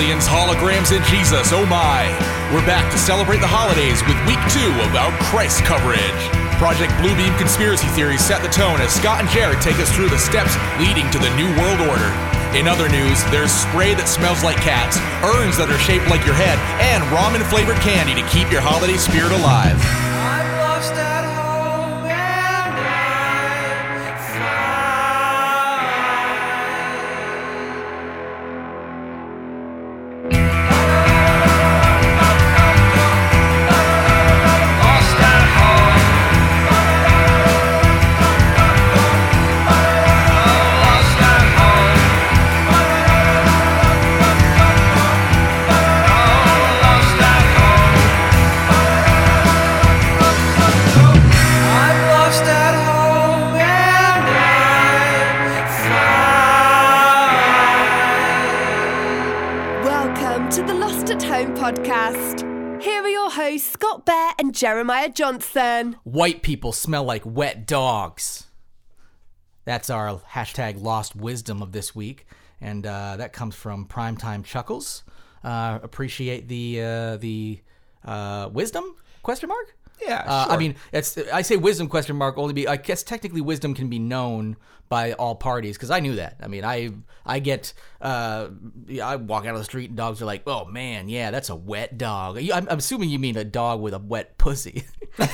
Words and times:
Aliens, 0.00 0.24
holograms, 0.24 0.96
and 0.96 1.04
Jesus, 1.12 1.52
oh 1.52 1.68
my. 1.68 2.08
We're 2.48 2.64
back 2.64 2.88
to 2.88 2.96
celebrate 2.96 3.44
the 3.44 3.52
holidays 3.52 4.00
with 4.08 4.16
week 4.24 4.40
two 4.48 4.72
of 4.80 4.96
our 4.96 5.12
Christ 5.28 5.60
coverage. 5.68 6.00
Project 6.56 6.88
Bluebeam 7.04 7.36
conspiracy 7.36 7.84
theories 7.92 8.24
set 8.24 8.40
the 8.40 8.48
tone 8.48 8.80
as 8.80 8.96
Scott 8.96 9.20
and 9.20 9.28
Jared 9.28 9.60
take 9.60 9.76
us 9.76 9.92
through 9.92 10.08
the 10.08 10.16
steps 10.16 10.56
leading 10.80 11.04
to 11.12 11.20
the 11.20 11.28
New 11.36 11.52
World 11.60 11.84
Order. 11.84 12.08
In 12.56 12.64
other 12.64 12.88
news, 12.88 13.20
there's 13.28 13.52
spray 13.52 13.92
that 13.92 14.08
smells 14.08 14.40
like 14.40 14.56
cats, 14.64 14.96
urns 15.20 15.60
that 15.60 15.68
are 15.68 15.76
shaped 15.84 16.08
like 16.08 16.24
your 16.24 16.32
head, 16.32 16.56
and 16.80 17.04
ramen 17.12 17.44
flavored 17.52 17.76
candy 17.84 18.16
to 18.16 18.24
keep 18.32 18.48
your 18.48 18.64
holiday 18.64 18.96
spirit 18.96 19.36
alive. 19.36 19.76
Jeremiah 64.60 65.08
Johnson. 65.08 65.96
White 66.04 66.42
people 66.42 66.72
smell 66.72 67.02
like 67.02 67.22
wet 67.24 67.66
dogs. 67.66 68.48
That's 69.64 69.88
our 69.88 70.18
hashtag 70.18 70.82
lost 70.82 71.16
wisdom 71.16 71.62
of 71.62 71.72
this 71.72 71.94
week. 71.94 72.26
And 72.60 72.86
uh, 72.86 73.16
that 73.16 73.32
comes 73.32 73.54
from 73.54 73.86
Primetime 73.86 74.44
Chuckles. 74.44 75.02
Uh, 75.42 75.78
appreciate 75.82 76.48
the 76.48 76.82
uh, 76.82 77.16
the 77.16 77.60
uh, 78.04 78.50
wisdom 78.52 78.96
question 79.22 79.48
mark. 79.48 79.74
Yeah, 80.02 80.24
Uh, 80.26 80.46
I 80.48 80.56
mean, 80.56 80.76
it's 80.92 81.16
I 81.32 81.42
say 81.42 81.56
wisdom 81.56 81.88
question 81.88 82.16
mark 82.16 82.38
only 82.38 82.54
be 82.54 82.66
I 82.68 82.76
guess 82.76 83.02
technically 83.02 83.40
wisdom 83.40 83.74
can 83.74 83.88
be 83.88 83.98
known 83.98 84.56
by 84.88 85.12
all 85.12 85.34
parties 85.36 85.76
because 85.76 85.90
I 85.90 86.00
knew 86.00 86.16
that. 86.16 86.36
I 86.42 86.48
mean, 86.48 86.64
I 86.64 86.90
I 87.24 87.38
get 87.38 87.72
uh 88.00 88.48
I 89.02 89.16
walk 89.16 89.44
out 89.46 89.54
of 89.54 89.58
the 89.60 89.64
street 89.64 89.90
and 89.90 89.96
dogs 89.96 90.20
are 90.22 90.24
like, 90.26 90.42
oh 90.46 90.64
man, 90.64 91.08
yeah, 91.08 91.30
that's 91.30 91.48
a 91.50 91.54
wet 91.54 91.96
dog. 91.98 92.38
I'm, 92.38 92.68
I'm 92.68 92.78
assuming 92.78 93.10
you 93.10 93.18
mean 93.18 93.36
a 93.36 93.44
dog 93.44 93.80
with 93.80 93.94
a 93.94 93.98
wet 93.98 94.36
pussy. 94.38 94.84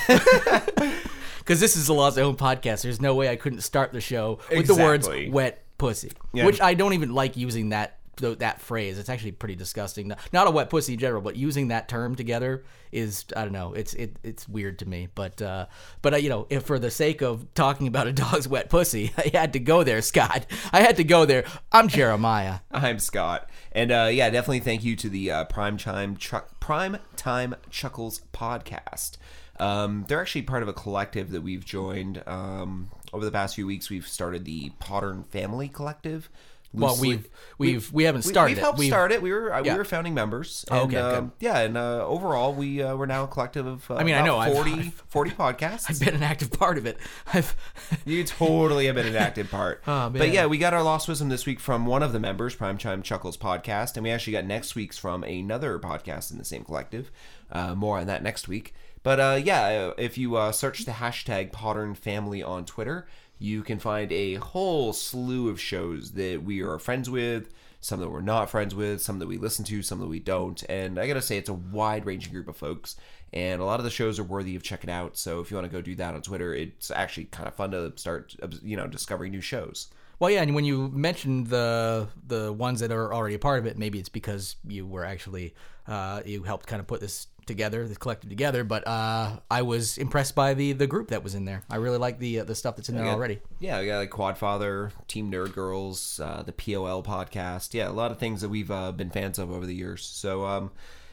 Because 1.39 1.61
this 1.61 1.77
is 1.77 1.89
Lost 1.89 2.19
at 2.19 2.25
Home 2.25 2.37
podcast. 2.37 2.83
There's 2.83 3.01
no 3.01 3.15
way 3.15 3.29
I 3.29 3.37
couldn't 3.37 3.61
start 3.61 3.93
the 3.93 4.01
show 4.01 4.41
with 4.51 4.67
the 4.67 4.75
words 4.75 5.09
"wet 5.31 5.63
pussy," 5.79 6.11
Yeah. 6.33 6.45
which 6.45 6.61
I 6.61 6.75
don't 6.75 6.93
even 6.93 7.15
like 7.15 7.37
using 7.37 7.69
that 7.69 7.91
th- 7.91 7.96
that 8.17 8.61
phrase. 8.61 8.99
It's 8.99 9.09
actually 9.09 9.33
pretty 9.33 9.55
disgusting. 9.55 10.13
Not 10.33 10.47
a 10.47 10.51
wet 10.51 10.71
pussy 10.71 10.95
in 10.95 10.99
general, 10.99 11.21
but 11.21 11.37
using 11.37 11.69
that 11.69 11.89
term 11.89 12.15
together 12.15 12.65
is 12.93 13.25
I 13.37 13.43
don't 13.43 13.53
know. 13.53 13.75
It's 13.75 13.95
it, 13.95 14.17
it's 14.23 14.49
weird 14.49 14.79
to 14.81 14.89
me. 14.89 15.09
But 15.15 15.41
uh, 15.43 15.67
but 16.03 16.15
uh, 16.15 16.17
you 16.17 16.29
know, 16.29 16.47
if 16.51 16.65
for 16.65 16.79
the 16.79 16.91
sake 16.91 17.23
of 17.23 17.53
talking 17.55 17.87
about 17.87 18.07
a 18.07 18.13
dog's 18.13 18.49
wet 18.49 18.71
pussy, 18.71 19.13
I 19.19 19.31
had 19.33 19.53
to 19.53 19.59
go 19.59 19.83
there, 19.83 20.03
Scott. 20.03 20.47
I 20.73 20.81
had 20.81 20.97
to 20.97 21.05
go 21.05 21.25
there. 21.25 21.45
I'm 21.73 21.89
Jeremiah. 21.89 22.61
I'm 22.71 22.99
Scott, 22.99 23.49
and 23.73 23.93
uh, 23.93 24.09
yeah, 24.11 24.31
definitely 24.31 24.61
thank 24.61 24.85
you 24.85 24.97
to 24.97 25.09
the 25.09 25.31
uh, 25.31 25.45
Prime 25.45 25.77
Time 25.77 26.17
Prime 26.61 26.99
Time 27.17 27.55
Chuckles 27.71 28.23
podcast. 28.33 29.17
Um, 29.59 30.05
they're 30.09 30.21
actually 30.21 30.43
part 30.43 30.63
of 30.63 30.69
a 30.69 30.75
collective 30.75 31.31
that 31.31 31.41
we've 31.41 31.65
joined 31.65 32.23
um, 32.27 32.91
over 33.13 33.25
the 33.25 33.31
past 33.31 33.55
few 33.55 33.67
weeks. 33.67 33.89
We've 33.89 34.07
started 34.07 34.45
the 34.45 34.71
Podern 34.81 35.27
Family 35.27 35.69
Collective. 35.69 36.29
Well, 36.73 36.97
we've 37.01 37.27
we've 37.59 37.91
we 37.93 38.05
haven't 38.05 38.23
started 38.23 38.51
We've 38.53 38.59
it. 38.59 38.61
helped 38.61 38.79
We've- 38.79 38.91
start 38.91 39.13
it. 39.13 39.23
We 39.23 39.33
were 39.33 39.55
uh, 39.55 39.63
Yeah. 39.65 39.73
we 39.73 39.79
were 39.79 39.85
founding 39.85 40.13
members. 40.13 40.65
Oh, 40.71 40.83
And, 40.85 40.95
okay, 40.95 41.01
um, 41.01 41.25
good. 41.27 41.31
Yeah, 41.41 41.59
and 41.61 41.77
uh, 41.77 42.07
overall, 42.07 42.53
we 42.53 42.83
uh, 42.83 42.95
we're 42.97 43.07
now 43.07 43.25
a 43.25 43.29
collective 43.29 43.67
of. 43.67 43.91
Uh, 43.91 43.95
I 43.97 44.05
mean, 44.05 44.15
I 44.15 44.25
know, 44.25 44.37
I've- 44.39 44.53
40, 44.55 44.73
I've- 44.73 44.91
40 45.09 45.31
podcasts. 45.31 45.85
I've 45.89 46.01
been 46.01 46.15
an 46.15 46.23
active 46.23 46.51
part 46.51 46.77
of 46.77 46.85
it. 46.87 46.99
I've 47.33 47.57
You 48.05 48.25
totally 48.25 48.87
have 48.87 48.95
been 48.97 49.07
an 49.07 49.17
active 49.17 49.51
part. 49.51 49.83
Oh, 49.89 50.11
But 50.11 50.31
yeah, 50.33 50.47
we 50.47 50.59
got 50.59 50.75
our 50.75 50.83
Lost 50.83 51.09
Wisdom 51.09 51.29
this 51.31 51.47
week 51.47 51.61
from 51.61 51.87
one 51.87 52.03
of 52.03 52.13
the 52.13 52.21
members, 52.21 52.55
Prime 52.55 52.77
Time 52.79 53.03
Chuckles 53.03 53.37
podcast, 53.39 53.97
and 53.97 54.05
we 54.05 54.11
actually 54.11 54.35
got 54.35 54.45
next 54.45 54.75
week's 54.75 54.99
from 54.99 55.23
another 55.25 55.79
podcast 55.79 56.31
in 56.31 56.39
the 56.39 56.45
same 56.45 56.65
collective. 56.65 57.11
Uh, 57.51 57.75
more 57.75 57.99
on 57.99 58.07
that 58.09 58.23
next 58.23 58.49
week. 58.49 58.75
But 59.05 59.21
uh, 59.21 59.41
yeah, 59.43 59.63
uh, 59.91 59.95
if 59.99 60.19
you 60.19 60.35
uh, 60.35 60.51
search 60.51 60.85
the 60.85 60.91
hashtag 60.93 61.53
Podern 61.53 61.97
Family 61.97 62.43
on 62.43 62.65
Twitter, 62.65 63.07
you 63.39 63.63
can 63.63 63.79
find 63.79 64.11
a 64.13 64.35
whole 64.35 64.93
slew 64.93 65.49
of 65.49 65.61
shows 65.61 66.13
that 66.13 66.43
we 66.43 66.63
are 66.63 66.79
friends 66.79 67.11
with, 67.11 67.53
some 67.81 68.01
that 68.01 68.11
we're 68.11 68.21
not 68.21 68.51
friends 68.51 68.75
with, 68.75 69.01
some 69.01 69.19
that 69.19 69.29
we 69.29 69.37
listen 69.37 69.65
to, 69.67 69.83
some 69.83 70.01
that 70.01 70.07
we 70.07 70.21
don't. 70.21 70.63
And 70.69 70.99
I 70.99 71.07
gotta 71.07 71.23
say, 71.23 71.37
it's 71.37 71.49
a 71.49 71.55
wide 71.55 72.07
ranging 72.07 72.33
group 72.33 72.49
of 72.49 72.57
folks, 72.57 72.97
and 73.33 73.61
a 73.61 73.65
lot 73.65 73.81
of 73.81 73.85
the 73.85 73.91
shows 73.91 74.19
are 74.19 74.25
worthy 74.25 74.57
of 74.57 74.63
checking 74.63 74.91
out. 74.91 75.17
So 75.17 75.41
if 75.41 75.51
you 75.51 75.57
want 75.57 75.71
to 75.71 75.77
go 75.77 75.83
do 75.83 75.95
that 75.97 76.15
on 76.15 76.23
Twitter, 76.23 76.55
it's 76.55 76.91
actually 76.91 77.25
kind 77.27 77.47
of 77.47 77.55
fun 77.55 77.73
to 77.73 77.93
start, 77.97 78.35
you 78.63 78.77
know, 78.77 78.87
discovering 78.87 79.33
new 79.33 79.41
shows. 79.41 79.89
Well, 80.19 80.31
yeah, 80.31 80.43
and 80.43 80.55
when 80.55 80.65
you 80.65 80.89
mentioned 80.89 81.49
the 81.49 82.09
the 82.27 82.53
ones 82.53 82.81
that 82.81 82.91
are 82.91 83.13
already 83.13 83.35
a 83.35 83.39
part 83.39 83.59
of 83.59 83.67
it, 83.67 83.77
maybe 83.77 83.99
it's 83.99 84.09
because 84.09 84.57
you 84.67 84.87
were 84.87 85.05
actually 85.05 85.55
uh, 85.87 86.23
you 86.25 86.43
helped 86.43 86.67
kind 86.67 86.81
of 86.81 86.87
put 86.87 87.01
this 87.01 87.27
together, 87.47 87.87
this 87.87 87.99
collective 87.99 88.29
together. 88.31 88.65
But 88.65 88.87
uh, 88.87 89.39
I 89.51 89.63
was 89.63 89.99
impressed 89.99 90.35
by 90.35 90.55
the 90.55 90.73
the 90.73 90.87
group 90.87 91.09
that 91.09 91.23
was 91.23 91.35
in 91.35 91.45
there. 91.45 91.63
I 91.71 91.77
really 91.77 91.99
like 91.99 92.19
the 92.19 92.41
uh, 92.41 92.45
the 92.45 92.55
stuff 92.55 92.77
that's 92.77 92.89
in 92.89 92.97
there 92.97 93.05
Yeah. 93.07 93.13
already. 93.13 93.41
Yeah, 93.61 93.81
we 93.81 93.87
got 93.87 93.99
like 93.99 94.11
Quadfather, 94.11 94.91
Team 95.09 95.31
Nerd 95.31 95.53
Girls, 95.55 96.21
uh, 96.21 96.43
the 96.45 96.53
POL 96.53 97.03
podcast. 97.03 97.73
Yeah, 97.75 97.89
a 97.89 97.93
lot 97.93 98.11
of 98.11 98.19
things 98.19 98.41
that 98.43 98.49
we've 98.49 98.71
uh, 98.71 98.93
been 98.93 99.11
fans 99.11 99.39
of 99.39 99.51
over 99.51 99.67
the 99.67 99.75
years. 99.75 100.05
So, 100.05 100.45
um, 100.45 100.71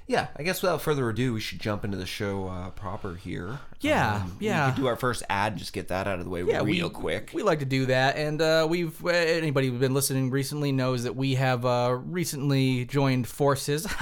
yeah, 0.07 0.27
I 0.35 0.43
guess 0.43 0.61
without 0.61 0.81
further 0.81 1.09
ado, 1.09 1.33
we 1.33 1.39
should 1.39 1.59
jump 1.59 1.85
into 1.85 1.97
the 1.97 2.05
show 2.05 2.47
uh, 2.47 2.69
proper 2.71 3.15
here. 3.15 3.59
Yeah, 3.81 4.15
Um, 4.23 4.37
yeah. 4.39 4.67
We 4.67 4.71
could 4.73 4.81
do 4.81 4.87
our 4.87 4.95
first 4.95 5.23
ad, 5.29 5.57
just 5.57 5.73
get 5.73 5.89
that 5.89 6.07
out 6.07 6.19
of 6.19 6.25
the 6.25 6.29
way 6.31 6.41
yeah, 6.43 6.61
real 6.63 6.87
we, 6.87 6.93
quick. 6.93 7.31
We 7.33 7.43
like 7.43 7.59
to 7.59 7.65
do 7.65 7.85
that, 7.87 8.15
and 8.17 8.41
uh, 8.41 8.65
we've 8.69 9.03
uh, 9.05 9.09
anybody 9.09 9.67
who's 9.69 9.79
been 9.79 9.93
listening 9.93 10.29
recently 10.29 10.71
knows 10.71 11.03
that 11.03 11.15
we 11.15 11.35
have 11.35 11.65
uh, 11.65 11.97
recently 12.05 12.85
joined 12.85 13.27
forces. 13.27 13.85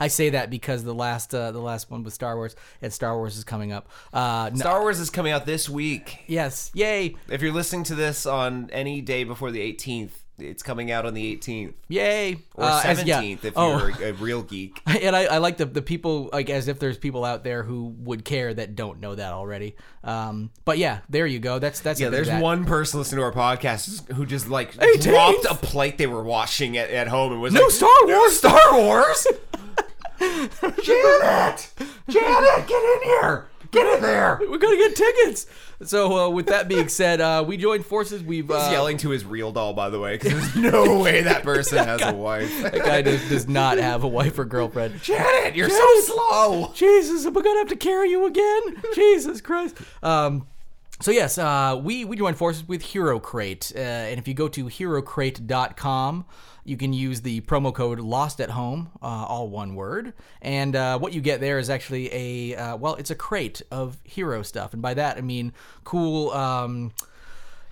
I 0.00 0.08
say 0.08 0.30
that 0.30 0.50
because 0.50 0.84
the 0.84 0.94
last 0.94 1.34
uh, 1.34 1.50
the 1.52 1.60
last 1.60 1.90
one 1.90 2.02
with 2.02 2.12
Star 2.14 2.36
Wars 2.36 2.54
and 2.82 2.92
Star 2.92 3.16
Wars 3.16 3.36
is 3.38 3.44
coming 3.44 3.72
up. 3.72 3.88
Uh, 4.12 4.50
no- 4.52 4.58
Star 4.58 4.80
Wars 4.82 4.98
is 5.00 5.08
coming 5.10 5.32
out 5.32 5.46
this 5.46 5.68
week. 5.68 6.24
yes, 6.26 6.70
yay, 6.74 7.16
If 7.30 7.40
you're 7.42 7.52
listening 7.52 7.84
to 7.84 7.94
this 7.94 8.26
on 8.26 8.68
any 8.72 9.00
day 9.00 9.24
before 9.24 9.50
the 9.50 9.60
18th, 9.60 10.10
it's 10.38 10.62
coming 10.62 10.90
out 10.90 11.06
on 11.06 11.14
the 11.14 11.36
18th 11.36 11.74
yay, 11.88 12.38
or 12.54 12.64
Uh, 12.64 12.82
as- 12.84 12.98
17th 12.98 13.06
yeah. 13.06 13.48
if 13.48 13.52
Oh. 13.56 13.78
you're 13.78 14.08
a, 14.08 14.10
a 14.10 14.12
real 14.14 14.42
geek. 14.42 14.80
and 14.86 15.14
I, 15.16 15.24
I 15.24 15.38
like 15.38 15.56
the 15.56 15.64
the 15.66 15.82
people 15.82 16.28
like 16.32 16.50
as 16.50 16.68
if 16.68 16.78
there's 16.78 16.98
people 16.98 17.24
out 17.24 17.42
there 17.44 17.62
who 17.62 17.94
would 18.00 18.24
care 18.24 18.52
that 18.52 18.76
don't 18.76 19.00
know 19.00 19.14
that 19.14 19.32
already. 19.32 19.76
Um, 20.04 20.50
but 20.64 20.78
yeah, 20.78 21.00
there 21.08 21.26
you 21.26 21.38
go. 21.38 21.58
That's 21.58 21.80
that's 21.80 22.00
Yeah, 22.00 22.10
there's 22.10 22.28
that. 22.28 22.42
one 22.42 22.64
person 22.64 22.98
listening 23.00 23.18
to 23.20 23.24
our 23.24 23.32
podcast 23.32 24.10
who 24.12 24.26
just 24.26 24.48
like 24.48 24.74
18th? 24.74 25.02
dropped 25.02 25.44
a 25.46 25.54
plate 25.54 25.98
they 25.98 26.06
were 26.06 26.22
washing 26.22 26.76
at, 26.76 26.90
at 26.90 27.08
home 27.08 27.32
and 27.32 27.40
was 27.42 27.52
No 27.54 27.62
like, 27.62 27.70
Star 27.70 27.88
"No 28.06 28.18
Wars!" 28.18 28.36
Star 28.38 28.74
Wars!" 28.80 29.26
Janet, 30.82 31.68
Janet, 32.08 32.66
get 32.66 32.82
in 32.82 33.02
here, 33.04 33.48
get 33.70 33.86
in 33.94 34.02
there. 34.02 34.38
We're 34.48 34.58
gonna 34.58 34.76
get 34.76 34.96
tickets. 34.96 35.46
So 35.84 36.18
uh, 36.18 36.28
with 36.30 36.46
that 36.46 36.68
being 36.68 36.88
said, 36.88 37.20
uh, 37.20 37.44
we 37.46 37.56
joined 37.56 37.84
forces. 37.84 38.22
We've 38.22 38.46
He's 38.46 38.54
uh, 38.54 38.68
yelling 38.70 38.96
to 38.98 39.10
his 39.10 39.24
real 39.24 39.52
doll, 39.52 39.74
by 39.74 39.90
the 39.90 40.00
way, 40.00 40.16
because 40.16 40.32
there's 40.32 40.72
no 40.72 41.00
way 41.02 41.22
that 41.22 41.42
person 41.42 41.78
has 41.78 42.00
a 42.02 42.14
wife. 42.14 42.52
That 42.62 42.84
guy 42.84 43.02
does, 43.02 43.28
does 43.28 43.48
not 43.48 43.78
have 43.78 44.04
a 44.04 44.08
wife 44.08 44.38
or 44.38 44.44
girlfriend. 44.44 45.02
Janet, 45.02 45.54
you're 45.54 45.68
Janet! 45.68 45.82
so 46.04 46.14
slow. 46.14 46.72
Jesus, 46.74 47.26
am 47.26 47.36
I 47.36 47.42
gonna 47.42 47.58
have 47.58 47.68
to 47.68 47.76
carry 47.76 48.10
you 48.10 48.26
again? 48.26 48.82
Jesus 48.94 49.40
Christ. 49.40 49.76
Um, 50.02 50.46
so 51.00 51.10
yes, 51.10 51.36
uh, 51.36 51.78
we 51.82 52.04
we 52.04 52.16
joined 52.16 52.38
forces 52.38 52.66
with 52.66 52.82
Hero 52.82 53.20
Crate, 53.20 53.70
uh, 53.76 53.78
and 53.78 54.18
if 54.18 54.26
you 54.26 54.32
go 54.32 54.48
to 54.48 54.64
HeroCrate.com, 54.64 56.24
you 56.64 56.76
can 56.76 56.92
use 56.94 57.20
the 57.20 57.42
promo 57.42 57.72
code 57.72 58.00
Lost 58.00 58.40
at 58.40 58.50
Home, 58.50 58.90
uh, 59.02 59.06
all 59.06 59.48
one 59.48 59.74
word, 59.74 60.14
and 60.40 60.74
uh, 60.74 60.98
what 60.98 61.12
you 61.12 61.20
get 61.20 61.40
there 61.40 61.58
is 61.58 61.68
actually 61.68 62.08
a 62.12 62.56
uh, 62.56 62.76
well, 62.76 62.94
it's 62.94 63.10
a 63.10 63.14
crate 63.14 63.60
of 63.70 63.98
hero 64.04 64.42
stuff, 64.42 64.72
and 64.72 64.80
by 64.80 64.94
that 64.94 65.18
I 65.18 65.20
mean 65.20 65.52
cool. 65.84 66.30
Um, 66.30 66.92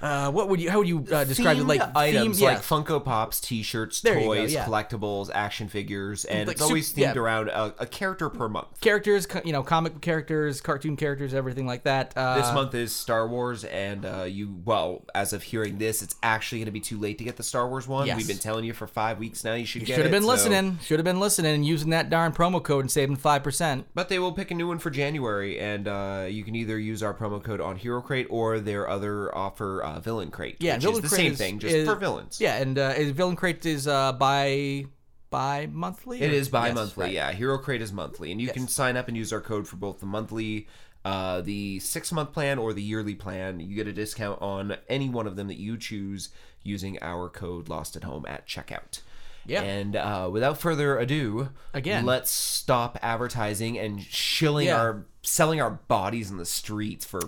uh, 0.04 0.30
what 0.30 0.48
would 0.48 0.60
you? 0.60 0.70
How 0.70 0.78
would 0.78 0.88
you 0.88 1.06
uh, 1.10 1.24
describe 1.24 1.56
it? 1.56 1.60
Themed 1.64 1.66
Like 1.68 1.96
items 1.96 2.38
theme- 2.38 2.44
yeah. 2.48 2.54
like 2.54 2.62
Funko 2.62 3.02
Pops, 3.04 3.40
T-shirts, 3.40 4.02
There 4.02 4.14
you 4.18 4.20
go, 4.26 4.34
toys, 4.34 4.52
yeah. 4.52 4.64
collectibles, 4.66 5.30
action 5.32 5.68
figures, 5.68 6.24
and 6.26 6.46
Like 6.46 6.56
it's 6.56 6.62
always 6.62 6.88
sup- 6.88 6.98
yeah. 6.98 7.12
themed 7.12 7.16
around 7.16 7.48
a, 7.48 7.74
a 7.78 7.86
character 7.86 8.28
per 8.28 8.48
month. 8.48 8.80
characters, 8.80 9.26
co- 9.26 9.40
you 9.44 9.52
know, 9.52 9.62
comic 9.62 10.00
characters, 10.00 10.60
cartoon 10.60 10.96
characters, 10.96 11.32
everything 11.32 11.66
like 11.66 11.84
that. 11.84 12.12
Uh, 12.16 12.36
This 12.40 12.52
month 12.52 12.74
is 12.74 12.94
Star 12.94 13.26
Wars, 13.26 13.64
and 13.64 14.04
uh, 14.04 14.24
you 14.24 14.60
well, 14.64 15.04
as 15.14 15.32
of 15.32 15.42
hearing 15.42 15.78
this, 15.78 16.02
it's 16.02 16.16
actually 16.22 16.58
going 16.58 16.66
to 16.66 16.72
be 16.72 16.80
too 16.80 16.98
late 17.00 17.18
to 17.18 17.24
get 17.24 17.36
the 17.36 17.42
Star 17.42 17.68
Wars 17.68 17.88
one. 17.88 18.06
Yes. 18.06 18.16
We've 18.18 18.28
been 18.28 18.38
telling 18.38 18.64
you 18.64 18.72
for 18.74 18.86
five 18.86 19.18
weeks 19.18 19.42
now. 19.44 19.54
You 19.54 19.64
should 19.64 19.82
you 19.82 19.86
get 19.86 19.94
should 19.96 20.04
have 20.04 20.12
it, 20.12 20.16
been 20.16 20.22
so- 20.22 20.28
listening. 20.28 20.78
Should 20.82 20.98
have 20.98 21.04
been 21.04 21.20
listening 21.20 21.54
and 21.54 21.64
using 21.66 21.90
that 21.90 22.10
darn 22.10 22.32
promo 22.32 22.62
code 22.62 22.82
and 22.84 22.90
saving 22.90 23.16
five 23.16 23.42
percent. 23.42 23.86
But 23.94 24.08
they 24.08 24.18
will 24.18 24.32
pick 24.32 24.50
a 24.50 24.54
new 24.54 24.68
one 24.68 24.78
for 24.78 24.90
January, 24.90 25.58
and 25.58 25.88
uh, 25.88 26.26
you 26.28 26.44
can 26.44 26.54
either 26.54 26.78
use 26.78 27.02
our 27.02 27.14
promo 27.14 27.42
code 27.42 27.60
on 27.60 27.76
Hero 27.76 28.02
Crate 28.02 28.26
or 28.28 28.60
their 28.60 28.88
other 28.88 29.34
offer, 29.34 29.82
uh, 29.84 29.93
Villain 30.00 30.30
Crate. 30.30 30.56
Yeah, 30.60 30.78
Villain 30.78 31.02
the 31.02 31.08
Crate 31.08 31.18
same 31.20 31.32
is- 31.32 31.38
thing, 31.38 31.58
just 31.58 31.74
is- 31.74 31.88
for 31.88 31.94
villains. 31.96 32.40
Yeah, 32.40 32.56
and 32.56 32.78
uh, 32.78 32.94
is 32.96 33.10
Villain 33.12 33.36
Crate 33.36 33.64
is 33.66 33.86
uh, 33.88 34.12
bi 34.12 34.86
bi 35.30 35.66
monthly. 35.70 36.20
It 36.22 36.32
is 36.32 36.48
bi-monthly. 36.48 37.06
Yes, 37.12 37.22
right. 37.24 37.32
Yeah, 37.32 37.32
Hero 37.32 37.58
Crate 37.58 37.82
is 37.82 37.92
monthly, 37.92 38.30
and 38.32 38.40
you 38.40 38.48
can 38.48 38.68
sign 38.68 38.96
up 38.96 39.08
and 39.08 39.16
use 39.16 39.32
our 39.32 39.40
code 39.40 39.66
for 39.66 39.76
both 39.76 39.98
the 40.00 40.06
monthly, 40.06 40.68
uh, 41.04 41.40
the 41.40 41.80
six-month 41.80 42.32
plan, 42.32 42.58
or 42.58 42.72
the 42.72 42.82
yearly 42.82 43.14
plan. 43.16 43.58
You 43.60 43.74
get 43.74 43.88
a 43.88 43.92
discount 43.92 44.40
on 44.40 44.76
any 44.88 45.08
one 45.08 45.26
of 45.26 45.34
them 45.36 45.48
that 45.48 45.58
you 45.58 45.76
choose 45.76 46.28
using 46.62 46.98
our 47.02 47.28
code 47.28 47.68
Lost 47.68 47.96
at 47.96 48.04
Home 48.04 48.24
at 48.28 48.46
checkout. 48.46 49.00
Yeah. 49.46 49.60
And 49.62 49.96
uh, 49.96 50.30
without 50.32 50.56
further 50.58 50.96
ado, 50.98 51.50
Again. 51.74 52.06
let's 52.06 52.30
stop 52.30 52.98
advertising 53.02 53.78
and 53.78 54.00
shilling 54.02 54.68
Yeah. 54.68 54.80
our 54.80 55.04
selling 55.20 55.60
our 55.60 55.70
bodies 55.70 56.30
in 56.30 56.38
the 56.38 56.46
streets 56.46 57.04
for 57.04 57.20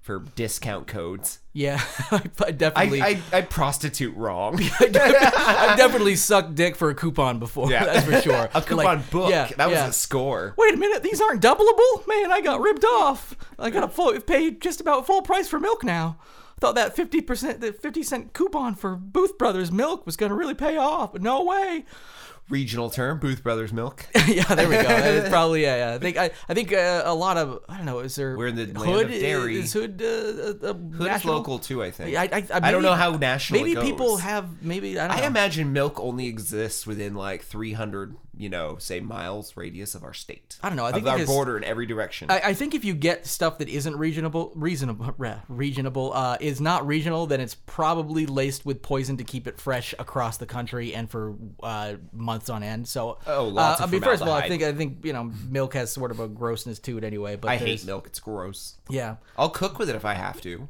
for 0.00 0.20
discount 0.36 0.86
codes. 0.86 1.40
Yeah, 1.56 1.80
I 2.10 2.20
I, 2.44 2.50
definitely. 2.50 3.00
I, 3.00 3.18
I 3.32 3.40
prostitute 3.40 4.14
wrong. 4.14 4.60
I've 4.80 5.78
definitely 5.78 6.14
sucked 6.16 6.54
dick 6.54 6.76
for 6.76 6.90
a 6.90 6.94
coupon 6.94 7.38
before. 7.38 7.70
Yeah. 7.70 7.86
that's 7.86 8.04
for 8.04 8.20
sure. 8.20 8.50
a 8.54 8.60
coupon 8.60 8.84
Like, 8.84 9.10
book. 9.10 9.30
Yeah, 9.30 9.48
that 9.56 9.70
was 9.70 9.78
a 9.78 9.92
score. 9.94 10.52
Wait 10.58 10.74
a 10.74 10.76
minute, 10.76 11.02
these 11.02 11.18
aren't 11.18 11.40
doubleable? 11.40 12.06
Man, 12.06 12.30
I 12.30 12.42
got 12.44 12.60
ripped 12.60 12.84
off. 12.84 13.34
I 13.58 13.70
got 13.70 13.80
to 13.80 13.88
full, 13.88 14.20
pay 14.20 14.50
just 14.50 14.82
about 14.82 15.06
full 15.06 15.22
price 15.22 15.48
for 15.48 15.58
milk 15.58 15.82
now. 15.82 16.18
I 16.58 16.60
thought 16.60 16.74
that 16.74 16.94
50%, 16.94 17.60
that 17.60 17.80
50 17.80 18.02
cent 18.02 18.32
coupon 18.34 18.74
for 18.74 18.94
Booth 18.94 19.38
Brothers 19.38 19.72
milk 19.72 20.04
was 20.04 20.18
going 20.18 20.30
to 20.30 20.36
really 20.36 20.54
pay 20.54 20.76
off, 20.76 21.12
but 21.14 21.22
no 21.22 21.42
way. 21.42 21.86
Regional 22.48 22.90
term, 22.90 23.18
Booth 23.18 23.42
Brothers 23.42 23.72
Milk. 23.72 24.06
yeah, 24.28 24.44
there 24.54 24.68
we 24.68 24.76
go. 24.76 24.82
That 24.82 25.24
is 25.24 25.28
probably, 25.30 25.62
yeah, 25.62 25.90
yeah. 25.90 25.94
I 25.96 25.98
think, 25.98 26.16
I, 26.16 26.30
I 26.48 26.54
think 26.54 26.72
uh, 26.72 27.02
a 27.04 27.14
lot 27.14 27.36
of, 27.36 27.64
I 27.68 27.76
don't 27.76 27.86
know, 27.86 27.98
is 28.00 28.14
there. 28.14 28.36
We're 28.36 28.46
in 28.46 28.54
the 28.54 28.66
land 28.66 28.92
Hood? 28.92 29.06
of 29.06 29.20
dairy. 29.20 29.58
Is 29.58 29.72
Hood 29.72 30.00
uh, 30.00 30.66
uh, 30.68 30.72
uh, 30.72 31.18
local 31.24 31.58
too, 31.58 31.82
I 31.82 31.90
think. 31.90 32.16
I, 32.16 32.24
I, 32.24 32.28
I, 32.54 32.68
I 32.68 32.70
don't 32.70 32.82
know 32.82 32.94
how 32.94 33.16
national. 33.16 33.62
Maybe 33.62 33.80
people 33.80 34.18
have, 34.18 34.62
maybe, 34.62 34.96
I 34.98 35.08
don't 35.08 35.18
I 35.18 35.26
imagine 35.26 35.72
milk 35.72 35.98
only 35.98 36.28
exists 36.28 36.86
within 36.86 37.14
like 37.14 37.42
300, 37.42 38.16
you 38.36 38.48
know, 38.48 38.76
say 38.78 39.00
miles 39.00 39.56
radius 39.56 39.94
of 39.94 40.04
our 40.04 40.14
state. 40.14 40.56
I 40.62 40.68
don't 40.68 40.76
know, 40.76 40.84
I 40.84 40.92
think 40.92 41.04
of 41.04 41.08
our 41.12 41.18
because- 41.18 41.34
border 41.34 41.56
in 41.56 41.64
every 41.64 41.86
direction. 41.86 42.30
I, 42.30 42.40
I 42.46 42.54
think 42.54 42.74
if 42.74 42.84
you 42.84 42.94
get 42.94 43.26
stuff 43.26 43.58
that 43.58 43.68
isn't 43.68 43.96
reasonable, 43.96 44.52
reasonable, 44.54 45.14
reh, 45.18 45.38
regionable, 45.48 46.12
uh, 46.14 46.36
is 46.40 46.60
not 46.60 46.86
regional, 46.86 47.26
then 47.26 47.40
it's 47.40 47.54
probably 47.54 48.26
laced 48.26 48.66
with 48.66 48.82
poison 48.82 49.16
to 49.16 49.24
keep 49.24 49.46
it 49.46 49.60
fresh 49.60 49.94
across 49.98 50.36
the 50.36 50.46
country 50.46 50.94
and 50.94 51.10
for 51.10 51.34
uh, 51.62 51.94
months 52.12 52.50
on 52.50 52.62
end. 52.62 52.86
So, 52.88 53.18
Oh, 53.26 53.44
lots 53.44 53.80
uh, 53.80 53.84
of 53.84 53.90
I 53.90 53.92
mean, 53.92 54.02
first 54.02 54.22
of 54.22 54.28
all, 54.28 54.34
I 54.34 54.48
think 54.48 54.62
I 54.62 54.72
think 54.72 55.04
you 55.04 55.12
know 55.12 55.32
milk 55.48 55.74
has 55.74 55.92
sort 55.92 56.10
of 56.10 56.20
a 56.20 56.28
grossness 56.28 56.78
to 56.80 56.98
it 56.98 57.04
anyway. 57.04 57.36
But 57.36 57.50
I 57.50 57.56
hate 57.56 57.84
milk. 57.84 58.06
It's 58.06 58.20
gross. 58.20 58.76
Yeah, 58.88 59.16
I'll 59.36 59.50
cook 59.50 59.78
with 59.78 59.88
it 59.90 59.96
if 59.96 60.04
I 60.04 60.14
have 60.14 60.40
to. 60.42 60.68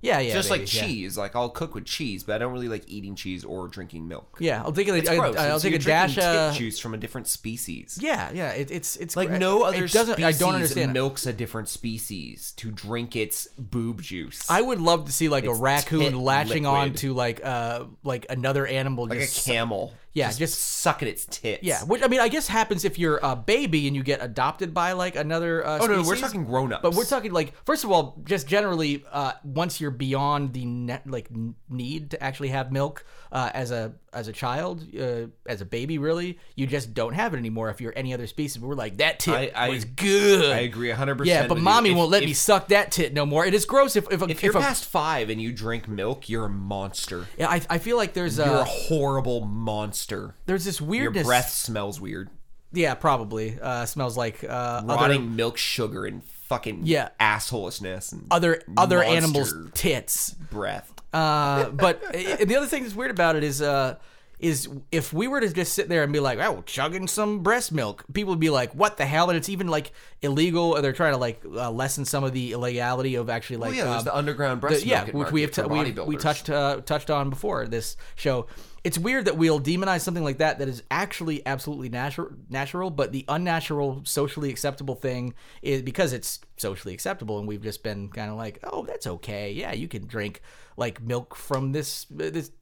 Yeah, 0.00 0.20
yeah. 0.20 0.32
Just 0.34 0.48
baby, 0.48 0.60
like 0.62 0.74
yeah. 0.74 0.82
cheese. 0.84 1.18
Like 1.18 1.34
I'll 1.34 1.48
cook 1.50 1.74
with 1.74 1.84
cheese, 1.84 2.22
but 2.22 2.34
I 2.34 2.38
don't 2.38 2.52
really 2.52 2.68
like 2.68 2.84
eating 2.86 3.14
cheese 3.16 3.44
or 3.44 3.66
drinking 3.68 4.06
milk. 4.06 4.36
Yeah, 4.40 4.62
I'll 4.62 4.72
take 4.72 4.88
a, 4.88 4.94
It's 4.94 5.08
I, 5.08 5.16
gross. 5.16 5.34
will 5.34 5.40
It's- 5.42 5.62
take 5.62 5.74
a 5.74 5.78
dash. 5.78 6.16
of 6.18 6.24
Uh, 6.24 6.52
juice 6.52 6.78
from 6.78 6.94
a 6.94 6.96
different 6.96 7.26
species. 7.26 7.98
yeah, 8.00 8.30
yeah. 8.32 8.50
It, 8.50 8.70
it's 8.70 8.96
it's 8.96 9.16
Like 9.16 9.28
gr- 9.28 9.38
no 9.38 9.64
it 9.64 9.68
other 9.68 9.88
doesn't. 9.88 10.14
species 10.14 10.24
I 10.24 10.38
don't 10.38 10.54
understand. 10.54 10.90
it. 10.90 10.94
milks 10.94 11.26
a 11.26 11.32
different 11.32 11.68
species 11.68 12.52
to 12.58 12.70
drink 12.70 13.16
its 13.16 13.48
boob 13.58 14.02
juice. 14.02 14.48
I 14.50 14.60
would 14.60 14.80
love 14.80 15.06
to 15.06 15.12
see 15.12 15.28
like 15.28 15.44
a 15.44 15.54
raccoon 15.54 16.00
tit 16.00 16.14
latching 16.14 16.66
on 16.66 16.92
to 16.94 17.12
like 17.14 17.44
uh 17.44 17.84
like 18.04 18.26
another 18.30 18.66
animal 18.66 19.06
like 19.06 19.18
just 19.20 19.46
a 19.46 19.50
camel. 19.50 19.94
Yeah, 20.18 20.26
just, 20.28 20.38
just- 20.38 20.58
sucking 20.78 21.08
its 21.08 21.26
tits. 21.26 21.62
Yeah, 21.62 21.82
which 21.84 22.02
I 22.02 22.08
mean, 22.08 22.20
I 22.20 22.28
guess 22.28 22.46
happens 22.48 22.84
if 22.84 22.98
you're 22.98 23.18
a 23.22 23.34
baby 23.34 23.86
and 23.86 23.96
you 23.96 24.02
get 24.02 24.22
adopted 24.22 24.72
by 24.72 24.92
like 24.92 25.16
another. 25.16 25.66
Uh, 25.66 25.78
Oh 25.80 25.86
no, 25.86 26.02
no, 26.02 26.08
we're 26.08 26.16
talking 26.16 26.44
grown 26.44 26.72
ups. 26.72 26.82
But 26.82 26.94
we're 26.94 27.04
talking 27.04 27.32
like 27.32 27.52
first 27.64 27.84
of 27.84 27.90
all, 27.90 28.20
just 28.24 28.46
generally, 28.46 29.04
uh, 29.10 29.32
once 29.42 29.80
you're 29.80 29.90
beyond 29.90 30.52
the 30.52 30.64
net, 30.64 31.06
like 31.08 31.28
need 31.68 32.10
to 32.12 32.22
actually 32.22 32.48
have 32.48 32.70
milk 32.72 33.04
uh, 33.32 33.50
as 33.54 33.70
a 33.70 33.94
as 34.12 34.28
a 34.28 34.32
child, 34.32 34.82
uh, 34.98 35.26
as 35.46 35.60
a 35.60 35.64
baby, 35.64 35.98
really, 35.98 36.38
you 36.56 36.66
just 36.66 36.94
don't 36.94 37.12
have 37.14 37.34
it 37.34 37.36
anymore. 37.38 37.68
If 37.70 37.80
you're 37.80 37.92
any 37.96 38.14
other 38.14 38.26
species, 38.26 38.60
we're 38.60 38.74
like 38.74 38.98
that 38.98 39.18
tit 39.20 39.34
I- 39.34 39.66
I- 39.66 39.68
was 39.68 39.84
good. 39.84 40.52
I 40.52 40.60
agree 40.60 40.88
100. 40.88 41.18
percent 41.18 41.42
yeah, 41.42 41.46
but 41.46 41.58
mommy 41.58 41.92
won't 41.94 42.10
let 42.10 42.22
me 42.24 42.32
suck 42.32 42.68
that 42.68 42.90
tit 42.92 43.12
no 43.12 43.26
more. 43.26 43.44
It 43.44 43.54
is 43.54 43.64
gross 43.64 43.96
if 43.96 44.10
if, 44.10 44.22
a, 44.22 44.26
If 44.28 44.42
you're 44.42 44.56
a, 44.56 44.60
past 44.60 44.84
five 44.86 45.30
and 45.30 45.40
you 45.40 45.52
drink 45.52 45.88
milk, 45.88 46.28
you're 46.28 46.46
a 46.46 46.50
monster. 46.50 47.26
yeah, 47.36 47.48
I, 47.48 47.60
I 47.68 47.78
feel 47.78 47.96
like 47.96 48.14
there's 48.14 48.38
a 48.38 48.44
You're 48.46 48.54
a 48.60 48.64
horrible 48.64 49.40
monster. 49.42 50.34
there's 50.46 50.64
this 50.64 50.80
weirdness. 50.80 51.22
Your 51.22 51.24
breath 51.24 51.50
smells 51.50 52.00
weird. 52.00 52.30
yeah, 52.72 52.94
probably 52.94 53.58
uh, 53.60 53.86
smells 53.86 54.16
like 54.16 54.44
uh, 54.44 54.46
other 54.48 54.86
Rotting 54.94 55.36
milk 55.36 55.56
sugar 55.56 56.04
and 56.06 56.22
fucking 56.24 56.80
Yeah. 56.84 57.08
assholishness 57.20 58.12
and 58.12 58.26
other 58.30 58.62
other 58.76 59.02
animals' 59.02 59.54
tits. 59.74 60.30
breath. 60.30 60.92
Uh, 61.12 61.70
but 61.70 62.02
the 62.12 62.56
other 62.56 62.66
thing 62.66 62.82
that's 62.82 62.94
weird 62.94 63.10
about 63.10 63.36
it 63.36 63.42
is, 63.44 63.62
uh, 63.62 63.96
is 64.40 64.68
if 64.92 65.12
we 65.12 65.26
were 65.26 65.40
to 65.40 65.48
just 65.52 65.72
sit 65.72 65.88
there 65.88 66.04
and 66.04 66.12
be 66.12 66.20
like, 66.20 66.38
"Oh, 66.38 66.62
chugging 66.64 67.08
some 67.08 67.40
breast 67.40 67.72
milk," 67.72 68.04
people 68.12 68.30
would 68.30 68.38
be 68.40 68.50
like, 68.50 68.72
"What 68.72 68.96
the 68.96 69.04
hell?" 69.04 69.30
And 69.30 69.36
it's 69.36 69.48
even 69.48 69.66
like 69.68 69.90
illegal. 70.22 70.80
They're 70.80 70.92
trying 70.92 71.12
to 71.14 71.18
like 71.18 71.42
uh, 71.44 71.70
lessen 71.70 72.04
some 72.04 72.22
of 72.22 72.32
the 72.32 72.52
illegality 72.52 73.16
of 73.16 73.28
actually 73.30 73.56
like, 73.56 73.70
Well, 73.74 73.86
yeah, 73.86 73.96
um, 73.98 74.04
the 74.04 74.14
underground 74.16 74.58
the- 74.58 74.68
breast 74.68 74.84
yeah, 74.86 75.04
milk 75.04 75.14
which 75.14 75.32
we 75.32 75.42
have 75.42 75.50
t- 75.50 75.62
we, 75.62 75.90
we 75.92 76.16
touched 76.16 76.50
uh, 76.50 76.80
touched 76.82 77.10
on 77.10 77.30
before 77.30 77.66
this 77.66 77.96
show. 78.14 78.46
It's 78.84 78.98
weird 78.98 79.24
that 79.24 79.36
we'll 79.36 79.60
demonize 79.60 80.00
something 80.00 80.22
like 80.22 80.38
that 80.38 80.58
that 80.60 80.68
is 80.68 80.82
actually 80.90 81.44
absolutely 81.46 81.88
natural, 81.88 82.30
natural, 82.48 82.90
but 82.90 83.12
the 83.12 83.24
unnatural, 83.28 84.02
socially 84.04 84.50
acceptable 84.50 84.94
thing 84.94 85.34
is 85.62 85.82
because 85.82 86.12
it's 86.12 86.40
socially 86.56 86.94
acceptable, 86.94 87.38
and 87.38 87.48
we've 87.48 87.62
just 87.62 87.82
been 87.82 88.08
kind 88.08 88.30
of 88.30 88.36
like, 88.36 88.58
oh, 88.62 88.84
that's 88.84 89.06
okay. 89.06 89.52
Yeah, 89.52 89.72
you 89.72 89.88
can 89.88 90.06
drink 90.06 90.42
like 90.76 91.02
milk 91.02 91.34
from 91.34 91.72
this 91.72 92.06
this 92.10 92.52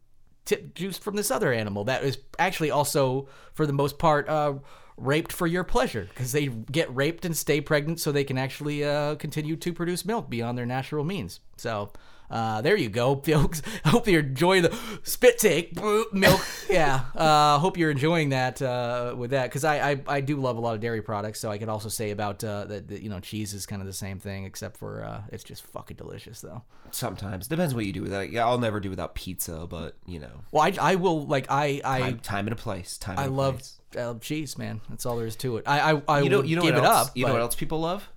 tip 0.46 0.74
juice 0.74 0.96
from 0.96 1.16
this 1.16 1.30
other 1.30 1.52
animal 1.52 1.84
that 1.84 2.02
is 2.02 2.18
actually 2.38 2.70
also, 2.70 3.28
for 3.52 3.66
the 3.66 3.72
most 3.72 3.98
part, 3.98 4.28
uh, 4.28 4.54
raped 4.96 5.32
for 5.32 5.46
your 5.46 5.64
pleasure 5.64 6.08
because 6.08 6.32
they 6.32 6.46
get 6.46 6.94
raped 6.94 7.26
and 7.26 7.36
stay 7.36 7.60
pregnant 7.60 8.00
so 8.00 8.10
they 8.10 8.24
can 8.24 8.38
actually 8.38 8.82
uh, 8.82 9.16
continue 9.16 9.56
to 9.56 9.72
produce 9.72 10.06
milk 10.06 10.30
beyond 10.30 10.56
their 10.56 10.66
natural 10.66 11.04
means. 11.04 11.40
So. 11.56 11.92
Uh, 12.30 12.60
there 12.62 12.76
you 12.76 12.88
go, 12.88 13.16
folks. 13.24 13.62
I 13.84 13.90
hope 13.90 14.06
you're 14.08 14.20
enjoying 14.20 14.62
the 14.62 14.76
spit 15.02 15.38
take 15.38 15.80
milk. 16.12 16.40
Yeah, 16.68 17.02
uh, 17.14 17.58
hope 17.58 17.76
you're 17.76 17.90
enjoying 17.90 18.30
that 18.30 18.60
uh, 18.60 19.14
with 19.16 19.30
that 19.30 19.44
because 19.44 19.64
I, 19.64 19.90
I 19.92 20.02
I 20.08 20.20
do 20.20 20.36
love 20.36 20.56
a 20.56 20.60
lot 20.60 20.74
of 20.74 20.80
dairy 20.80 21.02
products. 21.02 21.40
So 21.40 21.50
I 21.50 21.58
could 21.58 21.68
also 21.68 21.88
say 21.88 22.10
about 22.10 22.42
uh, 22.42 22.64
that, 22.66 22.88
that 22.88 23.02
you 23.02 23.08
know 23.10 23.20
cheese 23.20 23.54
is 23.54 23.66
kind 23.66 23.80
of 23.80 23.86
the 23.86 23.92
same 23.92 24.18
thing 24.18 24.44
except 24.44 24.76
for 24.76 25.04
uh, 25.04 25.22
it's 25.30 25.44
just 25.44 25.64
fucking 25.66 25.96
delicious 25.96 26.40
though. 26.40 26.62
Sometimes 26.90 27.46
depends 27.48 27.74
what 27.74 27.84
you 27.84 27.92
do 27.92 28.02
with 28.02 28.10
that. 28.12 28.30
Yeah, 28.30 28.46
I'll 28.46 28.58
never 28.58 28.80
do 28.80 28.90
without 28.90 29.14
pizza, 29.14 29.66
but 29.68 29.96
you 30.06 30.18
know, 30.20 30.42
Well, 30.52 30.62
I, 30.62 30.74
I 30.80 30.94
will 30.96 31.26
like 31.26 31.46
I 31.50 31.80
I 31.84 32.00
time, 32.00 32.18
time 32.20 32.46
and 32.46 32.52
a 32.52 32.56
place. 32.56 32.96
Time. 32.98 33.18
I 33.18 33.26
love 33.26 33.54
place. 33.58 33.80
I 33.96 34.04
love 34.04 34.20
cheese, 34.20 34.58
man. 34.58 34.80
That's 34.88 35.06
all 35.06 35.16
there 35.16 35.26
is 35.26 35.36
to 35.36 35.56
it. 35.58 35.64
I 35.66 35.92
I, 35.92 36.02
I 36.08 36.20
You 36.22 36.30
know, 36.30 36.42
you 36.42 36.56
know 36.56 36.62
give 36.62 36.74
it 36.76 36.82
else? 36.84 37.08
up. 37.08 37.16
you 37.16 37.24
know 37.26 37.32
what 37.32 37.40
else 37.42 37.54
people 37.54 37.80
love? 37.80 38.08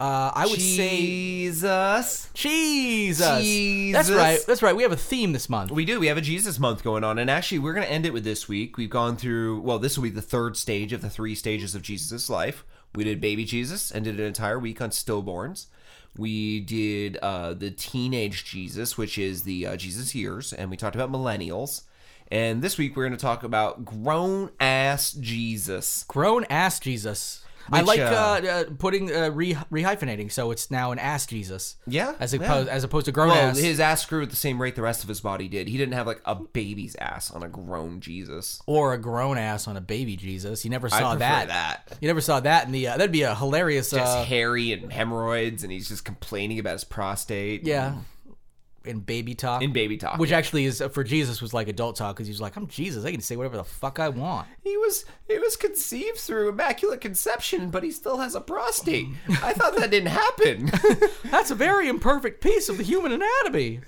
Uh, 0.00 0.30
I 0.32 0.46
would 0.46 0.60
say 0.60 0.96
Jesus. 0.98 2.30
Jesus. 2.32 3.18
That's 3.92 4.10
right. 4.10 4.38
That's 4.46 4.62
right. 4.62 4.76
We 4.76 4.84
have 4.84 4.92
a 4.92 4.96
theme 4.96 5.32
this 5.32 5.48
month. 5.48 5.72
We 5.72 5.84
do. 5.84 5.98
We 5.98 6.06
have 6.06 6.16
a 6.16 6.20
Jesus 6.20 6.60
month 6.60 6.84
going 6.84 7.02
on, 7.02 7.18
and 7.18 7.28
actually, 7.28 7.58
we're 7.58 7.74
going 7.74 7.84
to 7.84 7.92
end 7.92 8.06
it 8.06 8.12
with 8.12 8.22
this 8.22 8.48
week. 8.48 8.76
We've 8.76 8.88
gone 8.88 9.16
through. 9.16 9.60
Well, 9.60 9.80
this 9.80 9.96
will 9.96 10.04
be 10.04 10.10
the 10.10 10.22
third 10.22 10.56
stage 10.56 10.92
of 10.92 11.02
the 11.02 11.10
three 11.10 11.34
stages 11.34 11.74
of 11.74 11.82
Jesus' 11.82 12.30
life. 12.30 12.64
We 12.94 13.02
did 13.02 13.20
baby 13.20 13.44
Jesus 13.44 13.90
and 13.90 14.04
did 14.04 14.20
an 14.20 14.26
entire 14.26 14.58
week 14.58 14.80
on 14.80 14.90
stillborns. 14.90 15.66
We 16.16 16.60
did 16.60 17.16
uh, 17.16 17.54
the 17.54 17.72
teenage 17.72 18.44
Jesus, 18.44 18.96
which 18.96 19.18
is 19.18 19.42
the 19.42 19.66
uh, 19.66 19.76
Jesus 19.76 20.14
years, 20.14 20.52
and 20.52 20.70
we 20.70 20.76
talked 20.76 20.96
about 20.96 21.10
millennials. 21.10 21.82
And 22.30 22.62
this 22.62 22.78
week, 22.78 22.94
we're 22.94 23.04
going 23.04 23.16
to 23.16 23.22
talk 23.22 23.42
about 23.42 23.84
grown 23.84 24.50
ass 24.60 25.12
Jesus. 25.12 26.04
Grown 26.06 26.44
ass 26.44 26.78
Jesus. 26.78 27.42
I 27.70 27.80
like 27.82 28.00
uh, 28.00 28.04
uh, 28.04 28.46
uh, 28.46 28.64
putting 28.78 29.14
uh, 29.14 29.30
re 29.30 29.54
rehyphenating, 29.72 30.30
so 30.32 30.50
it's 30.50 30.70
now 30.70 30.92
an 30.92 30.98
ass 30.98 31.26
Jesus. 31.26 31.76
Yeah, 31.86 32.14
as 32.18 32.32
yeah. 32.34 32.40
opposed 32.42 32.68
as 32.68 32.84
opposed 32.84 33.06
to 33.06 33.12
grown 33.12 33.28
Well, 33.28 33.50
ass 33.50 33.58
his 33.58 33.80
ass 33.80 34.04
grew 34.06 34.22
at 34.22 34.30
the 34.30 34.36
same 34.36 34.60
rate 34.60 34.74
the 34.76 34.82
rest 34.82 35.02
of 35.02 35.08
his 35.08 35.20
body 35.20 35.48
did. 35.48 35.68
He 35.68 35.76
didn't 35.76 35.94
have 35.94 36.06
like 36.06 36.20
a 36.24 36.34
baby's 36.34 36.96
ass 36.96 37.30
on 37.30 37.42
a 37.42 37.48
grown 37.48 38.00
Jesus. 38.00 38.60
or 38.66 38.94
a 38.94 38.98
grown 38.98 39.38
ass 39.38 39.68
on 39.68 39.76
a 39.76 39.80
baby 39.80 40.16
Jesus. 40.16 40.64
You 40.64 40.70
never 40.70 40.88
saw 40.88 41.14
that. 41.16 41.48
that. 41.48 41.98
You 42.00 42.08
never 42.08 42.20
saw 42.20 42.40
that 42.40 42.66
in 42.66 42.72
the. 42.72 42.88
Uh, 42.88 42.96
that'd 42.96 43.12
be 43.12 43.22
a 43.22 43.34
hilarious. 43.34 43.90
Just 43.90 44.16
Uh, 44.18 44.24
hairy 44.24 44.72
and 44.72 44.92
hemorrhoids, 44.92 45.62
and 45.62 45.72
he's 45.72 45.88
just 45.88 46.04
complaining 46.04 46.58
about 46.58 46.72
his 46.74 46.84
prostate. 46.84 47.64
yeah. 47.64 47.96
In 48.88 49.00
baby 49.00 49.34
talk. 49.34 49.62
In 49.62 49.72
baby 49.72 49.96
talk, 49.96 50.18
which 50.18 50.30
yeah. 50.30 50.38
actually 50.38 50.64
is 50.64 50.82
for 50.92 51.04
Jesus 51.04 51.40
was 51.40 51.54
like 51.54 51.68
adult 51.68 51.96
talk 51.96 52.16
because 52.16 52.26
he 52.26 52.32
was 52.32 52.40
like, 52.40 52.56
I'm 52.56 52.66
Jesus, 52.66 53.04
I 53.04 53.10
can 53.10 53.20
say 53.20 53.36
whatever 53.36 53.56
the 53.56 53.64
fuck 53.64 53.98
I 53.98 54.08
want. 54.08 54.48
He 54.62 54.76
was 54.76 55.04
he 55.28 55.38
was 55.38 55.56
conceived 55.56 56.18
through 56.18 56.48
immaculate 56.48 57.00
conception, 57.00 57.70
but 57.70 57.82
he 57.82 57.90
still 57.90 58.18
has 58.18 58.34
a 58.34 58.40
prostate. 58.40 59.06
I 59.42 59.52
thought 59.52 59.76
that 59.76 59.90
didn't 59.90 60.08
happen. 60.08 60.70
That's 61.30 61.50
a 61.50 61.54
very 61.54 61.88
imperfect 61.88 62.42
piece 62.42 62.68
of 62.68 62.78
the 62.78 62.84
human 62.84 63.12
anatomy. 63.12 63.80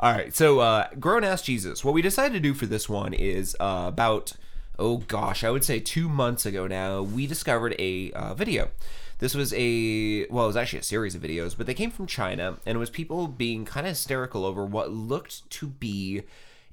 All 0.00 0.12
right, 0.12 0.34
so 0.34 0.60
uh, 0.60 0.88
grown 0.98 1.22
ass 1.22 1.42
Jesus. 1.42 1.84
What 1.84 1.92
we 1.92 2.02
decided 2.02 2.32
to 2.34 2.40
do 2.40 2.54
for 2.54 2.66
this 2.66 2.88
one 2.88 3.12
is 3.12 3.56
uh, 3.60 3.84
about 3.86 4.32
oh 4.78 4.96
gosh, 4.96 5.44
I 5.44 5.50
would 5.50 5.62
say 5.62 5.78
two 5.78 6.08
months 6.08 6.46
ago 6.46 6.66
now. 6.66 7.02
We 7.02 7.26
discovered 7.26 7.76
a 7.78 8.10
uh, 8.12 8.34
video. 8.34 8.70
This 9.20 9.34
was 9.34 9.52
a 9.54 10.26
well, 10.30 10.44
it 10.44 10.48
was 10.48 10.56
actually 10.56 10.80
a 10.80 10.84
series 10.84 11.14
of 11.14 11.22
videos, 11.22 11.56
but 11.56 11.66
they 11.66 11.74
came 11.74 11.90
from 11.90 12.06
China, 12.06 12.56
and 12.66 12.76
it 12.76 12.78
was 12.78 12.90
people 12.90 13.28
being 13.28 13.64
kind 13.64 13.86
of 13.86 13.90
hysterical 13.92 14.44
over 14.44 14.64
what 14.64 14.90
looked 14.90 15.48
to 15.50 15.66
be 15.68 16.22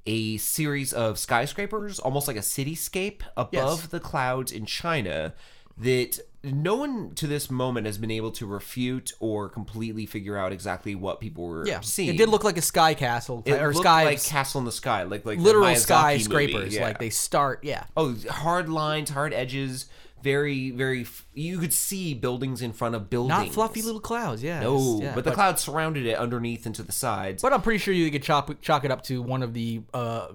a 0.05 0.37
series 0.37 0.93
of 0.93 1.19
skyscrapers, 1.19 1.99
almost 1.99 2.27
like 2.27 2.37
a 2.37 2.41
cityscape 2.41 3.19
above 3.35 3.51
Yes. 3.81 3.87
the 3.87 3.99
clouds 3.99 4.51
in 4.51 4.65
China. 4.65 5.33
That 5.79 6.17
no 6.43 6.73
one 6.75 7.11
to 7.15 7.27
this 7.27 7.51
moment 7.51 7.85
has 7.85 7.99
been 7.99 8.09
able 8.09 8.31
to 8.31 8.47
refute 8.47 9.11
or 9.19 9.47
completely 9.47 10.07
figure 10.07 10.35
out 10.35 10.51
exactly 10.51 10.95
what 10.95 11.19
people 11.19 11.45
were 11.47 11.67
Yeah, 11.67 11.81
seeing. 11.81 12.09
it 12.09 12.17
did 12.17 12.29
look 12.29 12.43
like 12.43 12.57
a 12.57 12.63
sky 12.63 12.95
castle 12.95 13.43
It 13.45 13.61
or 13.61 13.67
looked 13.73 13.83
sky 13.85 14.05
like 14.05 14.23
Castle 14.23 14.57
in 14.57 14.65
the 14.65 14.71
Sky, 14.71 15.03
like 15.03 15.23
like 15.23 15.37
literal 15.37 15.75
skyscrapers. 15.75 16.73
yeah. 16.73 16.81
Like 16.83 16.97
they 16.97 17.11
start, 17.11 17.59
yeah. 17.63 17.83
oh 17.95 18.15
hard 18.27 18.69
lines, 18.69 19.11
hard 19.11 19.33
edges, 19.35 19.85
very 20.23 20.71
very. 20.71 21.01
f- 21.01 21.25
You 21.33 21.59
could 21.59 21.73
see 21.73 22.13
buildings 22.13 22.61
in 22.61 22.73
front 22.73 22.95
of 22.95 23.09
buildings, 23.09 23.29
Not 23.37 23.49
fluffy 23.49 23.81
little 23.81 24.01
clouds, 24.01 24.43
yeah. 24.43 24.61
No, 24.61 24.99
yeah, 25.01 25.13
but 25.15 25.23
the 25.23 25.31
clouds 25.31 25.61
surrounded 25.61 26.05
it 26.05 26.17
underneath 26.17 26.65
and 26.65 26.73
to 26.75 26.83
the 26.83 26.91
sides. 26.91 27.41
But 27.41 27.53
I'm 27.53 27.61
pretty 27.61 27.79
sure 27.79 27.93
you 27.93 28.09
could 28.11 28.23
chalk, 28.23 28.61
chalk 28.61 28.83
it 28.85 28.91
up 28.91 29.03
to 29.03 29.21
one 29.21 29.43
of 29.43 29.53
the 29.53 29.81
uh, 29.93 30.27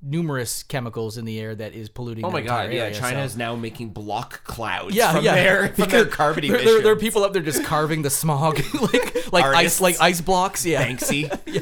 numerous 0.00 0.62
chemicals 0.62 1.18
in 1.18 1.24
the 1.24 1.40
air 1.40 1.54
that 1.54 1.74
is 1.74 1.88
polluting. 1.88 2.24
oh 2.24 2.30
my 2.30 2.40
god, 2.40 2.72
yeah! 2.72 2.82
area, 2.82 2.94
China 2.94 3.20
so- 3.20 3.24
is 3.24 3.36
now 3.36 3.56
making 3.56 3.88
block 3.90 4.44
clouds. 4.44 4.94
yeah, 4.94 5.12
from 5.14 5.24
yeah. 5.24 5.34
their 5.34 5.68
from 5.68 5.88
their 5.90 6.04
Because 6.04 6.14
carbon 6.14 6.42
there, 6.42 6.50
emissions. 6.56 6.72
there, 6.74 6.82
there 6.82 6.92
are 6.92 6.96
people 6.96 7.24
up 7.24 7.32
there 7.32 7.42
just 7.42 7.64
carving 7.64 8.02
the 8.02 8.10
smog, 8.10 8.60
like 8.92 9.32
like 9.32 9.44
Artists. 9.44 9.78
ice, 9.78 9.80
like 9.80 10.00
ice 10.00 10.20
blocks. 10.20 10.64
Yeah, 10.64 10.86
Banksy. 10.86 11.22
yeah. 11.46 11.60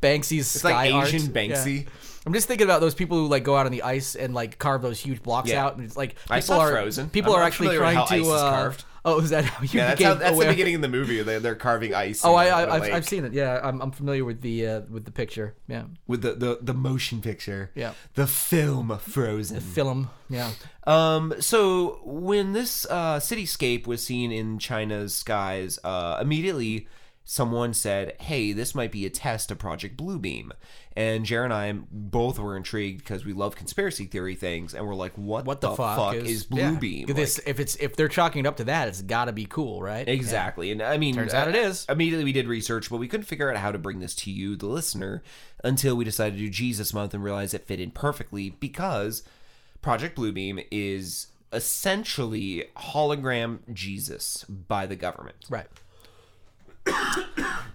Banksy's 0.00 0.54
It's 0.54 0.64
like 0.64 0.72
sky 0.74 0.90
art. 0.92 1.08
Asian 1.12 1.34
Yeah. 1.34 1.84
I'm 2.26 2.32
just 2.32 2.48
thinking 2.48 2.66
about 2.66 2.80
those 2.80 2.94
people 2.94 3.18
who 3.18 3.26
like 3.28 3.44
go 3.44 3.56
out 3.56 3.66
on 3.66 3.72
the 3.72 3.82
ice 3.82 4.14
and 4.14 4.34
like 4.34 4.58
carve 4.58 4.82
those 4.82 4.98
huge 5.00 5.22
blocks 5.22 5.50
Yeah. 5.50 5.64
out, 5.64 5.76
and 5.76 5.84
it's 5.84 5.96
like 5.96 6.14
people 6.16 6.34
I 6.36 6.40
saw 6.40 6.58
are 6.60 6.70
Frozen. 6.70 7.10
people 7.10 7.32
I'm 7.32 7.38
are 7.38 7.42
not 7.42 7.46
actually 7.48 7.68
familiar 7.76 7.80
with 7.80 7.94
trying 7.94 7.96
how 7.96 8.04
to. 8.06 8.14
ice 8.14 8.22
is 8.22 8.28
uh, 8.32 8.50
carved. 8.50 8.84
Oh, 9.06 9.20
is 9.20 9.28
that 9.30 9.44
how 9.44 9.62
you 9.62 9.68
Yeah, 9.72 9.88
that's, 9.88 9.98
became 9.98 10.12
how, 10.14 10.18
that's 10.18 10.30
the 10.30 10.34
aware? 10.36 10.48
beginning 10.50 10.76
of 10.76 10.80
the 10.80 10.88
movie. 10.88 11.22
They, 11.22 11.38
they're 11.38 11.54
carving 11.54 11.92
ice. 11.94 12.24
Oh, 12.24 12.32
in 12.38 12.38
I, 12.38 12.44
the 12.46 12.54
I, 12.54 12.74
I've, 12.76 12.80
lake 12.82 12.92
I've 12.94 13.06
seen 13.06 13.26
it. 13.26 13.34
Yeah, 13.34 13.60
I'm, 13.62 13.82
I'm 13.82 13.90
familiar 13.90 14.24
with 14.24 14.40
the 14.40 14.66
uh, 14.66 14.80
with 14.90 15.04
the 15.04 15.10
picture. 15.10 15.54
Yeah, 15.68 15.82
with 16.06 16.22
the, 16.22 16.32
the 16.32 16.58
the 16.62 16.72
motion 16.72 17.20
picture. 17.20 17.70
Yeah. 17.74 17.92
the 18.14 18.26
film 18.26 18.96
Frozen. 18.98 19.56
The 19.56 19.60
film. 19.62 20.08
Yeah, 20.30 20.52
Um, 20.86 21.34
so 21.40 22.00
when 22.04 22.54
this 22.54 22.86
uh, 22.88 23.18
cityscape 23.20 23.86
was 23.86 24.02
seen 24.02 24.32
in 24.32 24.58
China's 24.58 25.14
skies, 25.14 25.78
uh, 25.84 26.18
immediately 26.22 26.88
someone 27.24 27.72
said, 27.72 28.16
"Hey, 28.20 28.52
this 28.52 28.74
might 28.74 28.92
be 28.92 29.06
a 29.06 29.10
test 29.10 29.50
of 29.50 29.58
Project 29.58 29.96
Bluebeam." 29.96 30.50
And 30.96 31.24
Jared 31.24 31.50
and 31.50 31.54
I 31.54 31.72
both 31.90 32.38
were 32.38 32.56
intrigued 32.56 32.98
because 32.98 33.24
we 33.24 33.32
love 33.32 33.56
conspiracy 33.56 34.04
theory 34.04 34.34
things, 34.34 34.74
and 34.74 34.86
we're 34.86 34.94
like, 34.94 35.12
"What, 35.16 35.44
what 35.44 35.60
the, 35.60 35.74
fuck, 35.74 36.14
is, 36.14 36.46
yeah. 36.50 36.70
Bluebeam?" 36.70 37.14
This 37.14 37.40
if 37.46 37.58
it's 37.58 37.76
if 37.76 37.96
they're 37.96 38.08
chalking 38.08 38.44
it 38.44 38.48
up 38.48 38.58
to 38.58 38.64
that, 38.64 38.88
it's 38.88 39.02
got 39.02 39.24
to 39.26 39.32
be 39.32 39.46
cool, 39.46 39.82
right? 39.82 40.08
Exactly. 40.08 40.70
And 40.70 40.82
I 40.82 40.98
mean, 40.98 41.14
Turns 41.14 41.34
out 41.34 41.48
it 41.48 41.56
uh. 41.56 41.86
Immediately 41.88 42.24
we 42.24 42.32
did 42.32 42.46
research, 42.46 42.90
but 42.90 42.98
we 42.98 43.08
couldn't 43.08 43.26
figure 43.26 43.50
out 43.50 43.56
how 43.56 43.72
to 43.72 43.78
bring 43.78 44.00
this 44.00 44.14
to 44.16 44.30
you, 44.30 44.56
the 44.56 44.66
listener, 44.66 45.22
until 45.62 45.96
we 45.96 46.04
decided 46.04 46.36
to 46.36 46.44
do 46.44 46.50
Jesus 46.50 46.92
Month 46.92 47.14
and 47.14 47.24
realized 47.24 47.54
it 47.54 47.66
fit 47.66 47.80
in 47.80 47.90
perfectly 47.90 48.50
because 48.50 49.22
Project 49.82 50.16
Bluebeam 50.16 50.64
is 50.70 51.28
essentially 51.52 52.64
hologram 52.76 53.60
Jesus 53.72 54.44
by 54.44 54.86
the 54.86 54.96
government. 54.96 55.36
Right. 55.48 55.66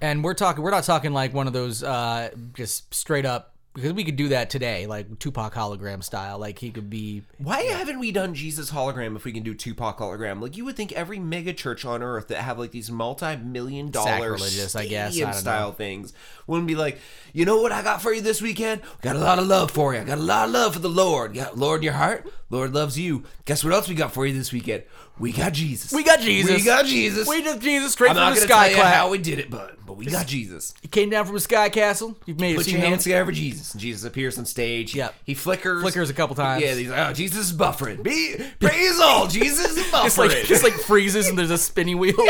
And 0.02 0.24
we're 0.24 0.34
talking 0.34 0.64
we're 0.64 0.72
not 0.72 0.84
talking 0.84 1.14
like 1.14 1.34
one 1.34 1.48
of 1.48 1.54
those 1.54 1.84
uh 1.84 2.30
just 2.54 2.94
straight 2.94 3.26
up 3.26 3.56
because 3.76 3.94
we 3.94 4.04
could 4.04 4.16
do 4.16 4.30
that 4.30 4.50
today 4.50 4.88
like 4.88 5.20
Tupac 5.20 5.54
hologram 5.54 6.04
style 6.04 6.40
like 6.40 6.58
he 6.60 6.72
could 6.72 6.90
be 6.90 7.22
Why 7.38 7.62
haven't 7.62 8.00
we 8.00 8.12
done 8.12 8.34
Jesus 8.34 8.72
hologram 8.72 9.16
if 9.16 9.26
we 9.26 9.32
can 9.32 9.44
do 9.44 9.54
Tupac 9.54 10.00
hologram? 10.00 10.42
Like 10.42 10.58
you 10.58 10.66
would 10.66 10.76
think 10.76 10.92
every 10.94 11.20
mega 11.20 11.54
church 11.54 11.86
on 11.86 12.02
earth 12.02 12.30
that 12.30 12.40
have 12.40 12.58
like 12.58 12.72
these 12.72 12.90
multi-million 12.90 13.92
dollar 13.92 14.10
Sacrilegious, 14.38 14.76
I 14.76 14.88
guess. 14.88 15.08
I 15.08 15.12
stadium 15.12 15.30
know. 15.30 15.36
style 15.38 15.72
things 15.72 16.14
wouldn't 16.48 16.68
be 16.68 16.76
like, 16.76 16.98
you 17.32 17.46
know 17.46 17.62
what 17.62 17.72
I 17.72 17.84
got 17.84 18.02
for 18.02 18.12
you 18.12 18.22
this 18.22 18.42
weekend? 18.42 18.82
Got 19.02 19.16
a 19.16 19.20
lot 19.20 19.40
of 19.40 19.48
love 19.48 19.72
for 19.72 19.94
you. 19.94 20.02
I 20.02 20.04
got 20.04 20.18
a 20.18 20.22
lot 20.22 20.48
of 20.48 20.52
love 20.52 20.74
for 20.74 20.80
the 20.80 20.90
Lord. 20.90 21.36
Got 21.36 21.58
Lord 21.58 21.80
in 21.82 21.84
your 21.84 21.94
heart. 21.94 22.28
Lord 22.50 22.74
loves 22.74 22.98
you. 22.98 23.24
Guess 23.46 23.64
what 23.64 23.74
else 23.74 23.88
we 23.88 23.94
got 23.94 24.12
for 24.12 24.26
you 24.26 24.34
this 24.34 24.52
weekend? 24.52 24.84
We 25.20 25.34
got 25.34 25.52
Jesus. 25.54 25.92
We 25.92 26.04
got 26.04 26.22
Jesus. 26.22 26.58
We 26.60 26.64
got 26.64 26.86
Jesus. 26.86 27.28
we 27.28 27.44
just 27.44 27.60
Jesus 27.60 27.92
straight 27.92 28.12
I'm 28.12 28.16
from 28.16 28.24
not 28.24 28.30
the 28.36 28.40
gonna 28.42 28.48
sky 28.48 28.60
tell 28.62 28.70
you 28.70 28.76
cloud. 28.78 28.94
how 28.94 29.10
we 29.10 29.18
did 29.18 29.40
it, 29.40 29.50
but 29.50 29.76
but 29.86 29.98
we 29.98 30.06
got 30.06 30.28
Jesus. 30.28 30.74
he 30.82 30.88
came 30.88 31.10
down 31.10 31.26
from 31.26 31.36
a 31.36 31.40
sky 31.40 31.68
castle 31.70 32.16
you've 32.26 32.40
made 32.40 32.52
it 32.54 32.58
Put 32.58 32.68
your 32.68 32.80
hands 32.80 33.04
together 33.04 33.26
for 33.26 33.32
Jesus. 33.32 33.74
And 33.74 33.82
Jesus 33.82 34.06
appears 34.06 34.38
on 34.38 34.46
stage. 34.46 34.96
Yep. 34.96 35.14
He 35.26 35.34
flickers. 35.34 35.82
Flickers 35.82 36.10
a 36.10 36.14
couple 36.14 36.36
times. 36.36 36.64
Yeah, 36.64 36.74
he's 36.74 36.90
like, 36.90 37.10
oh, 37.10 37.14
Jesus 37.14 37.52
is 37.52 37.54
buffering. 37.58 38.02
Be, 38.02 38.36
praise 38.60 39.00
all. 39.00 39.28
Jesus 39.28 39.76
is 39.78 39.84
buffering. 39.92 40.04
just 40.04 40.18
like 40.18 40.32
just 40.46 40.64
like 40.64 40.74
freezes 40.74 41.28
and 41.28 41.38
there's 41.38 41.52
a 41.52 41.58
spinning 41.58 41.98
wheel 41.98 42.14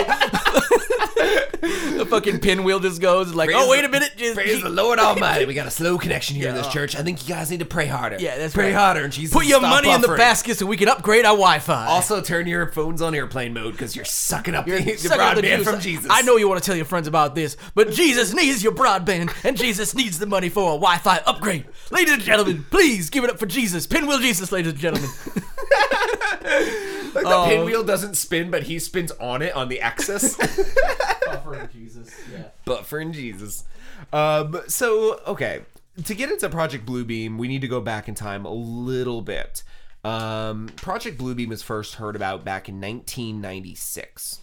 the 1.19 2.05
fucking 2.09 2.39
pinwheel 2.39 2.79
just 2.79 3.01
goes 3.01 3.33
like 3.33 3.49
Praise 3.49 3.61
oh 3.61 3.69
wait 3.69 3.83
a 3.83 3.89
minute 3.89 4.13
just- 4.15 4.35
Praise 4.35 4.61
the 4.63 4.69
Lord 4.69 4.99
Almighty. 4.99 5.45
We 5.45 5.53
got 5.53 5.67
a 5.67 5.71
slow 5.71 5.97
connection 5.97 6.35
here 6.35 6.49
in 6.49 6.55
this 6.55 6.67
church. 6.67 6.95
I 6.95 7.03
think 7.03 7.27
you 7.27 7.33
guys 7.35 7.51
need 7.51 7.59
to 7.59 7.65
pray 7.65 7.85
harder. 7.87 8.17
yeah 8.19 8.37
that's 8.37 8.53
pray 8.53 8.67
right. 8.67 8.75
harder. 8.75 9.03
And 9.03 9.11
Jesus, 9.13 9.33
put 9.33 9.45
your 9.45 9.61
money 9.61 9.91
in 9.91 10.01
the 10.01 10.07
basket 10.09 10.57
so 10.57 10.65
we 10.65 10.77
can 10.77 10.87
upgrade 10.87 11.25
our 11.25 11.33
Wi-Fi 11.35 11.87
Also, 11.87 12.21
turn 12.21 12.47
your 12.47 12.67
phones 12.71 13.01
on 13.01 13.13
airplane 13.13 13.53
mode 13.53 13.73
because 13.73 13.95
you're 13.95 14.05
sucking 14.05 14.55
up 14.55 14.65
the, 14.65 14.79
the 14.79 14.95
Suck 14.97 15.19
up 15.19 15.35
the 15.35 15.41
broadband 15.41 15.63
from 15.63 15.79
Jesus. 15.79 16.07
I 16.09 16.21
know 16.21 16.37
you 16.37 16.47
want 16.47 16.61
to 16.61 16.65
tell 16.65 16.75
your 16.75 16.85
friends 16.85 17.07
about 17.07 17.35
this, 17.35 17.57
but 17.75 17.91
Jesus 17.91 18.33
needs 18.33 18.63
your 18.63 18.73
broadband, 18.73 19.33
and 19.43 19.57
Jesus 19.57 19.93
needs 19.95 20.19
the 20.19 20.25
money 20.25 20.49
for 20.49 20.63
a 20.63 20.75
Wi-Fi 20.75 21.17
upgrade. 21.25 21.65
Ladies 21.91 22.13
and 22.13 22.23
gentlemen, 22.23 22.65
please 22.69 23.09
give 23.09 23.23
it 23.23 23.29
up 23.29 23.39
for 23.39 23.45
Jesus, 23.45 23.85
Pinwheel 23.87 24.19
Jesus, 24.19 24.51
ladies 24.51 24.71
and 24.71 24.79
gentlemen. 24.79 25.09
Like 27.13 27.25
the 27.25 27.45
pinwheel 27.45 27.83
doesn't 27.83 28.15
spin, 28.15 28.51
but 28.51 28.63
he 28.63 28.79
spins 28.79 29.11
on 29.13 29.41
it 29.41 29.55
on 29.55 29.69
the 29.69 29.81
axis. 29.81 30.35
Buffering 30.37 31.71
Jesus, 31.71 32.09
yeah. 32.31 32.99
in 32.99 33.13
Jesus. 33.13 33.63
Um, 34.11 34.61
so 34.67 35.21
okay, 35.27 35.61
to 36.03 36.13
get 36.13 36.31
into 36.31 36.49
Project 36.49 36.85
Bluebeam, 36.85 37.37
we 37.37 37.47
need 37.47 37.61
to 37.61 37.67
go 37.67 37.81
back 37.81 38.07
in 38.07 38.15
time 38.15 38.45
a 38.45 38.51
little 38.51 39.21
bit. 39.21 39.63
Um, 40.03 40.69
Project 40.75 41.17
Bluebeam 41.17 41.49
was 41.49 41.61
first 41.61 41.95
heard 41.95 42.15
about 42.15 42.45
back 42.45 42.69
in 42.69 42.75
1996. 42.75 44.39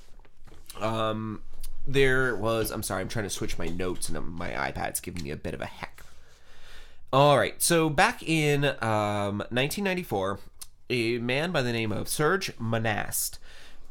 Um, 0.80 1.42
there 1.86 2.36
was. 2.36 2.70
I'm 2.70 2.82
sorry, 2.82 3.00
I'm 3.00 3.08
trying 3.08 3.24
to 3.24 3.30
switch 3.30 3.58
my 3.58 3.66
notes, 3.66 4.08
and 4.08 4.28
my 4.28 4.50
iPad's 4.50 5.00
giving 5.00 5.22
me 5.22 5.30
a 5.30 5.36
bit 5.36 5.54
of 5.54 5.60
a 5.60 5.66
heck. 5.66 6.02
All 7.12 7.38
right, 7.38 7.60
so 7.62 7.88
back 7.88 8.22
in 8.22 8.64
um, 8.64 9.38
1994, 9.48 10.38
a 10.88 11.18
man 11.18 11.52
by 11.52 11.62
the 11.62 11.72
name 11.72 11.92
of 11.92 12.08
Serge 12.08 12.56
Monast, 12.58 13.38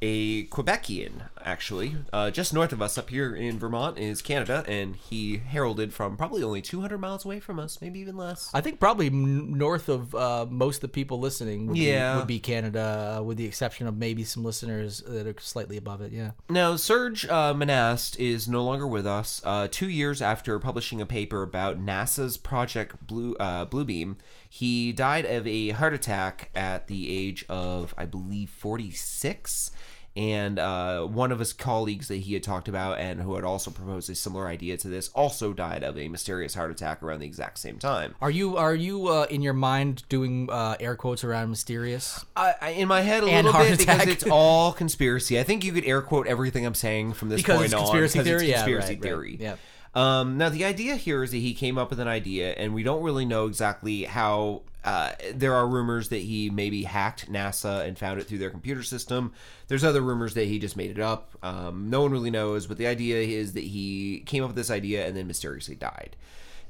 a 0.01 0.45
Quebecian, 0.47 1.29
actually, 1.45 1.95
uh, 2.11 2.31
just 2.31 2.53
north 2.53 2.73
of 2.73 2.81
us 2.81 2.97
up 2.97 3.09
here 3.09 3.35
in 3.35 3.59
Vermont 3.59 3.97
is 3.97 4.21
Canada, 4.21 4.63
and 4.67 4.95
he 4.95 5.37
heralded 5.37 5.93
from 5.93 6.17
probably 6.17 6.41
only 6.43 6.61
200 6.61 6.97
miles 6.97 7.23
away 7.23 7.39
from 7.39 7.59
us, 7.59 7.79
maybe 7.81 7.99
even 7.99 8.17
less. 8.17 8.49
I 8.53 8.61
think 8.61 8.79
probably 8.79 9.07
m- 9.07 9.57
north 9.57 9.87
of 9.87 10.13
uh, 10.15 10.45
most 10.49 10.77
of 10.77 10.81
the 10.81 10.87
people 10.89 11.19
listening 11.19 11.67
would, 11.67 11.77
Yeah. 11.77 12.13
be, 12.13 12.17
would 12.19 12.27
be 12.27 12.39
Canada, 12.39 13.17
uh, 13.19 13.23
with 13.23 13.37
the 13.37 13.45
exception 13.45 13.87
of 13.87 13.95
maybe 13.95 14.23
some 14.23 14.43
listeners 14.43 15.01
that 15.07 15.27
are 15.27 15.35
slightly 15.39 15.77
above 15.77 16.01
it. 16.01 16.11
Yeah. 16.11 16.31
Now, 16.49 16.75
Serge 16.75 17.25
uh, 17.27 17.53
Monast 17.53 18.17
is 18.19 18.47
no 18.47 18.63
longer 18.63 18.87
with 18.87 19.05
us. 19.05 19.41
Uh, 19.45 19.67
two 19.69 19.89
years 19.89 20.21
after 20.21 20.57
publishing 20.59 20.99
a 20.99 21.05
paper 21.05 21.43
about 21.43 21.79
NASA's 21.79 22.37
Project 22.37 23.05
Blue 23.05 23.35
uh, 23.35 23.65
Bluebeam, 23.65 24.15
he 24.49 24.91
died 24.93 25.25
of 25.25 25.45
a 25.45 25.69
heart 25.71 25.93
attack 25.93 26.49
at 26.55 26.87
the 26.87 27.09
age 27.15 27.45
of, 27.49 27.93
I 27.97 28.05
believe, 28.05 28.49
46. 28.49 29.69
And 30.15 30.59
uh, 30.59 31.05
one 31.05 31.33
of 31.33 31.39
his 31.39 31.51
colleagues 31.51 32.07
that 32.07 32.17
he 32.17 32.33
had 32.33 32.43
talked 32.43 32.69
about 32.69 32.99
and 32.99 33.21
who 33.21 33.35
had 33.35 33.43
also 33.43 33.69
proposed 33.69 34.09
a 34.09 34.15
similar 34.15 34.47
idea 34.47 34.77
to 34.77 34.87
this 34.87 35.09
also 35.09 35.51
died 35.51 35.83
of 35.83 35.97
a 35.97 36.07
mysterious 36.07 36.53
heart 36.53 36.71
attack 36.71 37.03
around 37.03 37.19
the 37.19 37.25
exact 37.25 37.57
same 37.57 37.79
time. 37.79 38.15
Are 38.21 38.31
you 38.31 38.55
are 38.55 38.73
you 38.73 39.09
uh, 39.09 39.27
in 39.29 39.41
your 39.41 39.53
mind 39.53 40.03
doing 40.07 40.49
uh, 40.49 40.77
air 40.79 40.95
quotes 40.95 41.25
around 41.25 41.49
mysterious? 41.49 42.25
I, 42.35 42.55
I, 42.61 42.69
in 42.69 42.87
my 42.87 43.01
head, 43.01 43.23
a 43.23 43.27
And 43.27 43.45
little 43.45 43.61
bit 43.61 43.79
because 43.79 44.07
it's 44.07 44.23
all 44.31 44.71
conspiracy. 44.71 45.37
I 45.37 45.43
think 45.43 45.65
you 45.65 45.73
could 45.73 45.85
air 45.85 46.01
quote 46.01 46.27
everything 46.27 46.65
I'm 46.65 46.75
saying 46.75 47.13
from 47.13 47.27
this 47.27 47.41
Because 47.41 47.57
point 47.57 47.65
it's 47.65 47.73
on 47.73 47.81
conspiracy 47.81 48.19
because 48.19 48.31
it's 48.31 48.41
theory? 48.41 48.51
Yeah, 48.51 48.55
conspiracy 48.57 48.87
right, 48.87 48.95
right. 48.95 49.01
theory. 49.01 49.37
Yep. 49.41 49.59
Um, 49.95 50.37
now 50.37 50.49
the 50.49 50.65
idea 50.65 50.95
here 50.95 51.23
is 51.23 51.31
that 51.31 51.37
he 51.37 51.53
came 51.53 51.77
up 51.77 51.89
with 51.89 51.99
an 51.99 52.07
idea, 52.07 52.51
and 52.51 52.73
we 52.73 52.83
don't 52.83 53.01
really 53.01 53.25
know 53.25 53.47
exactly 53.47 54.03
how 54.03 54.61
Uh, 54.85 55.13
there 55.33 55.55
are 55.55 55.67
rumors 55.67 56.09
that 56.09 56.21
he 56.21 56.51
maybe 56.51 56.83
hacked 56.83 57.29
NASA 57.29 57.85
and 57.85 57.97
found 57.97 58.21
it 58.21 58.25
through 58.25 58.37
their 58.37 58.51
computer 58.51 58.83
system. 58.83 59.33
There's 59.67 59.83
other 59.83 60.01
rumors 60.01 60.35
that 60.35 60.47
he 60.47 60.59
just 60.59 60.77
made 60.77 60.91
it 60.91 60.99
up. 60.99 61.31
Um, 61.41 61.89
no 61.89 62.03
one 62.03 62.11
really 62.11 62.29
knows, 62.29 62.67
but 62.67 62.77
the 62.77 62.85
idea 62.85 63.17
is 63.17 63.53
that 63.53 63.63
he 63.63 64.21
came 64.27 64.43
up 64.43 64.49
with 64.49 64.55
this 64.55 64.69
idea 64.69 65.07
and 65.07 65.17
then 65.17 65.25
mysteriously 65.25 65.73
died. 65.73 66.15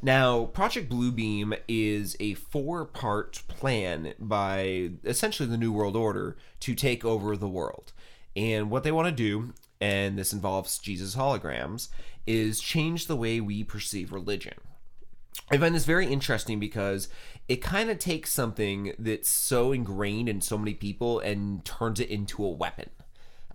Now, 0.02 0.46
Project 0.46 0.90
Bluebeam 0.90 1.58
is 1.68 2.16
a 2.22 2.36
four 2.36 2.86
part 2.86 3.44
plan 3.50 4.14
by 4.18 4.92
essentially 5.04 5.50
the 5.50 5.58
New 5.58 5.74
World 5.74 5.98
Order 5.98 6.38
to 6.62 6.74
take 6.74 7.04
over 7.04 7.36
the 7.36 7.50
world. 7.50 7.92
And 8.34 8.70
what 8.70 8.84
they 8.84 8.92
want 8.94 9.08
to 9.08 9.12
do, 9.12 9.54
and 9.82 10.18
this 10.18 10.32
involves 10.32 10.78
Jesus 10.78 11.16
holograms, 11.16 11.90
is 12.26 12.62
change 12.62 13.08
the 13.08 13.16
way 13.16 13.42
we 13.42 13.64
perceive 13.64 14.14
religion. 14.14 14.56
I 15.52 15.58
find 15.58 15.76
this 15.76 15.86
very 15.86 16.08
interesting 16.08 16.60
because 16.60 17.08
it 17.48 17.58
kind 17.58 17.90
of 17.90 18.00
takes 18.00 18.32
something 18.32 18.94
that's 18.98 19.30
so 19.30 19.72
ingrained 19.72 20.30
in 20.30 20.42
so 20.42 20.58
many 20.58 20.74
people 20.74 21.20
and 21.20 21.64
turns 21.64 22.00
it 22.00 22.10
into 22.10 22.44
a 22.44 22.50
weapon. 22.50 22.90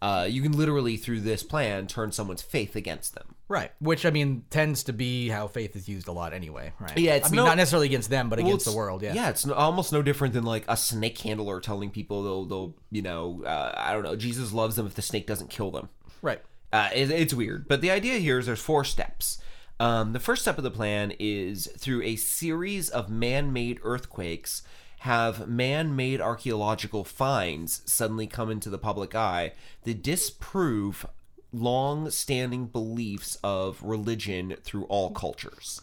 Uh, 0.03 0.27
you 0.29 0.41
can 0.41 0.53
literally, 0.53 0.97
through 0.97 1.21
this 1.21 1.43
plan, 1.43 1.87
turn 1.87 2.11
someone's 2.11 2.41
faith 2.41 2.75
against 2.75 3.15
them. 3.15 3.35
Right. 3.49 3.71
Which 3.81 4.07
I 4.07 4.11
mean 4.11 4.45
tends 4.49 4.85
to 4.85 4.95
be 4.95 5.29
how 5.29 5.47
faith 5.47 5.77
is 5.77 5.89
used 5.89 6.09
a 6.09 6.13
lot 6.13 6.33
anyway, 6.33 6.73
right? 6.79 6.97
Yeah, 6.97 7.17
it's 7.17 7.27
I 7.29 7.31
mean 7.31 7.37
no- 7.37 7.45
not 7.47 7.59
necessarily 7.59 7.87
against 7.87 8.09
them, 8.09 8.31
but 8.31 8.39
Well, 8.39 8.49
against 8.49 8.65
the 8.65 8.73
world. 8.73 9.03
Yeah. 9.03 9.13
yeah, 9.13 9.29
it's 9.29 9.47
almost 9.47 9.93
no 9.93 10.01
different 10.01 10.33
than 10.33 10.45
like 10.45 10.65
a 10.69 10.77
snake 10.77 11.19
handler 11.19 11.61
telling 11.61 11.91
people 11.91 12.23
they'll, 12.23 12.45
they'll 12.47 12.75
you 12.91 13.03
know, 13.03 13.43
uh, 13.45 13.75
I 13.77 13.93
don't 13.93 14.03
know, 14.03 14.17
Jesus 14.17 14.53
loves 14.53 14.77
them 14.77 14.87
if 14.87 14.95
the 14.95 15.03
snake 15.03 15.27
doesn't 15.27 15.51
kill 15.51 15.71
them. 15.71 15.91
Right. 16.23 16.41
Uh, 16.73 16.89
it, 16.95 17.11
it's 17.11 17.35
weird, 17.35 17.69
but 17.69 17.83
the 17.83 17.91
idea 17.91 18.15
here 18.19 18.39
is 18.39 18.47
there's 18.47 18.61
four 18.61 18.85
steps. 18.85 19.43
Um, 19.81 20.13
the 20.13 20.21
first 20.21 20.43
step 20.43 20.59
of 20.59 20.65
the 20.65 20.71
plan 20.71 21.15
is 21.19 21.67
through 21.79 22.03
a 22.03 22.17
series 22.17 22.91
of 22.91 23.09
man-made 23.09 23.81
earthquakes, 23.83 24.63
have 24.99 25.49
man-made 25.49 26.21
archaeological 26.21 27.03
finds 27.03 27.81
suddenly 27.91 28.27
come 28.27 28.51
into 28.51 28.69
the 28.69 28.77
public 28.77 29.15
eye 29.15 29.53
that 29.85 30.03
disprove 30.03 31.07
long-standing 31.51 32.67
beliefs 32.67 33.39
of 33.43 33.83
religion 33.83 34.55
through 34.63 34.85
all 34.85 35.13
cultures. 35.13 35.81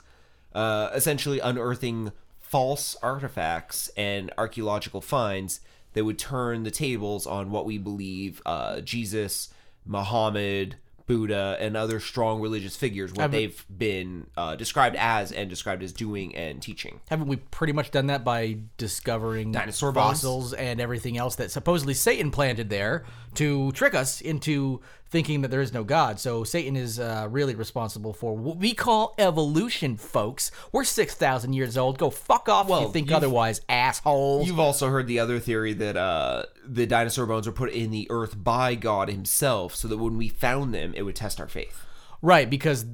Uh, 0.54 0.92
essentially, 0.94 1.40
unearthing 1.40 2.12
false 2.40 2.96
artifacts 3.02 3.90
and 3.98 4.32
archaeological 4.38 5.02
finds 5.02 5.60
that 5.94 6.06
would 6.06 6.20
turn 6.20 6.62
the 6.62 6.70
tables 6.70 7.26
on 7.26 7.50
what 7.50 7.66
we 7.66 7.80
believe 7.80 8.44
uh, 8.46 8.80
Jesus, 8.82 9.50
Muhammad, 9.88 10.76
Buddha, 11.08 11.58
and 11.60 11.76
other 11.76 12.00
strong 12.00 12.42
religious 12.42 12.76
figures, 12.76 13.14
what 13.14 13.32
they've 13.32 13.66
been 13.76 14.28
uh, 14.36 14.56
described 14.56 14.96
as 14.98 15.32
and 15.32 15.50
described 15.50 15.82
as 15.82 15.94
doing 15.94 16.36
and 16.36 16.62
teaching. 16.62 17.00
Haven't 17.10 17.28
we 17.28 17.38
pretty 17.38 17.74
much 17.74 17.92
done 17.92 18.08
that 18.08 18.24
by 18.24 18.58
discovering 18.78 19.54
Dinosaur 19.54 19.94
bones? 19.94 20.22
fossils 20.22 20.54
and 20.54 20.82
everything 20.82 21.18
else 21.18 21.36
that 21.36 21.50
supposedly 21.50 21.94
Satan 21.94 22.30
planted 22.30 22.70
there 22.70 23.06
to 23.36 23.72
trick 23.72 23.96
us 23.96 24.20
into 24.20 24.82
thinking 25.10 25.42
that 25.42 25.50
there 25.50 25.62
is 25.62 25.74
no 25.74 25.84
God? 25.84 26.20
So 26.20 26.44
Satan 26.44 26.76
is 26.76 27.00
uh, 27.00 27.28
really 27.30 27.56
responsible 27.56 28.14
for 28.14 28.36
what 28.36 28.58
we 28.58 28.74
call 28.74 29.16
evolution, 29.18 29.98
folks. 29.98 30.52
We're 30.72 30.84
six 30.84 31.16
thousand 31.16 31.54
years 31.54 31.78
old. 31.78 31.98
Go 31.98 32.10
fuck 32.10 32.50
off 32.50 32.70
if 32.70 32.82
you 32.82 32.92
think 32.92 33.12
otherwise, 33.12 33.62
assholes. 33.70 34.48
You've 34.48 34.60
also 34.60 34.90
heard 34.90 35.08
the 35.08 35.20
other 35.20 35.40
theory 35.40 35.74
that 35.74 35.98
uh, 35.98 36.44
the 36.66 36.86
dinosaur 36.86 37.26
bones 37.26 37.48
were 37.48 37.54
put 37.54 37.72
in 37.72 37.92
the 37.92 38.08
earth 38.10 38.42
by 38.42 38.76
God 38.76 39.10
Himself, 39.10 39.76
so 39.76 39.88
that 39.88 39.98
when 39.98 40.18
we 40.18 40.30
found 40.30 40.74
them, 40.74 40.94
it 40.96 41.04
would 41.04 41.16
test 41.16 41.40
our 41.40 41.48
faith. 41.48 41.86
Right, 42.22 42.50
because 42.50 42.86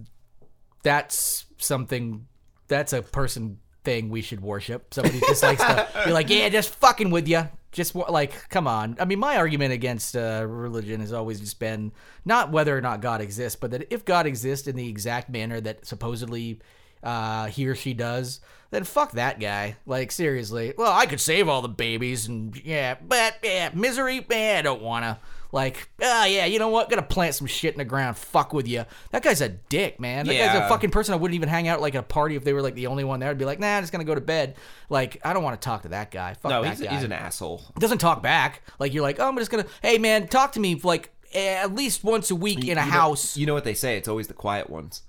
that's 0.83 1.45
something 1.57 2.27
that's 2.67 2.93
a 2.93 3.01
person 3.01 3.59
thing 3.83 4.09
we 4.09 4.21
should 4.21 4.41
worship. 4.41 4.93
Somebody 4.93 5.19
just 5.21 5.43
likes 5.43 5.61
to 5.61 5.87
be 6.05 6.11
like, 6.11 6.29
yeah, 6.29 6.49
just 6.49 6.69
fucking 6.75 7.09
with 7.09 7.27
you. 7.27 7.47
Just 7.71 7.95
like, 7.95 8.49
come 8.49 8.67
on. 8.67 8.95
I 8.99 9.05
mean, 9.05 9.19
my 9.19 9.37
argument 9.37 9.73
against 9.73 10.15
uh, 10.15 10.45
religion 10.47 11.01
has 11.01 11.11
always 11.11 11.39
just 11.39 11.59
been 11.59 11.91
not 12.23 12.51
whether 12.51 12.77
or 12.77 12.81
not 12.81 13.01
God 13.01 13.19
exists, 13.19 13.57
but 13.59 13.71
that 13.71 13.91
if 13.91 14.05
God 14.05 14.27
exists 14.27 14.67
in 14.67 14.75
the 14.75 14.87
exact 14.87 15.29
manner 15.29 15.59
that 15.59 15.85
supposedly 15.85 16.59
uh, 17.01 17.47
he 17.47 17.67
or 17.67 17.73
she 17.75 17.93
does, 17.95 18.41
then 18.69 18.83
fuck 18.83 19.13
that 19.13 19.39
guy. 19.39 19.77
Like 19.85 20.11
seriously. 20.11 20.73
Well, 20.77 20.91
I 20.91 21.07
could 21.07 21.19
save 21.19 21.49
all 21.49 21.61
the 21.61 21.67
babies 21.67 22.27
and 22.27 22.55
yeah, 22.63 22.95
but 22.95 23.37
yeah, 23.43 23.71
misery. 23.73 24.25
Yeah, 24.29 24.57
I 24.59 24.61
don't 24.61 24.81
wanna. 24.81 25.19
Like, 25.53 25.87
ah, 26.01 26.25
yeah, 26.25 26.45
you 26.45 26.57
know 26.59 26.67
what? 26.69 26.89
Gotta 26.89 27.03
plant 27.03 27.35
some 27.35 27.45
shit 27.47 27.73
in 27.73 27.77
the 27.77 27.85
ground. 27.85 28.17
Fuck 28.17 28.53
with 28.53 28.67
you. 28.67 28.85
That 29.11 29.21
guy's 29.23 29.39
a 29.39 29.49
dick, 29.49 29.99
man. 29.99 30.25
That 30.25 30.33
guy's 30.35 30.57
a 30.57 30.67
fucking 30.67 30.89
person 30.89 31.13
I 31.13 31.17
wouldn't 31.17 31.35
even 31.35 31.47
hang 31.47 31.67
out 31.67 31.79
like 31.79 31.93
at 31.93 31.99
a 31.99 32.03
party 32.03 32.35
if 32.35 32.43
they 32.43 32.53
were 32.53 32.61
like 32.63 32.73
the 32.75 32.87
only 32.87 33.03
one 33.03 33.19
there. 33.19 33.29
I'd 33.29 33.37
be 33.37 33.45
like, 33.45 33.59
nah, 33.59 33.77
I'm 33.77 33.83
just 33.83 33.91
gonna 33.91 34.03
go 34.03 34.15
to 34.15 34.19
bed. 34.21 34.55
Like, 34.89 35.21
I 35.23 35.31
don't 35.31 35.43
want 35.43 35.61
to 35.61 35.63
talk 35.63 35.83
to 35.83 35.89
that 35.89 36.09
guy. 36.11 36.33
Fuck 36.33 36.49
No, 36.49 36.63
that 36.63 36.71
he's, 36.77 36.81
guy. 36.81 36.93
he's 36.95 37.03
an 37.03 37.11
asshole. 37.11 37.61
doesn't 37.77 37.99
talk 37.99 38.23
back. 38.23 38.63
Like 38.79 38.93
you're 38.95 39.03
like, 39.03 39.19
oh, 39.19 39.27
I'm 39.27 39.37
just 39.37 39.51
gonna, 39.51 39.67
hey 39.83 39.99
man, 39.99 40.27
talk 40.27 40.53
to 40.53 40.59
me 40.59 40.75
like 40.83 41.11
at 41.35 41.73
least 41.75 42.03
once 42.03 42.31
a 42.31 42.35
week 42.35 42.59
in 42.59 42.63
a 42.65 42.67
You 42.69 42.75
know- 42.75 42.81
house. 42.81 43.37
you 43.37 43.45
know 43.45 43.53
what 43.53 43.63
they 43.63 43.73
say? 43.75 43.95
It's 43.97 44.07
always 44.07 44.27
the 44.27 44.33
quiet 44.33 44.69
ones. 44.71 45.03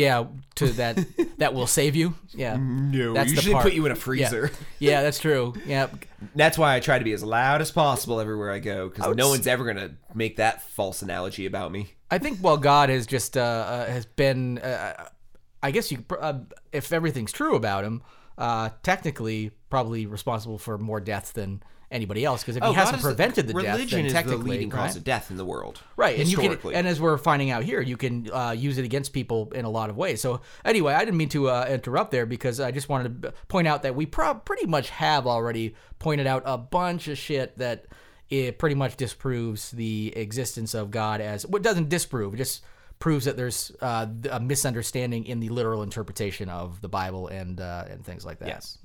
Yeah, 0.00 0.26
to 0.56 0.66
that 0.72 0.98
that 1.38 1.54
will 1.54 1.66
save 1.66 1.94
you. 1.96 2.14
Yeah, 2.30 2.56
No, 2.58 3.12
that's 3.12 3.30
the 3.30 3.36
usually 3.36 3.52
part. 3.52 3.64
put 3.64 3.74
you 3.74 3.84
in 3.86 3.92
a 3.92 3.96
freezer. 3.96 4.50
Yeah, 4.78 5.02
that's 5.02 5.18
true. 5.18 5.54
Yeah, 5.66 5.88
That's 6.34 6.58
why 6.58 6.76
I 6.76 6.80
try 6.80 6.98
to 6.98 7.04
be 7.04 7.12
as 7.12 7.22
loud 7.22 7.60
as 7.60 7.70
possible 7.70 8.20
everywhere 8.20 8.50
I 8.52 8.58
go, 8.58 8.88
because 8.88 9.16
no 9.16 9.28
one's 9.28 9.46
ever 9.46 9.64
gonna 9.64 9.92
make 10.14 10.36
that 10.36 10.62
false 10.62 11.02
analogy 11.02 11.46
about 11.46 11.72
me. 11.72 11.94
I 12.10 12.18
think 12.18 12.38
while 12.38 12.56
God 12.56 12.88
has 12.88 13.06
just 13.06 13.36
uh, 13.36 13.40
uh, 13.40 13.86
has 13.86 14.04
been, 14.06 14.58
uh, 14.58 15.08
I 15.62 15.70
guess 15.70 15.92
you, 15.92 16.04
uh, 16.18 16.40
if 16.72 16.92
everything's 16.92 17.32
true 17.32 17.54
about 17.54 17.84
him, 17.84 18.02
uh, 18.36 18.70
technically 18.82 19.50
probably 19.70 20.06
responsible 20.06 20.58
for 20.58 20.76
more 20.78 21.00
deaths 21.00 21.32
than 21.32 21.62
anybody 21.90 22.24
else. 22.24 22.42
Because 22.42 22.56
if 22.56 22.62
he 22.62 22.68
Oh, 22.68 22.72
God 22.72 22.78
hasn't 22.80 23.02
prevented 23.02 23.46
the 23.48 23.52
death, 23.54 23.74
religion 23.76 24.06
then 24.06 24.24
is 24.24 24.30
the 24.30 24.36
leading 24.36 24.70
right? 24.70 24.86
cause 24.86 24.96
of 24.96 25.04
death 25.04 25.30
in 25.30 25.36
the 25.36 25.44
world, 25.44 25.80
Right, 25.96 26.18
and 26.18 26.28
you 26.28 26.36
can, 26.36 26.44
historically. 26.50 26.74
and 26.74 26.86
as 26.86 27.00
we're 27.00 27.18
finding 27.18 27.50
out 27.50 27.64
here, 27.64 27.80
you 27.80 27.96
can 27.96 28.30
uh, 28.32 28.52
use 28.52 28.78
it 28.78 28.84
against 28.84 29.12
people 29.12 29.50
in 29.54 29.64
a 29.64 29.70
lot 29.70 29.90
of 29.90 29.96
ways. 29.96 30.20
So 30.20 30.40
anyway, 30.64 30.94
I 30.94 31.00
didn't 31.04 31.16
mean 31.16 31.28
to 31.30 31.48
uh, 31.50 31.66
interrupt 31.68 32.10
there 32.10 32.26
because 32.26 32.60
I 32.60 32.70
just 32.70 32.88
wanted 32.88 33.22
to 33.22 33.32
point 33.48 33.66
out 33.66 33.82
that 33.82 33.94
we 33.94 34.06
prob 34.06 34.44
pretty 34.44 34.66
much 34.66 34.90
have 34.90 35.26
already 35.26 35.74
pointed 35.98 36.26
out 36.26 36.42
a 36.46 36.56
bunch 36.58 37.08
of 37.08 37.18
shit 37.18 37.58
that 37.58 37.86
it 38.28 38.58
pretty 38.58 38.76
much 38.76 38.96
disproves 38.96 39.72
the 39.72 40.12
existence 40.16 40.72
of 40.74 40.90
God 40.92 41.20
as 41.20 41.44
what 41.46 41.62
doesn't 41.62 41.88
disprove, 41.88 42.34
it 42.34 42.36
just 42.36 42.62
proves 43.00 43.24
that 43.24 43.36
there's 43.36 43.72
uh, 43.80 44.06
a 44.30 44.38
misunderstanding 44.38 45.24
in 45.24 45.40
the 45.40 45.48
literal 45.48 45.82
interpretation 45.82 46.48
of 46.48 46.80
the 46.82 46.88
Bible 46.88 47.26
and 47.28 47.60
uh, 47.60 47.86
and 47.90 48.04
things 48.04 48.24
like 48.24 48.38
that. 48.38 48.48
Yes. 48.48 48.78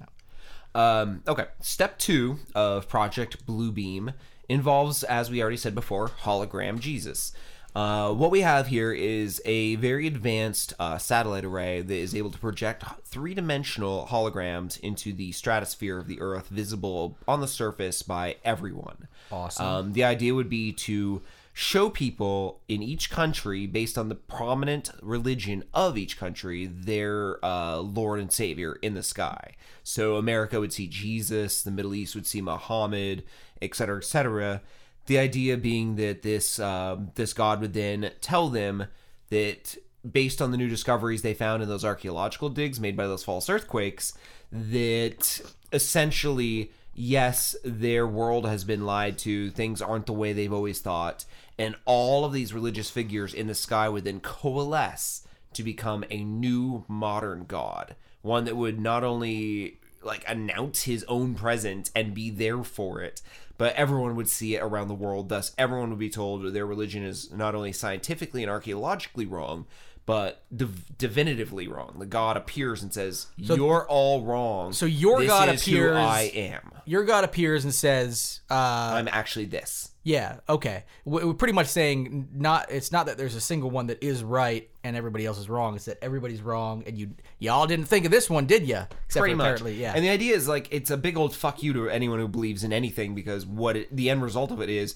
Um, 0.75 1.23
okay, 1.27 1.45
step 1.61 1.97
two 1.97 2.38
of 2.53 2.89
Project 2.89 3.45
Bluebeam 3.45 4.13
involves, 4.49 5.03
as 5.03 5.31
we 5.31 5.41
already 5.41 5.57
said 5.57 5.73
before, 5.73 6.09
hologram 6.09 6.79
Jesus. 6.79 7.31
Uh, 7.75 8.13
what 8.13 8.31
we 8.31 8.39
have 8.39 8.67
here 8.67 8.93
is 8.93 9.41
a 9.43 9.75
very 9.75 10.07
advanced 10.07 10.73
uh, 10.79 10.97
satellite 10.97 11.43
array 11.43 11.81
that 11.81 11.95
is 11.95 12.15
able 12.15 12.31
to 12.31 12.38
project 12.38 12.85
three 13.03 13.33
dimensional 13.33 14.07
holograms 14.09 14.79
into 14.79 15.11
the 15.11 15.31
stratosphere 15.33 15.97
of 15.97 16.07
the 16.07 16.21
Earth, 16.21 16.47
visible 16.47 17.17
on 17.27 17.41
the 17.41 17.47
surface 17.47 18.01
by 18.01 18.38
everyone. 18.45 19.09
Awesome. 19.29 19.65
Um, 19.65 19.93
the 19.93 20.05
idea 20.05 20.33
would 20.33 20.49
be 20.49 20.71
to 20.71 21.21
show 21.57 21.89
people 21.89 22.59
in 22.67 22.83
each 22.83 23.09
country, 23.09 23.65
based 23.65 23.97
on 23.97 24.09
the 24.09 24.15
prominent 24.15 24.91
religion 25.01 25.63
of 25.73 25.97
each 25.97 26.17
country, 26.19 26.65
their 26.65 27.43
uh, 27.45 27.77
Lord 27.77 28.19
and 28.19 28.29
Savior 28.29 28.77
in 28.81 28.93
the 28.93 29.01
sky. 29.01 29.55
So 29.81 30.17
America 30.17 30.59
would 30.59 30.73
see 30.73 30.87
Jesus, 30.87 31.63
the 31.63 31.71
Middle 31.71 31.95
East 31.95 32.13
would 32.13 32.27
see 32.27 32.41
Muhammad, 32.41 33.23
etc., 33.61 33.99
etc. 33.99 34.61
The 35.05 35.17
idea 35.17 35.55
being 35.55 35.95
that 35.95 36.23
this 36.23 36.59
um 36.59 37.11
this 37.15 37.31
God 37.31 37.61
would 37.61 37.73
then 37.73 38.11
tell 38.19 38.49
them 38.49 38.87
that 39.29 39.77
based 40.11 40.41
on 40.41 40.51
the 40.51 40.57
new 40.57 40.67
discoveries 40.67 41.21
they 41.21 41.33
found 41.33 41.63
in 41.63 41.69
those 41.69 41.85
archaeological 41.85 42.49
digs 42.49 42.81
made 42.81 42.97
by 42.97 43.07
those 43.07 43.23
false 43.23 43.49
earthquakes, 43.49 44.13
that 44.51 45.39
essentially, 45.71 46.71
yes, 46.93 47.55
their 47.63 48.05
world 48.05 48.45
has 48.45 48.65
been 48.65 48.85
lied 48.85 49.17
to, 49.19 49.51
things 49.51 49.81
aren't 49.81 50.05
the 50.05 50.13
way 50.13 50.33
they've 50.33 50.53
always 50.53 50.79
thought, 50.79 51.23
and 51.57 51.75
all 51.85 52.25
of 52.25 52.33
these 52.33 52.53
religious 52.53 52.89
figures 52.89 53.33
in 53.33 53.47
the 53.47 53.55
sky 53.55 53.87
would 53.89 54.03
then 54.03 54.19
coalesce 54.19 55.27
to 55.53 55.63
become 55.63 56.03
a 56.09 56.23
new 56.23 56.83
modern 56.87 57.45
god. 57.45 57.95
One 58.21 58.45
that 58.45 58.57
would 58.57 58.79
not 58.79 59.03
only 59.03 59.79
like 60.03 60.23
announce 60.27 60.83
his 60.83 61.03
own 61.07 61.33
presence 61.35 61.91
and 61.95 62.13
be 62.13 62.29
there 62.29 62.63
for 62.63 63.01
it, 63.01 63.21
but 63.57 63.73
everyone 63.75 64.15
would 64.15 64.29
see 64.29 64.55
it 64.55 64.61
around 64.61 64.87
the 64.87 64.93
world. 64.93 65.29
Thus, 65.29 65.53
everyone 65.57 65.89
would 65.89 65.99
be 65.99 66.09
told 66.09 66.53
their 66.53 66.65
religion 66.65 67.03
is 67.03 67.31
not 67.31 67.55
only 67.55 67.71
scientifically 67.71 68.43
and 68.43 68.51
archaeologically 68.51 69.25
wrong, 69.25 69.65
but 70.05 70.43
div- 70.55 70.97
definitively 70.97 71.67
wrong. 71.67 71.95
The 71.97 72.05
God 72.05 72.37
appears 72.37 72.83
and 72.83 72.93
says, 72.93 73.27
"You're 73.37 73.87
all 73.87 74.23
wrong." 74.23 74.71
so 74.73 74.85
your 74.85 75.19
This 75.19 75.27
God 75.29 75.49
is 75.49 75.61
appears- 75.61 75.91
Who 75.97 76.03
I 76.03 76.21
am. 76.35 76.71
Your 76.85 77.03
God 77.03 77.23
appears 77.23 77.63
and 77.63 77.73
says, 77.73 78.41
uh, 78.51 78.53
I'm 78.53 79.07
actually 79.07 79.45
this. 79.45 79.89
Yeah. 80.03 80.35
Okay. 80.47 80.83
We- 81.03 81.23
We're 81.23 81.33
pretty 81.33 81.53
much 81.53 81.65
saying 81.65 82.27
not. 82.31 82.69
It's 82.71 82.91
not 82.91 83.07
that 83.07 83.17
there's 83.17 83.33
a 83.33 83.41
single 83.41 83.71
one 83.71 83.87
that 83.87 84.03
is 84.03 84.23
right 84.23 84.69
and 84.83 84.95
everybody 84.95 85.25
else 85.25 85.39
is 85.39 85.49
wrong. 85.49 85.75
It's 85.75 85.85
that 85.85 85.97
everybody's 86.03 86.43
wrong 86.43 86.83
and 86.85 86.95
you 86.95 87.09
y'all 87.39 87.65
didn't 87.65 87.85
think 87.85 88.05
of 88.05 88.11
this 88.11 88.29
one, 88.29 88.45
did 88.45 88.67
you? 88.67 88.81
Except 89.07 89.21
Pretty 89.21 89.33
much. 89.33 89.45
apparently, 89.45 89.73
yeah. 89.81 89.93
And 89.95 90.05
the 90.05 90.09
idea 90.09 90.35
is 90.35 90.47
like 90.47 90.67
it's 90.69 90.91
a 90.91 90.97
big 90.97 91.17
old 91.17 91.35
fuck 91.35 91.63
you 91.63 91.73
to 91.73 91.89
anyone 91.89 92.19
who 92.19 92.27
believes 92.27 92.63
in 92.63 92.71
anything 92.71 93.15
because 93.15 93.47
what 93.47 93.75
it, 93.75 93.95
the 93.95 94.11
end 94.11 94.21
result 94.21 94.51
of 94.51 94.61
it 94.61 94.69
is. 94.69 94.95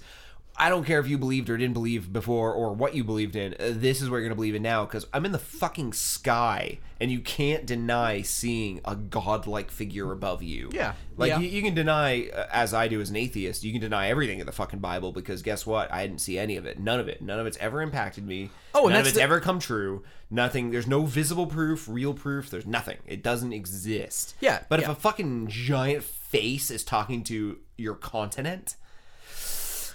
I 0.57 0.67
don't 0.69 0.83
care 0.83 0.99
if 0.99 1.07
you 1.07 1.17
believed 1.17 1.49
or 1.49 1.55
didn't 1.55 1.73
believe 1.73 2.11
before 2.11 2.51
or 2.53 2.73
what 2.73 2.93
you 2.93 3.05
believed 3.05 3.37
in. 3.37 3.53
Uh, 3.53 3.71
this 3.71 4.01
is 4.01 4.09
what 4.09 4.17
you're 4.17 4.23
going 4.25 4.31
to 4.31 4.35
believe 4.35 4.55
in 4.55 4.61
now 4.61 4.83
because 4.83 5.07
I'm 5.13 5.25
in 5.25 5.31
the 5.31 5.39
fucking 5.39 5.93
sky 5.93 6.79
and 6.99 7.09
you 7.09 7.21
can't 7.21 7.65
deny 7.65 8.21
seeing 8.23 8.81
a 8.83 8.93
godlike 8.93 9.71
figure 9.71 10.11
above 10.11 10.43
you. 10.43 10.69
Yeah. 10.73 10.95
Like 11.15 11.29
Yeah. 11.29 11.39
You, 11.39 11.47
you 11.47 11.61
can 11.61 11.75
deny, 11.75 12.27
uh, 12.27 12.47
as 12.51 12.73
I 12.73 12.89
do 12.89 12.99
as 12.99 13.09
an 13.09 13.15
atheist, 13.15 13.63
you 13.63 13.71
can 13.71 13.79
deny 13.79 14.09
everything 14.09 14.39
in 14.41 14.45
the 14.45 14.51
fucking 14.51 14.79
Bible 14.79 15.13
because 15.13 15.41
guess 15.41 15.65
what? 15.65 15.89
I 15.93 16.05
didn't 16.05 16.19
see 16.19 16.37
any 16.37 16.57
of 16.57 16.65
it. 16.65 16.77
None 16.77 16.99
of 16.99 17.07
it. 17.07 17.21
None 17.21 17.39
of 17.39 17.47
it's 17.47 17.57
ever 17.61 17.81
impacted 17.81 18.27
me. 18.27 18.49
Oh, 18.75 18.81
and 18.87 18.89
None 18.89 18.99
of 18.99 19.05
that's 19.05 19.07
it's 19.09 19.17
the- 19.17 19.23
ever 19.23 19.39
come 19.39 19.59
true. 19.59 20.03
Nothing. 20.29 20.71
There's 20.71 20.87
no 20.87 21.05
visible 21.05 21.47
proof, 21.47 21.87
real 21.87 22.13
proof. 22.13 22.49
There's 22.49 22.67
nothing. 22.67 22.97
It 23.07 23.23
doesn't 23.23 23.53
exist. 23.53 24.35
Yeah, 24.41 24.63
But 24.67 24.81
if 24.81 24.89
a 24.89 24.93
fucking 24.95 25.47
giant 25.47 26.03
face 26.03 26.69
is 26.69 26.83
talking 26.83 27.23
to 27.23 27.59
your 27.77 27.95
continent, 27.95 28.75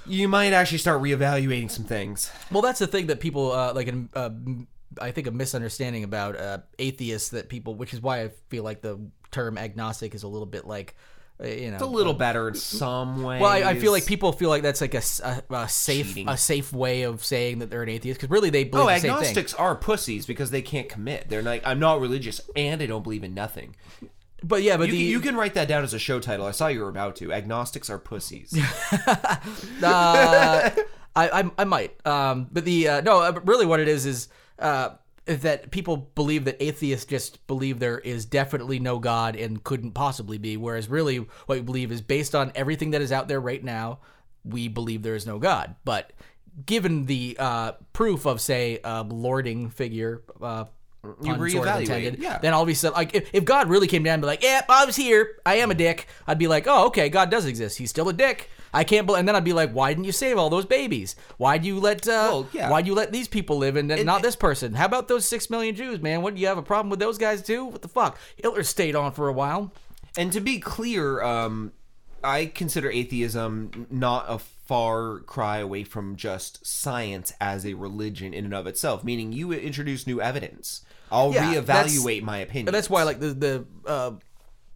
you 0.07 0.29
might 0.29 0.53
actually 0.53 0.79
start 0.79 1.01
reevaluating 1.03 1.71
some 1.71 1.85
things. 1.85 2.31
Well, 2.51 2.63
that's 2.63 2.79
the 2.79 2.87
thing 2.87 3.07
that 3.09 3.21
people 3.21 3.53
uh, 3.53 3.73
like. 3.75 3.93
Uh, 4.15 4.31
I 5.01 5.11
think 5.11 5.27
a 5.27 5.33
misunderstanding 5.33 6.05
about 6.05 6.37
uh, 6.39 6.59
atheists 6.79 7.31
that 7.31 7.49
people, 7.49 7.75
which 7.75 7.93
is 7.93 8.01
why 8.01 8.23
I 8.23 8.31
feel 8.49 8.63
like 8.63 8.81
the 8.81 9.01
term 9.33 9.59
agnostic 9.59 10.15
is 10.15 10.23
a 10.23 10.29
little 10.29 10.47
bit 10.47 10.69
like, 10.69 10.95
uh, 11.43 11.49
you 11.49 11.71
know, 11.71 11.75
It's 11.75 11.83
a 11.83 11.87
little 11.87 12.15
better 12.15 12.47
in 12.51 12.55
some 12.55 13.25
way. 13.25 13.41
Well, 13.41 13.51
I, 13.51 13.71
I 13.71 13.75
feel 13.81 13.91
like 13.91 14.07
people 14.07 14.31
feel 14.31 14.51
like 14.51 14.63
that's 14.63 14.81
like 14.81 14.95
a, 14.95 15.03
a- 15.25 15.43
a 15.63 15.69
safe 15.69 16.09
Cheating. 16.11 16.29
a 16.29 16.37
safe 16.37 16.73
way 16.73 17.03
of 17.03 17.25
saying 17.25 17.59
that 17.59 17.71
they're 17.71 17.83
an 17.83 17.89
atheist 17.89 18.21
because 18.21 18.31
really 18.31 18.51
they 18.51 18.63
believe 18.63 18.85
Oh, 18.85 18.89
the 18.89 18.95
same 19.01 19.03
thing. 19.03 19.11
agnostics 19.23 19.53
are 19.55 19.75
pussies 19.75 20.27
because 20.27 20.53
they 20.53 20.63
can't 20.63 20.89
commit. 20.89 21.29
They're 21.29 21.43
like, 21.43 21.67
I'm 21.67 21.81
not 21.81 22.01
religious 22.01 22.41
and 22.55 22.81
I 22.81 22.87
don't 22.87 23.03
believe 23.03 23.25
in 23.25 23.35
nothing. 23.35 23.75
But 24.45 24.63
yeah, 24.63 24.77
but 24.77 24.89
You, 24.89 24.93
the 24.93 24.99
can, 24.99 25.07
you 25.09 25.21
can 25.21 25.37
write 25.37 25.55
that 25.55 25.69
down 25.69 25.85
as 25.85 25.95
a 25.95 25.99
show 25.99 26.21
title. 26.21 26.45
I 26.45 26.51
saw 26.51 26.67
you 26.69 26.81
were 26.81 26.91
about 26.91 27.17
to. 27.17 27.33
Agnostics 27.33 27.89
are 27.89 27.99
pussies. 27.99 28.53
uh, 29.07 29.39
I, 29.83 30.73
I 31.17 31.51
I 31.57 31.65
might. 31.65 32.07
Um, 32.07 32.49
but 32.53 32.67
the 32.67 32.89
uh, 32.89 33.01
no, 33.01 33.21
uh, 33.21 33.33
but 33.33 33.47
really, 33.49 33.65
what 33.65 33.81
it 33.81 33.89
is 33.89 34.05
is 34.05 34.29
uh, 34.59 34.91
that 35.25 35.71
people 35.71 35.97
believe 36.15 36.45
that 36.45 36.63
atheists 36.63 37.07
just 37.07 37.47
believe 37.47 37.79
there 37.79 37.99
is 37.99 38.27
definitely 38.27 38.79
no 38.79 38.99
God 38.99 39.35
and 39.35 39.65
couldn't 39.65 39.93
possibly 39.93 40.37
be, 40.37 40.59
whereas 40.59 40.91
really 40.91 41.17
what 41.17 41.31
we 41.49 41.61
believe 41.63 41.91
is 41.91 42.03
based 42.03 42.35
on 42.35 42.53
everything 42.55 42.91
that 42.91 43.01
is 43.01 43.13
out 43.13 43.29
there 43.29 43.41
right 43.41 43.65
now, 43.65 44.01
we 44.45 44.69
believe 44.69 45.03
there 45.03 45.15
is 45.15 45.27
no 45.27 45.39
God. 45.39 45.75
But 45.87 46.13
given 46.67 47.07
the 47.07 47.37
uh, 47.39 47.73
proof 47.95 48.27
of 48.27 48.43
say 48.43 48.81
a 48.85 49.03
lording 49.03 49.71
figure. 49.71 50.23
Uh, 50.41 50.67
You 51.23 51.35
pun 51.35 51.51
sort 51.51 51.69
of 51.69 51.75
reevaluate, 51.83 52.19
yeah. 52.21 52.39
Then 52.39 52.53
all 52.53 52.63
of 52.63 52.69
a 52.69 52.75
sudden, 52.75 52.97
like 52.97 53.15
if, 53.15 53.31
if 53.33 53.45
God 53.45 53.69
really 53.69 53.87
came 53.87 54.03
down 54.03 54.15
and 54.15 54.23
be 54.23 54.27
like, 54.27 54.43
"Yeah, 54.43 54.63
I 54.69 54.85
was 54.85 54.97
here. 54.97 55.39
I 55.45 55.57
am 55.57 55.71
a 55.71 55.75
dick," 55.75 56.07
I'd 56.27 56.39
be 56.39 56.49
like, 56.49 56.67
"Oh, 56.67 56.87
okay, 56.87 57.09
God 57.09 57.31
does 57.31 57.47
exist. 57.47 57.79
He's 57.79 57.91
still 57.91 58.09
a 58.09 58.13
dick." 58.13 58.51
I 58.73 58.83
can't 58.83 59.07
believe, 59.07 59.21
and 59.21 59.29
then 59.29 59.37
I'd 59.37 59.45
be 59.45 59.53
like, 59.53 59.71
"Why 59.71 59.93
didn't 59.93 60.05
you 60.05 60.13
save 60.13 60.37
all 60.37 60.51
those 60.51 60.65
babies? 60.67 61.15
Why 61.37 61.59
do 61.59 61.69
you 61.69 61.79
let, 61.79 62.09
uh, 62.09 62.27
Well, 62.29 62.49
yeah. 62.53 62.71
Why 62.71 62.83
do 62.83 62.89
you 62.89 62.95
let 62.95 63.13
these 63.13 63.29
people 63.29 63.57
live 63.57 63.77
and 63.77 64.05
not 64.05 64.23
this 64.23 64.35
person? 64.35 64.75
How 64.75 64.87
about 64.87 65.07
those 65.07 65.27
six 65.29 65.49
million 65.49 65.77
Jews, 65.77 66.01
man? 66.03 66.23
What 66.23 66.35
do 66.35 66.41
you 66.41 66.49
have 66.49 66.59
a 66.59 66.63
problem 66.63 66.91
with 66.91 66.99
those 66.99 67.17
guys 67.17 67.41
too? 67.43 67.67
What 67.67 67.83
the 67.83 67.89
fuck? 67.89 68.19
Hitler 68.37 68.65
stayed 68.65 68.97
on 68.97 69.13
for 69.13 69.29
a 69.29 69.33
while. 69.33 69.73
And 70.17 70.33
to 70.33 70.41
be 70.41 70.59
clear, 70.59 71.23
um, 71.23 71.73
I 72.25 72.47
consider 72.47 72.91
atheism 72.91 73.87
not 73.91 74.25
a 74.29 74.41
far 74.67 75.21
cry 75.21 75.59
away 75.59 75.85
from 75.85 76.17
just 76.17 76.67
science 76.67 77.33
as 77.41 77.67
a 77.67 77.75
religion 77.75 78.33
in 78.33 78.45
and 78.45 78.55
of 78.55 78.67
itself. 78.67 79.05
Meaning, 79.05 79.33
you 79.33 79.53
introduce 79.53 80.07
new 80.07 80.21
evidence. 80.21 80.85
I'll 81.11 81.33
Yeah, 81.33 81.55
reevaluate 81.55 82.23
my 82.23 82.39
opinion. 82.39 82.73
That's 82.73 82.91
why, 82.91 83.03
like 83.03 83.21
the 83.21 83.35
the 83.35 83.67
uh, 83.87 84.13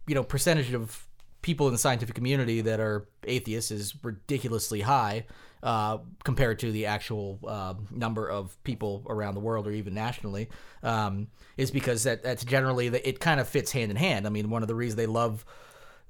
you 0.07 0.15
know 0.15 0.23
percentage 0.23 0.73
of 0.73 1.05
people 1.41 1.67
in 1.67 1.73
the 1.73 1.79
scientific 1.79 2.15
community 2.15 2.61
that 2.61 2.79
are 2.79 3.07
atheists 3.25 3.71
is 3.71 3.93
ridiculously 4.03 4.81
high 4.81 5.25
uh, 5.63 5.97
compared 6.23 6.59
to 6.59 6.71
the 6.71 6.85
actual 6.85 7.39
uh, 7.47 7.73
number 7.91 8.27
of 8.27 8.61
people 8.63 9.05
around 9.07 9.33
the 9.35 9.39
world 9.39 9.67
or 9.67 9.71
even 9.71 9.93
nationally. 9.93 10.49
Um, 10.83 11.27
is 11.57 11.71
because 11.71 12.03
that 12.03 12.23
that's 12.23 12.45
generally 12.45 12.89
the, 12.89 13.07
it 13.07 13.19
kind 13.19 13.39
of 13.39 13.47
fits 13.47 13.71
hand 13.71 13.91
in 13.91 13.97
hand. 13.97 14.25
I 14.25 14.29
mean, 14.29 14.49
one 14.49 14.61
of 14.61 14.67
the 14.67 14.75
reasons 14.75 14.95
they 14.95 15.05
love 15.07 15.45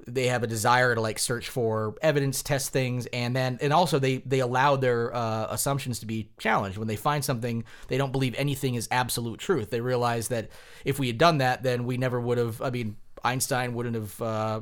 they 0.08 0.28
have 0.28 0.44
a 0.44 0.48
desire 0.48 0.96
to 0.96 1.02
like 1.02 1.20
search 1.20 1.50
for 1.50 1.96
evidence, 2.02 2.42
test 2.42 2.72
things, 2.72 3.06
and 3.08 3.36
then 3.36 3.58
and 3.62 3.74
also 3.74 4.00
they 4.00 4.18
they 4.18 4.40
allow 4.40 4.76
their 4.76 5.14
uh, 5.14 5.48
assumptions 5.50 6.00
to 6.00 6.06
be 6.06 6.30
challenged. 6.40 6.78
When 6.78 6.88
they 6.88 6.96
find 6.96 7.24
something, 7.24 7.64
they 7.88 7.98
don't 7.98 8.12
believe 8.12 8.36
anything 8.38 8.76
is 8.76 8.88
absolute 8.92 9.40
truth. 9.40 9.70
They 9.70 9.82
realize 9.82 10.30
that 10.30 10.50
if 10.86 11.00
we 11.00 11.08
had 11.08 11.18
done 11.18 11.40
that, 11.40 11.64
then 11.64 11.86
we 11.86 11.98
never 11.98 12.20
would 12.20 12.38
have. 12.38 12.62
I 12.62 12.70
mean, 12.70 12.98
Einstein 13.24 13.74
wouldn't 13.74 13.96
have. 13.96 14.22
Uh, 14.22 14.62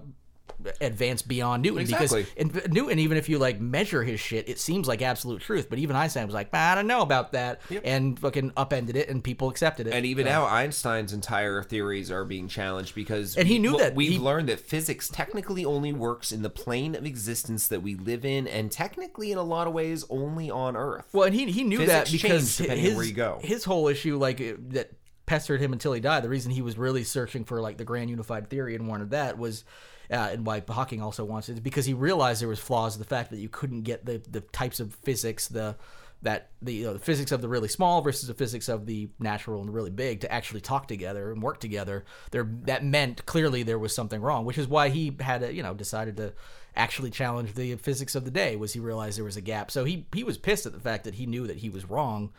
advanced 0.82 1.28
beyond 1.28 1.62
Newton 1.64 1.82
Exactly. 1.82 2.24
because 2.24 2.66
in 2.66 2.74
Newton 2.74 3.00
even 3.00 3.18
if 3.18 3.30
you 3.30 3.38
like 3.38 3.60
measure 3.60 4.04
his 4.04 4.20
shit 4.20 4.50
it 4.50 4.60
seems 4.60 4.88
like 4.88 5.02
absolute 5.02 5.42
truth 5.42 5.70
but 5.70 5.78
even 5.80 5.96
Einstein 5.96 6.26
was 6.26 6.34
like 6.34 6.54
I 6.54 6.74
don't 6.76 6.88
know 6.88 7.02
about 7.02 7.34
that 7.34 7.62
and 7.84 8.20
fucking 8.20 8.54
upended 8.58 8.96
it 8.96 9.08
and 9.10 9.24
people 9.24 9.50
accepted 9.50 9.88
it 9.88 9.94
And 9.94 10.06
even 10.06 10.26
So- 10.26 10.32
now, 10.32 10.46
Einstein's 10.46 11.14
entire 11.14 11.62
theories 11.64 12.10
are 12.12 12.26
being 12.26 12.48
challenged 12.48 12.96
because 12.96 13.36
And 13.38 13.48
he 13.48 13.60
knew 13.60 13.74
we- 13.74 13.78
that. 13.80 13.96
we've 13.96 14.12
He- 14.14 14.20
learned 14.20 14.50
that 14.50 14.60
physics 14.60 15.10
technically 15.10 15.64
only 15.64 15.94
works 15.94 16.32
in 16.32 16.42
the 16.42 16.50
plane 16.50 16.96
of 16.96 17.06
existence 17.06 17.68
that 17.68 17.82
we 17.84 17.96
live 17.96 18.26
in, 18.26 18.48
and 18.48 18.72
technically, 18.72 19.32
in 19.32 19.38
a 19.38 19.44
lot 19.44 19.68
of 19.68 19.74
ways, 19.74 20.06
only 20.10 20.50
on 20.50 20.76
Earth. 20.76 21.06
Well, 21.14 21.26
and 21.26 21.36
he 21.36 21.52
he 21.52 21.64
knew 21.64 21.86
that 21.86 22.12
because 22.12 22.58
his 22.58 22.96
where 22.96 23.04
you 23.06 23.14
go. 23.14 23.40
his 23.42 23.64
whole 23.64 23.88
issue 23.88 24.18
like 24.18 24.42
uh, 24.42 24.54
that 24.70 24.92
pestered 25.26 25.60
him 25.62 25.74
until 25.74 25.94
he 25.94 26.00
died. 26.00 26.24
The 26.24 26.30
reason 26.30 26.52
he 26.52 26.62
was 26.62 26.78
really 26.78 27.04
searching 27.04 27.44
for 27.46 27.62
like 27.62 27.78
the 27.78 27.84
grand 27.86 28.10
unified 28.10 28.50
theory 28.50 28.76
and 28.76 28.88
wanted 28.88 29.12
that 29.12 29.38
was. 29.38 29.64
Uh, 30.10 30.30
and 30.32 30.46
why 30.46 30.64
Hawking 30.68 31.02
also 31.02 31.26
wants 31.26 31.50
it 31.50 31.54
is 31.54 31.60
because 31.60 31.86
he 31.86 31.94
realized 31.94 32.42
there 32.42 32.48
was 32.48 32.60
flaws 32.60 32.98
the 32.98 33.04
fact 33.04 33.32
that 33.32 33.40
you 33.40 33.50
couldn't 33.50 33.82
get 33.82 34.06
the, 34.06 34.22
the 34.30 34.42
types 34.42 34.80
of 34.80 34.94
physics 34.96 35.48
the 35.48 35.76
that 36.22 36.50
the, 36.62 36.74
you 36.74 36.84
know, 36.86 36.94
the 36.94 37.00
physics 37.00 37.32
of 37.32 37.42
the 37.42 37.48
really 37.48 37.68
small 37.68 38.02
versus 38.02 38.28
the 38.28 38.34
physics 38.34 38.70
of 38.70 38.86
the 38.86 39.10
natural 39.20 39.60
and 39.60 39.70
the 39.70 39.74
really 39.74 39.92
big 39.92 40.22
to 40.22 40.32
actually 40.32 40.62
talk 40.62 40.88
together 40.88 41.32
and 41.32 41.44
work 41.44 41.60
together. 41.60 42.06
There 42.32 42.50
that 42.64 42.84
meant 42.84 43.26
clearly 43.26 43.64
there 43.64 43.78
was 43.78 43.94
something 43.94 44.22
wrong, 44.22 44.46
which 44.46 44.58
is 44.58 44.68
why 44.68 44.90
he 44.90 45.16
had 45.20 45.44
a, 45.44 45.54
you 45.54 45.62
know 45.62 45.74
decided 45.74 46.18
to 46.18 46.34
actually 46.76 47.12
challenge 47.12 47.54
the 47.54 47.76
physics 47.76 48.16
of 48.16 48.26
the 48.26 48.32
day. 48.32 48.56
Was 48.56 48.74
he 48.74 48.80
realized 48.80 49.18
there 49.18 49.26
was 49.26 49.38
a 49.38 49.42
gap? 49.42 49.70
So 49.70 49.84
he 49.84 50.08
he 50.14 50.24
was 50.24 50.38
pissed 50.38 50.66
at 50.66 50.74
the 50.74 50.80
fact 50.80 51.04
that 51.04 51.16
he 51.16 51.26
knew 51.26 51.46
that 51.48 51.58
he 51.58 51.70
was 51.70 51.86
wrong 51.86 52.32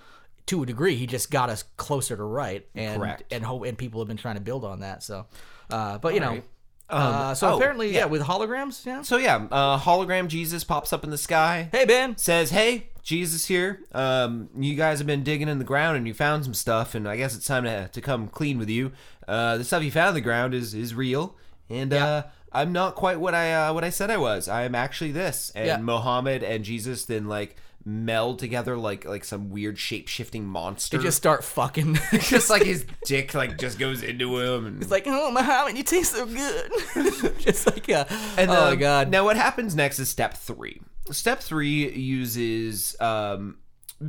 to 0.47 0.63
a 0.63 0.67
degree. 0.67 0.97
He 0.97 1.07
just 1.07 1.31
got 1.31 1.49
us 1.49 1.63
closer 1.77 2.17
to 2.17 2.25
right, 2.25 2.67
and 2.75 3.01
Correct. 3.01 3.23
and 3.31 3.45
hope 3.45 3.65
and 3.65 3.79
people 3.79 4.01
have 4.01 4.09
been 4.09 4.17
trying 4.17 4.37
to 4.37 4.41
build 4.41 4.65
on 4.65 4.81
that. 4.81 5.03
So, 5.05 5.27
uh, 5.71 5.99
but 5.99 6.15
you 6.15 6.21
know. 6.21 6.31
right. 6.31 6.45
Uh, 6.91 7.35
so 7.35 7.51
oh, 7.51 7.57
apparently, 7.57 7.93
yeah. 7.93 8.01
yeah. 8.01 8.05
with 8.07 8.23
holograms, 8.23 8.85
yeah. 8.87 9.03
So 9.03 9.17
yeah, 9.19 9.47
uh, 9.51 9.79
hologram 9.79 10.29
Jesus 10.29 10.65
pops 10.65 10.93
up 10.93 11.05
in 11.05 11.11
the 11.11 11.19
sky. 11.19 11.69
Hey 11.71 11.85
Ben, 11.85 12.17
says, 12.17 12.51
"Hey, 12.51 12.89
Jesus 13.03 13.47
here. 13.47 13.81
Um, 13.93 14.49
you 14.57 14.75
guys 14.75 14.99
have 14.99 15.07
been 15.07 15.23
digging 15.23 15.49
in 15.49 15.59
the 15.59 15.65
ground 15.65 15.97
and 15.97 16.07
you 16.07 16.15
found 16.15 16.45
some 16.45 16.55
stuff, 16.55 16.95
and 16.95 17.09
I 17.09 17.17
guess 17.17 17.35
it's 17.37 17.47
time 17.47 17.65
to 17.65 17.89
to 17.89 18.01
come 18.01 18.29
clean 18.29 18.59
with 18.59 18.71
you. 18.71 18.93
Uh, 19.27 19.59
the 19.59 19.65
stuff 19.65 19.83
you 19.83 19.91
found 19.91 20.11
in 20.11 20.15
the 20.15 20.21
ground 20.21 20.55
is 20.55 20.75
is 20.75 20.95
real, 20.95 21.37
and 21.69 21.93
uh, 21.93 22.25
I'm 22.53 22.73
not 22.73 22.95
quite 22.95 23.21
what 23.21 23.35
I 23.35 23.53
uh, 23.53 23.75
what 23.75 23.85
I 23.85 23.91
said 23.91 24.11
I 24.11 24.17
was. 24.17 24.49
I 24.49 24.63
am 24.63 24.75
actually 24.75 25.13
this." 25.13 25.53
And 25.55 25.67
Yeah. 25.67 25.77
Mohammed 25.79 26.43
and 26.43 26.65
Jesus 26.65 27.05
then 27.05 27.29
like 27.29 27.57
meld 27.89 28.39
together 28.39 28.77
like 28.77 29.07
like 29.07 29.25
some 29.25 29.49
weird 29.49 29.79
shape 29.79 30.09
shifting 30.09 30.45
monster. 30.45 30.99
they 30.99 31.03
just 31.03 31.17
start 31.17 31.43
fucking. 31.43 31.99
just 32.21 32.51
like 32.51 32.63
his 32.63 32.85
dick 33.07 33.33
like 33.33 33.57
just 33.59 33.79
goes 33.79 34.03
into 34.03 34.39
him 34.39 34.67
and 34.67 34.83
It's 34.83 34.91
like, 34.91 35.05
oh 35.07 35.31
my 35.31 35.41
Muhammad, 35.41 35.79
you 35.79 35.83
taste 35.83 36.13
so 36.13 36.27
good. 36.27 36.71
just 37.39 37.67
like, 37.67 37.89
uh, 37.89 38.05
And, 38.37 38.51
oh 38.51 38.55
my 38.55 38.73
um, 38.73 38.79
god. 38.79 39.11
Now, 39.11 39.25
what 39.25 39.37
happens 39.37 39.75
next 39.75 39.99
is 39.99 40.09
step 40.09 40.35
three. 40.35 40.81
Step 41.11 41.41
three 41.41 41.91
uses 41.91 42.95
um, 43.01 43.57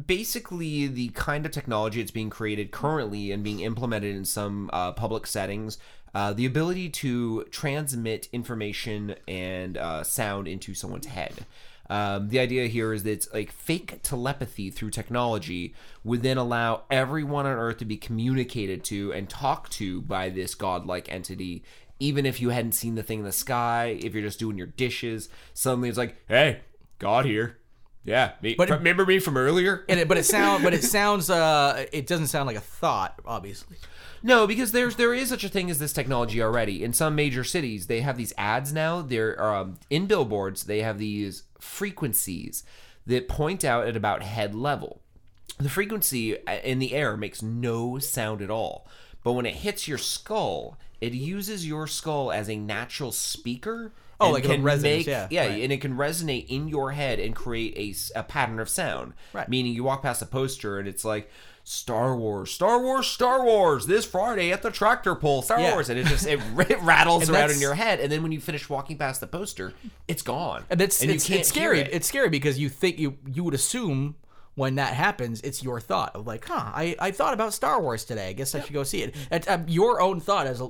basically 0.06 0.88
the 0.88 1.10
kind 1.10 1.46
of 1.46 1.52
technology 1.54 2.02
that's 2.02 2.12
being 2.12 2.30
created 2.30 2.72
currently 2.72 3.32
and 3.32 3.44
being 3.44 3.62
implemented 3.62 4.15
in 4.15 4.26
some 4.26 4.70
uh, 4.74 4.92
public 4.92 5.26
settings. 5.26 5.78
Uh, 6.13 6.34
the 6.34 6.46
ability 6.46 6.89
to 6.89 7.44
transmit 7.52 8.28
information 8.34 9.15
and 9.28 9.78
uh, 9.78 10.04
sound 10.04 10.48
into 10.48 10.74
someone's 10.74 11.06
head. 11.06 11.46
Um, 11.89 12.30
the 12.30 12.39
idea 12.39 12.67
here 12.67 12.93
is 12.93 13.04
that 13.04 13.12
it's 13.12 13.34
like 13.34 13.52
fake 13.52 13.99
telepathy 14.04 14.69
through 14.69 14.91
technology 14.91 15.73
would 16.04 16.21
then 16.21 16.38
allow 16.38 16.84
everyone 16.91 17.45
on 17.47 17.54
Earth 17.54 17.78
to 17.78 17.86
be 17.86 17.97
communicated 17.97 18.84
to 18.86 19.12
and 19.13 19.28
talked 19.28 19.71
to 19.73 20.02
by 20.02 20.30
this 20.30 20.54
godlike 20.56 21.12
entity 21.12 21.63
even 21.99 22.25
if 22.25 22.39
you 22.39 22.49
hadn't 22.49 22.71
seen 22.71 22.95
the 22.95 23.04
thing 23.04 23.19
in 23.19 23.25
the 23.25 23.32
sky, 23.34 23.99
if 24.02 24.13
you're 24.13 24.23
just 24.23 24.39
doing 24.39 24.58
your 24.58 24.67
dishes, 24.67 25.28
suddenly 25.54 25.89
it's 25.89 25.97
like, 25.97 26.15
hey, 26.30 26.62
God 26.97 27.25
here. 27.25 27.58
Yeah, 28.06 28.32
me, 28.41 28.56
But- 28.58 28.69
remember 28.69 29.06
me 29.06 29.19
from 29.19 29.36
earlier? 29.36 29.84
And 29.89 29.99
it, 29.99 30.08
but 30.08 30.17
it 30.17 30.23
sound 30.23 30.63
but 30.63 30.73
it 30.73 30.84
sounds 30.84 31.30
uh 31.30 31.86
it 31.91 32.08
doesn't 32.08 32.28
sound 32.28 32.47
like 32.47 32.56
a 32.56 32.62
thought 32.62 33.19
obviously. 33.25 33.75
No, 34.21 34.47
because 34.47 34.71
there's 34.71 34.95
there 34.95 35.13
is 35.13 35.29
such 35.29 35.43
a 35.43 35.49
thing 35.49 35.69
as 35.69 35.79
this 35.79 35.93
technology 35.93 36.41
already. 36.41 36.84
In 36.84 36.93
some 36.93 37.15
major 37.15 37.43
cities, 37.43 37.88
they 37.88 38.01
have 38.01 38.17
these 38.17 38.34
ads 38.38 38.73
now. 38.73 39.01
They're 39.01 39.41
um, 39.41 39.79
in 39.89 40.08
billboards. 40.08 40.63
They 40.63 40.82
have 40.82 40.97
these 40.97 41.43
frequencies 41.60 42.63
that 43.05 43.27
point 43.27 43.63
out 43.63 43.88
at 43.88 43.95
about 43.95 44.23
head 44.23 44.53
level. 44.55 45.01
The 45.58 45.69
frequency 45.69 46.45
uh, 46.47 46.60
in 46.63 46.79
the 46.79 46.93
air 46.93 47.17
makes 47.17 47.41
no 47.41 47.99
sound 47.99 48.41
at 48.41 48.49
all, 48.49 48.88
but 49.23 49.34
when 49.34 49.45
it 49.45 49.55
hits 49.55 49.88
your 49.88 49.97
skull, 49.97 50.77
it 51.01 51.13
uses 51.13 51.67
your 51.67 51.88
skull 51.88 52.32
as 52.32 52.49
a 52.49 52.55
natural 52.55 53.12
speaker. 53.12 53.91
Oh, 54.21 54.32
like 54.32 54.43
a 54.43 54.58
resonance, 54.60 55.08
yeah, 55.08 55.27
yeah, 55.29 55.47
right. 55.47 55.63
and 55.63 55.71
it 55.71 55.79
can 55.79 55.95
resonate 55.95 56.47
in 56.49 56.67
your 56.67 56.91
head 56.91 57.21
and 57.21 57.34
create 57.34 57.77
a, 57.77 58.19
a 58.19 58.23
pattern 58.23 58.60
of 58.60 58.67
sound. 58.67 59.13
Right. 59.32 59.47
Meaning 59.47 59.73
you 59.73 59.86
walk 59.86 60.01
past 60.01 60.21
a 60.21 60.25
poster 60.25 60.77
and 60.77 60.89
it's 60.89 61.05
like 61.05 61.29
Star 61.71 62.15
Wars, 62.15 62.49
Star 62.49 62.82
Wars, 62.82 63.05
Star 63.05 63.43
Wars 63.45 63.86
this 63.86 64.03
Friday 64.03 64.51
at 64.51 64.63
the 64.63 64.71
tractor 64.71 65.13
pull, 65.13 65.43
Star 65.43 65.60
Yeah. 65.60 65.73
Wars, 65.73 65.88
and 65.89 65.99
it 65.99 66.08
just 66.08 66.25
it, 66.25 66.39
it 66.69 66.82
rattles 66.82 67.29
around 67.29 67.51
in 67.51 67.60
your 67.62 67.75
head, 67.75 67.99
and 67.99 68.12
then 68.12 68.23
when 68.23 68.32
you 68.32 68.39
finish 68.41 68.67
walking 68.67 68.97
past 68.97 69.21
the 69.21 69.27
poster, 69.27 69.73
it's 70.08 70.23
gone, 70.23 70.63
And 70.71 70.79
that's 70.79 70.99
and 71.03 71.12
it's, 71.12 71.29
it's 71.29 71.51
hear 71.51 71.63
scary. 71.75 71.79
it. 71.82 71.89
It's 71.91 72.08
scary 72.08 72.29
because 72.29 72.58
you 72.58 72.69
think 72.69 72.97
you 72.97 73.17
you 73.32 73.43
would 73.43 73.53
assume 73.53 74.15
when 74.60 74.76
that 74.76 74.93
happens, 74.93 75.39
it's 75.39 75.63
your 75.63 75.80
thought 75.80 76.13
of 76.17 76.28
like, 76.28 76.43
huh, 76.45 76.72
I, 76.76 76.93
I 77.00 77.12
thought 77.12 77.34
about 77.34 77.54
Star 77.54 77.82
Wars 77.82 78.04
today. 78.04 78.28
I 78.28 78.34
guess 78.34 78.54
I 78.54 78.60
should 78.60 78.74
go 78.74 78.84
see 78.84 79.04
it. 79.04 79.15
And, 79.32 79.48
uh, 79.48 79.60
your 79.67 80.02
own 80.02 80.19
thought 80.19 80.48
has 80.48 80.62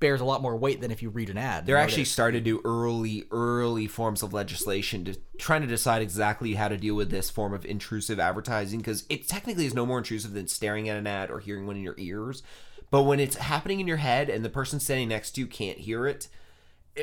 bears 0.00 0.20
a 0.20 0.24
lot 0.24 0.42
more 0.42 0.56
weight 0.56 0.80
than 0.80 0.90
if 0.90 1.00
you 1.00 1.10
read 1.10 1.30
an 1.30 1.38
ad. 1.38 1.64
They're 1.64 1.76
actually 1.76 2.06
starting 2.06 2.42
to 2.42 2.44
do 2.44 2.60
early, 2.64 3.22
early 3.30 3.86
forms 3.86 4.24
of 4.24 4.32
legislation 4.32 5.04
to 5.04 5.16
trying 5.38 5.60
to 5.60 5.68
decide 5.68 6.02
exactly 6.02 6.54
how 6.54 6.66
to 6.66 6.76
deal 6.76 6.96
with 6.96 7.12
this 7.12 7.30
form 7.30 7.54
of 7.54 7.64
intrusive 7.64 8.18
advertising 8.18 8.80
because 8.80 9.04
it 9.08 9.28
technically 9.28 9.66
is 9.66 9.74
no 9.74 9.86
more 9.86 9.98
intrusive 9.98 10.32
than 10.32 10.48
staring 10.48 10.88
at 10.88 10.96
an 10.96 11.06
ad 11.06 11.30
or 11.30 11.38
hearing 11.38 11.68
one 11.68 11.76
in 11.76 11.82
your 11.82 11.94
ears. 11.98 12.42
But 12.90 13.04
when 13.04 13.20
it's 13.20 13.36
happening 13.36 13.78
in 13.78 13.86
your 13.86 13.98
head 13.98 14.28
and 14.28 14.44
the 14.44 14.50
person 14.50 14.80
standing 14.80 15.08
next 15.08 15.32
to 15.32 15.40
you 15.40 15.46
can't 15.46 15.78
hear 15.78 16.08
it 16.08 16.26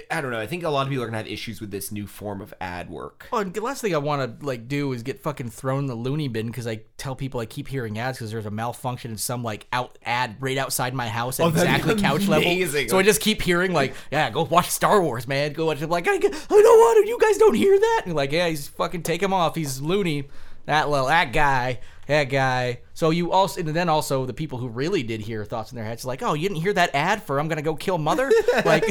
I 0.10 0.22
don't 0.22 0.32
know. 0.32 0.40
I 0.40 0.48
think 0.48 0.64
a 0.64 0.70
lot 0.70 0.84
of 0.84 0.90
people 0.90 1.04
are 1.04 1.08
gonna 1.08 1.18
have 1.18 1.28
issues 1.28 1.62
with 1.62 1.70
this 1.72 1.92
new 1.92 2.08
form 2.08 2.42
of 2.42 2.54
ad 2.60 2.90
work. 2.90 3.28
Well, 3.32 3.42
and 3.42 3.54
the 3.54 3.62
last 3.62 3.82
thing 3.82 3.94
I 3.94 4.00
want 4.00 4.40
to 4.40 4.46
like 4.46 4.68
do 4.68 4.92
is 4.94 5.04
get 5.04 5.22
fucking 5.22 5.50
thrown 5.50 5.80
in 5.80 5.86
the 5.86 5.96
loony 5.96 6.28
bin 6.28 6.48
because 6.48 6.66
I 6.66 6.82
tell 6.98 7.16
people 7.16 7.40
I 7.40 7.46
keep 7.46 7.68
hearing 7.68 8.00
ads 8.00 8.18
because 8.18 8.32
there's 8.32 8.46
a 8.46 8.52
malfunction 8.52 9.12
in 9.12 9.18
some 9.18 9.44
like 9.44 9.68
out 9.72 9.98
ad 10.04 10.38
right 10.40 10.58
outside 10.58 10.94
my 10.94 11.08
house 11.10 11.40
at 11.40 11.46
Oh, 11.46 11.50
exactly 11.50 11.96
couch 12.02 12.28
level. 12.28 12.50
So 12.88 12.98
I 12.98 13.04
just 13.04 13.22
keep 13.22 13.42
hearing 13.42 13.72
like, 13.74 13.94
yeah, 14.12 14.30
go 14.30 14.44
watch 14.44 14.70
Star 14.70 15.02
Wars, 15.02 15.28
man. 15.28 15.54
Go 15.54 15.66
watch. 15.68 15.82
I'm 15.82 15.90
like, 15.90 16.08
I, 16.08 16.14
I 16.14 16.20
don't 16.20 16.32
want 16.32 17.06
to. 17.06 17.10
You 17.10 17.20
guys 17.20 17.38
don't 17.38 17.54
hear 17.56 17.78
that? 17.80 18.02
And 18.06 18.16
like, 18.16 18.32
yeah, 18.32 18.48
he's 18.48 18.68
fucking 18.70 19.04
take 19.04 19.22
him 19.22 19.34
off. 19.34 19.56
He's 19.56 19.80
loony. 19.82 20.28
That 20.66 20.90
little 20.90 21.08
that 21.08 21.34
guy, 21.34 21.82
that 22.08 22.26
guy. 22.26 22.80
So 22.94 23.10
you 23.10 23.32
also 23.32 23.60
and 23.62 23.70
then 23.70 23.90
also 23.90 24.26
the 24.26 24.34
people 24.34 24.58
who 24.58 24.68
really 24.68 25.04
did 25.04 25.22
hear 25.22 25.46
thoughts 25.46 25.72
in 25.72 25.76
their 25.76 25.86
heads 25.86 26.06
like, 26.06 26.22
oh, 26.22 26.34
you 26.34 26.48
didn't 26.50 26.62
hear 26.62 26.74
that 26.74 26.94
ad 26.94 27.24
for 27.24 27.40
I'm 27.40 27.48
gonna 27.48 27.62
go 27.62 27.76
kill 27.76 27.98
mother? 27.98 28.32
Like, 28.66 28.86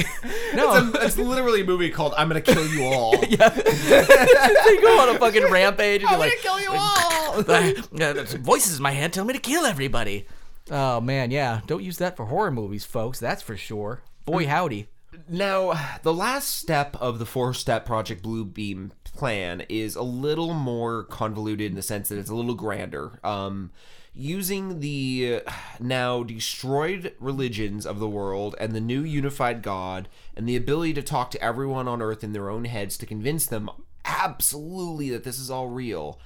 no. 0.55 0.91
It's 0.97 1.17
literally 1.17 1.63
a 1.63 1.65
movie 1.65 1.89
called 1.91 2.15
"I'm 2.17 2.29
Gonna 2.29 2.41
Kill 2.41 2.67
You 2.67 2.85
All." 2.93 3.15
Yeah, 3.25 3.49
they 3.49 4.77
go 4.83 5.01
on 5.01 5.15
a 5.15 5.19
fucking 5.19 5.45
rampage 5.51 6.03
and 6.03 6.11
you're 6.11 6.19
like, 6.19 6.39
kill 6.41 6.61
you 6.61 6.71
all. 6.73 7.43
voices 7.43 8.77
in 8.77 8.83
my 8.83 8.91
head 8.91 9.13
tell 9.13 9.25
me 9.25 9.33
to 9.33 9.39
kill 9.39 9.65
everybody. 9.65 10.27
Oh 10.71 11.01
man, 11.01 11.31
yeah. 11.31 11.61
Don't 11.67 11.83
use 11.83 11.99
that 11.99 12.17
for 12.17 12.27
horror 12.27 12.51
movies, 12.51 12.85
folks. 12.85 13.19
That's 13.19 13.43
for 13.43 13.57
sure. 13.57 14.03
Boy, 14.25 14.47
howdy. 14.47 14.89
Now, 15.29 15.99
the 16.03 16.13
last 16.13 16.55
step 16.57 16.97
of 17.01 17.19
the 17.19 17.27
four 17.27 17.55
step 17.55 17.85
Project 17.87 18.23
Bluebeam 18.23 18.91
plan 19.15 19.63
is 19.69 19.95
a 19.95 20.03
little 20.03 20.55
more 20.55 21.05
convoluted 21.05 21.71
in 21.71 21.75
the 21.75 21.83
sense 21.83 22.09
that 22.09 22.19
it's 22.19 22.31
a 22.31 22.35
little 22.35 22.55
grander. 22.55 23.21
Um, 23.23 23.71
using 24.15 24.81
the 24.81 25.43
now 25.81 26.23
destroyed 26.23 27.15
religions 27.21 27.87
of 27.87 27.99
the 27.99 28.09
world 28.09 28.55
and 28.59 28.73
the 28.73 28.81
new 28.81 29.03
unified 29.03 29.63
God 29.63 30.09
and 30.37 30.49
the 30.49 30.57
ability 30.57 30.95
to 30.95 31.03
talk 31.03 31.31
to 31.33 31.43
everyone 31.43 31.89
on 31.89 32.03
earth 32.03 32.25
in 32.25 32.33
their 32.33 32.51
own 32.51 32.65
heads 32.65 32.97
to 32.99 33.07
convince 33.07 33.47
them 33.47 33.71
absolutely 34.05 35.11
that 35.11 35.25
this 35.25 35.39
is 35.39 35.51
all 35.51 35.69
real. 35.69 36.19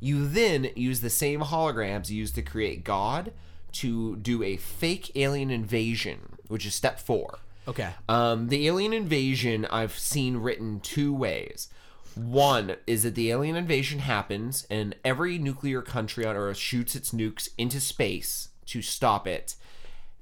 You 0.00 0.26
then 0.26 0.68
use 0.74 1.00
the 1.00 1.10
same 1.10 1.40
holograms 1.40 2.10
used 2.10 2.34
to 2.34 2.42
create 2.42 2.84
God 2.84 3.32
to 3.72 4.16
do 4.16 4.42
a 4.42 4.56
fake 4.56 5.10
alien 5.16 5.50
invasion, 5.50 6.36
which 6.48 6.64
is 6.64 6.74
step 6.74 7.00
four. 7.00 7.38
Okay. 7.66 7.90
Um, 8.08 8.48
the 8.48 8.66
alien 8.66 8.92
invasion 8.92 9.64
I've 9.66 9.98
seen 9.98 10.36
written 10.36 10.80
two 10.80 11.12
ways. 11.12 11.68
One 12.16 12.76
is 12.86 13.02
that 13.02 13.14
the 13.14 13.30
alien 13.30 13.56
invasion 13.56 13.98
happens 14.00 14.66
and 14.70 14.94
every 15.04 15.38
nuclear 15.38 15.82
country 15.82 16.24
on 16.24 16.36
Earth 16.36 16.56
shoots 16.56 16.94
its 16.94 17.10
nukes 17.12 17.48
into 17.58 17.80
space 17.80 18.48
to 18.66 18.82
stop 18.82 19.26
it. 19.26 19.54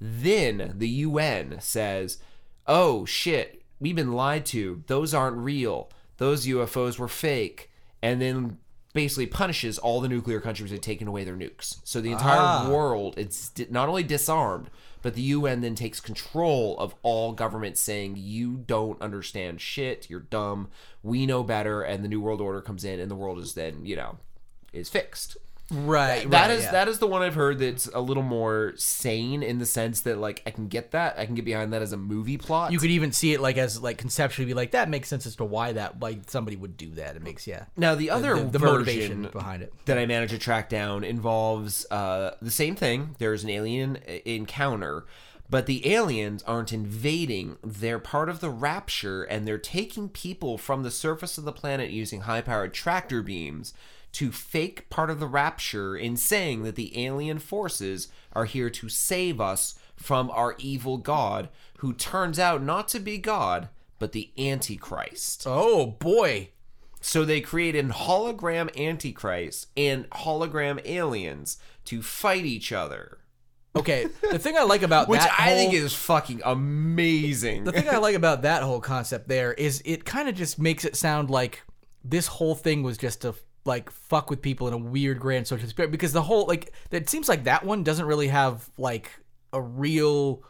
Then 0.01 0.75
the 0.77 0.89
UN 0.89 1.61
says, 1.61 2.19
oh 2.67 3.05
shit, 3.05 3.63
we've 3.79 3.97
been 3.97 4.13
lied 4.13 4.47
to. 4.47 4.83
Those 4.87 5.15
aren't 5.15 5.37
real. 5.37 5.91
Those 6.17 6.47
UFOs 6.47 6.99
were 6.99 7.09
fake. 7.09 7.71
And 8.03 8.21
then 8.21 8.59
basically 8.95 9.27
punishes 9.27 9.79
all 9.79 10.01
the 10.01 10.09
nuclear 10.09 10.41
countries 10.41 10.71
that 10.71 10.77
have 10.77 10.83
taken 10.83 11.09
away 11.09 11.25
their 11.25 11.37
nukes. 11.37 11.77
So 11.85 12.01
the 12.01 12.13
entire 12.13 12.39
Ah. 12.41 12.69
world, 12.69 13.15
it's 13.17 13.53
not 13.71 13.89
only 13.89 14.03
disarmed, 14.03 14.71
but 15.03 15.15
the 15.15 15.23
UN 15.23 15.61
then 15.61 15.75
takes 15.75 16.01
control 16.01 16.79
of 16.79 16.95
all 17.03 17.33
governments 17.33 17.81
saying, 17.81 18.15
you 18.17 18.57
don't 18.67 19.01
understand 19.03 19.61
shit, 19.61 20.09
you're 20.09 20.21
dumb, 20.21 20.69
we 21.03 21.27
know 21.27 21.43
better, 21.43 21.83
and 21.83 22.05
the 22.05 22.09
New 22.09 22.21
World 22.21 22.41
Order 22.41 22.63
comes 22.63 22.85
in 22.85 23.01
and 23.01 23.11
the 23.11 23.17
world 23.17 23.39
is 23.39 23.55
then, 23.55 23.85
you 23.85 23.97
know, 23.97 24.19
is 24.73 24.89
fixed. 24.89 25.37
Right. 25.73 26.29
That 26.31 26.49
right, 26.49 26.51
is 26.51 26.65
yeah. 26.65 26.73
that 26.73 26.89
is 26.89 26.99
the 26.99 27.07
one 27.07 27.23
I've 27.23 27.35
heard 27.35 27.59
that's 27.59 27.89
a 27.93 28.01
little 28.01 28.23
more 28.23 28.75
sane 28.77 29.43
in 29.43 29.59
the 29.59 29.67
sense 29.67 30.03
that 30.03 30.19
like 30.19 30.43
I 30.47 30.51
can 30.51 30.69
get 30.69 30.91
that. 30.91 31.19
I 31.19 31.25
can 31.25 31.35
get 31.35 31.45
behind 31.45 31.73
that 31.73 31.83
as 31.83 31.93
a 31.93 31.97
movie 31.97 32.37
plot. 32.37 32.73
You 32.73 32.79
could 32.79 32.91
even 32.91 33.13
see 33.13 33.33
it 33.33 33.41
like 33.41 33.57
as 33.57 33.81
like 33.81 33.99
conceptually 33.99 34.47
be 34.47 34.55
like 34.55 34.73
that 34.73 34.91
makes 34.91 35.09
sense 35.09 35.27
as 35.27 35.37
to 35.37 35.45
why 35.45 35.73
that 35.73 36.01
like 36.01 36.31
somebody 36.31 36.57
would 36.57 36.77
do 36.77 36.91
that. 36.93 37.17
It 37.17 37.23
makes 37.23 37.47
yeah. 37.47 37.65
now 37.77 37.95
the 37.95 38.11
other 38.11 38.35
the, 38.37 38.45
the 38.45 38.59
version 38.59 38.73
motivation 38.73 39.29
behind 39.33 39.63
it. 39.63 39.73
that 39.87 39.97
I 39.97 40.05
managed 40.05 40.33
to 40.33 40.39
track 40.39 40.69
down 40.69 41.05
involves 41.05 41.87
uh, 41.91 42.33
the 42.43 42.51
same 42.51 42.77
thing. 42.77 43.17
There's 43.19 43.43
an 43.43 43.51
alien 43.51 43.97
encounter, 44.27 45.07
but 45.49 45.67
the 45.67 45.91
aliens 45.91 46.43
aren't 46.43 46.73
invading. 46.73 47.57
They're 47.63 47.99
part 47.99 48.29
of 48.29 48.41
the 48.41 48.51
rapture, 48.51 49.23
and 49.23 49.49
they're 49.49 49.59
taking 49.59 50.11
people 50.11 50.59
from 50.59 50.83
the 50.83 50.91
surface 50.91 51.39
of 51.39 51.45
the 51.45 51.53
planet 51.53 51.91
using 51.91 52.23
high 52.23 52.43
powered 52.43 52.75
tractor 52.75 53.23
beams 53.23 53.73
to 54.13 54.31
fake 54.31 54.89
part 54.91 55.11
of 55.11 55.21
the 55.21 55.27
rapture 55.27 55.97
in 55.97 56.17
saying 56.17 56.63
that 56.65 56.75
the 56.75 57.05
alien 57.05 57.39
forces 57.39 58.09
are 58.33 58.45
here 58.45 58.71
to 58.71 58.89
save 58.89 59.41
us 59.41 59.79
from 59.97 60.31
our 60.31 60.55
evil 60.59 60.99
God, 60.99 61.49
who 61.79 61.93
turns 61.93 62.39
out 62.39 62.63
not 62.63 62.89
to 62.89 63.01
be 63.01 63.19
God, 63.19 63.69
but 63.99 64.13
the 64.13 64.31
Antichrist. 64.39 65.45
Oh 65.47 65.87
boy. 65.87 66.51
So 67.01 67.25
they 67.25 67.41
create 67.41 67.73
created 67.73 67.91
hologram 67.93 68.77
antichrist 68.79 69.67
and 69.77 70.09
hologram 70.11 70.81
aliens 70.85 71.59
to 71.87 72.01
fight 72.01 72.45
each 72.45 72.71
other, 72.71 73.19
Okay. 73.75 74.07
The 74.31 74.39
thing 74.39 74.57
I 74.57 74.65
like 74.65 74.83
about 74.83 75.09
which 75.09 75.21
that 75.21 75.35
I 75.39 75.51
think 75.51 75.73
is 75.73 75.95
fucking 75.95 76.43
amazing. 76.45 77.65
the 77.65 77.73
thing 77.73 77.89
I 77.89 77.99
like 77.99 78.15
about 78.23 78.43
that 78.43 78.63
whole 78.63 78.81
concept 78.81 79.29
there 79.29 79.53
is 79.55 79.83
it 79.85 80.05
kind 80.05 80.29
of 80.29 80.35
just 80.35 80.59
makes 80.59 80.85
it 80.85 80.97
sound 80.97 81.31
like 81.31 81.63
this 82.05 82.27
whole 82.27 82.55
thing 82.55 82.83
was 82.83 82.99
just 82.99 83.23
to 83.23 83.35
like 83.65 83.91
fuck 83.91 84.29
with 84.31 84.43
people 84.43 84.67
in 84.69 84.75
a 84.75 84.79
weird 84.79 85.19
grand 85.21 85.47
social 85.47 85.69
spirit 85.69 85.91
because 85.91 86.13
the 86.13 86.23
whole 86.23 86.47
like 86.47 86.73
it 86.91 87.09
seems 87.09 87.29
like 87.29 87.45
that 87.45 87.65
one 87.65 87.83
doesn't 87.85 88.07
really 88.07 88.29
have 88.29 88.69
like 88.77 89.11
a 89.53 89.61
real 89.61 90.43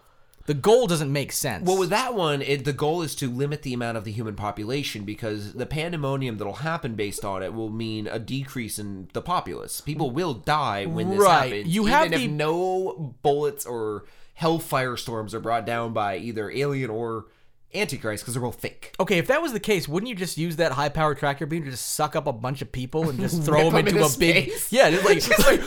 the 0.46 0.54
goal 0.54 0.88
doesn't 0.88 1.12
make 1.12 1.30
sense. 1.30 1.68
well, 1.68 1.78
with 1.78 1.90
that 1.90 2.14
one, 2.14 2.42
it, 2.42 2.64
the 2.64 2.72
goal 2.72 3.02
is 3.02 3.14
to 3.14 3.30
limit 3.30 3.62
the 3.62 3.72
amount 3.72 3.96
of 3.96 4.02
the 4.02 4.10
human 4.10 4.34
population 4.34 5.04
because 5.04 5.52
the 5.52 5.66
pandemonium 5.66 6.36
that'll 6.38 6.54
happen 6.54 6.96
based 6.96 7.24
on 7.24 7.44
it 7.44 7.54
will 7.54 7.70
mean 7.70 8.08
a 8.08 8.18
decrease 8.18 8.76
in 8.76 9.08
the 9.12 9.22
populace. 9.22 9.80
People 9.80 10.10
will 10.10 10.34
die 10.34 10.84
when 10.84 11.10
this 11.10 11.20
Right. 11.20 11.52
happens. 11.52 11.68
You 11.72 11.82
even 11.82 11.92
have 11.92 12.12
if 12.12 12.18
the- 12.18 12.26
no 12.26 13.14
bullets 13.22 13.64
or 13.64 14.04
hellfire 14.34 14.96
storms 14.96 15.32
are 15.32 15.38
brought 15.40 15.64
down 15.64 15.92
by 15.92 16.16
either 16.16 16.50
alien 16.50 16.90
or 16.90 17.26
antichrist 17.74 18.22
because 18.22 18.34
they're 18.34 18.42
both 18.42 18.60
fake. 18.60 18.94
Okay, 19.00 19.18
if 19.18 19.26
that 19.28 19.42
was 19.42 19.52
the 19.52 19.60
case, 19.60 19.88
wouldn't 19.88 20.08
you 20.08 20.14
just 20.14 20.36
use 20.38 20.56
that 20.56 20.72
high 20.72 20.88
power 20.88 21.14
tractor 21.14 21.46
beam 21.46 21.64
to 21.64 21.70
just 21.70 21.94
suck 21.94 22.16
up 22.16 22.26
a 22.26 22.32
bunch 22.32 22.62
of 22.62 22.70
people 22.72 23.08
and 23.08 23.18
just 23.18 23.42
throw 23.46 23.70
them 23.70 23.86
into 23.88 24.04
a 24.04 24.08
big 24.18 24.52
yeah, 24.70 24.90
just 24.90 25.04
like, 25.04 25.20
Just 25.22 25.46
like, 25.46 25.60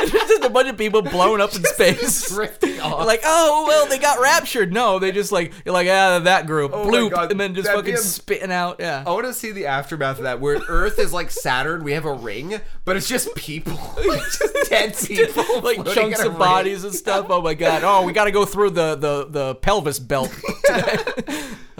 It's 0.00 0.14
just 0.28 0.44
a 0.44 0.50
bunch 0.50 0.68
of 0.68 0.76
people 0.76 1.02
blown 1.02 1.40
up 1.40 1.54
in 1.54 1.64
space. 1.64 2.28
drifting 2.34 2.80
off. 2.82 3.06
Like, 3.06 3.20
oh 3.24 3.64
well, 3.66 3.86
they 3.86 3.98
got 3.98 4.20
raptured. 4.20 4.72
No, 4.72 4.98
they 4.98 5.10
just 5.12 5.32
like 5.32 5.52
you're 5.64 5.72
like 5.72 5.88
ah 5.88 6.20
that 6.20 6.46
group 6.46 6.72
Oh 6.74 6.86
bloop, 6.86 7.30
and 7.30 7.40
then 7.40 7.54
just 7.54 7.66
that'd 7.66 7.80
fucking 7.80 7.94
a- 7.94 7.98
spitting 7.98 8.52
out. 8.52 8.76
Yeah. 8.78 9.02
I 9.06 9.10
want 9.10 9.26
to 9.26 9.32
see 9.34 9.50
the 9.52 9.66
aftermath 9.66 10.18
of 10.18 10.24
that, 10.24 10.40
where 10.40 10.58
Earth 10.68 10.98
is 10.98 11.12
like 11.12 11.30
Saturn. 11.30 11.82
We 11.84 11.92
have 11.92 12.04
a 12.04 12.12
ring, 12.12 12.60
but 12.84 12.96
it's 12.96 13.08
just 13.08 13.34
people, 13.34 13.74
just 14.02 14.70
dead 14.70 14.96
people, 14.96 15.60
like 15.62 15.84
chunks 15.94 16.20
of 16.20 16.30
ring. 16.32 16.38
bodies 16.38 16.84
and 16.84 16.94
stuff. 16.94 17.26
Oh 17.30 17.42
my 17.42 17.54
god! 17.54 17.82
Oh, 17.84 18.04
we 18.04 18.12
got 18.12 18.24
to 18.24 18.30
go 18.32 18.44
through 18.44 18.70
the 18.70 18.94
the 18.94 19.26
the 19.28 19.54
pelvis 19.56 19.98
belt. 19.98 20.30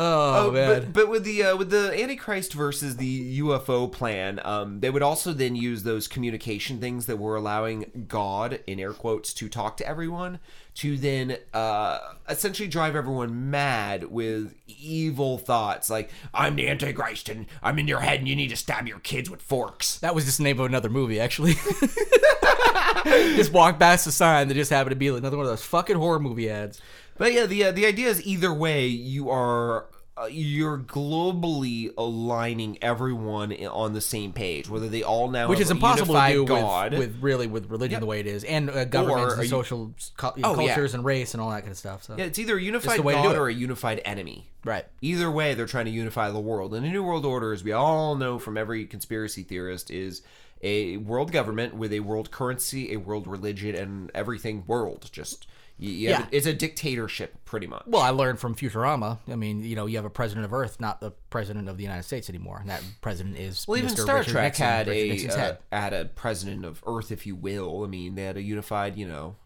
Oh, 0.01 0.53
man. 0.53 0.81
But, 0.81 0.93
but 0.93 1.09
with 1.09 1.25
the 1.25 1.43
uh, 1.43 1.57
with 1.57 1.71
the 1.71 1.93
Antichrist 2.01 2.53
versus 2.55 2.97
the 2.97 3.41
UFO 3.41 3.91
plan, 3.91 4.41
um, 4.45 4.79
they 4.79 4.91
would 4.91 5.03
also 5.03 5.33
then 5.33 5.57
use 5.57 5.83
those 5.83 6.07
communication 6.07 6.79
things 6.79 7.07
that 7.07 7.17
were 7.17 7.35
allowing 7.35 8.07
God 8.07 8.61
in 8.67 8.79
air 8.79 8.93
quotes 8.93 9.35
to 9.35 9.49
talk 9.49 9.77
to 9.79 9.89
everyone 9.89 10.39
to 10.79 10.97
then 10.97 11.37
uh, 11.53 11.99
essentially 12.29 12.69
drive 12.69 12.95
everyone 12.95 13.51
mad 13.51 14.05
with 14.05 14.55
evil 14.69 15.37
thoughts 15.37 15.91
like 15.91 16.09
I'm 16.33 16.55
the 16.55 16.69
Antichrist 16.69 17.29
and 17.29 17.47
I'm 17.65 17.81
in 17.81 17.89
your 17.89 17.99
head 17.99 18.21
and 18.21 18.29
you 18.29 18.37
need 18.37 18.51
to 18.51 18.57
stab 18.57 18.87
your 18.87 19.01
kids 19.01 19.29
with 19.29 19.43
forks. 19.43 19.99
That 19.99 20.15
was 20.15 20.27
just 20.27 20.39
the 20.39 20.45
name 20.45 20.61
of 20.61 20.67
another 20.67 20.89
movie, 20.89 21.19
actually. 21.19 21.55
just 23.05 23.53
walk 23.53 23.81
past 23.81 24.05
the 24.05 24.13
sign 24.13 24.47
that 24.47 24.55
just 24.55 24.71
happened 24.71 24.93
to 24.93 24.97
be 24.97 25.09
another 25.09 25.37
one 25.37 25.47
of 25.47 25.51
those 25.51 25.65
fucking 25.65 25.97
horror 25.97 26.21
movie 26.21 26.49
ads. 26.49 26.81
But 27.18 27.33
yeah, 27.33 27.46
the 27.46 27.64
uh, 27.64 27.72
the 27.72 27.87
idea 27.87 28.09
is 28.09 28.24
either 28.26 28.52
way, 28.54 28.87
you 28.87 29.28
are 29.31 29.87
uh, 30.16 30.26
you're 30.26 30.78
globally 30.78 31.92
aligning 31.96 32.78
everyone 32.83 33.52
on 33.52 33.92
the 33.92 34.00
same 34.00 34.33
page, 34.33 34.68
whether 34.68 34.88
they 34.88 35.02
all 35.02 35.28
now 35.28 35.48
Which 35.48 35.59
have 35.59 35.66
is 35.66 35.70
a 35.70 35.74
impossible 35.74 36.14
to 36.14 36.28
do 36.33 36.44
God. 36.46 36.90
with, 36.92 37.00
with 37.00 37.22
really 37.22 37.46
with 37.46 37.70
religion 37.70 38.00
the 38.00 38.07
way 38.07 38.20
it 38.20 38.26
is, 38.26 38.42
and 38.44 38.68
uh, 38.70 38.85
governments 38.85 39.35
and 39.35 39.42
you- 39.44 39.48
social 39.48 39.94
cu- 40.16 40.28
Oh, 40.42 40.61
yeah. 40.61 40.66
cultures 40.74 40.94
and 40.94 41.04
race 41.04 41.35
and 41.35 41.40
all 41.40 41.50
that 41.50 41.61
kind 41.61 41.70
of 41.72 41.78
stuff. 41.78 42.02
So 42.04 42.16
yeah, 42.16 42.24
it's 42.24 42.38
either 42.38 42.57
a 42.57 42.62
unified 42.62 42.98
the 42.98 43.02
way 43.02 43.14
to 43.14 43.22
do 43.22 43.28
God 43.28 43.37
or 43.37 43.48
a 43.48 43.54
unified 43.54 44.00
enemy. 44.04 44.50
right. 44.64 44.87
Either 45.00 45.31
way, 45.31 45.54
they're 45.54 45.66
trying 45.66 45.85
to 45.87 45.90
unify 45.92 46.31
the 46.31 46.40
world. 46.40 46.74
And 46.74 46.85
a 46.85 46.88
new 46.90 47.02
world 47.04 47.24
order, 47.24 47.52
as 47.52 47.62
we 47.62 47.72
all 47.72 48.14
know 48.16 48.38
from 48.38 48.57
every 48.57 48.87
conspiracy 48.87 49.42
theorist, 49.42 49.90
is 49.90 50.22
a 50.62 50.96
world 50.96 51.31
government 51.31 51.74
with 51.74 51.92
a 51.92 52.00
world 52.00 52.31
currency, 52.33 52.92
a 52.92 52.96
world 52.96 53.28
religion, 53.28 53.76
and 53.76 54.11
everything 54.14 54.64
world. 54.66 55.09
Just 55.12 55.46
you, 55.79 55.91
you 55.91 56.09
Yeah. 56.11 56.25
a- 56.25 56.29
it's 56.37 56.47
a 56.47 56.53
dictatorship, 56.53 57.37
pretty 57.45 57.67
much. 57.67 57.85
Well, 57.87 58.03
I 58.03 58.11
learned 58.11 58.38
from 58.41 58.55
Futurama. 58.55 59.19
I 59.29 59.37
mean, 59.37 59.62
you 59.62 59.77
know, 59.77 59.87
you 59.87 59.97
have 59.97 60.05
a 60.05 60.11
president 60.11 60.45
of 60.45 60.53
Earth, 60.53 60.81
not 60.81 61.01
the 61.01 61.12
president 61.31 61.69
of 61.69 61.77
the 61.77 61.83
United 61.85 62.03
States 62.05 62.29
anymore, 62.29 62.59
and 62.61 62.69
that 62.69 62.83
president 63.01 63.37
is 63.38 63.67
Well, 63.69 63.79
even 63.79 63.91
Star 63.91 64.19
Richard 64.19 64.33
Trek 64.33 64.45
Nixon, 64.45 64.67
had 64.67 64.87
Richard 64.88 65.31
a 65.31 65.59
uh, 65.73 65.81
had 65.81 65.93
a 65.93 66.05
president 66.07 66.64
of 66.64 66.83
Earth, 66.87 67.11
if 67.12 67.27
you 67.27 67.37
will. 67.37 67.85
I 67.85 67.87
mean, 67.87 68.14
they 68.14 68.25
had 68.25 68.37
a 68.37 68.43
unified, 68.43 68.97
you 68.97 69.07
know, 69.07 69.37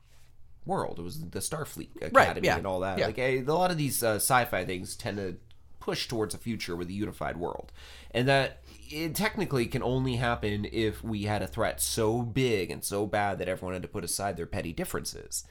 world. 0.65 0.99
It 0.99 1.03
was 1.03 1.21
the 1.21 1.41
Starfleet 1.41 1.89
Academy 2.03 2.47
yeah, 2.47 2.57
and 2.59 2.67
all 2.67 2.81
that. 2.81 2.99
yeah. 2.99 3.07
Like 3.07 3.19
a, 3.19 3.39
a 3.39 3.43
lot 3.45 3.71
of 3.71 3.77
these 3.79 4.03
uh, 4.03 4.15
sci-fi 4.17 4.65
things 4.65 4.97
tend 4.97 5.17
to 5.19 5.37
push 5.81 6.07
towards 6.07 6.33
a 6.35 6.39
future 6.39 6.77
with 6.77 6.89
a 6.89 6.93
unified 6.93 7.37
world, 7.37 7.73
and 8.13 8.29
that 8.29 8.63
it 8.89 9.15
technically 9.17 9.67
can 9.67 9.83
only 9.83 10.17
happen 10.17 10.65
if 10.71 11.03
we 11.03 11.25
had 11.25 11.43
a 11.43 11.47
threat 11.47 11.81
so 11.81 12.23
big 12.23 12.71
and 12.71 12.85
so 12.85 13.07
bad 13.07 13.39
that 13.39 13.49
everyone 13.49 13.73
had 13.75 13.83
to 13.83 13.89
put 13.89 14.05
aside 14.05 14.37
their 14.37 14.47
petty 14.47 14.73
differences. 14.73 15.45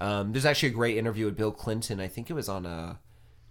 Um, 0.00 0.32
there's 0.32 0.46
actually 0.46 0.70
a 0.70 0.72
great 0.72 0.96
interview 0.96 1.26
with 1.26 1.36
Bill 1.36 1.52
Clinton. 1.52 2.00
I 2.00 2.08
think 2.08 2.30
it 2.30 2.34
was 2.34 2.48
on 2.48 2.66
a. 2.66 2.98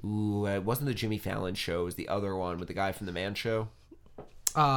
Ooh, 0.06 0.46
it 0.48 0.64
wasn't 0.64 0.88
the 0.88 0.94
Jimmy 0.94 1.18
Fallon 1.18 1.56
show. 1.56 1.82
It 1.82 1.86
was 1.86 1.96
the 1.96 2.08
other 2.08 2.36
one 2.36 2.58
with 2.58 2.68
the 2.68 2.74
guy 2.74 2.92
from 2.92 3.06
the 3.06 3.12
Man 3.12 3.36
Show. 3.36 3.68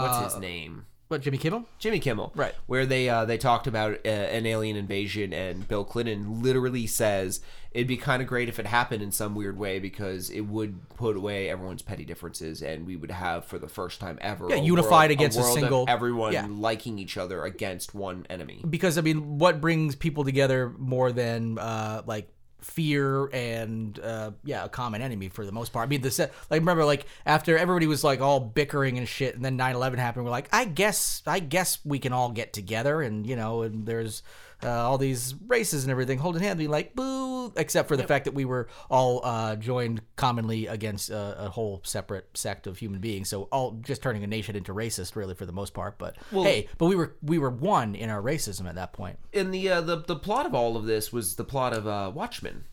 What's 0.03 0.35
his 0.35 0.41
name? 0.41 0.87
What, 1.13 1.21
Jimmy 1.21 1.37
Kimmel? 1.37 1.67
Jimmy 1.79 1.99
Kimmel, 2.01 2.33
Right. 2.35 2.55
Where 2.67 2.87
they 2.87 3.07
uh, 3.11 3.27
they 3.27 3.37
talked 3.37 3.67
about 3.67 3.99
uh, 4.05 4.09
an 4.09 4.47
alien 4.47 4.77
invasion, 4.77 5.35
and 5.35 5.69
Bill 5.69 5.85
Clinton 5.85 6.43
literally 6.43 6.87
says 6.87 7.41
it'd 7.73 7.87
be 7.87 7.99
kind 7.99 8.21
of 8.23 8.29
great 8.29 8.49
if 8.49 8.59
it 8.59 8.67
happened 8.67 9.03
in 9.03 9.13
some 9.13 9.35
weird 9.35 9.59
way 9.59 9.79
because 9.79 10.31
it 10.31 10.41
would 10.43 10.89
put 10.97 11.17
away 11.17 11.51
everyone's 11.51 11.83
petty 11.83 12.05
differences, 12.07 12.63
and 12.63 12.87
we 12.87 12.97
would 12.97 13.11
have 13.11 13.45
for 13.45 13.59
the 13.59 13.69
first 13.69 14.01
time 14.01 14.17
ever, 14.23 14.49
Yeah, 14.49 14.57
a 14.57 14.63
unified 14.63 15.11
world- 15.11 15.11
against 15.13 15.39
a 15.39 15.43
of 15.43 15.47
single- 15.49 15.85
everyone 15.87 16.33
yeah. 16.33 16.47
liking 16.49 16.99
each 16.99 17.19
other 17.19 17.45
against 17.45 17.95
one 17.95 18.27
enemy. 18.31 18.63
because 18.69 18.97
I 18.97 19.03
mean, 19.03 19.39
what 19.39 19.61
brings 19.61 19.95
people 19.95 20.25
together 20.25 20.73
more 20.79 21.13
than 21.13 21.59
uh, 21.59 22.01
like 22.07 22.32
fear 22.65 23.29
and 23.33 23.99
uh, 24.01 24.33
yeah, 24.45 24.65
a 24.65 24.69
common 24.69 25.03
enemy 25.03 25.29
for 25.29 25.45
the 25.45 25.53
most 25.53 25.73
part. 25.73 25.87
I 25.87 25.89
mean, 25.89 26.01
the 26.01 26.31
like 26.51 26.61
remember 26.61 26.85
like 26.85 27.07
after 27.27 27.59
everybody 27.59 27.87
was 27.87 28.05
like 28.05 28.21
all 28.21 28.41
bickering 28.41 28.99
and 28.99 29.09
shit, 29.09 29.35
and 29.35 29.45
then 29.45 29.59
9-11 29.59 29.99
happened, 29.99 30.25
we're 30.25 30.31
like, 30.31 30.49
I 30.53 30.65
guess, 30.65 31.23
I 31.27 31.41
guess 31.41 31.79
we 31.85 31.99
can 31.99 32.13
all 32.13 32.31
get 32.31 32.53
together, 32.53 33.03
and 33.03 33.27
you 33.27 33.37
know, 33.37 33.63
and 33.63 33.87
there's. 33.87 34.23
Uh, 34.65 34.71
all 34.71 34.99
these 34.99 35.35
races 35.47 35.85
and 35.85 35.91
everything 35.91 36.19
holding 36.19 36.43
hands, 36.43 36.59
being 36.59 36.71
like 36.71 36.95
boo, 36.95 37.53
except 37.57 37.89
for 37.89 37.97
the 37.97 38.07
fact 38.07 38.27
that 38.27 38.35
we 38.35 38.45
were 38.45 38.69
all 38.91 39.21
uh, 39.25 39.57
joined 39.57 40.01
commonly 40.17 40.67
against 40.67 41.11
a, 41.11 41.47
a 41.47 41.49
whole 41.49 41.81
separate 41.85 42.29
sect 42.37 42.67
of 42.67 42.79
human 42.79 43.01
beings. 43.01 43.29
So 43.29 43.49
all 43.51 43.73
just 43.83 44.03
turning 44.03 44.23
a 44.23 44.27
nation 44.27 44.55
into 44.55 44.73
racist, 44.73 45.17
really, 45.17 45.35
for 45.35 45.47
the 45.47 45.53
most 45.53 45.75
part. 45.75 45.99
But 45.99 46.17
hey, 46.45 46.69
but 46.79 46.87
we 46.87 46.95
were 46.95 47.17
we 47.23 47.39
were 47.39 47.51
one 47.51 47.95
in 47.95 48.09
our 48.11 48.23
racism 48.23 48.69
at 48.69 48.77
that 48.77 48.93
point. 48.93 49.19
And 49.33 49.53
the 49.53 49.69
uh, 49.69 49.81
the 49.81 49.97
the 49.97 50.17
plot 50.17 50.47
of 50.47 50.55
all 50.55 50.77
of 50.77 50.85
this 50.87 51.13
was 51.13 51.37
the 51.37 51.45
plot 51.45 51.73
of 51.73 51.87
uh, 51.87 52.13
Watchmen. 52.15 52.65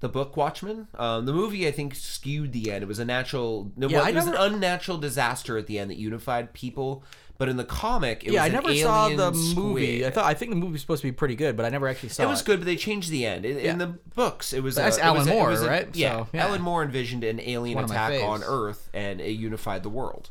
The 0.00 0.08
book 0.08 0.36
Watchmen, 0.36 0.86
um, 0.94 1.26
the 1.26 1.32
movie 1.32 1.66
I 1.66 1.72
think 1.72 1.96
skewed 1.96 2.52
the 2.52 2.70
end. 2.70 2.84
It 2.84 2.86
was 2.86 3.00
a 3.00 3.04
natural, 3.04 3.72
no, 3.76 3.88
Yeah, 3.88 3.98
well, 3.98 4.08
it 4.08 4.14
was 4.14 4.28
an 4.28 4.36
unnatural 4.36 4.96
disaster 4.96 5.58
at 5.58 5.66
the 5.66 5.76
end 5.76 5.90
that 5.90 5.96
unified 5.98 6.52
people. 6.52 7.02
But 7.38 7.48
in 7.48 7.56
the 7.56 7.64
comic, 7.64 8.24
it 8.24 8.30
was 8.30 8.34
yeah, 8.34 8.42
I 8.42 8.46
was 8.46 8.54
an 8.54 8.62
never 8.64 8.74
saw 8.74 9.08
the 9.10 9.30
movie. 9.54 10.04
I 10.04 10.10
thought 10.10 10.24
I 10.24 10.34
think 10.34 10.50
the 10.50 10.56
movie 10.56 10.72
was 10.72 10.80
supposed 10.80 11.02
to 11.02 11.06
be 11.08 11.12
pretty 11.12 11.36
good, 11.36 11.56
but 11.56 11.64
I 11.64 11.68
never 11.68 11.86
actually 11.86 12.08
saw 12.08 12.24
it 12.24 12.26
it. 12.26 12.28
was 12.30 12.42
good, 12.42 12.58
but 12.58 12.66
they 12.66 12.74
changed 12.74 13.10
the 13.10 13.24
end. 13.26 13.44
In, 13.46 13.56
in 13.58 13.78
the 13.78 13.86
books, 14.16 14.52
it 14.52 14.60
was 14.60 14.74
But 14.74 14.82
that's 14.82 14.96
was 14.96 15.04
Alan 15.04 15.28
a- 15.28 15.30
it 15.30 15.34
Moore, 15.34 15.48
was 15.50 15.62
a- 15.62 15.68
right? 15.68 15.88
Yeah, 15.94 16.10
So, 16.24 16.28
yeah. 16.32 16.46
Alan 16.48 16.60
Moore 16.60 16.82
envisioned 16.82 17.22
an 17.22 17.38
alien 17.40 17.76
One 17.76 17.84
attack 17.84 18.20
on 18.24 18.42
Earth, 18.44 18.90
and 18.92 19.20
it 19.20 19.30
unified 19.32 19.84
the 19.84 19.88
world. 19.88 20.30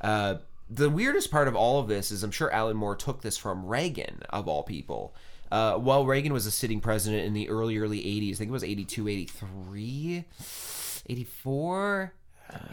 Uh, 0.00 0.36
the 0.68 0.90
weirdest 0.90 1.30
part 1.30 1.46
of 1.46 1.54
all 1.54 1.78
of 1.80 1.86
this 1.86 2.10
is, 2.10 2.24
I'm 2.24 2.32
sure 2.32 2.50
Alan 2.52 2.76
Moore 2.76 2.96
took 2.96 3.22
this 3.22 3.36
from 3.38 3.64
Reagan, 3.64 4.22
of 4.30 4.48
all 4.48 4.64
people. 4.64 5.14
Uh, 5.52 5.74
while 5.76 6.04
Reagan 6.04 6.32
was 6.32 6.44
a 6.44 6.50
sitting 6.50 6.80
president 6.80 7.24
in 7.24 7.34
the 7.34 7.48
early 7.48 7.78
early 7.78 8.00
80s, 8.00 8.32
I 8.34 8.38
think 8.38 8.48
it 8.48 8.52
was 8.52 8.64
82, 8.64 9.06
83, 9.08 10.24
84. 11.08 12.12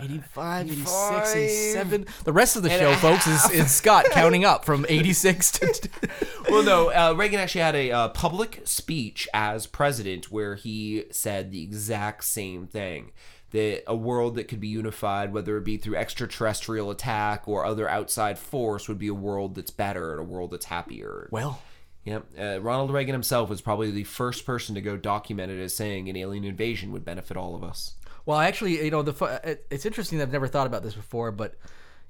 85, 0.02 0.72
86, 0.72 1.36
87. 1.36 2.06
The 2.24 2.34
rest 2.34 2.56
of 2.56 2.64
the 2.64 2.72
And 2.72 2.80
show, 2.80 2.96
folks, 2.96 3.28
is, 3.28 3.52
is 3.52 3.72
Scott 3.76 4.06
counting 4.12 4.46
up 4.46 4.66
from 4.66 4.86
86 4.88 5.52
to. 5.52 5.90
well, 6.50 6.64
no, 6.64 6.90
uh, 6.92 7.14
Reagan 7.16 7.40
actually 7.40 7.62
had 7.62 7.76
a 7.76 7.92
uh, 7.92 8.10
public 8.10 8.62
speech 8.66 9.28
as 9.34 9.68
president 9.68 10.32
where 10.32 10.56
he 10.56 11.06
said 11.12 11.52
the 11.52 11.64
exact 11.64 12.24
same 12.24 12.68
thing. 12.68 13.12
That 13.52 13.84
a 13.88 13.96
world 13.96 14.36
that 14.36 14.50
could 14.50 14.60
be 14.60 14.68
unified, 14.68 15.32
whether 15.32 15.56
it 15.58 15.64
be 15.64 15.78
through 15.78 15.96
extraterrestrial 15.96 16.92
attack 16.92 17.48
or 17.48 17.64
other 17.64 17.88
outside 17.88 18.38
force, 18.38 18.90
would 18.90 19.00
be 19.00 19.08
a 19.08 19.14
world 19.14 19.56
that's 19.56 19.72
better 19.72 20.12
and 20.12 20.20
a 20.20 20.24
world 20.24 20.52
that's 20.52 20.66
happier. 20.66 21.30
well, 21.32 21.62
Yep. 22.06 22.26
Uh, 22.40 22.62
Ronald 22.62 22.92
Reagan 22.92 23.14
himself 23.14 23.50
was 23.50 23.62
probably 23.62 23.90
the 23.90 24.04
first 24.04 24.46
person 24.46 24.76
to 24.76 24.82
go 24.82 24.96
document 24.96 25.52
it 25.52 25.60
as 25.60 25.76
saying 25.76 26.08
an 26.08 26.16
alien 26.16 26.44
invasion 26.44 26.92
would 26.92 27.04
benefit 27.04 27.36
all 27.36 27.56
of 27.56 27.64
us. 27.64 27.96
Well, 28.26 28.40
actually, 28.40 28.84
you 28.84 28.92
know, 28.92 29.02
the 29.02 29.60
it's 29.70 29.86
interesting. 29.86 30.22
I've 30.22 30.32
never 30.32 30.48
thought 30.48 30.68
about 30.68 30.84
this 30.84 30.94
before, 30.96 31.32
but 31.32 31.56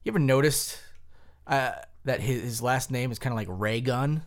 you 0.04 0.12
ever 0.12 0.20
noticed 0.20 0.80
uh, 1.48 1.72
that 2.06 2.22
his, 2.22 2.42
his 2.44 2.62
last 2.62 2.92
name 2.92 3.12
is 3.12 3.20
kind 3.20 3.34
of 3.34 3.38
like 3.38 3.48
Ray 3.50 3.82
Gun? 3.82 4.24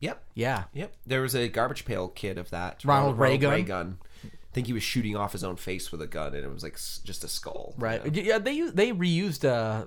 Yep. 0.00 0.22
Yeah. 0.34 0.64
Yep. 0.74 0.92
There 1.06 1.22
was 1.22 1.34
a 1.34 1.48
garbage 1.48 1.84
pail 1.84 2.08
kid 2.08 2.36
of 2.38 2.50
that. 2.50 2.84
Ronald 2.84 3.18
Reagan? 3.18 3.50
Reagan. 3.50 3.98
I 4.24 4.28
think 4.54 4.66
he 4.66 4.72
was 4.72 4.82
shooting 4.82 5.16
off 5.16 5.32
his 5.32 5.42
own 5.42 5.56
face 5.56 5.90
with 5.90 6.00
a 6.02 6.06
gun, 6.06 6.34
and 6.34 6.44
it 6.44 6.52
was 6.52 6.62
like 6.62 6.74
just 7.04 7.24
a 7.24 7.28
skull. 7.28 7.74
you 7.78 7.82
Right. 7.84 8.04
know? 8.04 8.22
Yeah, 8.22 8.38
they 8.38 8.60
they 8.70 8.92
reused 8.92 9.44
uh, 9.48 9.84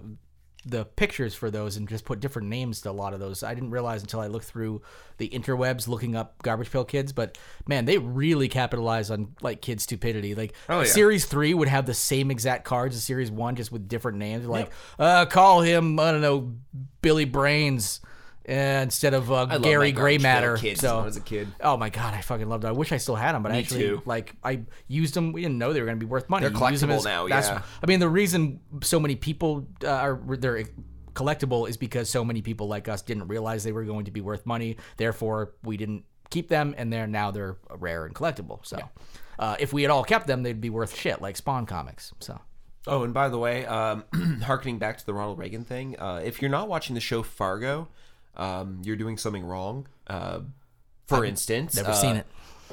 the 0.66 0.86
pictures 0.86 1.34
for 1.34 1.50
those 1.50 1.78
and 1.78 1.88
just 1.88 2.04
put 2.04 2.20
different 2.20 2.50
names 2.50 2.82
to 2.82 2.90
a 2.90 2.92
lot 2.92 3.14
of 3.14 3.20
those. 3.20 3.42
I 3.44 3.54
didn't 3.54 3.72
realize 3.72 4.02
until 4.02 4.20
I 4.20 4.28
looked 4.28 4.46
through 4.46 4.82
the 5.18 5.30
interwebs 5.30 5.88
looking 5.88 6.16
up 6.16 6.42
Garbage 6.44 6.72
Pail 6.72 6.84
Kids, 6.84 7.14
but 7.14 7.38
man, 7.68 7.86
they 7.86 7.98
really 7.98 8.48
capitalize 8.50 9.10
on 9.10 9.36
like 9.42 9.62
kid 9.62 9.80
stupidity. 9.80 10.36
Like 10.36 10.54
Oh, 10.68 10.80
yeah. 10.80 10.86
Series 10.86 11.26
three 11.26 11.54
would 11.54 11.68
have 11.68 11.86
the 11.86 11.94
same 11.94 12.32
exact 12.32 12.66
cards 12.66 12.96
as 12.96 13.04
Series 13.04 13.32
one, 13.32 13.56
just 13.56 13.72
with 13.72 13.88
different 13.88 14.18
names. 14.18 14.46
Like, 14.46 14.72
uh, 15.00 15.26
call 15.26 15.62
him 15.62 16.00
I 16.00 16.12
don't 16.12 16.22
know 16.22 16.56
Billy 17.02 17.26
Brains. 17.26 18.02
Uh, 18.50 18.54
instead 18.82 19.14
of 19.14 19.30
uh, 19.30 19.46
love 19.46 19.62
Gary 19.62 19.92
my 19.92 20.00
Gray 20.00 20.18
Matter, 20.18 20.56
Kids 20.56 20.80
so 20.80 20.96
when 20.96 21.04
I 21.04 21.06
was 21.06 21.18
a 21.18 21.22
kid. 21.22 21.50
Oh 21.60 21.76
my 21.76 21.90
god, 21.90 22.14
I 22.14 22.22
fucking 22.22 22.48
loved 22.48 22.64
it. 22.64 22.68
I 22.68 22.72
wish 22.72 22.92
I 22.94 22.98
still 22.98 23.16
had 23.16 23.34
them, 23.36 23.44
but 23.44 23.52
I 23.52 23.56
Me 23.56 23.60
actually 23.60 23.80
too. 23.82 24.02
like 24.06 24.34
I 24.44 24.62
used 24.88 25.14
them. 25.16 25.34
We 25.34 25.42
didn't 25.42 25.58
know 25.58 25.74
they 25.74 25.82
were 25.82 25.86
going 25.86 26.00
to 26.00 26.06
be 26.06 26.10
worth 26.10 26.30
money. 26.30 26.48
They're 26.48 26.58
You 26.58 26.70
use 26.70 26.80
them 26.82 26.90
collectible 26.92 27.04
now, 27.04 27.28
that's- 27.28 27.50
yeah. 27.50 27.62
I 27.84 27.86
mean, 27.88 28.00
the 28.00 28.08
reason 28.10 28.62
so 28.84 29.00
many 29.02 29.16
people 29.18 29.68
uh, 29.84 29.88
are 29.90 30.20
they're 30.38 30.64
collectible 31.14 31.68
is 31.68 31.78
because 31.78 32.10
so 32.10 32.24
many 32.24 32.42
people 32.42 32.68
like 32.68 32.88
us 32.88 33.02
didn't 33.02 33.28
realize 33.28 33.64
they 33.64 33.72
were 33.72 33.84
going 33.86 34.06
to 34.06 34.12
be 34.12 34.22
worth 34.22 34.46
money. 34.46 34.78
Therefore, 34.98 35.54
we 35.64 35.76
didn't 35.76 36.06
keep 36.30 36.48
them, 36.48 36.74
and 36.78 36.92
they're 36.94 37.08
now 37.08 37.32
they're 37.32 37.58
rare 37.78 38.06
and 38.06 38.14
collectible. 38.16 38.66
So, 38.66 38.80
uh, 39.40 39.56
if 39.60 39.74
we 39.74 39.82
had 39.82 39.92
all 39.92 40.04
kept 40.04 40.28
them, 40.28 40.44
they'd 40.44 40.62
be 40.62 40.70
worth 40.70 40.96
shit, 40.96 41.22
like 41.22 41.36
Spawn 41.36 41.66
comics. 41.66 42.14
So, 42.20 42.40
Oh, 42.86 43.04
and 43.04 43.14
by 43.14 43.28
the 43.28 43.38
way, 43.38 43.66
um, 43.66 44.06
harkening 44.44 44.78
back 44.78 44.98
to 45.00 45.06
the 45.06 45.14
Ronald 45.14 45.38
Reagan 45.40 45.66
thing, 45.66 46.00
uh, 46.00 46.22
if 46.24 46.42
you're 46.42 46.52
not 46.52 46.70
watching 46.70 46.94
the 46.96 47.02
show 47.02 47.22
Fargo, 47.24 47.90
um, 48.38 48.82
you're 48.84 48.96
doing 48.96 49.18
something 49.18 49.44
wrong. 49.46 49.88
Uh, 50.08 50.40
for 51.08 51.26
instance, 51.26 51.76
never 51.76 51.90
uh, 51.92 51.94
seen 51.94 52.16
it. 52.18 52.26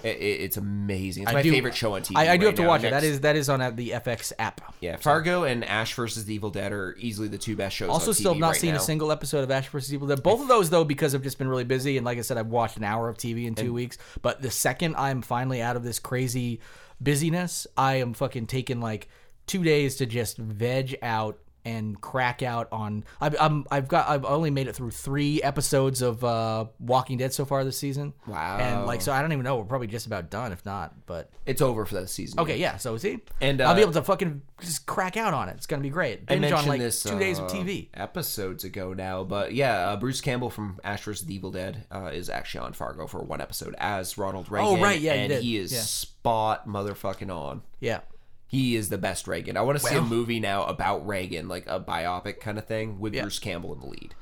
i- 0.04 0.08
i- 0.08 0.10
it's 0.10 0.56
amazing. 0.56 1.22
It's 1.24 1.30
I 1.30 1.34
my 1.34 1.42
do- 1.42 1.50
favorite 1.52 1.74
show 1.76 1.94
on 1.94 2.02
TV. 2.02 2.16
I, 2.16 2.32
I 2.32 2.36
do 2.36 2.46
right 2.46 2.50
have 2.50 2.54
to 2.56 2.62
now. 2.62 2.68
watch 2.68 2.84
it. 2.84 2.90
That 2.90 3.04
is 3.04 3.20
that 3.20 3.36
is 3.36 3.48
on 3.48 3.60
uh, 3.60 3.70
the 3.70 3.90
FX 3.90 4.32
app. 4.38 4.60
yeah. 4.80 4.96
Fargo 4.96 5.44
and 5.44 5.64
Ash 5.64 5.94
versus 5.94 6.24
the 6.24 6.34
Evil 6.34 6.50
Dead 6.50 6.72
are 6.72 6.96
easily 6.98 7.28
the 7.28 7.38
two 7.38 7.54
best 7.56 7.76
shows. 7.76 7.88
Also, 7.90 8.12
still 8.12 8.34
not 8.34 8.48
right 8.52 8.56
seen 8.60 8.72
now. 8.74 8.78
a 8.78 8.80
single 8.80 9.12
episode 9.12 9.44
of 9.44 9.50
Ash 9.50 9.68
vs. 9.68 9.94
Evil 9.94 10.08
Dead. 10.08 10.22
Both 10.22 10.40
of 10.42 10.48
those, 10.48 10.68
though, 10.70 10.84
because 10.84 11.14
I've 11.14 11.22
just 11.22 11.38
been 11.38 11.48
really 11.48 11.64
busy, 11.64 11.96
and 11.96 12.04
like 12.04 12.18
I 12.18 12.22
said, 12.22 12.38
I've 12.38 12.48
watched 12.48 12.76
an 12.76 12.84
hour 12.84 13.08
of 13.08 13.16
TV 13.16 13.46
in 13.46 13.54
two 13.54 13.72
weeks. 13.72 13.96
But 14.20 14.42
the 14.42 14.50
second 14.50 14.96
I'm 14.96 15.22
finally 15.22 15.62
out 15.62 15.76
of 15.76 15.84
this 15.84 15.98
crazy 16.00 16.60
busyness, 17.00 17.66
I 17.76 17.96
am 17.96 18.14
fucking 18.14 18.46
taking 18.48 18.80
like 18.80 19.08
two 19.46 19.62
days 19.62 19.96
to 19.96 20.06
just 20.06 20.38
veg 20.38 20.96
out 21.02 21.38
and 21.64 22.00
crack 22.00 22.42
out 22.42 22.68
on. 22.72 23.04
I've 23.20 23.34
I'm, 23.40 23.64
I've 23.70 23.88
got 23.88 24.08
I've 24.08 24.24
only 24.24 24.50
made 24.50 24.68
it 24.68 24.74
through 24.74 24.90
three 24.90 25.42
episodes 25.42 26.02
of 26.02 26.22
uh, 26.24 26.66
Walking 26.78 27.18
Dead 27.18 27.32
so 27.32 27.44
far 27.44 27.64
this 27.64 27.78
season. 27.78 28.12
Wow. 28.26 28.58
And 28.58 28.86
like 28.86 29.00
so, 29.00 29.12
I 29.12 29.20
don't 29.22 29.32
even 29.32 29.44
know. 29.44 29.56
We're 29.56 29.64
probably 29.64 29.86
just 29.86 30.06
about 30.06 30.30
done, 30.30 30.52
if 30.52 30.64
not. 30.66 30.94
But 31.06 31.30
It's 31.46 31.62
over 31.62 31.84
for 31.86 31.94
that 31.96 32.08
season. 32.10 32.38
okay, 32.40 32.58
yeah. 32.58 32.76
So 32.76 32.96
see, 32.96 33.20
And, 33.40 33.60
I'll 33.60 33.74
be 33.74 33.80
uh, 33.80 33.84
able 33.84 33.92
to 33.94 34.02
fucking 34.02 34.42
just 34.60 34.86
crack 34.86 35.16
out 35.16 35.34
on 35.34 35.48
it. 35.48 35.56
It's 35.56 35.66
gonna 35.66 35.82
be 35.82 35.90
great. 35.90 36.20
I 36.28 36.34
Binge 36.34 36.40
mentioned 36.42 36.60
on 36.60 36.68
like 36.68 36.80
this 36.80 37.02
two 37.02 37.18
days 37.18 37.38
of 37.38 37.46
uh, 37.46 37.54
TV. 37.54 37.88
episodes 37.94 38.64
ago 38.64 38.92
now, 38.92 39.24
but 39.24 39.54
yeah, 39.54 39.90
uh, 39.90 39.96
Bruce 39.96 40.20
Campbell 40.20 40.50
from 40.50 40.78
Ash 40.84 41.02
vs. 41.02 41.26
the 41.26 41.34
Evil 41.34 41.50
Dead 41.50 41.86
uh, 41.90 42.10
is 42.12 42.28
actually 42.28 42.60
on 42.66 42.72
Fargo 42.72 43.06
for 43.06 43.22
one 43.22 43.40
episode 43.40 43.74
as 43.78 44.16
Ronald 44.18 44.50
Reagan. 44.50 44.68
Oh, 44.78 44.82
right, 44.82 45.00
yeah, 45.00 45.14
he 45.14 45.18
and 45.20 45.28
did. 45.30 45.42
he 45.42 45.56
is 45.56 45.72
Yeah. 45.72 45.80
spot 45.80 46.68
motherfucking 46.68 47.30
on. 47.34 47.62
Yeah. 47.80 48.00
He 48.54 48.76
is 48.76 48.88
the 48.88 48.98
best 48.98 49.26
Reagan. 49.26 49.56
I 49.56 49.62
want 49.62 49.78
to 49.80 49.84
see 49.84 49.96
a 49.96 50.00
movie 50.00 50.38
now 50.38 50.64
about 50.64 51.04
Reagan, 51.06 51.48
like 51.48 51.66
a 51.66 51.80
biopic 51.80 52.38
kind 52.40 52.56
of 52.56 52.66
thing, 52.66 53.00
with 53.00 53.12
Yeah. 53.12 53.22
Bruce 53.22 53.40
Campbell 53.40 53.72
in 53.74 53.80
the 53.80 53.86
lead. 53.86 54.14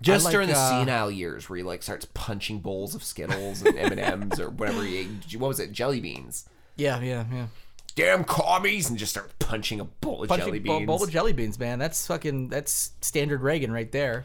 Just 0.00 0.24
like, 0.24 0.32
during 0.32 0.48
the 0.48 0.56
uh, 0.56 0.68
senile 0.70 1.10
years, 1.10 1.48
where 1.48 1.56
he 1.56 1.62
like 1.62 1.82
starts 1.82 2.06
punching 2.14 2.60
bowls 2.60 2.94
of 2.94 3.02
Skittles 3.04 3.62
and 3.62 3.76
M 3.78 3.92
and 3.92 4.00
M's 4.00 4.38
or 4.40 4.50
whatever 4.50 4.82
he 4.84 4.96
ate. 4.98 5.08
What 5.38 5.48
was 5.48 5.60
it? 5.60 5.72
Jelly 5.72 6.00
beans. 6.00 6.48
Yeah. 6.76 7.00
Yeah. 7.00 7.24
Yeah. 7.32 7.46
Damn 7.94 8.24
commies! 8.24 8.88
And 8.88 8.98
just 8.98 9.10
start 9.12 9.38
punching 9.38 9.78
a 9.78 9.84
bowl 9.84 10.22
of 10.22 10.28
Punching 10.30 10.46
jelly 10.46 10.58
bowl, 10.60 10.78
beans. 10.78 10.86
bowl 10.86 11.02
of 11.02 11.10
jelly 11.10 11.32
beans, 11.34 11.58
man. 11.58 11.78
That's 11.78 12.06
fucking. 12.06 12.48
That's 12.48 12.92
standard 13.02 13.42
Reagan 13.42 13.70
right 13.70 13.92
there. 13.92 14.24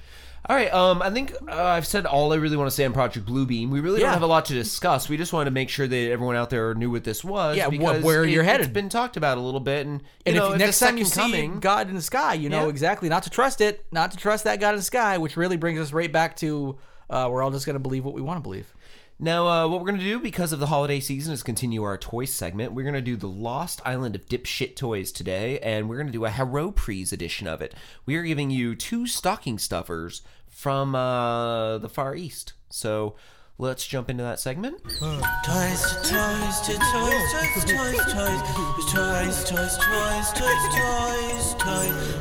All 0.49 0.55
right. 0.55 0.71
Um, 0.73 1.01
I 1.01 1.09
think 1.09 1.33
uh, 1.49 1.61
I've 1.61 1.85
said 1.85 2.05
all 2.05 2.31
I 2.31 2.37
really 2.37 2.55
want 2.55 2.67
to 2.69 2.75
say 2.75 2.85
on 2.85 2.93
Project 2.93 3.25
Bluebeam. 3.25 3.69
We 3.69 3.81
really 3.81 3.99
Yeah. 3.99 4.05
don't 4.07 4.13
have 4.13 4.21
a 4.21 4.27
lot 4.27 4.45
to 4.45 4.53
discuss. 4.53 5.09
We 5.09 5.17
just 5.17 5.33
wanted 5.33 5.45
to 5.45 5.51
make 5.51 5.67
sure 5.67 5.87
that 5.87 6.11
everyone 6.11 6.37
out 6.37 6.49
there 6.49 6.73
knew 6.73 6.89
what 6.89 7.03
this 7.03 7.21
was. 7.23 7.57
Yeah, 7.57 7.65
wh- 7.67 7.71
because 7.71 8.01
where 8.03 8.23
it, 8.23 8.29
you're 8.29 8.43
It's 8.43 8.51
headed. 8.51 8.71
been 8.73 8.87
talked 8.87 9.17
about 9.17 9.37
a 9.37 9.41
little 9.41 9.59
bit, 9.59 9.85
and 9.85 10.01
you 10.01 10.07
And 10.27 10.35
know, 10.37 10.53
if 10.53 10.59
next 10.59 10.79
the 10.79 10.85
time 10.85 10.97
you 10.97 11.03
second 11.05 11.31
see 11.31 11.37
coming, 11.37 11.59
God 11.59 11.89
in 11.89 11.95
the 11.95 12.01
sky, 12.01 12.35
you 12.35 12.47
know 12.49 12.63
Yeah. 12.63 12.69
exactly 12.69 13.09
not 13.09 13.23
to 13.23 13.29
trust 13.29 13.59
it, 13.59 13.85
not 13.91 14.11
to 14.11 14.17
trust 14.17 14.45
that 14.45 14.61
God 14.61 14.69
in 14.69 14.75
the 14.77 14.81
sky, 14.83 15.17
which 15.17 15.35
really 15.35 15.57
brings 15.57 15.79
us 15.81 15.91
right 15.91 16.11
back 16.11 16.37
to 16.37 16.77
uh, 17.09 17.27
we're 17.31 17.41
all 17.41 17.51
just 17.51 17.65
gonna 17.65 17.79
believe 17.79 18.03
what 18.05 18.13
we 18.13 18.21
want 18.21 18.37
to 18.37 18.41
believe. 18.41 18.73
Now, 19.20 19.47
uh, 19.47 19.68
what 19.68 19.80
we're 19.80 19.88
going 19.88 19.99
to 19.99 20.05
do 20.05 20.20
because 20.20 20.53
of 20.53 20.59
the 20.59 20.68
holiday 20.68 20.99
season 20.99 21.34
is 21.34 21.41
continue 21.41 21.82
our 21.82 21.97
toy 21.97 22.26
segment. 22.26 22.74
We're 22.74 22.84
going 22.84 22.93
to 22.93 23.01
do 23.01 23.15
the 23.15 23.28
Lost 23.28 23.82
Island 23.84 24.13
of 24.13 24.28
Dipshit 24.28 24.76
Toys 24.76 25.11
today, 25.11 25.57
and 25.59 25.89
we're 25.89 25.95
going 25.95 26.05
to 26.05 26.13
do 26.13 26.26
a 26.26 26.30
Haropres 26.30 27.11
edition 27.11 27.47
of 27.47 27.59
it. 27.59 27.74
We 28.05 28.15
are 28.15 28.22
giving 28.22 28.51
you 28.51 28.76
two 28.76 29.07
stocking 29.07 29.57
stuffers 29.57 30.22
from 30.47 30.93
uh, 30.93 31.80
the 31.80 31.89
Far 31.89 32.15
East. 32.15 32.53
So 32.70 33.15
let's 33.57 33.88
jump 33.88 34.11
into 34.11 34.22
that 34.22 34.39
segment. 34.39 34.84
Toys 34.84 35.82
to 35.82 36.13
toys 36.13 36.59
to 36.61 36.74
toys, 36.78 37.32
toys, 37.34 37.65
toys, 37.65 38.05
toys, 38.05 39.43
toys, 39.43 39.43
toys, 39.45 39.78
toys, 39.80 40.34
toys, 40.34 40.34
toys, 40.34 41.55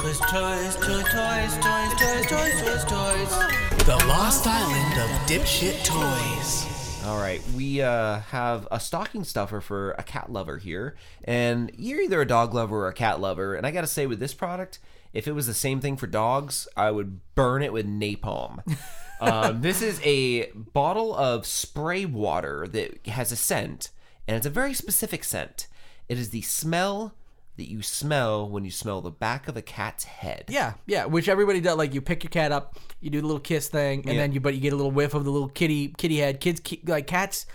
toys, 0.01 0.19
toys, 0.19 0.77
toys, 0.81 1.13
toys, 1.13 1.59
toys, 1.61 2.27
toys, 2.27 2.63
toys, 2.63 2.85
toys. 2.87 3.85
The 3.85 4.03
Lost 4.09 4.47
Island 4.47 4.99
of 4.99 5.11
Dipshit 5.29 5.85
Toys. 5.85 6.76
All 7.07 7.19
right, 7.19 7.41
we 7.55 7.81
uh, 7.83 8.19
have 8.19 8.67
a 8.73 8.81
stocking 8.81 9.23
stuffer 9.23 9.61
for 9.61 9.93
a 9.93 10.03
cat 10.03 10.33
lover 10.33 10.59
here, 10.59 10.97
and 11.23 11.71
you're 11.79 12.01
either 12.01 12.21
a 12.21 12.27
dog 12.27 12.53
lover 12.53 12.79
or 12.79 12.89
a 12.89 12.93
cat 12.93 13.21
lover. 13.21 13.55
And 13.55 13.65
I 13.65 13.71
gotta 13.71 13.87
say, 13.87 14.09
with 14.09 14.19
this 14.19 14.35
product, 14.35 14.81
if 15.13 15.29
it 15.29 15.33
was 15.33 15.47
the 15.47 15.55
same 15.55 15.81
thing 15.81 15.97
for 15.97 16.09
dogs, 16.09 16.67
I 16.77 16.91
would 16.91 17.21
burn 17.37 17.63
it 17.63 17.73
with 17.73 17.87
napalm. 17.87 18.59
um, 19.21 19.61
this 19.61 19.83
is 19.83 20.01
a 20.03 20.51
bottle 20.51 21.15
of 21.15 21.47
spray 21.47 22.05
water 22.07 22.67
that 22.67 23.07
has 23.07 23.31
a 23.31 23.37
scent, 23.37 23.91
and 24.27 24.37
it's 24.37 24.47
a 24.47 24.51
very 24.51 24.75
specific 24.75 25.23
scent. 25.23 25.69
It 26.09 26.19
is 26.19 26.31
the 26.31 26.43
smell 26.43 27.15
that 27.57 27.69
you 27.71 27.81
smell 27.83 28.49
when 28.49 28.65
you 28.65 28.71
smell 28.71 29.01
the 29.01 29.11
back 29.11 29.49
of 29.49 29.57
a 29.57 29.63
cat's 29.63 30.05
head. 30.05 30.45
Yeah, 30.49 30.75
yeah. 30.87 31.07
Which 31.07 31.29
everybody 31.29 31.61
does. 31.61 31.77
Like 31.77 31.95
you 31.95 32.01
pick 32.01 32.23
your 32.23 32.31
cat 32.31 32.53
up, 32.53 32.79
you 33.01 33.11
do 33.11 33.21
the 33.21 33.27
little 33.27 33.41
kiss 33.41 33.69
thing, 33.69 34.01
and 34.01 34.15
Yeah. 34.15 34.21
then 34.21 34.33
you 34.33 34.41
but 34.41 34.55
you 34.55 34.61
get 34.61 34.73
a 34.73 34.77
little 34.77 34.91
whiff 34.93 35.15
of 35.15 35.25
the 35.25 35.31
little 35.31 35.49
kitty 35.49 35.89
kitty 35.97 36.19
head. 36.19 36.41
Kids 36.41 36.61
keep 36.61 36.89
like 36.89 37.07
cats. 37.07 37.47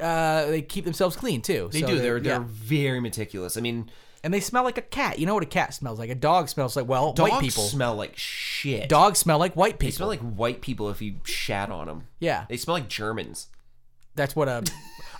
Uh, 0.00 0.46
they 0.46 0.60
keep 0.62 0.84
themselves 0.84 1.16
clean 1.16 1.40
too. 1.40 1.70
They 1.72 1.80
So 1.80 1.86
do. 1.86 1.98
They're 1.98 2.18
yeah. 2.18 2.22
they're 2.22 2.40
very 2.40 3.00
meticulous. 3.00 3.56
I 3.56 3.62
mean, 3.62 3.90
and 4.22 4.34
they 4.34 4.40
smell 4.40 4.62
like 4.64 4.76
a 4.76 4.82
cat. 4.82 5.18
You 5.18 5.24
know 5.24 5.32
what 5.34 5.42
a 5.42 5.46
cat 5.46 5.72
smells 5.72 5.98
like? 5.98 6.10
A 6.10 6.14
dog 6.14 6.48
smells 6.50 6.76
like 6.76 6.86
well, 6.86 7.14
dogs 7.14 7.30
white 7.30 7.40
people. 7.40 7.62
smell 7.64 7.94
like 7.94 8.16
shit. 8.16 8.88
Dogs 8.90 9.18
smell 9.18 9.38
like 9.38 9.54
white 9.56 9.78
people. 9.78 9.86
They 9.86 9.96
smell 9.96 10.08
like 10.08 10.20
white 10.20 10.60
people 10.60 10.90
if 10.90 11.00
you 11.00 11.14
shat 11.24 11.70
on 11.70 11.86
them. 11.86 12.08
yeah, 12.20 12.44
They 12.50 12.58
smell 12.58 12.74
like 12.74 12.88
Germans. 12.88 13.48
That's 14.16 14.34
what 14.34 14.48
a. 14.48 14.64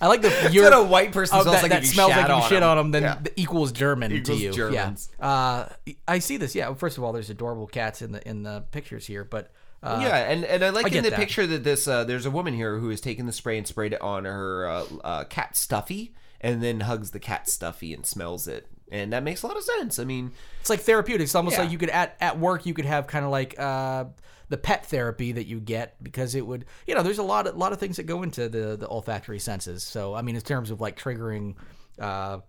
I 0.00 0.08
like 0.08 0.20
the 0.22 0.48
you're 0.52 0.64
what 0.64 0.72
a 0.78 0.82
white 0.82 1.12
person 1.12 1.40
smells 1.40 1.46
that, 1.56 1.62
like 1.62 1.70
that 1.70 1.78
if 1.82 1.84
you 1.88 1.92
smells 1.94 2.10
like 2.10 2.28
you 2.28 2.34
on 2.34 2.48
shit 2.48 2.62
on 2.62 2.76
them, 2.76 2.90
then 2.90 3.02
Yeah. 3.02 3.18
the 3.22 3.32
equals 3.40 3.72
German 3.72 4.12
Equals 4.12 4.38
to 4.38 4.44
you. 4.44 4.52
Germans. 4.52 5.08
Yeah. 5.18 5.26
Uh, 5.28 5.68
I 6.08 6.18
see 6.18 6.36
this. 6.36 6.54
Yeah. 6.54 6.74
First 6.74 6.98
of 6.98 7.04
all, 7.04 7.12
there's 7.12 7.30
adorable 7.30 7.66
cats 7.66 8.02
in 8.02 8.12
the 8.12 8.26
in 8.28 8.42
the 8.42 8.64
pictures 8.72 9.06
here, 9.06 9.24
but 9.24 9.50
uh, 9.82 10.00
yeah, 10.02 10.16
and, 10.16 10.44
and 10.44 10.64
I 10.64 10.70
like 10.70 10.86
I 10.92 10.96
in 10.96 11.04
the 11.04 11.10
that. 11.10 11.18
picture 11.18 11.46
that 11.46 11.62
this 11.64 11.86
uh, 11.86 12.04
there's 12.04 12.26
a 12.26 12.30
woman 12.30 12.54
here 12.54 12.78
who 12.78 12.88
has 12.90 13.00
taken 13.00 13.26
the 13.26 13.32
spray 13.32 13.56
and 13.58 13.66
sprayed 13.66 13.92
it 13.92 14.00
on 14.02 14.24
her 14.24 14.66
uh, 14.68 14.84
uh, 15.04 15.24
cat 15.24 15.56
Stuffy, 15.56 16.14
and 16.40 16.62
then 16.62 16.80
hugs 16.80 17.12
the 17.12 17.20
cat 17.20 17.48
Stuffy 17.48 17.94
and 17.94 18.04
smells 18.04 18.48
it, 18.48 18.66
and 18.90 19.12
that 19.12 19.22
makes 19.22 19.42
a 19.42 19.46
lot 19.46 19.56
of 19.56 19.62
sense. 19.62 19.98
I 19.98 20.04
mean, 20.04 20.32
it's 20.60 20.70
like 20.70 20.80
therapeutic. 20.80 21.24
It's 21.24 21.34
almost 21.34 21.56
Yeah. 21.56 21.62
like 21.64 21.72
you 21.72 21.78
could 21.78 21.90
at 21.90 22.16
at 22.20 22.38
work 22.38 22.66
you 22.66 22.74
could 22.74 22.86
have 22.86 23.06
kind 23.06 23.24
of 23.24 23.30
like 23.30 23.58
uh, 23.58 24.06
the 24.48 24.56
pet 24.56 24.86
therapy 24.86 25.32
that 25.32 25.46
you 25.46 25.60
get 25.60 26.02
because 26.02 26.34
it 26.34 26.46
would 26.46 26.64
you 26.86 26.94
know 26.94 27.02
there's 27.02 27.18
a 27.18 27.22
lot 27.22 27.46
of 27.46 27.56
lot 27.56 27.72
of 27.72 27.80
things 27.80 27.96
that 27.96 28.04
go 28.04 28.22
into 28.22 28.48
the 28.48 28.76
the 28.76 28.88
olfactory 28.88 29.38
senses. 29.38 29.82
So 29.82 30.14
I 30.14 30.22
mean 30.22 30.36
in 30.36 30.42
terms 30.42 30.70
of 30.70 30.80
like 30.80 30.98
triggering. 30.98 31.54
Uh, 31.98 32.40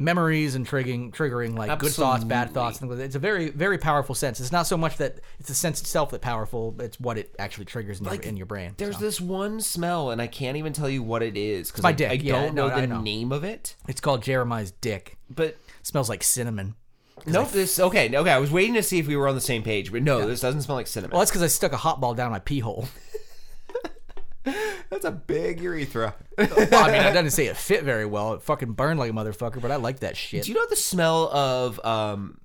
memories 0.00 0.54
and 0.54 0.64
triggering 0.64 1.10
triggering 1.12 1.58
like 1.58 1.76
good 1.80 1.90
thoughts 1.90 2.22
bad 2.22 2.50
thoughts 2.52 2.80
like 2.80 3.00
it's 3.00 3.16
a 3.16 3.18
very 3.18 3.50
very 3.50 3.76
powerful 3.76 4.14
sense 4.14 4.38
it's 4.38 4.52
not 4.52 4.64
so 4.64 4.76
much 4.76 4.96
that 4.98 5.18
it's 5.40 5.48
the 5.48 5.54
sense 5.54 5.80
itself 5.80 6.10
that 6.10 6.20
powerful 6.20 6.76
it's 6.78 7.00
what 7.00 7.18
it 7.18 7.34
actually 7.40 7.64
triggers 7.64 7.98
in, 7.98 8.06
your, 8.06 8.14
in 8.22 8.36
your 8.36 8.46
brain 8.46 8.72
there's 8.76 8.96
so. 8.96 9.04
this 9.04 9.20
one 9.20 9.60
smell, 9.60 10.10
and 10.10 10.22
I 10.22 10.28
can't 10.28 10.56
even 10.56 10.72
tell 10.72 10.88
you 10.88 11.02
what 11.02 11.24
it 11.24 11.36
is 11.36 11.72
because 11.72 11.82
my 11.82 11.88
I, 11.88 11.92
dick, 11.92 12.10
I 12.10 12.14
yeah, 12.14 12.32
don't 12.32 12.54
no, 12.54 12.68
know 12.68 12.80
the 12.80 12.86
know. 12.86 13.00
name 13.00 13.32
of 13.32 13.42
it. 13.42 13.74
it's 13.88 14.00
called 14.00 14.22
jeremiah's 14.22 14.70
dick 14.70 15.18
But 15.28 15.56
smells 15.82 16.08
like 16.08 16.22
cinnamon 16.22 16.76
nope, 17.26 17.50
this 17.50 17.78
okay. 17.80 18.14
Okay, 18.16 18.30
I 18.30 18.38
was 18.38 18.50
waiting 18.50 18.74
to 18.74 18.82
see 18.82 18.98
if 18.98 19.06
we 19.06 19.16
were 19.16 19.28
on 19.28 19.34
the 19.34 19.40
same 19.40 19.62
page, 19.62 19.90
but 19.92 20.02
no, 20.02 20.26
this 20.26 20.40
doesn't 20.40 20.62
smell 20.62 20.76
like 20.76 20.86
cinnamon. 20.86 21.12
well 21.12 21.20
that's 21.20 21.30
because 21.30 21.42
i 21.42 21.46
stuck 21.46 21.72
a 21.72 21.76
hot 21.76 22.00
ball 22.00 22.14
down 22.14 22.30
my 22.30 22.38
pee 22.38 22.60
hole 22.60 22.88
That's 24.90 25.04
a 25.04 25.10
big 25.10 25.60
urethra. 25.60 26.14
well, 26.38 26.48
i 26.84 26.90
mean 26.90 27.02
i 27.02 27.12
didn't 27.12 27.30
say 27.30 27.46
it 27.46 27.56
fit 27.56 27.84
very 27.84 28.06
well 28.06 28.32
it 28.34 28.42
fucking 28.42 28.72
burned 28.72 28.98
like 28.98 29.10
a 29.10 29.12
motherfucker 29.12 29.60
but 29.60 29.70
i 29.70 29.76
like 29.76 30.00
that 30.00 30.16
shit 30.16 30.44
Do 30.44 30.50
you 30.50 30.56
know 30.56 30.66
the 30.70 30.76
smell 30.76 31.28
of 31.28 31.78
um, 31.84 32.38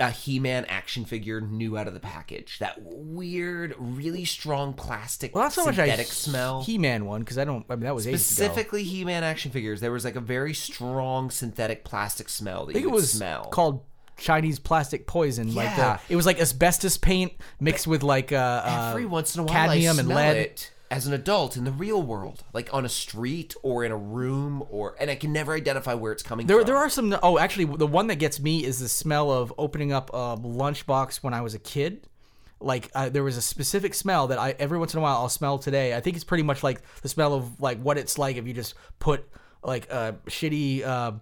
a 0.00 0.10
He-Man 0.10 0.64
action 0.66 1.04
figure 1.04 1.40
new 1.40 1.76
out 1.76 1.86
of 1.88 1.94
the 1.94 2.00
package? 2.00 2.58
That 2.58 2.78
weird, 2.82 3.74
really 3.78 4.24
strong 4.24 4.74
plastic 4.74 5.34
well, 5.34 5.44
not 5.44 5.52
so 5.52 5.64
much 5.64 5.78
I 5.78 6.02
smell. 6.04 6.62
He-Man 6.62 7.04
one 7.06 7.20
because 7.20 7.38
I 7.38 7.44
don't. 7.44 7.64
I 7.68 7.74
mean, 7.74 7.84
that 7.84 7.94
was. 7.94 8.04
Specifically, 8.04 8.84
He-Man 8.84 9.24
action 9.24 9.50
figures. 9.50 9.80
There 9.80 9.92
was 9.92 10.04
like 10.04 10.16
a 10.16 10.20
very 10.20 10.54
strong 10.54 11.30
synthetic 11.30 11.84
plastic 11.84 12.28
smell 12.28 12.66
that 12.66 12.70
I 12.70 12.74
think 12.74 12.84
you 12.84 12.90
it 12.90 12.94
was 12.94 13.12
smell. 13.12 13.44
called 13.44 13.82
Chinese 14.16 14.58
plastic 14.58 15.06
poison. 15.06 15.54
Like 15.54 15.66
Yeah. 15.76 15.98
the, 16.06 16.12
it 16.12 16.16
was 16.16 16.26
like 16.26 16.40
asbestos 16.40 16.96
paint 16.98 17.32
mixed 17.60 17.86
with 17.86 18.02
like 18.02 18.32
uh, 18.32 18.36
uh, 18.64 18.88
Every 18.90 19.06
once 19.06 19.34
in 19.34 19.40
a 19.40 19.44
while, 19.44 19.52
cadmium 19.54 19.98
and 19.98 20.08
lead. 20.08 20.36
it 20.36 20.72
as 20.90 21.06
an 21.06 21.12
adult 21.12 21.56
in 21.56 21.64
the 21.64 21.72
real 21.72 22.02
world, 22.02 22.44
like 22.52 22.72
on 22.72 22.84
a 22.84 22.88
street 22.88 23.54
or 23.62 23.84
in 23.84 23.92
a 23.92 23.96
room, 23.96 24.64
or 24.70 24.96
and 25.00 25.10
I 25.10 25.14
can 25.16 25.32
never 25.32 25.52
identify 25.54 25.94
where 25.94 26.12
it's 26.12 26.22
coming 26.22 26.46
There, 26.46 26.58
from. 26.58 26.66
there 26.66 26.76
are 26.76 26.88
some. 26.88 27.14
Oh, 27.22 27.38
actually, 27.38 27.66
the 27.66 27.86
one 27.86 28.06
that 28.06 28.16
gets 28.16 28.40
me 28.40 28.64
is 28.64 28.78
the 28.80 28.88
smell 28.88 29.30
of 29.30 29.52
opening 29.58 29.92
up 29.92 30.10
a 30.14 30.36
lunchbox 30.36 31.16
when 31.22 31.34
I 31.34 31.42
was 31.42 31.54
a 31.54 31.58
kid. 31.58 32.06
Like 32.60 32.90
uh, 32.94 33.08
there 33.08 33.22
was 33.22 33.36
a 33.36 33.42
specific 33.42 33.94
smell 33.94 34.26
that 34.28 34.38
I 34.38 34.54
every 34.58 34.78
once 34.78 34.92
in 34.94 34.98
a 34.98 35.02
while 35.02 35.16
I'll 35.18 35.28
smell 35.28 35.58
today. 35.58 35.94
I 35.94 36.00
think 36.00 36.16
it's 36.16 36.24
pretty 36.24 36.42
much 36.42 36.62
like 36.62 36.80
the 37.02 37.08
smell 37.08 37.34
of 37.34 37.60
like 37.60 37.80
what 37.80 37.98
it's 37.98 38.18
like 38.18 38.36
if 38.36 38.46
you 38.48 38.52
just 38.54 38.74
put 38.98 39.28
like 39.62 39.88
a 39.90 40.16
shitty, 40.26 40.82
uh, 40.84 41.12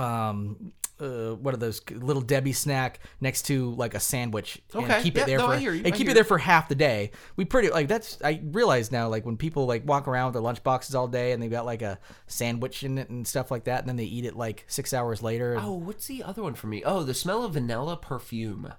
um, 0.00 0.72
uh, 1.02 1.34
what 1.34 1.52
are 1.54 1.56
those 1.58 1.80
little 1.90 2.22
Debbie 2.22 2.52
snack 2.52 3.00
next 3.20 3.42
to 3.42 3.72
like 3.74 3.94
a 3.94 4.00
sandwich 4.00 4.60
and 4.74 4.84
Okay. 4.84 5.02
keep 5.02 5.16
Yeah, 5.16 5.22
it 5.24 5.26
there 5.26 5.38
no, 5.38 5.48
for 5.48 5.56
you. 5.56 5.72
and 5.72 5.86
I 5.86 5.90
keep 5.90 6.08
it 6.08 6.14
there 6.14 6.24
for 6.24 6.38
half 6.38 6.68
the 6.68 6.74
day. 6.74 7.10
We 7.36 7.44
pretty 7.44 7.70
like 7.70 7.88
that's 7.88 8.18
I 8.24 8.40
realize 8.42 8.92
now 8.92 9.08
like 9.08 9.26
when 9.26 9.36
people 9.36 9.66
like 9.66 9.86
walk 9.86 10.06
around 10.08 10.26
with 10.26 10.32
their 10.34 10.42
lunch 10.42 10.62
boxes 10.62 10.94
all 10.94 11.08
day 11.08 11.32
and 11.32 11.42
they've 11.42 11.50
got 11.50 11.66
like 11.66 11.82
a 11.82 11.98
sandwich 12.26 12.82
in 12.84 12.98
it 12.98 13.10
and 13.10 13.26
stuff 13.26 13.50
like 13.50 13.64
that 13.64 13.80
and 13.80 13.88
then 13.88 13.96
they 13.96 14.04
eat 14.04 14.24
it 14.24 14.36
like 14.36 14.64
six 14.68 14.92
hours 14.94 15.22
later. 15.22 15.54
and- 15.54 15.64
Oh, 15.66 15.72
what's 15.72 16.06
the 16.06 16.22
other 16.22 16.42
one 16.42 16.54
for 16.54 16.66
me? 16.68 16.82
Oh, 16.84 17.02
the 17.02 17.14
smell 17.14 17.44
of 17.44 17.54
vanilla 17.54 17.96
perfume. 17.96 18.72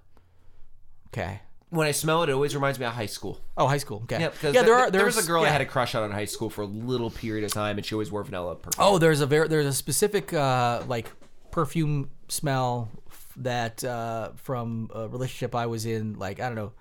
okay. 1.07 1.41
When 1.69 1.87
I 1.87 1.91
smell 1.91 2.21
it, 2.21 2.29
it 2.29 2.33
always 2.33 2.53
reminds 2.53 2.77
me 2.77 2.85
of 2.85 2.93
high 2.93 3.07
school. 3.07 3.39
Oh, 3.57 3.67
high 3.67 3.77
school. 3.79 4.01
Okay. 4.03 4.19
Yeah, 4.21 4.29
because 4.29 4.53
yeah, 4.53 4.61
there 4.61 4.75
are 4.75 4.91
there 4.91 5.05
was 5.05 5.17
a 5.17 5.25
girl 5.25 5.41
I 5.43 5.49
had 5.49 5.61
a 5.61 5.65
crush 5.65 5.95
on 5.95 6.03
in 6.03 6.11
high 6.11 6.25
school 6.25 6.51
for 6.51 6.61
a 6.61 6.67
little 6.67 7.09
period 7.09 7.43
of 7.45 7.51
time, 7.51 7.77
and 7.77 7.85
she 7.85 7.95
always 7.95 8.11
wore 8.11 8.23
vanilla 8.23 8.55
perfume. 8.55 8.85
Oh, 8.85 8.99
there's 8.99 9.21
a 9.21 9.25
very 9.25 9.47
there's 9.47 9.65
a 9.65 9.73
specific 9.73 10.31
uh, 10.33 10.83
like 10.87 11.11
perfume 11.53 12.09
smell 12.29 12.89
that 13.37 13.83
uh, 13.83 14.31
from 14.35 14.89
a 14.93 15.07
relationship 15.07 15.55
I 15.55 15.67
was 15.67 15.85
in 15.85 16.17
like 16.17 16.39
I 16.39 16.47
don't 16.47 16.55
know, 16.55 16.73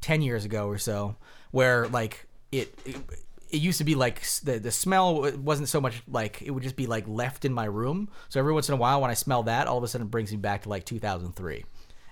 ten 0.00 0.22
years 0.22 0.44
ago 0.44 0.68
or 0.68 0.78
so, 0.78 1.16
where 1.50 1.88
like 1.88 2.26
it, 2.52 2.78
it 2.84 2.96
it 3.50 3.60
used 3.60 3.78
to 3.78 3.84
be 3.84 3.94
like 3.94 4.22
the 4.44 4.58
the 4.58 4.70
smell 4.70 5.32
wasn't 5.38 5.68
so 5.68 5.80
much 5.80 6.02
like 6.06 6.42
it 6.42 6.50
would 6.50 6.62
just 6.62 6.76
be 6.76 6.86
like 6.86 7.08
left 7.08 7.44
in 7.44 7.52
my 7.52 7.64
room. 7.64 8.10
So 8.28 8.38
every 8.38 8.52
once 8.52 8.68
in 8.68 8.74
a 8.74 8.78
while, 8.78 9.00
when 9.00 9.10
I 9.10 9.14
smell 9.14 9.44
that, 9.44 9.66
all 9.66 9.78
of 9.78 9.84
a 9.84 9.88
sudden 9.88 10.06
it 10.06 10.10
brings 10.10 10.30
me 10.30 10.36
back 10.36 10.62
to 10.62 10.68
like 10.68 10.84
2003, 10.84 11.64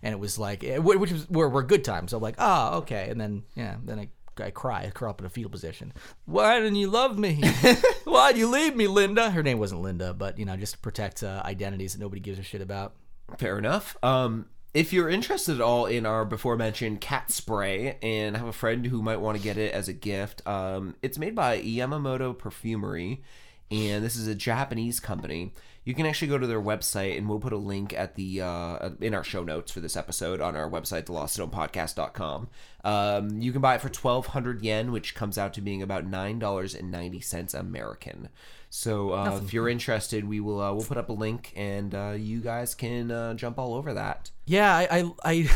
and 0.03 0.13
it 0.13 0.19
was 0.19 0.39
like 0.39 0.63
which 0.63 1.13
was 1.13 1.29
were, 1.29 1.49
were 1.49 1.63
good 1.63 1.85
times. 1.85 2.11
So 2.11 2.17
I'm 2.17 2.23
like, 2.23 2.37
oh 2.39 2.79
okay, 2.79 3.09
and 3.11 3.21
then 3.21 3.45
yeah, 3.55 3.77
then 3.85 3.99
I. 4.01 4.09
I 4.41 4.51
cry, 4.51 4.85
I 4.85 4.91
curl 4.91 5.11
up 5.11 5.21
in 5.21 5.27
a 5.27 5.31
fetal 5.31 5.51
position. 5.51 5.93
Why 6.27 6.59
didn't 6.59 6.77
you 6.77 6.89
love 6.89 7.19
me? 7.19 7.43
Why'd 8.05 8.37
you 8.39 8.49
leave 8.49 8.77
me, 8.77 8.87
Linda? 8.87 9.31
Her 9.31 9.43
name 9.43 9.59
wasn't 9.59 9.83
Linda, 9.83 10.15
but 10.15 10.39
you 10.39 10.45
know, 10.45 10.57
just 10.57 10.75
to 10.75 10.79
protect 10.79 11.23
uh, 11.23 11.43
identities 11.45 11.93
that 11.93 12.01
nobody 12.01 12.21
gives 12.21 12.39
a 12.39 12.43
shit 12.43 12.61
about. 12.61 12.95
Fair 13.37 13.59
enough. 13.59 13.97
Um, 14.03 14.47
if 14.75 14.93
you're 14.93 15.09
interested 15.09 15.57
at 15.57 15.61
all 15.61 15.87
in 15.87 16.07
our 16.07 16.25
before 16.25 16.57
mentioned 16.57 17.01
cat 17.01 17.31
spray 17.31 17.99
and 18.03 18.37
have 18.37 18.47
a 18.47 18.53
friend 18.53 18.87
who 18.87 19.03
might 19.03 19.17
want 19.17 19.37
to 19.37 19.43
get 19.43 19.57
it 19.57 19.73
as 19.73 19.89
a 19.89 19.93
gift, 19.93 20.47
um, 20.47 20.95
it's 21.03 21.19
made 21.19 21.35
by 21.35 21.61
Yamamoto 21.61 22.37
Perfumery, 22.37 23.23
and 23.71 24.05
this 24.05 24.17
is 24.17 24.27
a 24.27 24.35
Japanese 24.35 25.01
company. 25.01 25.53
You 25.85 25.95
can 25.95 26.07
actually 26.07 26.29
go 26.29 26.39
to 26.39 26.47
their 26.47 26.61
website, 26.61 27.17
and 27.17 27.29
we'll 27.29 27.41
put 27.41 27.53
a 27.53 27.59
link 27.59 27.95
at 27.95 28.15
the 28.15 28.43
uh, 28.43 28.91
in 29.01 29.15
our 29.15 29.25
show 29.25 29.43
notes 29.43 29.73
for 29.73 29.81
this 29.81 29.97
episode 29.97 30.41
on 30.41 30.55
our 30.55 30.69
website, 30.69 31.05
theloststonesepodcast.com. 31.05 32.49
Um, 32.85 33.41
you 33.41 33.53
can 33.53 33.61
buy 33.61 33.75
it 33.75 33.81
for 33.81 33.89
1,200 33.89 34.63
yen, 34.63 34.93
which 34.93 35.15
comes 35.15 35.39
out 35.39 35.55
to 35.55 35.61
being 35.61 35.83
about 35.83 36.07
nine 36.07 36.39
dollars 36.39 36.75
and 36.75 36.91
ninety 36.91 37.21
cents 37.21 37.55
American. 37.55 38.29
So 38.71 39.13
uh, 39.15 39.41
if 39.43 39.53
you're 39.55 39.69
interested, 39.69 40.29
we 40.29 40.41
will 40.41 40.61
uh, 40.61 40.73
we'll 40.73 40.85
put 40.85 40.99
up 40.99 41.09
a 41.09 41.13
link, 41.15 41.53
and 41.57 41.95
uh, 41.95 42.15
you 42.17 42.41
guys 42.41 42.75
can 42.75 43.11
uh, 43.11 43.35
jump 43.35 43.59
all 43.59 43.75
over 43.75 43.95
that. 43.95 44.31
Yeah, 44.45 44.75
I 44.75 44.89
I, 44.91 45.13
I, 45.25 45.51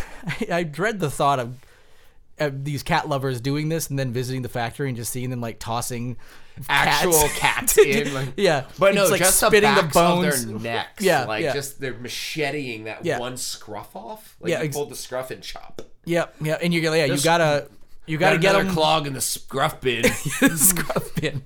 I 0.51 0.63
dread 0.63 0.99
the 0.99 1.11
thought 1.11 1.39
of, 1.39 1.57
of 2.39 2.65
these 2.65 2.83
cat 2.83 3.09
lovers 3.09 3.41
doing 3.41 3.69
this 3.69 3.91
and 3.91 3.99
then 3.99 4.13
visiting 4.13 4.41
the 4.43 4.49
factory 4.49 4.89
and 4.89 4.97
just 4.97 5.13
seeing 5.13 5.29
them 5.29 5.43
like 5.43 5.59
tossing 5.59 6.17
Actual 6.69 7.13
cats. 7.35 7.75
cats 7.75 7.79
in, 7.79 8.15
like- 8.15 8.33
yeah, 8.37 8.65
But 8.79 8.95
no, 8.95 9.03
It's, 9.03 9.11
like 9.11 9.21
just 9.21 9.39
spitting 9.39 9.75
the, 9.75 9.83
the 9.83 9.89
bones. 9.89 10.47
their 10.47 10.59
necks. 10.59 11.03
Yeah, 11.05 11.25
like 11.25 11.43
yeah. 11.43 11.53
just 11.53 11.81
they're 11.81 11.95
macheting 11.95 12.85
that 12.85 13.05
Yeah. 13.05 13.19
one 13.19 13.37
scruff 13.37 13.95
off. 13.97 14.37
Like 14.41 14.51
Yeah, 14.51 14.59
you 14.61 14.65
ex- 14.67 14.77
pulled 14.77 14.91
the 14.91 14.97
scruff 14.97 15.31
and 15.31 15.43
chop. 15.43 15.83
Yep, 16.05 16.35
yeah, 16.43 16.59
and 16.63 16.75
you're 16.75 16.95
yeah 16.97 17.05
you 17.05 17.19
gotta 17.23 17.69
you 18.07 18.19
gotta 18.19 18.39
get 18.39 18.53
them 18.55 18.69
clog 18.71 19.07
in 19.07 19.13
the 19.13 19.21
scruff 19.21 19.81
bin. 19.81 20.05
scruff 20.57 21.15
bin. 21.15 21.41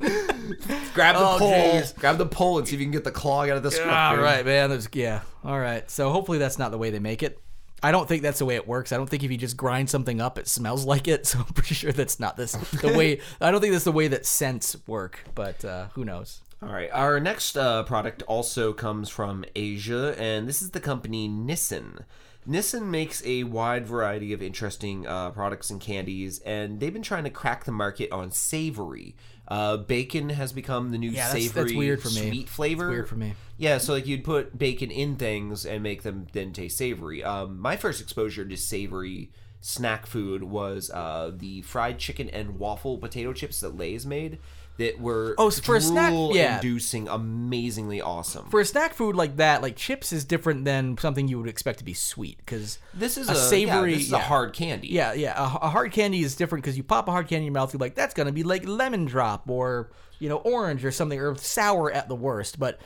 grab 0.95 1.15
the 1.17 1.21
Oh, 1.21 1.37
pole. 1.39 1.53
jeez. 1.53 1.95
Grab 1.97 2.17
the 2.19 2.25
pole 2.27 2.59
and 2.59 2.67
see 2.67 2.75
if 2.75 2.81
you 2.81 2.87
can 2.87 2.93
get 2.93 3.05
the 3.05 3.11
clog 3.11 3.51
out 3.51 3.57
of 3.59 3.63
the 3.63 3.71
scruff 3.71 3.93
All 3.93 4.15
bin. 4.17 4.25
right, 4.25 4.45
man. 4.47 4.71
That's, 4.71 4.89
yeah. 4.95 5.21
All 5.45 5.59
right. 5.59 5.89
So 5.91 6.11
hopefully 6.11 6.39
that's 6.39 6.59
not 6.59 6.71
the 6.71 6.79
way 6.79 6.91
they 6.91 6.99
make 6.99 7.23
it. 7.23 7.39
I 7.83 7.93
don't 7.93 8.09
think 8.09 8.23
that's 8.23 8.39
the 8.39 8.45
way 8.47 8.57
it 8.57 8.67
works. 8.67 8.93
I 8.93 8.97
don't 8.97 9.09
think 9.09 9.23
if 9.23 9.31
you 9.31 9.37
just 9.37 9.57
grind 9.57 9.91
something 9.91 10.21
up, 10.21 10.39
it 10.39 10.49
smells 10.49 10.85
like 10.87 11.09
it. 11.09 11.27
So 11.27 11.39
I'm 11.39 11.45
pretty 11.47 11.75
sure 11.75 11.93
that's 11.93 12.19
not 12.19 12.37
this 12.37 12.53
the 12.53 12.97
way. 12.97 13.21
I 13.41 13.51
don't 13.51 13.61
think 13.61 13.73
that's 13.73 13.85
the 13.85 13.93
way 13.93 14.09
that 14.09 14.27
scents 14.27 14.77
work. 14.87 15.25
But 15.35 15.65
uh, 15.65 15.89
who 15.95 16.05
knows? 16.05 16.41
All 16.63 16.71
right. 16.73 16.89
Our 16.93 17.21
next 17.21 17.57
uh, 17.57 17.83
product 17.83 18.23
also 18.23 18.73
comes 18.73 19.11
from 19.11 19.45
Asia, 19.55 20.15
and 20.19 20.49
this 20.49 20.63
is 20.63 20.71
the 20.71 20.81
company 20.81 21.29
Nissan. 21.29 22.05
Nissan 22.49 22.87
makes 22.87 23.25
a 23.27 23.43
wide 23.45 23.87
variety 23.87 24.33
of 24.33 24.41
interesting 24.41 25.07
uh, 25.07 25.31
products 25.31 25.69
and 25.69 25.81
candies, 25.81 26.39
and 26.41 26.79
they've 26.79 26.93
been 26.93 27.03
trying 27.03 27.25
to 27.25 27.31
crack 27.31 27.65
the 27.65 27.73
market 27.73 28.11
on 28.13 28.31
savory. 28.31 29.17
Uh, 29.49 29.77
bacon 29.77 30.31
has 30.31 30.53
become 30.53 30.91
the 30.91 30.99
new 30.99 31.11
Yeah, 31.11 31.29
that's- 31.29 31.45
savory 31.45 31.65
that's 31.65 31.75
weird 31.77 32.03
for 32.03 32.09
me. 32.09 32.29
sweet 32.31 32.49
flavor. 32.49 32.89
weird 32.91 33.09
for 33.09 33.15
me. 33.17 33.35
Yeah, 33.59 33.79
so 33.79 33.93
like 33.95 34.07
you'd 34.07 34.25
put 34.25 34.59
bacon 34.59 34.91
in 34.91 35.17
things 35.17 35.65
and 35.65 35.83
make 35.83 36.03
them 36.03 36.27
then 36.33 36.53
taste 36.53 36.77
savory. 36.77 37.23
Um, 37.23 37.59
my 37.61 37.77
first 37.77 38.01
exposure 38.01 38.45
to 38.45 38.57
savory 38.57 39.31
snack 39.61 40.07
food 40.07 40.43
was 40.45 40.91
uh, 40.91 41.33
the 41.35 41.63
fried 41.63 41.99
chicken 41.99 42.29
and 42.31 42.59
waffle 42.59 42.99
potato 42.99 43.33
chips 43.33 43.61
that 43.61 43.77
Lay's 43.77 44.05
made 44.07 44.39
that 44.79 45.01
were 45.01 45.35
Oh, 45.39 45.51
for 45.51 45.77
a 45.77 45.81
snack- 45.81 46.13
yeah. 46.35 46.57
inducing 46.57 47.09
amazingly 47.09 48.01
awesome. 48.01 48.49
For 48.51 48.61
a 48.61 48.65
snack 48.65 48.95
food 48.95 49.17
like 49.17 49.37
that, 49.37 49.63
like 49.63 49.77
chips 49.77 50.13
is 50.13 50.25
different 50.25 50.65
than 50.65 50.99
something 50.99 51.29
you 51.29 51.39
would 51.39 51.49
expect 51.49 51.79
to 51.79 51.85
be 51.85 51.95
sweet 51.95 52.39
because 52.39 52.79
this 52.93 53.17
is 53.17 53.29
a 53.29 53.33
a, 53.33 53.35
savory- 53.37 53.91
yeah, 53.93 53.97
this 53.97 54.07
is 54.07 54.13
yeah. 54.13 54.19
a 54.19 54.23
hard 54.23 54.53
candy. 54.53 54.89
Yeah, 54.89 55.13
yeah. 55.15 55.33
A, 55.39 55.67
a 55.67 55.69
hard 55.71 55.93
candy 55.93 56.21
is 56.21 56.37
different 56.37 56.63
because 56.65 56.77
you 56.77 56.83
pop 56.83 57.09
a 57.09 57.11
hard 57.11 57.29
candy 57.29 57.47
in 57.47 57.53
your 57.53 57.61
mouth, 57.61 57.73
you're 57.73 57.79
like, 57.81 57.95
that's 57.95 58.15
gonna 58.15 58.33
be 58.33 58.43
like 58.43 58.67
lemon 58.67 59.05
drop 59.07 59.49
or 59.49 59.91
you 60.19 60.29
know 60.29 60.37
orange 60.37 60.85
or 60.85 60.91
something 60.93 61.19
or 61.21 61.37
sour 61.37 61.91
at 61.93 62.09
the 62.09 62.17
worst. 62.17 62.59
But 62.59 62.81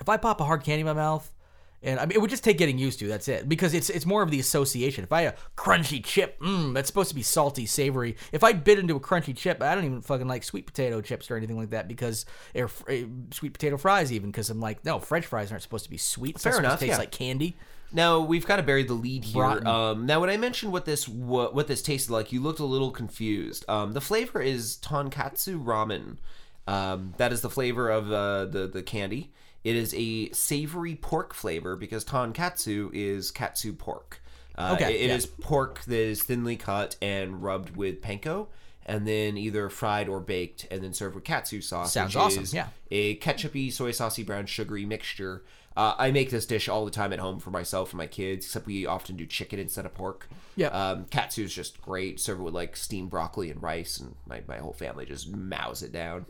if 0.00 0.08
I 0.08 0.16
pop 0.18 0.40
a 0.40 0.44
hard 0.44 0.64
candy 0.64 0.80
in 0.80 0.86
my 0.86 0.92
mouth, 0.92 1.32
and 1.82 2.00
I 2.00 2.06
mean, 2.06 2.12
it 2.12 2.20
would 2.20 2.30
just 2.30 2.42
take 2.42 2.58
getting 2.58 2.78
used 2.78 2.98
to. 3.00 3.08
That's 3.08 3.28
it, 3.28 3.48
because 3.48 3.74
it's 3.74 3.90
it's 3.90 4.06
more 4.06 4.22
of 4.22 4.30
the 4.30 4.40
association. 4.40 5.04
If 5.04 5.12
I 5.12 5.22
a 5.22 5.34
crunchy 5.56 6.04
chip, 6.04 6.40
mm, 6.40 6.74
that's 6.74 6.88
supposed 6.88 7.10
to 7.10 7.14
be 7.14 7.22
salty, 7.22 7.66
savory. 7.66 8.16
If 8.32 8.42
I 8.42 8.52
bit 8.52 8.78
into 8.78 8.96
a 8.96 9.00
crunchy 9.00 9.36
chip, 9.36 9.62
I 9.62 9.74
don't 9.74 9.84
even 9.84 10.02
fucking 10.02 10.28
like 10.28 10.42
sweet 10.42 10.66
potato 10.66 11.00
chips 11.00 11.30
or 11.30 11.36
anything 11.36 11.56
like 11.56 11.70
that 11.70 11.88
because 11.88 12.26
or 12.54 12.70
eh, 12.88 13.04
sweet 13.32 13.52
potato 13.52 13.76
fries 13.76 14.12
even 14.12 14.30
because 14.30 14.50
I'm 14.50 14.60
like, 14.60 14.84
no, 14.84 14.98
French 14.98 15.26
fries 15.26 15.50
aren't 15.50 15.62
supposed 15.62 15.84
to 15.84 15.90
be 15.90 15.98
sweet. 15.98 16.36
It's 16.36 16.44
Fair 16.44 16.58
enough, 16.58 16.80
To 16.80 16.86
taste 16.86 16.94
yeah. 16.94 16.98
like 16.98 17.12
candy. 17.12 17.56
Now 17.92 18.20
we've 18.20 18.46
kind 18.46 18.58
of 18.58 18.66
buried 18.66 18.88
the 18.88 18.94
lead 18.94 19.24
here. 19.24 19.44
Um, 19.44 20.06
now, 20.06 20.20
when 20.20 20.30
I 20.30 20.36
mentioned 20.36 20.72
what 20.72 20.84
this 20.84 21.06
what, 21.06 21.54
what 21.54 21.68
this 21.68 21.82
tasted 21.82 22.12
like, 22.12 22.32
you 22.32 22.42
looked 22.42 22.58
a 22.58 22.64
little 22.64 22.90
confused. 22.90 23.64
Um, 23.68 23.92
the 23.92 24.00
flavor 24.00 24.40
is 24.40 24.78
tonkatsu 24.78 25.62
ramen. 25.62 26.16
Um, 26.66 27.14
that 27.18 27.32
is 27.32 27.42
the 27.42 27.50
flavor 27.50 27.88
of 27.88 28.10
uh, 28.10 28.46
the 28.46 28.66
the 28.66 28.82
candy. 28.82 29.32
It 29.66 29.74
is 29.74 29.92
a 29.96 30.30
savory 30.30 30.94
pork 30.94 31.34
flavor 31.34 31.74
because 31.74 32.04
tonkatsu 32.04 32.90
is 32.92 33.32
katsu 33.32 33.72
pork. 33.72 34.20
Uh, 34.56 34.74
Okay, 34.74 34.94
it- 34.94 35.00
it 35.00 35.08
yeah. 35.08 35.14
is 35.16 35.26
pork 35.26 35.82
that 35.86 35.96
is 35.98 36.22
thinly 36.22 36.56
cut 36.56 36.94
and 37.02 37.42
rubbed 37.42 37.74
with 37.76 38.00
panko, 38.00 38.46
and 38.86 39.08
then 39.08 39.36
either 39.36 39.68
fried 39.68 40.08
or 40.08 40.20
baked, 40.20 40.68
and 40.70 40.84
then 40.84 40.92
served 40.94 41.16
with 41.16 41.24
katsu 41.24 41.60
sauce. 41.60 41.92
Sounds 41.92 42.14
which 42.14 42.22
awesome, 42.22 42.44
is 42.44 42.54
yeah. 42.54 42.68
a 42.92 43.16
ketchupy, 43.16 43.72
soy 43.72 43.90
saucy, 43.90 44.22
brown 44.22 44.46
sugary 44.46 44.84
mixture. 44.86 45.42
Uh, 45.76 45.94
I 45.98 46.12
make 46.12 46.30
this 46.30 46.46
dish 46.46 46.68
all 46.68 46.84
the 46.84 46.90
time 46.92 47.12
at 47.12 47.18
home 47.18 47.40
for 47.40 47.50
myself 47.50 47.90
and 47.90 47.98
my 47.98 48.06
kids, 48.06 48.46
except 48.46 48.66
we 48.66 48.86
often 48.86 49.16
do 49.16 49.26
chicken 49.26 49.58
instead 49.58 49.84
of 49.84 49.92
pork. 49.94 50.28
Yeah. 50.54 50.68
Um, 50.68 51.06
katsu 51.10 51.42
is 51.42 51.52
just 51.52 51.82
great. 51.82 52.20
Serve 52.20 52.38
it 52.38 52.42
with 52.44 52.54
like 52.54 52.76
steamed 52.76 53.10
broccoli 53.10 53.50
and 53.50 53.60
rice, 53.60 53.98
and 53.98 54.14
my, 54.26 54.42
my 54.46 54.58
whole 54.58 54.72
family 54.72 55.04
just 55.06 55.28
mows 55.36 55.82
it 55.82 55.90
down. 55.92 56.24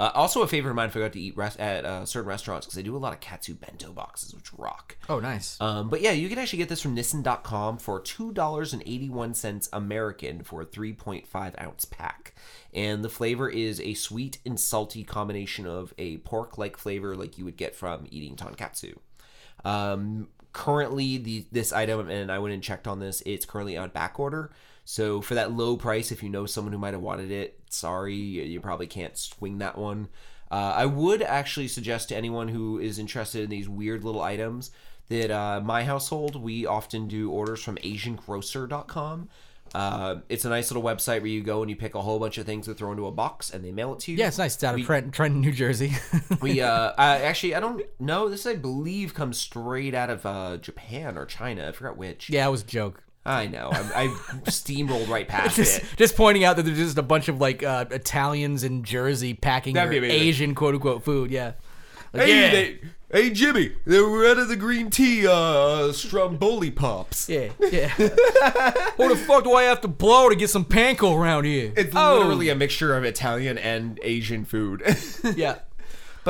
Uh, 0.00 0.10
also, 0.14 0.40
a 0.40 0.46
favorite 0.46 0.70
of 0.70 0.76
mine, 0.76 0.86
if 0.86 0.92
I 0.92 0.94
forgot 0.94 1.12
to 1.12 1.20
eat 1.20 1.36
rest- 1.36 1.60
at 1.60 1.84
uh, 1.84 2.06
certain 2.06 2.26
restaurants 2.26 2.66
because 2.66 2.74
they 2.74 2.82
do 2.82 2.96
a 2.96 2.98
lot 2.98 3.12
of 3.12 3.20
katsu 3.20 3.54
bento 3.54 3.92
boxes, 3.92 4.34
which 4.34 4.50
rock. 4.54 4.96
Oh, 5.10 5.20
nice. 5.20 5.60
Um, 5.60 5.90
but 5.90 6.00
yeah, 6.00 6.12
you 6.12 6.30
can 6.30 6.38
actually 6.38 6.56
get 6.56 6.70
this 6.70 6.80
from 6.80 6.96
Nissan.com 6.96 7.76
for 7.76 8.00
$2.81 8.00 9.68
American 9.74 10.42
for 10.42 10.62
a 10.62 10.64
3.5 10.64 11.62
ounce 11.62 11.84
pack. 11.84 12.34
And 12.72 13.04
the 13.04 13.10
flavor 13.10 13.50
is 13.50 13.78
a 13.78 13.92
sweet 13.92 14.38
and 14.46 14.58
salty 14.58 15.04
combination 15.04 15.66
of 15.66 15.92
a 15.98 16.16
pork 16.18 16.56
like 16.56 16.78
flavor 16.78 17.14
like 17.14 17.36
you 17.36 17.44
would 17.44 17.58
get 17.58 17.76
from 17.76 18.06
eating 18.10 18.36
tonkatsu. 18.36 18.96
Um, 19.66 20.28
currently, 20.54 21.18
the 21.18 21.44
this 21.52 21.74
item, 21.74 22.08
and 22.08 22.32
I 22.32 22.38
went 22.38 22.54
and 22.54 22.62
checked 22.62 22.88
on 22.88 23.00
this, 23.00 23.22
it's 23.26 23.44
currently 23.44 23.76
on 23.76 23.90
back 23.90 24.18
order. 24.18 24.50
So 24.90 25.20
for 25.20 25.36
that 25.36 25.52
low 25.52 25.76
price, 25.76 26.10
if 26.10 26.20
you 26.20 26.28
know 26.28 26.46
someone 26.46 26.72
who 26.72 26.78
might 26.80 26.94
have 26.94 27.00
wanted 27.00 27.30
it, 27.30 27.60
sorry, 27.70 28.16
you 28.16 28.60
probably 28.60 28.88
can't 28.88 29.16
swing 29.16 29.58
that 29.58 29.78
one. 29.78 30.08
Uh, 30.50 30.72
I 30.74 30.86
would 30.86 31.22
actually 31.22 31.68
suggest 31.68 32.08
to 32.08 32.16
anyone 32.16 32.48
who 32.48 32.80
is 32.80 32.98
interested 32.98 33.44
in 33.44 33.50
these 33.50 33.68
weird 33.68 34.02
little 34.02 34.20
items 34.20 34.72
that 35.08 35.30
uh, 35.30 35.60
my 35.64 35.84
household 35.84 36.34
we 36.34 36.66
often 36.66 37.06
do 37.06 37.30
orders 37.30 37.62
from 37.62 37.76
AsianGrocer.com. 37.76 39.28
Uh, 39.72 40.16
it's 40.28 40.44
a 40.44 40.48
nice 40.48 40.72
little 40.72 40.82
website 40.82 41.18
where 41.20 41.26
you 41.26 41.44
go 41.44 41.62
and 41.62 41.70
you 41.70 41.76
pick 41.76 41.94
a 41.94 42.02
whole 42.02 42.18
bunch 42.18 42.36
of 42.38 42.44
things 42.44 42.66
to 42.66 42.74
throw 42.74 42.90
into 42.90 43.06
a 43.06 43.12
box 43.12 43.52
and 43.52 43.64
they 43.64 43.70
mail 43.70 43.92
it 43.92 44.00
to 44.00 44.10
you. 44.10 44.18
yeah, 44.18 44.26
it's 44.26 44.38
nice. 44.38 44.56
It's 44.56 44.64
out 44.64 44.74
of 44.74 44.80
We- 44.80 44.82
Trent, 44.86 45.14
Trenton, 45.14 45.40
New 45.40 45.52
Jersey. 45.52 45.92
we 46.40 46.60
uh 46.62 46.92
I, 46.98 47.18
actually 47.20 47.54
I 47.54 47.60
don't 47.60 47.80
know 48.00 48.28
this 48.28 48.44
I 48.44 48.56
believe 48.56 49.14
comes 49.14 49.38
straight 49.38 49.94
out 49.94 50.10
of 50.10 50.26
uh 50.26 50.56
Japan 50.56 51.16
or 51.16 51.26
China 51.26 51.68
I 51.68 51.70
forgot 51.72 51.96
which 51.96 52.28
yeah, 52.28 52.44
it 52.48 52.50
was 52.50 52.62
a 52.62 52.66
joke. 52.66 53.04
I 53.24 53.46
know 53.46 53.68
I, 53.72 54.04
I 54.04 54.06
steamrolled 54.46 55.08
right 55.08 55.28
past 55.28 55.56
just, 55.56 55.78
it 55.80 55.84
just 55.96 56.16
pointing 56.16 56.42
out 56.44 56.56
that 56.56 56.62
there's 56.62 56.78
just 56.78 56.98
a 56.98 57.02
bunch 57.02 57.28
of 57.28 57.38
like 57.40 57.62
uh, 57.62 57.84
Italians 57.90 58.64
in 58.64 58.82
Jersey 58.82 59.34
packing 59.34 59.74
That'd 59.74 59.92
their 59.92 60.00
be 60.00 60.06
amazing. 60.08 60.26
Asian 60.28 60.54
quote 60.54 60.74
unquote 60.74 61.04
food. 61.04 61.30
Yeah. 61.30 61.52
Like, 62.12 62.26
hey 62.26 62.40
yeah. 62.40 62.50
they, 62.50 62.80
hey 63.12 63.30
Jimmy 63.30 63.72
they 63.86 64.00
were 64.00 64.26
out 64.26 64.38
of 64.38 64.48
the 64.48 64.56
green 64.56 64.90
tea 64.90 65.26
uh 65.28 65.92
Stromboli 65.92 66.72
pops 66.72 67.28
yeah, 67.28 67.50
yeah. 67.70 67.92
what 68.96 69.08
the 69.10 69.16
fuck 69.16 69.44
do 69.44 69.52
I 69.52 69.62
have 69.64 69.80
to 69.82 69.88
blow 69.88 70.28
to 70.28 70.34
get 70.34 70.50
some 70.50 70.64
panko 70.64 71.16
around 71.16 71.44
here? 71.44 71.72
it's 71.76 71.94
Oh. 71.94 72.18
literally 72.18 72.48
a 72.48 72.56
mixture 72.56 72.96
of 72.96 73.04
Italian 73.04 73.58
and 73.58 74.00
Asian 74.02 74.44
food 74.44 74.82
yeah. 75.36 75.58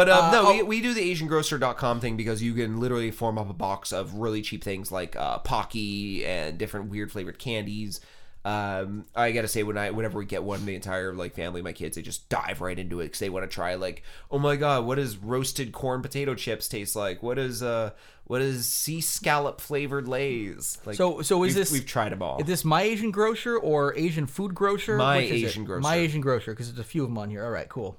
But 0.00 0.08
um, 0.08 0.24
Uh, 0.24 0.30
no, 0.32 0.46
oh. 0.46 0.52
we, 0.52 0.62
we 0.62 0.80
do 0.80 0.94
the 0.94 1.12
AsianGrocer.com 1.12 2.00
thing 2.00 2.16
because 2.16 2.42
you 2.42 2.54
can 2.54 2.80
literally 2.80 3.10
form 3.10 3.36
up 3.36 3.50
a 3.50 3.52
box 3.52 3.92
of 3.92 4.14
really 4.14 4.40
cheap 4.40 4.64
things 4.64 4.90
like 4.90 5.14
uh, 5.14 5.40
Pocky 5.40 6.24
and 6.24 6.56
different 6.56 6.88
weird 6.88 7.12
flavored 7.12 7.38
candies. 7.38 8.00
Um, 8.42 9.04
I 9.14 9.32
gotta 9.32 9.46
say, 9.46 9.62
when 9.62 9.76
I 9.76 9.90
whenever 9.90 10.18
we 10.18 10.24
get 10.24 10.42
one, 10.42 10.64
the 10.64 10.74
entire 10.74 11.12
like 11.12 11.34
family, 11.34 11.60
my 11.60 11.74
kids, 11.74 11.96
they 11.96 12.02
just 12.02 12.30
dive 12.30 12.62
right 12.62 12.78
into 12.78 13.00
it 13.00 13.08
because 13.08 13.18
they 13.18 13.28
want 13.28 13.42
to 13.42 13.54
try 13.54 13.74
like, 13.74 14.02
oh 14.30 14.38
my 14.38 14.56
god, 14.56 14.86
what 14.86 14.94
does 14.94 15.18
roasted 15.18 15.72
corn 15.72 16.00
potato 16.00 16.34
chips 16.34 16.66
taste 16.66 16.96
like? 16.96 17.22
What 17.22 17.38
is 17.38 17.62
uh, 17.62 17.90
What 18.30 18.42
is 18.42 18.64
sea 18.64 19.00
scallop 19.00 19.60
flavored 19.60 20.06
lays? 20.06 20.78
Like, 20.86 20.94
So- 20.94 21.20
so 21.20 21.42
is 21.42 21.48
we've- 21.48 21.54
this- 21.54 21.72
We've 21.72 21.84
tried 21.84 22.12
them 22.12 22.22
all. 22.22 22.38
Is 22.38 22.46
this 22.46 22.64
my 22.64 22.82
Asian 22.82 23.10
grocer 23.10 23.56
or 23.58 23.92
Asian 23.96 24.26
food 24.26 24.54
grocer? 24.54 24.96
My 24.96 25.16
Which? 25.16 25.32
Asian 25.32 25.64
grocer. 25.64 25.80
My 25.80 25.96
Asian 25.96 26.20
grocer, 26.20 26.52
because 26.52 26.68
there's 26.72 26.78
a 26.78 26.88
few 26.88 27.02
of 27.02 27.08
them 27.08 27.18
on 27.18 27.28
here. 27.28 27.44
All 27.44 27.50
right, 27.50 27.68
cool. 27.68 27.96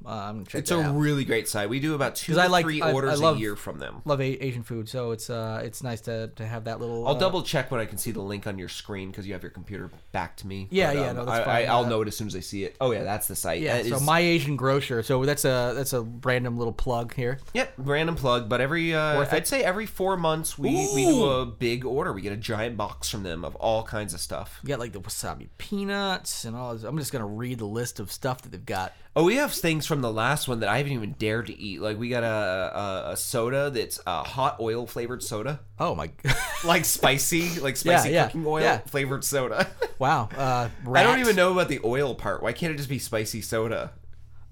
Check 0.48 0.60
It's 0.60 0.72
a 0.72 0.80
out. 0.80 0.96
really 0.98 1.26
great 1.26 1.50
site. 1.50 1.68
We 1.70 1.82
do 1.82 1.96
about 1.96 2.16
two 2.16 2.32
'Cause 2.32 2.38
I 2.40 2.46
to 2.46 2.52
like- 2.52 2.64
three 2.64 2.82
I- 2.82 2.92
I 2.92 2.94
orders 2.94 3.20
love- 3.20 3.36
a 3.36 3.40
year 3.42 3.58
from 3.58 3.80
them. 3.80 4.02
Love 4.06 4.22
a- 4.22 4.42
Asian 4.46 4.64
food, 4.64 4.88
so 4.88 5.12
it's 5.12 5.30
uh 5.30 5.62
it's 5.66 5.84
nice 5.84 6.00
to, 6.02 6.30
to 6.38 6.46
have 6.48 6.64
that 6.64 6.80
little. 6.80 7.06
I'll 7.06 7.16
uh, 7.18 7.20
double 7.20 7.42
check 7.44 7.70
when 7.70 7.82
I 7.82 7.86
can 7.86 7.98
see 7.98 8.12
the 8.12 8.22
link 8.22 8.48
on 8.48 8.58
your 8.58 8.70
screen 8.70 9.12
because 9.12 9.28
you 9.28 9.34
have 9.34 9.44
your 9.44 9.52
computer 9.52 9.90
back 10.14 10.38
to 10.38 10.48
me. 10.48 10.70
Yeah, 10.72 10.94
But, 10.94 11.00
yeah, 11.02 11.10
um, 11.10 11.16
no, 11.18 11.26
that's 11.26 11.40
I, 11.40 11.44
fine. 11.44 11.56
I, 11.56 11.66
I'll 11.74 11.84
Uh, 11.84 11.90
know 11.90 12.02
it 12.04 12.08
as 12.08 12.16
soon 12.16 12.28
as 12.28 12.38
I 12.38 12.40
see 12.40 12.64
it. 12.64 12.78
Oh 12.80 12.92
yeah, 12.92 13.04
that's 13.04 13.28
the 13.28 13.36
site. 13.36 13.60
Yeah, 13.60 13.82
That 13.82 13.90
so 13.90 13.96
is- 13.98 14.02
my 14.02 14.22
Asian 14.22 14.56
grocer. 14.56 15.04
So 15.04 15.26
that's 15.26 15.44
a 15.44 15.74
that's 15.76 15.92
a 15.92 16.02
random 16.04 16.58
little 16.58 16.72
plug 16.72 17.16
here. 17.16 17.40
Yep, 17.54 17.74
random 17.80 18.16
plug, 18.16 18.48
but 18.48 18.62
every 18.62 18.96
uh, 18.96 19.26
I'd 19.30 19.46
say 19.46 19.62
every 19.64 19.86
four 19.86 20.16
months 20.22 20.58
we, 20.58 20.90
we 20.94 21.06
do 21.06 21.26
a 21.26 21.46
big 21.46 21.86
order. 21.86 22.14
We 22.14 22.22
get 22.22 22.34
a 22.34 22.38
giant 22.38 22.78
box 22.78 23.10
from 23.10 23.24
them 23.24 23.44
of 23.44 23.56
all 23.56 23.84
kinds 23.84 24.14
of 24.14 24.20
stuff. 24.20 24.60
You 24.64 24.70
got 24.70 24.80
like 24.80 24.94
the 24.94 25.02
wasabi 25.02 25.50
peanuts 25.58 26.46
and 26.46 26.56
all. 26.56 26.74
This. 26.74 26.84
I'm 26.84 26.98
just 26.98 27.12
gonna 27.12 27.28
read 27.28 27.60
the 27.60 27.66
list 27.66 28.00
of 28.00 28.12
stuff 28.12 28.42
that 28.44 28.52
they've 28.52 28.66
got. 28.66 28.94
Oh, 29.16 29.26
we 29.26 29.36
have 29.36 29.52
things 29.52 29.86
from 29.86 30.02
the 30.02 30.12
last 30.12 30.48
one 30.48 30.62
that 30.62 30.70
I 30.70 30.78
haven't 30.78 30.94
even 30.94 31.16
dared 31.20 31.48
to 31.48 31.60
eat. 31.60 31.82
Like 31.82 32.00
we 32.00 32.10
got 32.10 32.24
a 32.24 33.08
a, 33.08 33.12
a 33.12 33.18
soda 33.18 33.70
that's 33.70 34.00
a 34.08 34.24
hot 34.24 34.58
oil 34.60 34.88
flavored 34.88 35.24
soda, 35.24 35.60
Oh 35.82 35.96
my, 35.96 36.12
like 36.64 36.86
spicy, 36.86 37.60
like 37.60 37.76
spicy 37.76 38.12
yeah, 38.12 38.26
cooking 38.28 38.46
oil 38.46 38.62
yeah. 38.62 38.78
flavored 38.80 39.24
soda. 39.24 39.68
wow. 40.00 40.30
Uh, 40.38 40.70
I 40.94 41.02
don't 41.02 41.20
even 41.20 41.36
know 41.36 41.52
about 41.52 41.70
the 41.70 41.80
oil 41.84 42.14
part. 42.14 42.44
Why 42.44 42.54
can't 42.54 42.72
it 42.72 42.78
just 42.78 42.88
be 42.88 43.00
spicy 43.00 43.42
soda? 43.42 43.92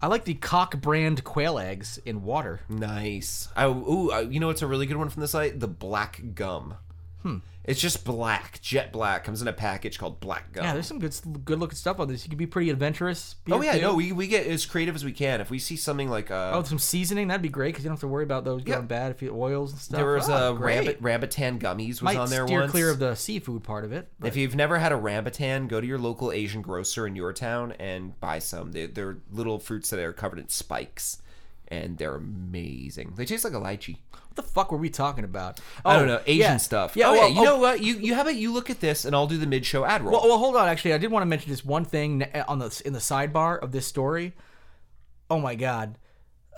I 0.02 0.08
like 0.08 0.24
the 0.24 0.34
cock 0.34 0.80
brand 0.80 1.24
quail 1.26 1.60
eggs 1.60 2.00
in 2.06 2.24
water. 2.24 2.62
Nice. 2.70 3.50
I, 3.56 3.66
ooh, 3.66 4.12
uh, 4.14 4.20
you 4.20 4.40
know 4.40 4.48
what's 4.48 4.62
a 4.62 4.68
really 4.68 4.86
good 4.86 4.96
one 4.96 5.10
from 5.10 5.22
the 5.22 5.28
site? 5.28 5.60
The 5.60 5.68
black 5.68 6.22
gum. 6.36 6.76
Hmm. 7.24 7.38
It's 7.66 7.80
just 7.80 8.04
black, 8.04 8.60
jet 8.62 8.92
black. 8.92 9.24
Comes 9.26 9.42
in 9.44 9.48
a 9.48 9.54
package 9.54 10.00
called 10.00 10.20
black 10.22 10.54
gum. 10.54 10.64
Yeah, 10.64 10.74
there's 10.74 10.88
some 10.88 10.98
good 10.98 11.14
good 11.46 11.60
looking 11.60 11.76
stuff 11.76 12.00
on 12.00 12.08
this. 12.08 12.24
You 12.24 12.30
can 12.30 12.38
be 12.38 12.48
pretty 12.48 12.72
adventurous. 12.72 13.36
be 13.46 13.52
oh 13.52 13.62
yeah, 13.62 13.74
too. 13.74 13.82
no, 13.82 13.94
we, 13.94 14.12
we 14.12 14.26
get 14.28 14.48
as 14.48 14.66
creative 14.66 14.96
as 14.96 15.06
we 15.06 15.12
can. 15.12 15.40
If 15.42 15.52
we 15.52 15.60
see 15.60 15.76
something 15.76 16.10
like 16.10 16.32
uh, 16.32 16.52
Oh, 16.56 16.64
some 16.64 16.80
seasoning 16.80 17.28
that'd 17.28 17.42
be 17.44 17.50
great 17.50 17.70
because 17.74 17.84
you 17.84 17.90
don't 17.90 17.98
have 17.98 18.00
to 18.02 18.08
worry 18.08 18.24
about 18.24 18.44
those 18.46 18.64
Yeah. 18.66 18.76
going 18.76 18.88
bad 18.88 19.12
if 19.12 19.22
you 19.22 19.36
oils 19.38 19.72
and 19.74 19.80
stuff. 19.82 19.98
there 19.98 20.14
was 20.14 20.30
oh, 20.30 20.54
a 20.54 20.58
great. 20.58 21.00
rabbit 21.00 21.30
rambutan 21.30 21.60
gummies 21.60 21.90
was 21.90 22.02
Might 22.04 22.18
on 22.18 22.30
there 22.30 22.48
steer 22.48 22.62
once. 22.62 22.72
clear 22.72 22.90
of 22.90 22.98
the 23.00 23.14
seafood 23.16 23.64
part 23.64 23.84
of 23.86 23.92
it. 23.92 24.08
if 24.24 24.36
you've 24.36 24.56
never 24.56 24.80
had 24.80 24.92
a 24.92 24.96
rambutan, 24.96 25.68
go 25.68 25.80
to 25.80 25.86
your 25.86 26.00
local 26.00 26.32
Asian 26.32 26.62
grocer 26.64 27.06
in 27.06 27.16
your 27.16 27.34
town 27.34 27.74
and 27.74 28.20
buy 28.20 28.40
some. 28.40 28.72
They, 28.72 28.88
they're 28.88 29.18
little 29.32 29.60
fruits 29.60 29.90
that 29.92 30.00
are 30.00 30.14
covered 30.14 30.40
in 30.40 30.50
spikes, 30.50 31.22
and 31.72 31.98
they're 31.98 32.16
amazing. 32.16 33.14
They 33.16 33.26
taste 33.26 33.44
like 33.44 33.54
a 33.54 33.58
lychee. 33.58 33.98
What 34.12 34.36
the 34.36 34.44
fuck 34.44 34.72
were 34.72 34.78
we 34.78 34.90
talking 34.90 35.24
about? 35.24 35.60
I 35.86 35.96
don't 35.98 36.04
Oh, 36.10 36.16
know 36.16 36.22
Asian 36.26 36.40
yeah. 36.52 36.58
stuff. 36.58 36.96
Yeah, 36.96 37.08
oh, 37.10 37.12
well, 37.14 37.30
yeah. 37.30 37.36
You 37.36 37.42
oh, 37.42 37.44
know 37.44 37.58
what? 37.60 37.82
You 37.82 37.96
you 37.96 38.14
have 38.14 38.28
it. 38.28 38.36
you 38.36 38.52
look 38.54 38.70
at 38.70 38.80
this 38.80 39.06
and 39.06 39.16
I'll 39.16 39.28
do 39.28 39.38
the 39.38 39.48
mid 39.48 39.66
show 39.66 39.86
ad 39.86 40.02
roll. 40.02 40.14
Well, 40.14 40.28
well, 40.30 40.38
hold 40.38 40.56
on. 40.56 40.68
Actually, 40.68 40.94
I 40.94 40.98
did 40.98 41.12
want 41.12 41.22
to 41.24 41.28
mention 41.28 41.50
just 41.50 41.66
one 41.66 41.86
thing 41.86 42.24
on 42.48 42.60
the 42.60 42.82
in 42.86 42.94
the 42.94 43.00
sidebar 43.00 43.60
of 43.60 43.72
this 43.72 43.86
story. 43.88 44.34
Oh 45.30 45.40
my 45.40 45.56
god. 45.56 45.98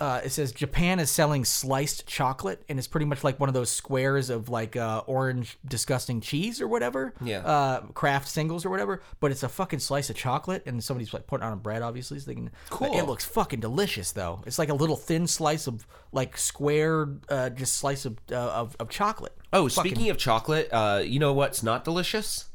Uh, 0.02 0.20
it 0.24 0.30
says 0.30 0.50
Japan 0.50 0.98
is 0.98 1.12
selling 1.12 1.44
sliced 1.44 2.08
chocolate, 2.08 2.64
and 2.68 2.76
it's 2.76 2.88
pretty 2.88 3.06
much 3.06 3.22
like 3.22 3.38
one 3.38 3.48
of 3.48 3.54
those 3.54 3.70
squares 3.70 4.30
of 4.30 4.48
like 4.48 4.74
uh, 4.74 5.04
orange 5.06 5.56
disgusting 5.64 6.20
cheese 6.20 6.60
or 6.60 6.66
whatever. 6.66 7.14
Yeah. 7.22 7.38
Uh, 7.46 7.80
Kraft 7.94 8.26
Singles 8.26 8.66
or 8.66 8.70
whatever, 8.70 9.00
but 9.20 9.30
it's 9.30 9.44
a 9.44 9.48
fucking 9.48 9.78
slice 9.78 10.10
of 10.10 10.16
chocolate, 10.16 10.64
and 10.66 10.82
somebody's 10.82 11.14
like 11.14 11.28
putting 11.28 11.46
it 11.46 11.50
on 11.52 11.56
bread. 11.60 11.82
Obviously, 11.82 12.18
so 12.18 12.26
they 12.26 12.34
can. 12.34 12.50
Cool. 12.68 12.98
It 12.98 13.04
looks 13.04 13.24
fucking 13.24 13.60
delicious, 13.60 14.10
though. 14.10 14.42
It's 14.44 14.58
like 14.58 14.70
a 14.70 14.74
little 14.74 14.96
thin 14.96 15.28
slice 15.28 15.68
of 15.68 15.86
like 16.10 16.36
square, 16.36 17.06
uh, 17.28 17.50
just 17.50 17.74
slice 17.76 18.04
of 18.04 18.18
uh, 18.32 18.34
of, 18.34 18.74
of 18.80 18.88
chocolate. 18.88 19.38
Oh, 19.52 19.68
Fucking- 19.68 19.92
speaking 19.92 20.10
of 20.10 20.18
chocolate, 20.18 20.68
uh, 20.72 21.00
you 21.04 21.20
know 21.20 21.32
what's 21.32 21.62
not 21.62 21.84
delicious? 21.84 22.46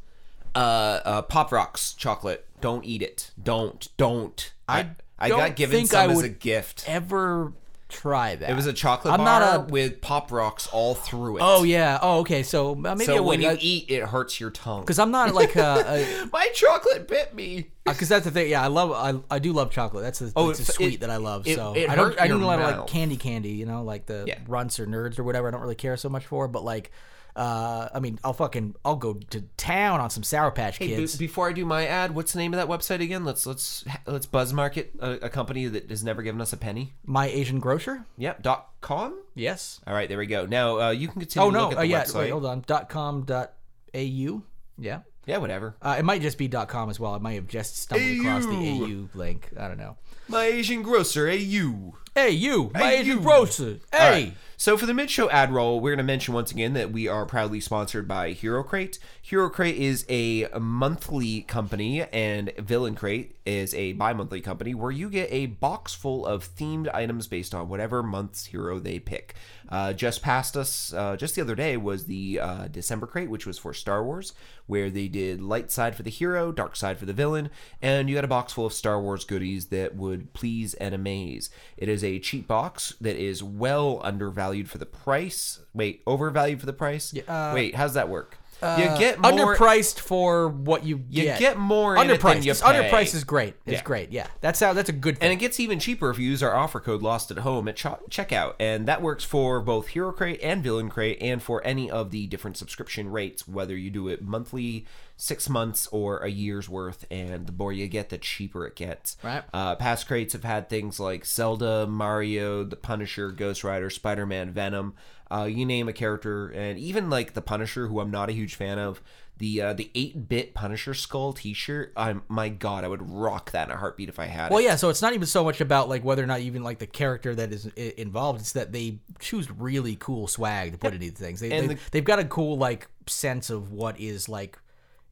Uh, 0.54 1.00
uh, 1.06 1.22
Pop 1.22 1.54
Rocks 1.54 1.93
chocolate. 1.93 2.45
Don't 2.60 2.84
eat 2.84 3.02
it. 3.02 3.32
Don't. 3.41 3.88
Don't. 3.95 4.52
I 4.68 4.80
I 4.80 4.89
don't 5.30 5.39
got 5.39 5.55
given 5.55 5.76
think 5.78 5.89
some 5.89 6.09
I 6.09 6.11
as 6.11 6.15
would 6.18 6.26
a 6.26 6.30
gift. 6.30 6.84
ever 6.88 7.53
try 7.89 8.36
that. 8.36 8.49
It 8.49 8.53
was 8.55 8.65
a 8.65 8.74
chocolate 8.74 9.13
I'm 9.13 9.20
bar 9.22 9.39
not 9.39 9.55
a 9.70 9.72
with 9.72 10.01
Pop 10.01 10.30
Rocks 10.32 10.68
all 10.68 10.93
through 10.93 11.38
it. 11.38 11.41
Oh 11.43 11.63
yeah. 11.63 11.97
Oh 12.01 12.20
okay. 12.20 12.43
So 12.43 12.74
uh, 12.74 12.76
maybe 12.76 13.05
So 13.05 13.18
I 13.18 13.20
when 13.22 13.41
would. 13.41 13.51
you 13.53 13.57
eat, 13.61 13.86
it 13.89 14.03
hurts 14.03 14.39
your 14.39 14.49
tongue. 14.51 14.82
because 14.82 14.99
I'm 14.99 15.09
not 15.11 15.34
like 15.34 15.55
a 15.55 16.28
my 16.34 16.49
chocolate 16.53 17.07
bit 17.07 17.34
me. 17.34 17.70
because 17.86 18.09
that's 18.09 18.26
the 18.26 18.32
thing. 18.32 18.49
Yeah, 18.49 18.61
I 18.61 18.68
love 18.68 18.91
I, 18.91 19.36
I 19.36 19.39
do 19.39 19.53
love 19.53 19.72
chocolate. 19.72 20.03
That's 20.03 20.20
the, 20.20 20.34
Oh, 20.36 20.49
it's 20.49 20.59
it- 20.59 20.65
sweet 20.65 20.95
it- 20.95 20.99
that 20.99 21.09
I 21.09 21.18
love. 21.18 21.47
it- 21.47 21.55
so 21.55 21.74
it 21.76 21.89
I 21.89 21.95
don't 21.95 22.09
hurt 22.09 22.22
I 22.22 22.28
don't 22.28 22.39
your 22.41 22.47
like 22.47 22.59
mouth. 22.59 22.88
candy 22.88 23.15
candy. 23.18 23.51
You 23.51 23.65
know, 23.65 23.84
like 23.84 24.05
the 24.05 24.26
Yeah. 24.28 24.39
runts 24.47 24.80
or 24.80 24.86
nerds 24.86 25.18
or 25.18 25.24
whatever. 25.24 25.47
I 25.47 25.51
don't 25.51 25.61
really 25.61 25.76
care 25.76 25.95
so 25.95 26.09
much 26.09 26.26
for. 26.26 26.49
But 26.49 26.65
like, 26.65 26.91
uh, 27.38 27.88
I 27.93 27.99
mean, 27.99 28.19
I'll 28.23 28.33
fucking 28.33 28.75
I'll 28.83 28.95
go 28.95 29.13
to 29.29 29.41
town 29.55 29.99
on 29.99 30.09
some 30.09 30.23
Sour 30.23 30.51
Patch 30.51 30.77
Hey, 30.79 30.88
Kids. 30.88 31.15
before 31.17 31.47
I 31.47 31.53
do 31.53 31.65
my 31.65 31.85
ad, 31.85 32.13
what's 32.15 32.33
the 32.33 32.39
name 32.39 32.53
of 32.53 32.57
that 32.57 32.67
website 32.67 33.01
again? 33.01 33.23
Let's 33.23 33.45
let's 33.45 33.85
let's 34.05 34.25
buzz 34.25 34.51
market 34.53 34.93
a, 34.99 35.11
a 35.25 35.29
company 35.29 35.67
that 35.67 35.89
has 35.89 36.03
never 36.03 36.21
given 36.23 36.41
us 36.41 36.51
a 36.51 36.57
penny. 36.57 36.93
My 37.05 37.27
Asian 37.27 37.59
grocer. 37.59 38.05
Yep. 38.17 38.41
Dot 38.41 38.69
com. 38.81 39.21
Yes. 39.35 39.79
All 39.85 39.93
right, 39.93 40.09
there 40.09 40.17
we 40.17 40.25
go. 40.25 40.45
Now 40.45 40.79
uh, 40.79 40.89
you 40.89 41.07
can 41.07 41.21
continue. 41.21 41.47
Oh 41.47 41.51
to 41.51 41.57
no. 41.57 41.63
look 41.69 41.73
at 41.73 41.79
Uh, 41.79 41.83
yeah. 41.83 42.03
website. 42.03 42.15
Wait. 42.19 42.29
Hold 42.31 42.45
on. 42.45 42.63
Dot 42.65 42.89
com. 42.89 43.21
Dot 43.23 43.53
au. 43.93 44.41
Yeah. 44.77 44.99
Yeah, 45.25 45.39
whatever. 45.39 45.75
Uh, 45.81 45.97
it 45.99 46.05
might 46.05 46.21
just 46.21 46.38
be 46.38 46.47
.com 46.47 46.89
as 46.89 46.99
well. 47.01 47.13
I 47.13 47.17
might 47.17 47.33
have 47.33 47.47
just 47.47 47.77
stumbled 47.77 48.19
across 48.21 48.45
the. 48.45 48.51
AU 48.55 49.09
link. 49.13 49.49
I 49.59 49.67
don't 49.67 49.77
know. 49.77 49.97
My 50.29 50.45
Asian 50.45 50.81
grocer, 50.81 51.29
AU. 51.29 51.95
Hey, 52.18 52.32
you, 52.32 52.72
my 52.74 52.80
Hey, 52.80 53.03
you. 53.03 53.20
grocer. 53.20 53.78
Hey. 53.91 54.09
Right. 54.09 54.34
So 54.59 54.76
for 54.76 54.88
the 54.88 54.93
mid-show 54.95 55.30
ad 55.30 55.51
roll, 55.53 55.80
we're 55.80 55.91
going 55.91 55.99
to 55.99 56.03
mention 56.03 56.34
once 56.34 56.51
again 56.51 56.74
that 56.74 56.91
we 56.91 57.07
are 57.07 57.28
proudly 57.28 57.61
sponsored 57.61 58.07
by 58.07 58.32
Hero 58.32 58.63
Crate. 58.63 58.97
Hero 59.22 59.51
Crate 59.51 59.76
is 59.78 60.03
a 60.09 60.47
monthly 60.59 61.41
company, 61.41 62.01
and 62.11 62.51
Villain 62.57 62.95
Crate 62.95 63.36
is 63.45 63.76
a 63.76 63.93
bi-monthly 63.93 64.41
company 64.41 64.74
where 64.74 64.89
you 64.89 65.11
get 65.11 65.32
a 65.32 65.45
box 65.45 65.93
full 65.93 66.26
of 66.26 66.49
themed 66.55 66.91
items 66.91 67.28
based 67.28 67.53
on 67.53 67.70
whatever 67.70 68.01
month's 68.01 68.47
hero 68.47 68.80
they 68.80 68.97
pick. 68.97 69.36
Uh, 69.70 69.93
just 69.93 70.22
past 70.22 70.55
us, 70.55 70.93
uh, 70.93 71.15
just 71.15 71.36
the 71.36 71.41
other 71.41 71.55
day, 71.55 71.78
was 71.78 72.05
the 72.05 72.39
uh, 72.39 72.68
December 72.68 73.07
Crate, 73.07 73.30
which 73.30 73.45
was 73.45 73.57
for 73.57 73.74
Star 73.74 74.03
Wars, 74.03 74.34
where 74.65 74.89
they 74.89 75.07
did 75.07 75.41
light 75.41 75.72
side 75.72 75.95
for 75.95 76.03
the 76.03 76.09
hero, 76.09 76.51
dark 76.51 76.76
side 76.76 76.97
for 76.97 77.05
the 77.05 77.13
villain, 77.13 77.49
and 77.82 78.09
you 78.09 78.15
got 78.15 78.24
a 78.24 78.28
box 78.30 78.53
full 78.53 78.65
of 78.65 78.74
Star 78.74 79.01
Wars 79.01 79.26
goodies 79.26 79.68
that 79.68 79.95
would 79.95 80.34
please 80.34 80.74
and 80.76 80.95
amaze. 80.95 81.49
It 81.78 81.89
is 81.89 82.03
a 82.03 82.20
cheap 82.20 82.47
box 82.47 82.95
that 83.01 83.15
is 83.15 83.43
well 83.43 83.99
undervalued 84.03 84.70
for 84.70 84.78
the 84.78 84.86
price. 84.86 85.59
Wait, 85.74 86.01
overvalued 86.07 86.59
for 86.59 86.65
the 86.65 86.74
price? 86.74 87.13
uh, 87.28 87.51
Wait, 87.53 87.76
how's 87.76 87.93
that 87.93 88.09
work? 88.09 88.38
You 88.62 88.86
get 88.97 89.20
more. 89.20 89.32
underpriced 89.32 89.99
for 89.99 90.47
what 90.49 90.84
you 90.86 91.03
You 91.10 91.24
get. 91.24 91.39
get 91.39 91.58
more 91.58 91.95
in 91.97 92.10
it 92.10 92.20
underpriced. 92.20 92.34
than 92.34 92.43
you 92.43 92.51
underpriced 92.53 93.14
is 93.16 93.24
great. 93.24 93.55
It's 93.66 93.76
Yeah. 93.78 93.84
great. 93.84 94.12
Yeah, 94.12 94.28
that's 94.41 94.60
how. 94.60 94.74
That's 94.74 94.89
a 94.89 94.93
good 94.93 95.18
And 95.22 95.32
it 95.32 95.38
gets 95.38 95.60
even 95.60 95.80
cheaper 95.80 96.10
if 96.10 96.18
you 96.20 96.30
use 96.30 96.41
our 96.41 96.55
offer 96.55 96.80
code 96.80 97.01
Lost 97.01 97.32
at 97.32 97.39
Home 97.39 97.68
at 97.68 97.76
ch- 97.76 97.84
checkout, 98.10 98.53
and 98.60 98.88
that 98.88 99.01
works 99.01 99.24
for 99.24 99.60
both 99.62 99.89
Hero 99.89 100.12
Crate 100.12 100.39
and 100.41 100.64
Villain 100.64 100.89
Crate, 100.89 101.18
and 101.22 101.41
for 101.41 101.64
any 101.66 101.89
of 101.89 102.12
the 102.12 102.28
different 102.28 102.58
subscription 102.58 103.10
rates, 103.12 103.47
whether 103.47 103.76
you 103.78 103.89
do 103.89 104.08
it 104.08 104.22
monthly, 104.24 104.86
six 105.16 105.49
months, 105.49 105.88
or 105.91 106.20
a 106.20 106.30
year's 106.30 106.70
worth. 106.70 107.05
And 107.10 107.47
the 107.47 107.51
more 107.51 107.74
you 107.74 107.88
get, 107.88 108.10
the 108.10 108.18
cheaper 108.18 108.66
it 108.68 108.76
gets. 108.76 109.18
Right. 109.24 109.43
Uh, 109.53 109.76
past 109.76 110.08
crates 110.08 110.34
have 110.34 110.43
had 110.43 110.70
things 110.70 110.99
like 110.99 111.26
Zelda, 111.26 111.88
Mario, 111.88 112.64
The 112.64 112.76
Punisher, 112.76 113.32
Ghost 113.32 113.64
Rider, 113.64 113.89
Spider 113.89 114.26
Man, 114.26 114.51
Venom. 114.51 114.93
Uh, 115.30 115.43
you 115.43 115.65
name 115.65 115.88
a 115.88 115.93
character, 115.93 116.49
and 116.49 116.80
even 116.80 117.09
like 117.09 117.34
the 117.34 117.41
Punisher, 117.41 117.88
who 117.88 117.99
I'm 117.99 118.11
not 118.11 118.30
a 118.30 118.34
huge 118.34 118.55
fan 118.55 118.80
of. 118.80 119.01
The 119.39 119.61
uh, 119.61 119.73
the 119.73 119.91
eight 119.93 120.28
bit 120.28 120.55
Punisher 120.55 120.95
skull 120.95 121.32
T-shirt. 121.32 121.93
I'm 121.95 122.23
my 122.28 122.49
God, 122.49 122.84
I 122.84 122.88
would 122.88 123.07
rock 123.07 123.51
that 123.51 123.67
in 123.67 123.75
a 123.75 123.78
heartbeat 123.78 124.09
if 124.09 124.17
I 124.17 124.25
had 124.25 124.49
well, 124.49 124.57
it. 124.59 124.63
yeah. 124.63 124.75
So 124.78 124.89
it's 124.89 125.01
not 125.03 125.13
even 125.13 125.28
so 125.28 125.43
much 125.43 125.61
about 125.61 125.89
like 125.89 126.03
whether 126.03 126.23
or 126.23 126.25
not 126.25 126.39
even 126.39 126.63
like 126.63 126.80
the 126.80 126.88
character 126.88 127.36
that 127.36 127.53
is 127.53 127.67
involved. 127.67 128.39
It's 128.41 128.53
that 128.53 128.71
they 128.71 128.97
choose 129.19 129.51
really 129.51 129.95
cool 129.95 130.28
swag 130.28 130.71
to 130.71 130.80
put 130.80 130.88
into 130.95 131.05
these 131.05 131.19
things. 131.19 131.39
They, 131.39 131.51
And 131.51 131.69
they, 131.69 131.75
the- 131.75 131.82
they've 131.91 132.03
got 132.03 132.17
a 132.17 132.25
cool 132.25 132.57
like 132.57 132.88
sense 133.05 133.51
of 133.51 133.71
what 133.71 133.99
is 133.99 134.28
like 134.28 134.57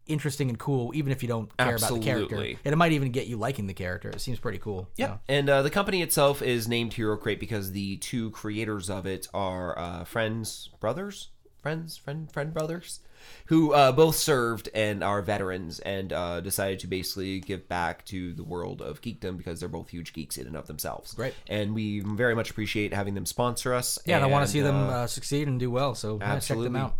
interesting 0.08 0.49
and 0.49 0.60
cool, 0.60 0.91
even 0.95 1.12
if 1.12 1.22
you 1.24 1.30
don't 1.30 1.56
care 1.58 1.76
about 1.76 1.93
the 1.93 1.99
character. 1.99 2.36
And 2.36 2.74
it 2.74 2.76
might 2.76 2.91
even 2.91 3.12
get 3.12 3.28
you 3.28 3.38
liking 3.38 3.68
the 3.68 3.74
character. 3.74 4.10
It 4.10 4.22
seems 4.22 4.39
pretty 4.39 4.60
cool. 4.60 4.88
Yeah, 4.97 5.08
So. 5.08 5.20
and 5.30 5.49
uh, 5.49 5.62
the 5.62 5.70
company 5.70 6.01
itself 6.01 6.41
is 6.41 6.68
named 6.68 6.93
Hero 6.93 7.18
Crate 7.18 7.39
because 7.39 7.72
the 7.72 7.97
two 7.97 8.32
creators 8.32 8.89
of 8.89 9.06
it 9.06 9.28
are 9.34 9.78
uh, 9.78 10.03
friends, 10.03 10.70
brothers, 10.80 11.30
friends, 11.62 11.97
friend, 11.97 12.32
friend 12.32 12.53
brothers, 12.53 12.99
who 13.47 13.74
uh, 13.74 13.91
both 13.91 14.16
served 14.16 14.70
and 14.76 15.03
are 15.03 15.22
veterans 15.24 15.80
and 15.80 16.14
uh, 16.14 16.39
decided 16.41 16.80
to 16.80 16.88
basically 16.88 17.39
give 17.39 17.68
back 17.68 18.06
to 18.06 18.34
the 18.34 18.43
world 18.43 18.84
of 18.84 19.01
geekdom 19.01 19.36
because 19.38 19.60
they're 19.60 19.70
both 19.70 19.89
huge 19.89 20.14
geeks 20.14 20.38
in 20.38 20.45
and 20.45 20.56
of 20.56 20.68
themselves. 20.68 21.16
Right. 21.18 21.34
and 21.47 21.74
we 21.74 22.01
very 22.01 22.36
much 22.36 22.51
appreciate 22.51 22.93
having 22.93 23.16
them 23.16 23.26
sponsor 23.26 23.74
us. 23.74 23.97
Yeah, 24.06 24.18
and 24.18 24.26
I 24.26 24.28
want 24.28 24.41
to 24.41 24.43
and, 24.43 24.51
see 24.51 24.62
them 24.62 24.76
uh, 24.76 24.89
uh, 24.89 25.08
succeed 25.08 25.47
and 25.47 25.60
do 25.60 25.72
well. 25.72 25.95
So 25.95 26.20
yeah, 26.22 26.39
check 26.39 26.60
them 26.60 26.76
out. 26.76 26.95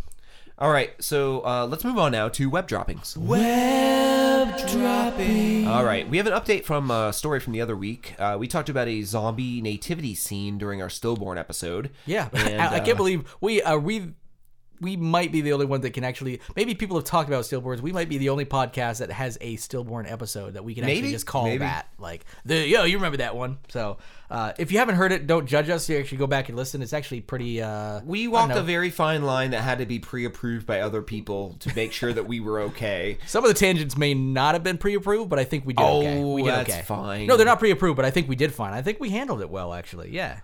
All 0.58 0.70
right, 0.70 0.90
so 1.02 1.44
uh, 1.44 1.66
let's 1.66 1.84
move 1.84 1.98
on 1.98 2.12
now 2.12 2.28
to 2.30 2.48
web 2.48 2.66
droppings. 2.66 3.16
Web 3.16 4.56
dropping. 4.68 5.68
All 5.68 5.84
right, 5.84 6.08
we 6.08 6.16
have 6.16 6.26
an 6.26 6.32
update 6.32 6.64
from 6.64 6.90
a 6.90 7.12
story 7.12 7.40
from 7.40 7.52
the 7.52 7.60
other 7.60 7.76
week. 7.76 8.14
Uh, 8.18 8.36
we 8.38 8.48
talked 8.48 8.70
about 8.70 8.88
a 8.88 9.02
zombie 9.02 9.60
nativity 9.60 10.14
scene 10.14 10.56
during 10.56 10.80
our 10.80 10.88
stillborn 10.88 11.36
episode. 11.36 11.90
Yeah, 12.06 12.30
And, 12.32 12.62
I, 12.62 12.74
I 12.74 12.78
uh, 12.78 12.84
can't 12.84 12.96
believe 12.96 13.36
we 13.40 13.60
uh, 13.60 13.76
we 13.76 14.14
we 14.80 14.96
might 14.96 15.32
be 15.32 15.40
the 15.40 15.52
only 15.52 15.66
one 15.66 15.80
that 15.82 15.90
can 15.90 16.04
actually. 16.04 16.40
Maybe 16.54 16.74
people 16.74 16.96
have 16.96 17.04
talked 17.04 17.28
about 17.28 17.44
stillborns. 17.44 17.80
We 17.80 17.92
might 17.92 18.08
be 18.08 18.18
the 18.18 18.28
only 18.30 18.44
podcast 18.44 18.98
that 18.98 19.10
has 19.10 19.38
a 19.40 19.56
stillborn 19.56 20.06
episode 20.06 20.54
that 20.54 20.64
we 20.64 20.74
can 20.74 20.84
actually 20.84 21.02
Maybe. 21.02 21.12
just 21.12 21.26
call 21.26 21.44
Maybe. 21.44 21.58
that. 21.58 21.88
Like 21.98 22.24
the 22.44 22.66
yo, 22.66 22.84
you 22.84 22.96
remember 22.96 23.18
that 23.18 23.36
one? 23.36 23.58
So 23.68 23.98
uh, 24.30 24.52
if 24.58 24.72
you 24.72 24.78
haven't 24.78 24.96
heard 24.96 25.12
it, 25.12 25.26
don't 25.26 25.46
judge 25.46 25.68
us. 25.70 25.88
You 25.88 25.98
actually 25.98 26.18
go 26.18 26.26
back 26.26 26.48
and 26.48 26.56
listen. 26.56 26.82
It's 26.82 26.92
actually 26.92 27.20
pretty. 27.20 27.62
Uh, 27.62 28.00
We 28.04 28.28
walked 28.28 28.54
a 28.54 28.62
very 28.62 28.90
fine 28.90 29.22
line 29.22 29.50
that 29.52 29.62
had 29.62 29.78
to 29.78 29.86
be 29.86 29.98
pre-approved 29.98 30.66
by 30.66 30.80
other 30.80 31.02
people 31.02 31.56
to 31.60 31.74
make 31.74 31.92
sure 31.92 32.12
that 32.12 32.26
we 32.26 32.40
were 32.40 32.60
okay. 32.62 33.18
Some 33.26 33.44
of 33.44 33.48
the 33.48 33.54
tangents 33.54 33.96
may 33.96 34.14
not 34.14 34.54
have 34.54 34.62
been 34.64 34.78
pre-approved, 34.78 35.30
but 35.30 35.38
I 35.38 35.44
think 35.44 35.64
we 35.66 35.74
did 35.74 35.82
okay. 35.84 36.18
Oh, 36.18 36.34
We 36.34 36.42
did 36.42 36.52
that's 36.52 36.70
okay. 36.70 36.82
fine. 36.82 37.26
No, 37.26 37.36
they're 37.36 37.46
not 37.46 37.58
pre-approved, 37.58 37.96
but 37.96 38.04
I 38.04 38.10
think 38.10 38.28
we 38.28 38.36
did 38.36 38.52
fine. 38.52 38.72
I 38.72 38.82
think 38.82 39.00
we 39.00 39.10
handled 39.10 39.40
it 39.40 39.50
well, 39.50 39.72
actually. 39.72 40.10
Yeah. 40.10 40.40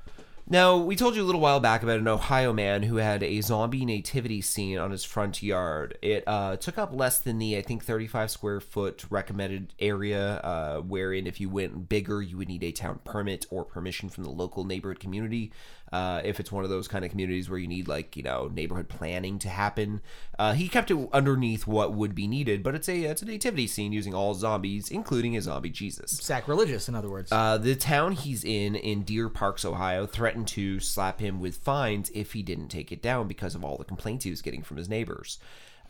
Now, 0.53 0.77
we 0.77 0.97
told 0.97 1.17
you 1.17 1.23
a 1.23 1.25
little 1.25 1.41
while 1.41 1.61
back 1.61 1.83
about 1.83 1.99
an 1.99 2.07
Ohio 2.07 2.53
man 2.53 2.83
who 2.83 2.97
had 2.97 3.23
a 3.23 3.41
zombie 3.41 3.87
nativity 3.87 4.43
scene 4.43 4.77
on 4.77 4.91
his 4.91 5.03
front 5.03 5.43
yard. 5.43 5.97
It 6.03 6.25
uh, 6.27 6.59
took 6.59 6.77
up 6.77 6.93
less 6.93 7.21
than 7.21 7.39
the, 7.39 7.57
I 7.57 7.63
think, 7.63 7.83
35 7.83 8.31
square 8.31 8.61
foot 8.61 9.07
recommended 9.09 9.73
area, 9.79 10.43
uh, 10.45 10.81
wherein 10.81 11.27
if 11.27 11.41
you 11.41 11.49
went 11.49 11.89
bigger, 11.89 12.21
you 12.21 12.37
would 12.37 12.49
need 12.49 12.65
a 12.65 12.71
town 12.71 13.01
permit 13.03 13.47
or 13.49 13.65
permission 13.65 14.11
from 14.11 14.25
the 14.25 14.31
local 14.31 14.65
neighborhood 14.65 15.01
community. 15.01 15.53
Uh, 15.93 16.23
if 16.25 16.41
it's 16.41 16.51
one 16.51 16.65
of 16.65 16.71
those 16.71 16.89
kind 16.89 17.05
of 17.05 17.11
communities 17.11 17.51
where 17.51 17.59
you 17.59 17.67
need, 17.69 17.87
like, 17.87 18.17
you 18.17 18.23
know, 18.23 18.51
neighborhood 18.55 18.89
planning 18.89 19.39
to 19.39 19.49
happen. 19.49 20.01
Uh, 20.39 20.55
he 20.55 20.67
kept 20.67 20.91
it 20.91 21.09
underneath 21.13 21.67
what 21.67 21.93
would 21.93 22.15
be 22.15 22.27
needed, 22.27 22.63
but 22.63 22.75
it's 22.75 22.89
a, 22.89 23.03
it's 23.03 23.21
a 23.21 23.27
nativity 23.27 23.67
scene 23.67 23.93
using 23.93 24.15
all 24.15 24.33
zombies, 24.33 24.91
including 24.91 25.37
a 25.37 25.43
zombie 25.43 25.69
Jesus. 25.69 26.13
Sacrilegious, 26.13 26.89
in 26.89 26.95
other 26.95 27.11
words. 27.11 27.31
Uh, 27.31 27.59
the 27.59 27.77
town 27.77 28.13
he's 28.13 28.43
in, 28.43 28.75
in 28.75 29.03
Deer 29.03 29.29
Parks, 29.29 29.65
Ohio, 29.67 30.07
threatened 30.07 30.49
to 30.49 30.81
slap 30.81 31.21
him 31.21 31.41
with 31.41 31.59
fines 31.59 32.11
if 32.15 32.33
he 32.33 32.43
didn't 32.43 32.69
take 32.69 32.91
it 32.91 33.03
down 33.03 33.29
because 33.29 33.55
of 33.55 33.63
all 33.63 33.77
the 33.77 33.85
complaints 33.85 34.25
he 34.25 34.31
was 34.31 34.41
getting 34.41 34.63
from 34.63 34.79
his 34.79 34.89
neighbors. 34.89 35.39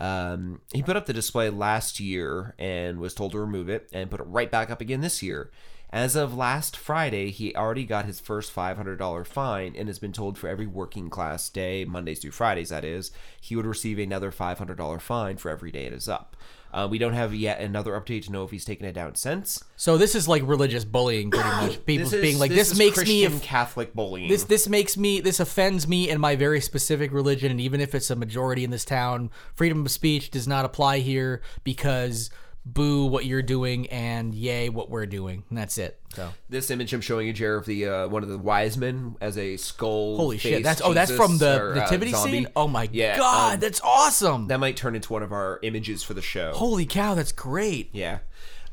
Um, 0.01 0.61
he 0.73 0.83
put 0.83 0.97
up 0.97 1.07
the 1.07 1.13
display 1.13 1.49
last 1.49 2.01
year 2.01 2.57
and 2.59 2.99
was 2.99 3.15
told 3.15 3.33
to 3.33 3.39
remove 3.39 3.69
it 3.69 3.89
and 3.93 4.11
put 4.11 4.19
it 4.19 4.25
right 4.25 4.51
back 4.51 4.69
up 4.69 4.81
again 4.81 5.01
this 5.01 5.23
year. 5.23 5.53
As 5.93 6.17
of 6.17 6.35
last 6.35 6.75
Friday, 6.75 7.31
he 7.31 7.55
already 7.55 7.85
got 7.85 8.07
his 8.07 8.19
first 8.19 8.55
$500 8.55 9.27
fine 9.27 9.77
and 9.77 9.89
has 9.89 9.99
been 9.99 10.13
told 10.13 10.39
for 10.39 10.49
every 10.49 10.67
working 10.67 11.11
class 11.11 11.51
day, 11.51 11.85
Mondays 11.85 12.19
through 12.21 12.31
Fridays, 12.31 12.71
that 12.71 12.83
is, 12.83 13.11
he 13.39 13.55
would 13.55 13.67
receive 13.67 13.99
another 13.99 14.33
$500 14.33 15.01
fine 15.03 15.37
for 15.37 15.51
every 15.51 15.71
day 15.71 15.85
it 15.85 15.93
is 15.93 16.09
up. 16.09 16.35
Uh, 16.73 16.89
we 16.91 16.97
don't 16.97 17.13
have 17.13 17.35
yet 17.35 17.61
another 17.61 17.93
update 17.93 18.25
to 18.25 18.33
know 18.33 18.43
if 18.45 18.51
he's 18.51 18.65
taken 18.65 18.87
it 18.87 18.95
down 18.95 19.15
since. 19.15 19.63
so 19.77 19.99
this 19.99 20.15
is 20.15 20.27
like 20.27 20.43
religious 20.47 20.87
bullying, 20.87 21.31
pretty 21.31 21.47
much. 21.47 21.85
People 21.85 22.07
is- 22.07 22.13
being 22.23 22.39
like, 22.39 22.51
"This, 22.51 22.73
is 22.73 22.79
makes 22.79 22.95
Christian 22.95 23.15
me." 23.15 23.25
If, 23.25 23.43
Catholic 23.43 23.93
bullying. 23.93 24.31
this 24.31 24.45
this 24.45 24.67
makes 24.67 24.97
me 24.97 25.21
this 25.21 25.39
offends 25.39 25.87
me 25.87 26.09
in 26.09 26.19
my 26.19 26.35
very 26.35 26.63
specific 26.63 27.13
religion 27.13 27.51
and 27.51 27.61
even 27.61 27.83
if 27.83 27.95
it's 27.95 28.09
a 28.11 28.17
majority 28.17 28.65
in 28.65 28.71
this 28.71 28.87
town 28.87 29.31
freedom 29.55 29.85
of 29.85 29.91
speech 29.91 30.31
does 30.31 30.49
not 30.49 30.65
apply 30.65 31.01
here 31.01 31.43
because 31.63 32.31
boo 32.65 33.07
what 33.07 33.25
you're 33.25 33.43
doing 33.43 33.89
and 33.89 34.35
yay 34.35 34.69
what 34.69 34.89
we're 34.89 35.05
doing 35.07 35.43
and 35.49 35.59
that's 35.59 35.79
it 35.79 35.99
so 36.15 36.31
This 36.49 36.71
image 36.71 36.93
I'm 36.93 37.01
showing 37.01 37.27
you, 37.27 37.33
Jared, 37.33 37.61
of 37.63 37.67
the 37.67 37.87
uh, 37.89 38.09
one 38.09 38.23
of 38.23 38.29
the 38.29 38.39
wise 38.39 38.77
men 38.77 39.17
as 39.21 39.37
a 39.37 39.57
skull. 39.57 40.17
holy 40.17 40.39
shit 40.39 40.63
that's 40.63 40.81
oh 40.81 40.93
that's 40.95 41.11
from 41.11 41.39
the 41.39 41.61
or, 41.61 41.73
uh, 41.73 41.75
nativity 41.77 42.13
zombie. 42.13 42.31
scene 42.31 42.47
oh 42.55 42.69
my 42.69 42.89
Yeah, 42.93 43.17
god 43.19 43.55
um, 43.55 43.61
that's 43.61 43.81
awesome 43.83 44.47
that 44.49 44.61
might 44.61 44.77
turn 44.77 44.95
into 44.95 45.13
one 45.13 45.23
of 45.25 45.33
our 45.33 45.59
images 45.63 46.03
for 46.05 46.15
the 46.15 46.23
show. 46.23 46.53
holy 46.53 46.87
cow 46.87 47.15
that's 47.15 47.33
great 47.33 47.91
Yeah. 47.93 48.19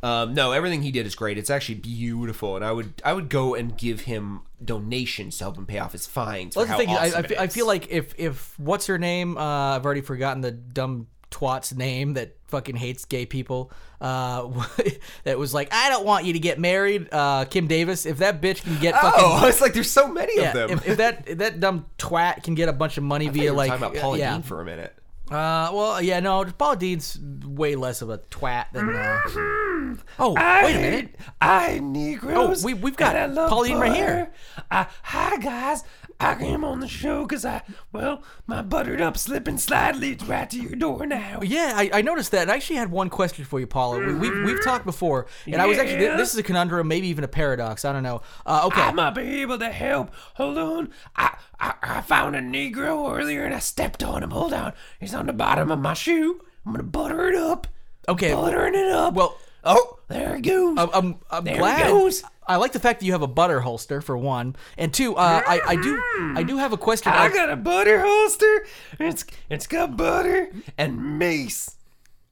Um, 0.02 0.34
no, 0.34 0.54
everything 0.54 0.82
he 0.82 0.92
did 0.92 1.06
is 1.06 1.14
great. 1.14 1.38
It's 1.38 1.50
actually 1.50 1.76
beautiful, 1.76 2.56
and 2.56 2.64
I 2.64 2.72
would 2.72 2.94
I 3.04 3.12
would 3.12 3.28
go 3.28 3.54
and 3.54 3.78
give 3.78 4.00
him 4.02 4.44
donations 4.64 5.38
to 5.40 5.44
help 5.44 5.58
him 5.58 5.66
pay 5.66 5.78
off 5.80 5.92
his 5.92 6.08
fines. 6.08 6.56
Well, 6.56 6.64
that's 6.66 6.72
how 6.72 6.78
the 6.78 6.86
thing. 6.86 6.96
awesome 6.96 7.16
I, 7.16 7.20
I, 7.20 7.28
feel, 7.28 7.40
I 7.42 7.48
feel 7.48 7.68
like 7.68 7.92
if 7.92 8.14
if 8.18 8.58
what's 8.58 8.86
her 8.88 8.98
name? 8.98 9.36
Uh, 9.38 9.76
I've 9.76 9.84
already 9.84 10.00
forgotten 10.00 10.40
the 10.40 10.52
dumb 10.52 11.08
twat's 11.32 11.74
name 11.74 12.14
that 12.14 12.36
fucking 12.48 12.76
hates 12.76 13.06
gay 13.06 13.26
people. 13.26 13.72
Uh, 14.02 14.50
that 15.24 15.38
was 15.38 15.54
like, 15.54 15.70
I 15.74 15.90
don't 15.90 16.06
want 16.06 16.26
you 16.26 16.34
to 16.34 16.40
get 16.40 16.60
married, 16.60 17.08
uh, 17.12 17.46
Kim 17.46 17.68
Davis. 17.68 18.06
If 18.06 18.18
that 18.20 18.42
bitch 18.42 18.64
can 18.64 18.80
get 18.80 18.96
fucking. 18.96 19.24
Oh, 19.24 19.46
it's 19.48 19.62
like 19.62 19.74
there's 19.74 19.92
so 19.92 20.08
many 20.08 20.38
yeah, 20.38 20.48
of 20.50 20.54
them. 20.54 20.70
if, 20.72 20.88
if 20.88 20.98
that 20.98 21.24
if 21.28 21.38
that 21.40 21.60
dumb 21.60 21.86
twat 21.98 22.44
can 22.44 22.56
get 22.56 22.70
a 22.70 22.74
bunch 22.74 22.98
of 22.98 23.04
money 23.04 23.28
I 23.28 23.32
via 23.32 23.54
like 23.54 23.70
talking 23.70 23.86
about 23.86 24.02
Paula 24.02 24.18
yeah, 24.18 24.34
Deen 24.34 24.42
for 24.44 24.62
a 24.62 24.66
minute. 24.66 24.96
uh, 25.30 25.70
well, 25.74 26.02
yeah, 26.02 26.20
no, 26.20 26.44
Paul 26.46 26.76
Deen's 26.76 27.20
way 27.46 27.76
less 27.76 28.02
of 28.02 28.10
a 28.10 28.18
twat 28.18 28.72
than. 28.74 28.90
Uh, 28.96 29.70
Mm-hmm. 29.90 30.02
oh, 30.20 30.34
wait 30.34 30.76
a 30.76 30.80
minute. 30.80 31.16
I'm 31.42 31.92
Negroes. 31.94 32.64
Oh, 32.64 32.66
we- 32.66 32.76
we've 32.76 32.96
got 32.96 33.16
I 33.16 33.26
love 33.26 33.50
Pauline 33.50 33.78
right 33.80 33.92
here. 33.96 34.32
Uh, 34.70 34.86
hi, 35.02 35.38
guys. 35.38 35.84
I 36.22 36.36
came 36.36 36.66
on 36.66 36.82
the 36.82 36.88
show 36.88 37.22
because 37.26 37.46
I, 37.46 37.62
well, 37.94 38.24
my 38.46 38.62
buttered 38.62 39.00
up 39.00 39.18
slip 39.18 39.48
and 39.48 39.60
slide 39.60 39.96
leads 39.96 40.26
right 40.26 40.50
to 40.50 40.60
your 40.62 40.76
door 40.76 41.06
now. 41.06 41.40
Yeah, 41.42 41.72
I, 41.76 41.90
I 41.94 42.02
noticed 42.02 42.32
that. 42.32 42.42
And 42.42 42.52
I 42.52 42.56
actually 42.56 42.76
had 42.76 42.92
one 42.92 43.10
question 43.10 43.46
for 43.46 43.58
you, 43.60 43.66
Paula. 43.68 44.00
We, 44.00 44.14
we've, 44.16 44.44
we've 44.44 44.64
talked 44.64 44.84
before, 44.86 45.28
and 45.46 45.62
I 45.62 45.66
was 45.66 45.78
actually 45.78 46.04
Yeah. 46.04 46.18
this 46.18 46.34
is 46.34 46.38
a 46.40 46.44
conundrum, 46.44 46.90
maybe 46.90 47.08
even 47.08 47.24
a 47.24 47.28
paradox. 47.30 47.86
I 47.86 47.94
don't 47.94 48.04
know. 48.04 48.22
Uh, 48.46 48.64
okay, 48.66 48.82
I 48.82 48.92
might 48.92 49.12
be 49.12 49.42
able 49.42 49.60
to 49.60 49.70
help. 49.70 50.12
Hold 50.36 50.58
on. 50.58 50.90
I, 51.16 51.38
I 51.60 51.74
I 51.82 52.02
found 52.02 52.36
a 52.36 52.40
Negro 52.42 53.18
earlier 53.18 53.46
and 53.46 53.54
I 53.56 53.60
stepped 53.60 54.04
on 54.04 54.22
him. 54.22 54.32
Hold 54.32 54.52
on. 54.54 54.74
He's 55.00 55.14
on 55.14 55.28
the 55.28 55.34
bottom 55.34 55.72
of 55.72 55.80
my 55.80 55.94
shoe. 55.94 56.42
I'm 56.66 56.74
gonna 56.74 56.84
butter 56.84 57.30
it 57.30 57.36
up. 57.36 57.66
okay. 58.10 58.34
Buttering 58.34 58.76
it 58.76 58.92
up. 58.92 59.14
Well, 59.14 59.38
oh, 59.64 60.00
there 60.10 60.36
it 60.36 60.42
goes. 60.42 60.78
I'm, 60.78 60.90
I'm, 60.94 61.16
I'm 61.32 61.44
There 61.46 61.56
it 61.56 61.60
glad. 61.60 61.88
goes. 61.88 62.24
I 62.50 62.56
like 62.56 62.72
the 62.72 62.80
fact 62.80 63.00
that 63.00 63.06
you 63.06 63.12
have 63.12 63.22
a 63.22 63.28
butter 63.28 63.62
holster 63.62 64.02
for 64.02 64.18
one, 64.18 64.56
and 64.76 64.92
two, 64.92 65.16
uh, 65.16 65.44
I, 65.46 65.62
I 65.68 65.76
do 65.76 66.02
I 66.36 66.44
do 66.44 66.58
have 66.58 66.74
a 66.74 66.78
question. 66.78 67.14
I 67.14 67.30
got 67.30 67.50
a 67.52 67.56
butter 67.56 68.02
holster. 68.02 68.66
It's 69.00 69.24
it's 69.50 69.68
got 69.68 69.96
butter 69.96 70.52
and 70.76 71.20
mace. 71.20 71.76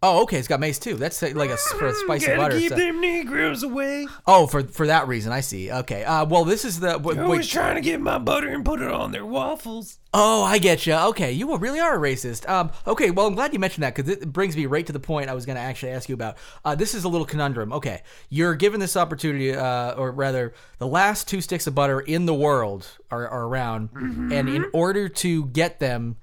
Oh, 0.04 0.24
okay, 0.24 0.38
it's 0.38 0.48
got 0.48 0.60
mace 0.60 0.80
too. 0.80 0.96
That's 0.96 1.22
uh, 1.24 1.32
like 1.36 1.50
a, 1.50 1.58
for 1.58 1.88
a 1.88 1.94
spicy 1.94 2.28
Gotta 2.28 2.38
butter. 2.38 2.60
keep 2.60 2.70
so- 2.70 2.76
them 2.76 3.02
Negroes 3.02 3.64
away. 3.64 4.08
Oh, 4.26 4.48
for 4.48 4.64
for 4.64 4.88
that 4.88 5.08
reason, 5.08 5.32
I 5.32 5.42
see. 5.42 5.72
Okay. 5.72 6.04
Uh, 6.04 6.26
well, 6.26 6.46
this 6.46 6.66
is 6.66 6.80
the. 6.80 6.94
w- 6.94 7.16
They're 7.16 7.24
wait, 7.26 7.32
always 7.32 7.48
trying 7.48 7.76
to 7.76 7.82
get 7.82 8.00
my 8.02 8.18
butter 8.18 8.50
and 8.50 8.64
put 8.64 8.82
it 8.82 8.92
on 8.92 9.12
their 9.12 9.26
waffles. 9.26 10.00
Oh, 10.14 10.44
I 10.44 10.58
get 10.58 10.88
you. 10.88 10.94
Okay, 10.96 11.32
you 11.32 11.56
really 11.58 11.80
are 11.80 11.96
a 11.96 12.00
racist. 12.00 12.48
Um, 12.50 12.72
okay, 12.88 13.12
well, 13.12 13.28
I'm 13.28 13.36
glad 13.36 13.54
you 13.54 13.60
mentioned 13.60 13.84
that 13.84 13.94
because 13.94 14.10
it 14.12 14.32
brings 14.34 14.56
me 14.56 14.66
right 14.66 14.86
to 14.88 14.94
the 14.94 15.00
point 15.00 15.30
I 15.30 15.34
was 15.34 15.46
going 15.46 15.58
to 15.58 15.62
actually 15.62 15.92
ask 15.92 16.10
you 16.10 16.16
about. 16.16 16.38
Uh, 16.66 16.74
this 16.76 16.96
is 16.96 17.04
a 17.04 17.10
little 17.10 17.26
conundrum. 17.28 17.72
Okay, 17.74 18.02
you're 18.30 18.56
given 18.56 18.80
this 18.80 18.96
opportunity, 18.98 19.54
uh, 19.54 19.92
or 19.94 20.12
rather, 20.12 20.54
the 20.80 20.88
last 20.88 21.28
two 21.28 21.42
sticks 21.42 21.68
of 21.68 21.76
butter 21.76 22.00
in 22.00 22.26
the 22.26 22.34
world 22.34 22.88
are, 23.12 23.28
are 23.28 23.46
around, 23.46 23.90
and 23.94 24.50
in 24.50 24.66
order 24.74 25.08
to 25.10 25.46
get 25.48 25.80
them, 25.80 26.16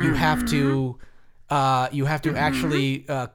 you 0.00 0.14
have 0.14 0.46
to, 0.50 0.98
uh, 1.50 1.88
you 1.92 2.04
have 2.06 2.22
to 2.22 2.34
actually. 2.36 3.04
Uh, 3.08 3.26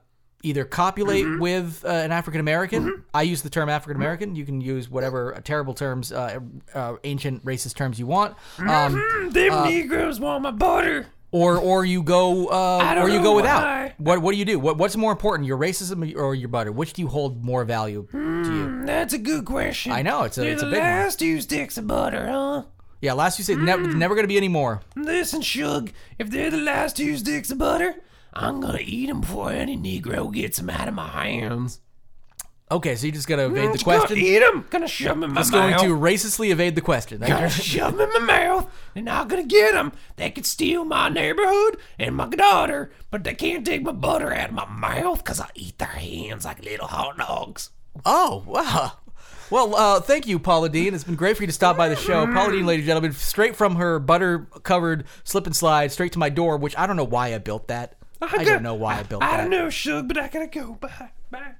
Either 0.44 0.64
copulate 0.64 1.26
with 1.40 1.84
uh, 1.84 1.88
an 1.88 2.12
African 2.12 2.40
American. 2.40 3.04
I 3.16 3.24
use 3.24 3.42
the 3.42 3.50
term 3.50 3.68
African 3.68 3.96
American. 3.96 4.36
You 4.36 4.46
can 4.46 4.62
use 4.62 4.88
whatever 4.88 5.42
terrible 5.44 5.74
terms, 5.74 6.12
uh, 6.12 6.40
uh, 6.72 6.98
ancient 7.04 7.44
racist 7.44 7.74
terms 7.74 7.98
you 7.98 8.06
want. 8.06 8.36
Um, 8.60 9.32
Them 9.32 9.64
Negroes 9.68 10.20
want 10.20 10.44
my 10.44 10.52
butter. 10.52 11.08
or 11.32 11.58
or 11.58 11.84
you 11.84 12.04
go 12.04 12.46
uh, 12.50 12.96
or 13.02 13.10
you 13.10 13.24
go 13.24 13.36
without. 13.36 13.64
why. 13.64 13.94
What 13.98 14.22
what 14.22 14.34
do 14.34 14.38
you 14.38 14.46
do? 14.46 14.60
What 14.60 14.78
what's 14.78 14.96
more 14.96 15.12
important, 15.12 15.48
your 15.48 15.58
racism 15.58 16.16
or 16.16 16.36
your 16.36 16.50
butter? 16.50 16.72
Which 16.72 16.94
do 16.94 17.02
you 17.02 17.08
hold 17.08 17.44
more 17.44 17.66
value 17.66 18.08
to 18.12 18.18
you? 18.54 18.86
That's 18.86 19.16
a 19.16 19.18
good 19.18 19.46
question. 19.46 19.94
I 19.94 20.04
know, 20.04 20.26
it's 20.26 20.38
a- 20.38 20.42
They're 20.42 20.52
it's 20.54 20.62
a 20.62 20.66
the 20.66 20.72
big 20.74 20.82
one. 20.82 20.90
last 20.92 21.18
two 21.18 21.42
sticks 21.42 21.76
of 21.80 21.88
butter, 21.88 22.28
huh? 22.28 22.64
Yeah, 23.06 23.14
last 23.14 23.38
you 23.38 23.46
said 23.46 23.60
never 23.60 23.84
hmm. 23.84 24.00
never 24.00 24.16
gonna 24.16 24.28
be 24.28 24.36
any 24.36 24.48
more. 24.48 24.82
Listen, 24.96 25.44
Shug, 25.44 25.92
if 26.18 26.32
they're 26.32 26.50
the 26.50 26.58
last 26.58 26.98
two 26.98 27.16
sticks 27.18 27.52
of 27.52 27.60
butter, 27.60 27.98
I'm 28.34 28.60
gonna 28.60 28.80
eat 28.82 29.06
them 29.06 29.22
before 29.22 29.52
any 29.52 29.78
Negro 29.78 30.34
gets 30.34 30.58
them 30.58 30.72
out 30.72 30.88
of 30.88 30.96
my 30.96 31.28
hands. 31.28 31.82
Okay, 32.72 32.96
so 32.96 33.06
you're 33.06 33.14
just 33.14 33.28
gonna 33.28 33.46
evade 33.46 33.70
the 33.70 33.74
Just 33.74 33.86
gonna 33.86 34.00
question. 34.00 34.18
eat 34.18 34.40
them. 34.40 34.66
Gonna 34.72 34.88
shove 34.88 35.20
them 35.20 35.26
in 35.26 35.30
my 35.30 35.36
mouth. 35.36 35.44
Just 35.44 35.52
going 35.52 35.70
mouth. 35.70 35.82
to 35.82 35.90
racistly 35.90 36.50
evade 36.50 36.74
the 36.74 36.82
question. 36.82 37.20
Gonna 37.20 37.48
shove 37.52 37.96
them 37.96 38.10
in 38.10 38.26
my 38.26 38.40
mouth. 38.40 38.74
They're 38.96 39.04
not 39.04 39.28
gonna 39.28 39.44
get 39.44 39.74
them. 39.74 39.92
They 40.16 40.32
could 40.32 40.48
steal 40.48 40.84
my 40.84 41.10
neighborhood 41.10 41.78
and 42.00 42.16
my 42.16 42.28
daughter, 42.28 42.92
but 43.12 43.24
they 43.24 43.36
can't 43.36 43.64
take 43.64 43.84
my 43.84 43.92
butter 43.92 44.34
out 44.34 44.50
of 44.50 44.56
my 44.56 44.66
mouth 44.66 45.20
because 45.20 45.40
I 45.40 45.50
eat 45.54 45.78
their 45.78 45.90
hands 45.90 46.46
like 46.46 46.66
little 46.66 46.88
hot 46.88 47.20
dogs. 47.20 47.70
Oh 48.04 48.44
wow. 48.48 48.94
Well, 49.52 49.76
uh, 49.76 50.02
thank 50.02 50.26
you, 50.28 50.40
Paula 50.40 50.70
Deen. 50.70 50.94
It's 50.94 51.04
been 51.04 51.16
great 51.16 51.38
for 51.38 51.44
you 51.44 51.48
to 51.48 51.54
stop 51.54 51.78
by 51.78 51.88
the 51.90 51.96
show. 51.96 52.26
Paula 52.26 52.52
Deen, 52.52 52.66
ladies 52.66 52.84
and 52.84 52.88
gentlemen, 52.88 53.14
straight 53.14 53.56
from 53.56 53.76
her 53.76 54.00
butter 54.00 54.48
covered 54.64 55.06
slip 55.24 55.46
and 55.46 55.56
slide 55.56 55.92
straight 55.92 56.14
to 56.14 56.20
my 56.20 56.30
door, 56.30 56.58
which 56.58 56.76
I 56.78 56.88
don't 56.88 56.96
know 56.96 57.04
why 57.04 57.34
I 57.34 57.38
built 57.38 57.68
that. 57.68 57.96
I, 58.22 58.28
got- 58.38 58.46
don't 58.46 58.64
know 58.64 58.74
why 58.74 59.00
I 59.00 59.04
built 59.04 59.22
I 59.22 59.28
that. 59.28 59.34
I 59.34 59.42
don't 59.42 59.52
know, 59.52 59.70
Shug, 59.70 60.08
but 60.08 60.18
I 60.18 60.28
gotta 60.30 60.48
go. 60.48 60.74
Bye. 60.76 61.10
Bye. 61.30 61.52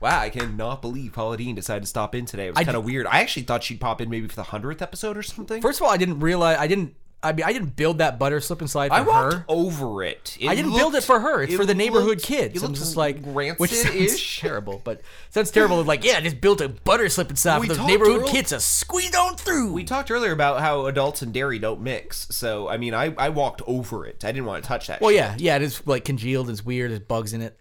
Wow, 0.00 0.20
I 0.20 0.30
cannot 0.30 0.80
believe 0.80 1.12
Paula 1.14 1.36
Deen 1.36 1.56
decided 1.56 1.80
to 1.80 1.86
stop 1.88 2.14
in 2.14 2.24
today. 2.24 2.46
It 2.46 2.50
was 2.50 2.58
I 2.58 2.62
kind 2.64 2.74
d- 2.76 2.78
of 2.78 2.84
weird. 2.84 3.06
I 3.08 3.20
actually 3.20 3.42
thought 3.42 3.64
she'd 3.64 3.80
pop 3.80 4.00
in 4.00 4.08
maybe 4.08 4.28
for 4.28 4.36
the 4.36 4.44
hundredth 4.44 4.80
episode 4.80 5.16
or 5.16 5.24
something. 5.24 5.60
First 5.60 5.80
of 5.80 5.86
all, 5.86 5.90
I 5.92 5.96
didn't 5.96 6.20
realize 6.20 6.56
I 6.60 6.68
didn't 6.68 6.94
I 7.20 7.32
mean, 7.32 7.44
I 7.44 7.52
didn't 7.52 7.74
build 7.74 7.98
that 7.98 8.16
butter 8.16 8.40
slip 8.40 8.60
and 8.60 8.70
slide 8.70 8.90
for 8.90 8.94
I 8.94 9.00
walked 9.00 9.34
her. 9.34 9.44
over 9.48 10.04
it. 10.04 10.36
It 10.38 10.48
I 10.48 10.54
didn't 10.54 10.76
build 10.76 10.94
it 10.94 11.02
for 11.02 11.18
her. 11.18 11.42
It's 11.42 11.54
for 11.56 11.64
the 11.66 11.74
neighborhood 11.74 12.08
looked- 12.10 12.22
kids. 12.22 12.54
It 12.54 12.64
I'm 12.64 12.74
just 12.74 12.96
like, 12.96 13.24
which 13.24 13.72
is 13.72 14.36
terrible, 14.38 14.80
but 14.84 15.00
sounds 15.30 15.50
terrible. 15.50 15.82
Like, 15.82 16.04
yeah, 16.04 16.18
I 16.18 16.20
just 16.20 16.40
built 16.40 16.60
a 16.60 16.68
butter 16.68 17.08
slip 17.08 17.30
inside 17.30 17.60
We 17.60 17.66
for 17.68 17.74
the 17.74 17.86
neighborhood 17.86 18.26
kids 18.28 18.50
to 18.50 18.60
squeeze 18.60 19.16
on 19.16 19.34
through. 19.34 19.72
We 19.72 19.82
talked 19.82 20.12
earlier 20.12 20.30
about 20.30 20.60
how 20.60 20.86
adults 20.86 21.20
and 21.22 21.32
dairy 21.34 21.58
don't 21.58 21.80
mix. 21.80 22.28
So 22.30 22.68
I 22.68 22.76
mean, 22.76 22.94
I, 22.94 23.12
I 23.18 23.30
walked 23.30 23.62
over 23.66 24.06
it. 24.06 24.24
I 24.24 24.30
didn't 24.30 24.46
want 24.46 24.62
to 24.62 24.68
touch 24.68 24.86
that. 24.86 25.00
well, 25.00 25.10
shit. 25.10 25.16
yeah, 25.18 25.34
yeah, 25.38 25.56
it 25.56 25.62
is 25.62 25.84
like 25.88 26.04
congealed. 26.04 26.48
It's 26.50 26.64
weird. 26.64 26.90
There's 26.92 27.00
bugs 27.00 27.32
in 27.32 27.42
it. 27.42 27.58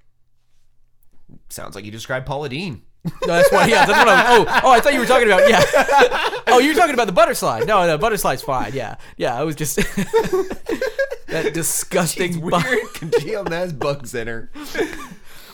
Sounds 1.50 1.74
like 1.76 1.84
you 1.84 1.92
described 1.92 2.26
Paula 2.28 2.48
Deen. 2.50 2.84
No, 3.26 3.28
that's 3.28 3.52
why. 3.52 3.66
Yeah, 3.68 3.86
that's 3.86 3.98
what 3.98 4.08
I'm. 4.10 4.26
Oh, 4.28 4.62
oh, 4.66 4.72
I 4.72 4.80
thought 4.80 4.94
you 4.94 5.00
were 5.00 5.06
talking 5.06 5.28
about. 5.28 5.50
Yeah. 5.50 5.64
Oh, 6.50 6.60
you 6.60 6.70
were 6.70 6.76
talking 6.80 6.94
about 6.94 7.08
the 7.08 7.12
butter 7.14 7.34
slide. 7.34 7.68
No, 7.68 7.86
the 7.86 7.98
butter 7.98 8.16
slide's 8.16 8.42
fine. 8.42 8.74
Yeah, 8.74 8.96
yeah. 9.18 9.36
I 9.38 9.44
was 9.44 9.54
just 9.54 9.76
that 11.28 11.52
disgusting. 11.54 12.40
bu- 12.40 12.52
Weird 12.52 12.94
congealed 12.94 13.80
bugs 13.80 14.16
in 14.16 14.28
her. 14.28 14.50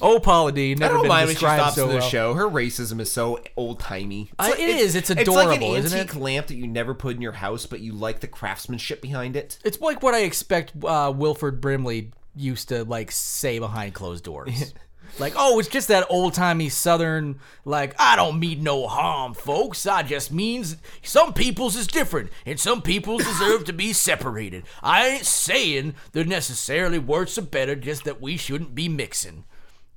oh, 0.01 0.19
Paula. 0.19 0.51
I 0.55 0.75
Never 0.75 0.93
don't 0.93 1.01
been 1.03 1.09
mind 1.09 1.27
when 1.27 1.35
she 1.35 1.39
stops 1.39 1.75
so 1.75 1.87
the 1.87 1.95
well. 1.95 2.07
show. 2.09 2.33
Her 2.35 2.47
racism 2.47 2.99
is 2.99 3.11
so 3.11 3.39
old 3.57 3.79
timey. 3.79 4.29
Uh, 4.37 4.51
it 4.57 4.69
is. 4.69 4.95
It's 4.95 5.09
It's 5.09 5.27
like 5.27 5.27
adorable, 5.47 5.73
an 5.73 5.83
isn't 5.83 5.97
it? 5.97 6.01
antique 6.01 6.15
lamp 6.21 6.47
that 6.47 6.55
you 6.55 6.67
never 6.67 6.93
put 6.93 7.15
in 7.15 7.21
your 7.21 7.31
house, 7.33 7.65
but 7.65 7.79
you 7.79 7.93
like 7.93 8.19
the 8.19 8.27
craftsmanship 8.27 9.01
behind 9.01 9.35
it. 9.35 9.57
It's 9.65 9.81
like 9.81 10.03
what 10.03 10.13
I 10.13 10.19
expect 10.21 10.73
uh, 10.85 11.11
Wilford 11.15 11.59
Brimley 11.59 12.11
used 12.35 12.69
to 12.69 12.83
like 12.83 13.11
say 13.11 13.57
behind 13.59 13.93
closed 13.95 14.23
doors. 14.23 14.73
like, 15.19 15.33
oh, 15.35 15.59
it's 15.59 15.67
just 15.67 15.87
that 15.89 16.07
old 16.09 16.33
timey 16.33 16.69
Southern. 16.69 17.39
Like, 17.65 17.95
I 17.99 18.15
don't 18.15 18.39
mean 18.39 18.63
no 18.63 18.87
harm, 18.87 19.33
folks. 19.33 19.85
I 19.85 20.03
just 20.03 20.31
means 20.31 20.77
some 21.01 21.33
people's 21.33 21.75
is 21.75 21.87
different, 21.87 22.29
and 22.45 22.59
some 22.59 22.81
people's 22.81 23.23
deserve 23.25 23.65
to 23.65 23.73
be 23.73 23.93
separated. 23.93 24.63
I 24.81 25.07
ain't 25.07 25.25
saying 25.25 25.95
they're 26.11 26.25
necessarily 26.25 26.99
worse 26.99 27.37
or 27.37 27.43
better, 27.43 27.75
just 27.75 28.03
that 28.05 28.21
we 28.21 28.37
shouldn't 28.37 28.75
be 28.75 28.89
mixing. 28.89 29.45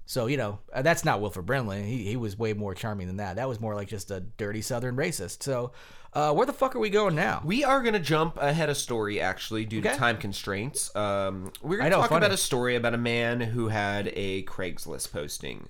So 0.08 0.26
you 0.26 0.36
know 0.36 0.60
uh, 0.72 0.82
that's 0.82 1.04
not 1.04 1.20
Wilford 1.20 1.46
Brimley. 1.46 1.82
He 1.82 2.04
he 2.04 2.16
was 2.16 2.38
way 2.38 2.52
more 2.52 2.74
charming 2.74 3.08
than 3.08 3.16
that. 3.16 3.36
That 3.36 3.48
was 3.48 3.60
more 3.60 3.74
like 3.74 3.88
just 3.88 4.10
a 4.12 4.20
dirty 4.20 4.62
Southern 4.62 4.96
racist. 4.96 5.42
So 5.42 5.72
uh, 6.16 6.32
where 6.32 6.46
the 6.46 6.52
fuck 6.52 6.74
are 6.74 6.78
we 6.78 6.88
going 6.90 7.14
now? 7.14 7.42
We 7.44 7.62
are 7.62 7.82
going 7.82 7.92
to 7.92 8.00
jump 8.00 8.38
ahead 8.40 8.70
of 8.70 8.76
story, 8.76 9.20
actually, 9.20 9.66
due 9.66 9.80
Okay. 9.80 9.90
to 9.92 9.96
time 9.96 10.16
constraints. 10.16 10.94
Um, 10.96 11.52
we're 11.62 11.76
I 11.76 11.88
going 11.88 11.90
to 11.90 11.96
know, 11.96 12.00
talk 12.00 12.08
funny. 12.08 12.24
about 12.24 12.32
a 12.34 12.38
story 12.38 12.74
about 12.74 12.94
a 12.94 12.98
man 12.98 13.40
who 13.40 13.68
had 13.68 14.10
a 14.14 14.42
Craigslist 14.44 15.12
posting. 15.12 15.68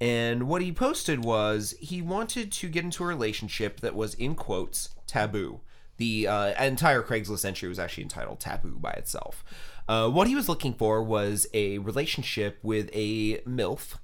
And 0.00 0.48
what 0.48 0.62
he 0.62 0.72
posted 0.72 1.24
was 1.24 1.74
he 1.78 2.00
wanted 2.02 2.50
to 2.52 2.68
get 2.68 2.84
into 2.84 3.04
a 3.04 3.06
relationship 3.06 3.80
that 3.80 3.94
was, 3.94 4.14
in 4.14 4.34
quotes, 4.34 4.88
taboo. 5.06 5.60
The 5.98 6.26
uh, 6.26 6.64
entire 6.64 7.02
Craigslist 7.02 7.44
entry 7.44 7.68
was 7.68 7.78
actually 7.78 8.04
entitled 8.04 8.40
Taboo 8.40 8.78
by 8.80 8.92
itself. 8.92 9.44
Uh, 9.86 10.08
what 10.08 10.26
he 10.26 10.34
was 10.34 10.48
looking 10.48 10.72
for 10.74 11.02
was 11.02 11.46
a 11.52 11.78
relationship 11.78 12.58
with 12.62 12.88
a 12.94 13.38
MILF, 13.46 13.98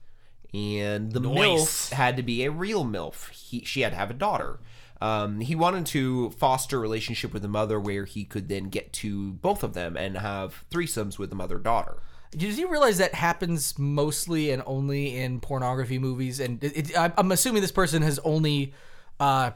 and 0.55 1.13
the 1.13 1.21
MILF 1.21 1.91
had 1.93 2.17
to 2.17 2.23
be 2.23 2.45
a 2.45 2.51
real 2.51 2.85
MILF. 2.85 3.31
He, 3.31 3.65
she 3.65 3.81
had 3.81 3.93
to 3.93 3.99
have 3.99 4.11
a 4.11 4.15
daughter. 4.15 4.61
Um, 5.01 5.41
he 5.41 5.55
wanted 5.55 5.87
to 5.87 6.31
foster 6.31 6.79
a 6.79 6.81
relationship 6.81 7.33
with 7.33 7.43
the 7.43 7.49
mother 7.49 7.79
where 7.79 8.05
he 8.05 8.25
could 8.25 8.49
then 8.49 8.69
get 8.69 8.93
to 8.95 9.33
both 9.35 9.63
of 9.63 9.75
them 9.75 9.97
and 9.97 10.19
have 10.19 10.65
threesomes 10.71 11.19
with 11.19 11.31
the 11.31 11.37
mother 11.37 11.59
daughter. 11.59 11.99
Did 12.33 12.59
you 12.59 12.69
realize 12.69 12.99
that 12.99 13.15
happens 13.15 13.79
mostly 13.79 14.51
and 14.51 14.63
only 14.67 15.17
in 15.17 15.41
pornography 15.41 15.99
movies? 15.99 16.41
And 16.41 16.63
it, 16.63 16.91
it, 16.91 16.99
I'm- 16.99 17.33
assuming 17.33 17.63
this 17.63 17.73
person 17.73 18.03
has 18.03 18.19
only 18.19 18.75
uh, 19.19 19.53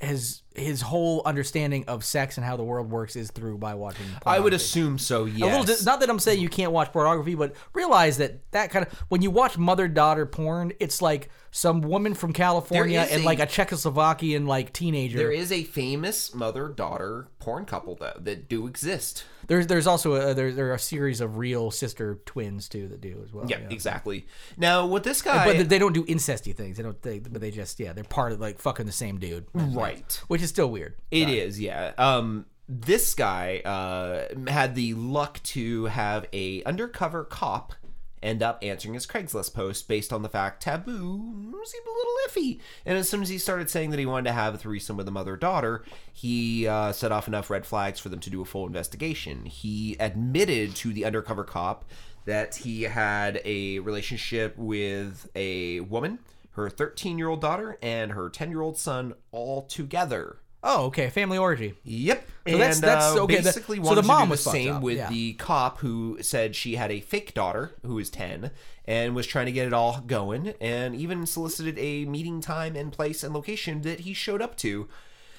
has 0.00 0.42
his 0.54 0.82
whole 0.82 1.22
understanding 1.24 1.84
of 1.88 2.04
sex 2.04 2.36
and 2.36 2.44
how 2.44 2.56
the 2.56 2.62
world 2.62 2.90
works 2.90 3.16
is 3.16 3.30
through 3.30 3.56
by 3.58 3.74
watching. 3.74 4.04
I 4.26 4.38
would 4.38 4.52
assume 4.52 4.98
so. 4.98 5.24
Yes. 5.24 5.64
dis- 5.64 5.86
not 5.86 6.00
that 6.00 6.10
I'm 6.10 6.18
saying 6.18 6.40
you 6.40 6.50
can't 6.50 6.72
watch 6.72 6.92
pornography, 6.92 7.34
but 7.34 7.54
realize 7.72 8.18
that 8.18 8.50
that 8.52 8.70
kind 8.70 8.86
of 8.86 8.92
when 9.08 9.22
you 9.22 9.30
watch 9.30 9.56
mother 9.56 9.88
daughter 9.88 10.26
porn, 10.26 10.72
it's 10.78 11.00
like 11.00 11.30
some 11.54 11.82
woman 11.82 12.14
from 12.14 12.32
California 12.32 13.06
and 13.10 13.22
a- 13.22 13.26
like 13.26 13.38
a 13.38 13.46
Czechoslovakian 13.46 14.46
like 14.48 14.72
teenager. 14.72 15.18
there 15.18 15.30
is 15.30 15.52
a 15.52 15.62
famous 15.64 16.34
mother 16.34 16.68
daughter 16.68 17.28
porn 17.38 17.66
couple 17.66 17.94
that 17.96 18.24
that 18.24 18.48
do 18.48 18.66
exist. 18.66 19.24
There's 19.46 19.66
there's 19.66 19.86
also 19.86 20.14
a, 20.14 20.34
there 20.34 20.50
there 20.50 20.70
are 20.70 20.74
a 20.74 20.78
series 20.78 21.20
of 21.20 21.36
real 21.36 21.70
sister 21.70 22.20
twins 22.24 22.68
too 22.68 22.88
that 22.88 23.00
do 23.02 23.20
as 23.24 23.32
well. 23.32 23.44
Yeah, 23.46 23.58
exactly. 23.70 24.26
Now, 24.56 24.86
what 24.86 25.04
this 25.04 25.20
guy, 25.20 25.44
But 25.58 25.68
they 25.68 25.78
don't 25.78 25.92
do 25.92 26.04
incesty 26.04 26.56
things. 26.56 26.78
They 26.78 26.82
don't. 26.82 27.00
They, 27.02 27.18
but 27.18 27.40
they 27.40 27.50
just 27.50 27.78
yeah, 27.78 27.92
they're 27.92 28.02
part 28.04 28.32
of 28.32 28.40
like 28.40 28.58
fucking 28.58 28.86
the 28.86 28.92
same 28.92 29.18
dude. 29.18 29.44
right? 29.52 30.20
Which 30.28 30.40
is 30.42 30.48
still 30.48 30.70
weird. 30.70 30.94
It 31.10 31.28
is, 31.28 31.60
yeah. 31.60 31.92
Um, 31.98 32.46
this 32.68 33.14
guy 33.14 33.60
uh, 33.64 34.28
had 34.50 34.74
the 34.74 34.94
luck 34.94 35.42
to 35.42 35.84
have 35.86 36.26
a 36.32 36.62
undercover 36.64 37.24
cop 37.24 37.74
end 38.22 38.42
up 38.42 38.58
answering 38.62 38.94
his 38.94 39.06
Craigslist 39.06 39.54
post 39.54 39.88
based 39.88 40.12
on 40.12 40.22
the 40.22 40.28
fact 40.28 40.62
taboo 40.62 41.52
seemed 41.64 41.86
a 41.86 41.90
little 41.90 42.12
iffy. 42.28 42.60
And 42.84 42.98
as 42.98 43.08
soon 43.08 43.22
as 43.22 43.28
he 43.28 43.38
started 43.38 43.70
saying 43.70 43.90
that 43.90 43.98
he 43.98 44.06
wanted 44.06 44.28
to 44.28 44.32
have 44.32 44.54
a 44.54 44.58
threesome 44.58 44.96
with 44.96 45.08
a 45.08 45.12
mother 45.12 45.36
daughter, 45.36 45.84
he 46.12 46.66
uh, 46.66 46.92
set 46.92 47.12
off 47.12 47.28
enough 47.28 47.50
red 47.50 47.66
flags 47.66 48.00
for 48.00 48.08
them 48.08 48.20
to 48.20 48.30
do 48.30 48.42
a 48.42 48.44
full 48.44 48.66
investigation. 48.66 49.46
He 49.46 49.96
admitted 49.98 50.74
to 50.76 50.92
the 50.92 51.04
undercover 51.04 51.44
cop 51.44 51.84
that 52.24 52.56
he 52.56 52.82
had 52.82 53.40
a 53.44 53.80
relationship 53.80 54.56
with 54.56 55.28
a 55.34 55.80
woman, 55.80 56.18
her 56.52 56.70
13 56.70 57.18
year 57.18 57.28
old 57.28 57.40
daughter, 57.40 57.78
and 57.82 58.12
her 58.12 58.28
10 58.28 58.50
year 58.50 58.60
old 58.60 58.78
son 58.78 59.14
all 59.30 59.62
together. 59.62 60.38
Oh, 60.64 60.84
okay. 60.86 61.10
Family 61.10 61.38
orgy. 61.38 61.74
Yep. 61.82 62.24
So 62.46 62.56
that's- 62.58 62.76
and 62.76 62.84
that's- 62.84 63.16
uh, 63.16 63.22
okay, 63.22 63.36
that- 63.36 63.44
basically 63.44 63.78
so 63.78 63.82
wanted 63.82 64.02
the 64.02 64.06
mom 64.06 64.28
was 64.28 64.40
the 64.44 64.50
fucked 64.50 64.56
same 64.56 64.74
up, 64.76 64.82
with 64.82 64.96
yeah. 64.96 65.08
the 65.08 65.32
cop 65.34 65.78
who 65.78 66.18
said 66.22 66.54
she 66.54 66.76
had 66.76 66.92
a 66.92 67.00
fake 67.00 67.34
daughter 67.34 67.74
who 67.84 67.98
is 67.98 68.10
10 68.10 68.50
and 68.84 69.14
was 69.16 69.26
trying 69.26 69.46
to 69.46 69.52
get 69.52 69.66
it 69.66 69.72
all 69.72 70.00
going 70.06 70.54
and 70.60 70.94
even 70.94 71.26
solicited 71.26 71.76
a 71.78 72.04
meeting 72.04 72.40
time 72.40 72.76
and 72.76 72.92
place 72.92 73.24
and 73.24 73.34
location 73.34 73.82
that 73.82 74.00
he 74.00 74.14
showed 74.14 74.40
up 74.42 74.56
to. 74.58 74.88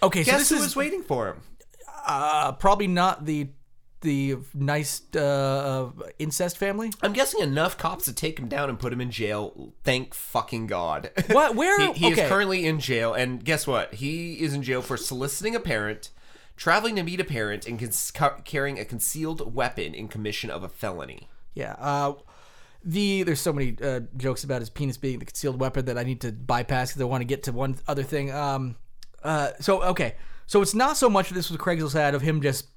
Okay, 0.01 0.23
so 0.23 0.31
Guess 0.31 0.39
this 0.41 0.49
who 0.49 0.55
is 0.57 0.61
was 0.61 0.75
waiting 0.75 1.03
for 1.03 1.27
him? 1.29 1.41
uh, 2.05 2.51
probably 2.53 2.87
not 2.87 3.25
the 3.25 3.47
the 4.03 4.37
nice 4.53 5.01
uh, 5.15 5.89
incest 6.19 6.57
family. 6.57 6.91
I'm 7.01 7.13
guessing 7.13 7.41
enough 7.41 7.77
cops 7.77 8.05
to 8.05 8.13
take 8.13 8.37
him 8.37 8.47
down 8.47 8.69
and 8.69 8.77
put 8.77 8.93
him 8.93 9.01
in 9.01 9.09
jail. 9.09 9.73
Thank 9.83 10.13
fucking 10.13 10.67
God. 10.67 11.09
What? 11.33 11.55
Where? 11.55 11.79
he 11.79 11.93
he 11.93 12.11
okay. 12.11 12.21
is 12.23 12.29
currently 12.29 12.65
in 12.65 12.79
jail, 12.79 13.13
and 13.13 13.43
guess 13.43 13.65
what? 13.65 13.95
He 13.95 14.41
is 14.41 14.53
in 14.53 14.61
jail 14.61 14.81
for 14.81 14.97
soliciting 14.97 15.55
a 15.55 15.59
parent, 15.59 16.11
traveling 16.55 16.95
to 16.97 17.03
meet 17.03 17.19
a 17.19 17.23
parent, 17.23 17.65
and 17.65 17.79
cons- 17.79 18.11
carrying 18.43 18.77
a 18.77 18.85
concealed 18.85 19.55
weapon 19.55 19.95
in 19.95 20.07
commission 20.07 20.51
of 20.51 20.63
a 20.63 20.69
felony. 20.69 21.29
Yeah. 21.55 21.75
Uh, 21.79 22.13
the 22.83 23.23
there's 23.23 23.39
so 23.39 23.53
many 23.53 23.75
uh, 23.81 24.01
jokes 24.17 24.43
about 24.43 24.61
his 24.61 24.69
penis 24.69 24.97
being 24.97 25.19
the 25.19 25.25
concealed 25.25 25.59
weapon 25.59 25.85
that 25.85 25.97
I 25.97 26.03
need 26.03 26.21
to 26.21 26.31
bypass 26.31 26.91
because 26.91 27.01
I 27.01 27.05
want 27.05 27.21
to 27.21 27.25
get 27.25 27.43
to 27.43 27.51
one 27.51 27.77
other 27.87 28.03
thing. 28.03 28.31
Um, 28.31 28.75
uh, 29.23 29.51
so 29.59 29.81
okay, 29.83 30.15
so 30.45 30.61
it's 30.61 30.75
not 30.75 30.97
so 30.97 31.09
much 31.09 31.29
this 31.29 31.49
was 31.49 31.57
Craigslist 31.57 31.95
ad 31.95 32.13
of 32.13 32.21
him 32.21 32.41
just 32.41 32.67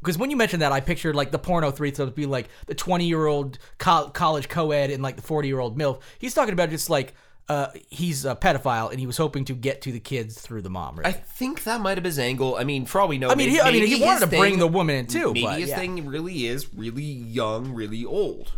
because 0.00 0.18
when 0.18 0.30
you 0.30 0.36
mentioned 0.36 0.62
that, 0.62 0.72
I 0.72 0.80
pictured 0.80 1.14
like 1.14 1.30
the 1.30 1.38
porno 1.38 1.70
three 1.70 1.92
so 1.94 2.06
be 2.06 2.26
like 2.26 2.48
the 2.66 2.74
20 2.74 3.06
year 3.06 3.26
old 3.26 3.58
co- 3.78 4.08
college 4.10 4.48
co-ed 4.48 4.90
and 4.90 5.02
like 5.02 5.16
the 5.16 5.22
40 5.22 5.48
year 5.48 5.60
old 5.60 5.78
milf. 5.78 6.00
He's 6.18 6.34
talking 6.34 6.52
about 6.52 6.70
just 6.70 6.90
like 6.90 7.14
uh, 7.48 7.68
he's 7.88 8.24
a 8.24 8.36
pedophile 8.36 8.90
and 8.92 9.00
he 9.00 9.06
was 9.08 9.16
hoping 9.16 9.44
to 9.44 9.54
get 9.54 9.82
to 9.82 9.90
the 9.90 9.98
kids 9.98 10.40
through 10.40 10.62
the 10.62 10.70
mom. 10.70 10.96
Right? 10.96 11.06
I 11.08 11.12
think 11.12 11.64
that 11.64 11.80
might 11.80 11.96
have 11.98 12.04
been 12.04 12.10
his 12.10 12.18
angle. 12.20 12.54
I 12.54 12.62
mean, 12.62 12.86
for 12.86 13.00
all 13.00 13.08
we 13.08 13.18
know, 13.18 13.28
I 13.28 13.34
mean, 13.34 13.50
he- 13.50 13.60
I 13.60 13.72
mean, 13.72 13.86
he 13.86 14.00
wanted 14.00 14.20
to 14.20 14.26
bring 14.28 14.52
thing- 14.52 14.58
the 14.60 14.68
woman 14.68 14.94
in 14.94 15.06
too, 15.08 15.32
Maybe 15.34 15.42
but 15.46 15.58
his 15.58 15.70
yeah. 15.70 15.78
thing 15.78 16.06
really 16.06 16.46
is 16.46 16.72
really 16.72 17.02
young, 17.02 17.72
really 17.74 18.04
old. 18.04 18.52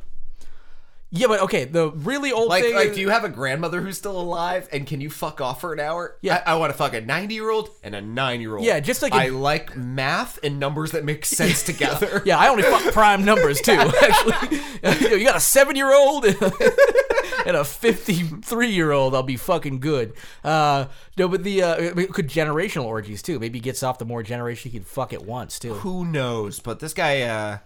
Yeah, 1.15 1.27
but 1.27 1.41
okay, 1.43 1.65
the 1.67 1.91
really 1.91 2.33
old 2.33 2.49
Like, 2.49 2.65
thing. 2.65 2.75
like, 2.75 2.89
is- 2.89 2.95
do 2.97 3.03
you 3.03 3.11
have 3.11 3.23
a 3.23 3.29
grandmother 3.29 3.83
who's 3.83 3.99
still 3.99 4.19
alive, 4.19 4.67
and 4.73 4.87
can 4.87 5.01
you 5.03 5.11
fuck 5.11 5.41
off 5.43 5.61
for 5.61 5.73
an 5.75 5.79
hour? 5.81 6.17
Yeah. 6.23 6.43
I, 6.47 6.53
I 6.53 6.55
want 6.57 6.73
to 6.73 6.77
fuck 6.79 6.95
a 6.95 7.01
ninety-year-old 7.03 7.69
and 7.83 7.95
a 7.95 8.01
nine-year-old. 8.01 8.65
Yeah, 8.65 8.81
just 8.81 9.03
like 9.03 9.13
I 9.13 9.29
like 9.29 9.77
math 9.77 10.39
and 10.43 10.59
numbers 10.59 10.93
that 10.93 11.05
make 11.05 11.25
sense 11.27 11.63
together. 11.63 12.23
Yeah, 12.25 12.39
I 12.39 12.49
only 12.49 12.63
fuck 12.63 12.93
prime 12.95 13.25
numbers 13.25 13.61
too. 13.61 13.73
Actually, 14.03 14.61
You 15.01 15.11
know, 15.11 15.17
you 15.17 15.25
got 15.27 15.37
a 15.37 15.41
seven-year-old 15.41 16.25
and 16.25 17.57
a 17.57 17.65
fifty-three-year-old. 17.65 19.15
I'll 19.15 19.23
be 19.23 19.37
fucking 19.37 19.81
good. 19.81 20.15
Uh, 20.43 20.87
no, 21.19 21.29
but 21.29 21.45
the 21.45 21.63
uh, 21.63 21.77
could 22.13 22.29
generational 22.29 22.85
orgies 22.85 23.23
too. 23.23 23.39
Maybe 23.39 23.59
he 23.59 23.63
gets 23.63 23.83
off 23.83 23.99
the 23.99 24.05
more 24.05 24.23
generation. 24.23 24.71
He 24.71 24.79
can 24.79 24.85
fuck 24.85 25.13
at 25.13 25.25
once 25.25 25.59
too. 25.59 25.75
Who 25.75 26.05
knows? 26.05 26.59
But 26.61 26.81
this 26.81 26.95
guy, 26.95 27.23
uh, 27.23 27.59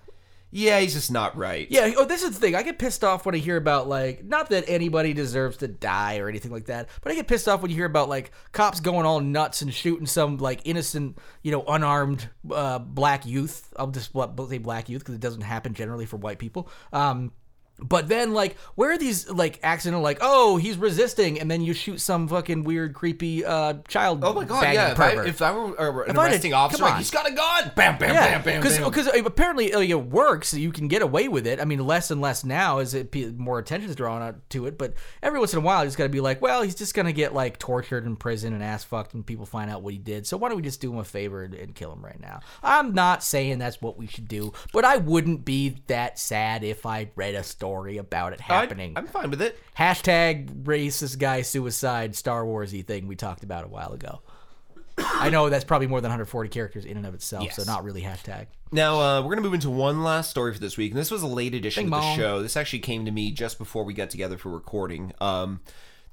yeah, 0.51 0.81
he's 0.81 0.95
just 0.95 1.11
not 1.11 1.37
right. 1.37 1.67
Yeah. 1.71 1.93
Oh, 1.97 2.05
this 2.05 2.23
is 2.23 2.31
the 2.31 2.41
thing. 2.41 2.55
I 2.55 2.63
get 2.63 2.79
pissed 2.79 3.03
off 3.03 3.27
when 3.27 3.35
I 3.35 3.39
hear 3.39 3.57
about 3.57 3.89
like 3.89 4.25
not 4.25 4.51
that 4.51 4.65
anybody 4.69 5.13
deserves 5.13 5.59
to 5.59 5.69
die 5.69 6.19
or 6.19 6.29
anything 6.29 6.53
like 6.53 6.67
that, 6.67 6.89
but 7.03 7.13
I 7.13 7.15
get 7.15 7.27
pissed 7.27 7.49
off 7.49 7.63
when 7.63 7.71
you 7.71 7.77
hear 7.77 7.87
about 7.87 8.09
like 8.09 8.31
cops 8.53 8.81
going 8.81 9.07
all 9.07 9.21
nuts 9.21 9.63
and 9.63 9.75
shooting 9.75 10.07
some 10.07 10.39
like 10.39 10.61
innocent, 10.65 11.19
you 11.43 11.53
know, 11.53 11.65
unarmed 11.67 12.29
uh, 12.51 12.79
black 12.79 13.27
youth. 13.27 13.73
I'll 13.77 13.89
just 13.89 14.13
say 14.13 14.59
black 14.59 14.89
youth 14.89 15.01
because 15.01 15.15
it 15.15 15.21
doesn't 15.21 15.43
happen 15.43 15.75
generally 15.75 16.07
for 16.07 16.17
white 16.17 16.39
people. 16.39 16.69
Um, 16.93 17.33
But 17.79 18.09
then, 18.09 18.33
like, 18.33 18.57
where 18.75 18.91
are 18.93 18.99
these 18.99 19.29
like 19.29 19.61
accidental, 19.63 20.01
like, 20.03 20.19
oh, 20.23 20.57
he's 20.57 20.79
resisting, 20.79 21.39
and 21.39 21.51
then 21.51 21.61
you 21.61 21.75
shoot 21.75 22.01
some 22.01 22.27
fucking 22.27 22.65
weird, 22.65 22.95
creepy 22.95 23.45
uh 23.45 23.75
child. 23.87 24.25
Oh 24.25 24.33
my 24.33 24.45
god, 24.45 24.63
yeah. 24.73 24.93
If 24.93 25.01
I, 25.01 25.11
pervert. 25.11 25.29
if 25.29 25.43
I 25.43 25.53
were 25.53 25.79
uh, 25.79 26.05
an 26.05 26.11
If 26.11 26.19
I 26.19 26.29
arresting 26.29 26.55
officer, 26.55 26.79
come 26.79 26.85
like, 26.87 26.95
on. 26.95 26.99
he's 26.99 27.11
got 27.11 27.29
a 27.29 27.35
gun. 27.35 27.73
Bam, 27.77 27.99
bam, 27.99 28.15
bam, 28.15 28.43
bam, 28.43 28.61
because 28.63 28.79
bam. 28.79 28.89
because 28.89 29.07
apparently 29.27 29.73
like, 29.73 29.91
it 29.91 29.95
works. 30.07 30.55
You 30.55 30.73
can 30.73 30.89
get 30.89 31.03
away 31.03 31.29
with 31.29 31.47
it. 31.47 31.61
I 31.61 31.67
mean, 31.67 31.87
less 31.87 32.11
and 32.11 32.23
less 32.23 32.45
now 32.45 32.79
as 32.79 32.95
it 32.95 33.11
pe- 33.11 33.33
more 33.33 33.59
attention 33.59 33.91
is 33.91 33.97
drawn 33.97 34.23
out 34.23 34.37
to 34.51 34.65
it. 34.65 34.79
But 34.79 34.95
every 35.23 35.39
once 35.39 35.53
in 35.53 35.59
a 35.59 35.63
while, 35.63 35.85
you 35.85 35.89
just 35.89 35.99
got 35.99 36.05
to 36.05 36.09
be 36.09 36.21
like, 36.21 36.41
well, 36.41 36.63
he's 36.63 36.75
just 36.75 36.95
gonna 36.95 37.13
get 37.13 37.35
like 37.35 37.59
tortured 37.59 38.07
in 38.07 38.17
prison 38.17 38.55
and 38.55 38.63
ass 38.65 38.85
fucked, 38.85 39.13
and 39.13 39.27
people 39.27 39.45
find 39.45 39.71
out 39.71 39.83
what 39.83 39.93
he 39.93 39.99
did. 39.99 40.27
So 40.27 40.39
why 40.39 40.49
don't 40.49 40.57
we 40.57 40.63
just 40.63 40.81
do 40.81 40.91
him 40.91 40.99
a 40.99 41.05
favor 41.05 41.43
and, 41.45 41.53
and 41.53 41.75
kill 41.75 41.93
him 41.93 42.03
right 42.03 42.19
now? 42.19 42.41
I'm 42.63 42.95
not 42.95 43.23
saying 43.23 43.59
that's 43.59 43.83
what 43.83 43.99
we 43.99 44.07
should 44.07 44.29
do, 44.29 44.55
but 44.73 44.87
I 44.87 44.97
wouldn't 44.97 45.45
be 45.45 45.77
that 45.89 46.19
sad 46.19 46.65
if 46.65 46.87
I 46.87 47.11
read 47.17 47.35
a 47.35 47.43
story 47.43 47.66
about 47.99 48.33
it 48.33 48.41
happening. 48.41 48.93
I'm 48.97 49.07
fine 49.07 49.31
with 49.31 49.43
it. 49.43 49.59
Hashtag 49.79 50.65
racist 50.65 51.19
guy 51.19 51.43
suicide 51.43 52.15
Star 52.15 52.45
Warsy 52.45 52.85
thing 52.85 53.07
we 53.07 53.17
talked 53.17 53.45
about 53.45 53.65
a 53.65 53.69
while 53.69 53.93
ago. 53.93 54.21
I 54.99 55.31
know 55.31 55.51
that's 55.51 55.65
probably 55.65 55.87
more 55.87 56.01
than 56.01 56.09
140 56.09 56.49
characters 56.49 56.85
in 56.85 56.97
and 56.97 57.07
of 57.07 57.15
itself, 57.15 57.53
so 57.53 57.65
not 57.65 57.85
really 57.85 58.03
hashtag. 58.03 58.47
Now 58.73 59.01
uh, 59.01 59.23
we're 59.23 59.31
gonna 59.31 59.43
move 59.43 59.55
into 59.55 59.71
one 59.71 60.03
last 60.03 60.31
story 60.31 60.53
for 60.53 60.59
this 60.59 60.77
week, 60.77 60.93
and 60.93 60.99
this 60.99 61.11
was 61.11 61.23
a 61.23 61.27
late 61.27 61.55
edition 61.55 61.85
Bing 61.85 61.93
of 61.93 62.01
the 62.01 62.07
bong. 62.07 62.17
show. 62.17 62.43
This 62.43 62.57
actually 62.57 62.81
came 62.81 63.05
to 63.05 63.11
me 63.11 63.31
just 63.31 63.59
before 63.59 63.85
we 63.85 63.95
got 63.95 64.11
together 64.11 64.39
for 64.39 64.51
recording. 64.51 65.13
Um, 65.21 65.61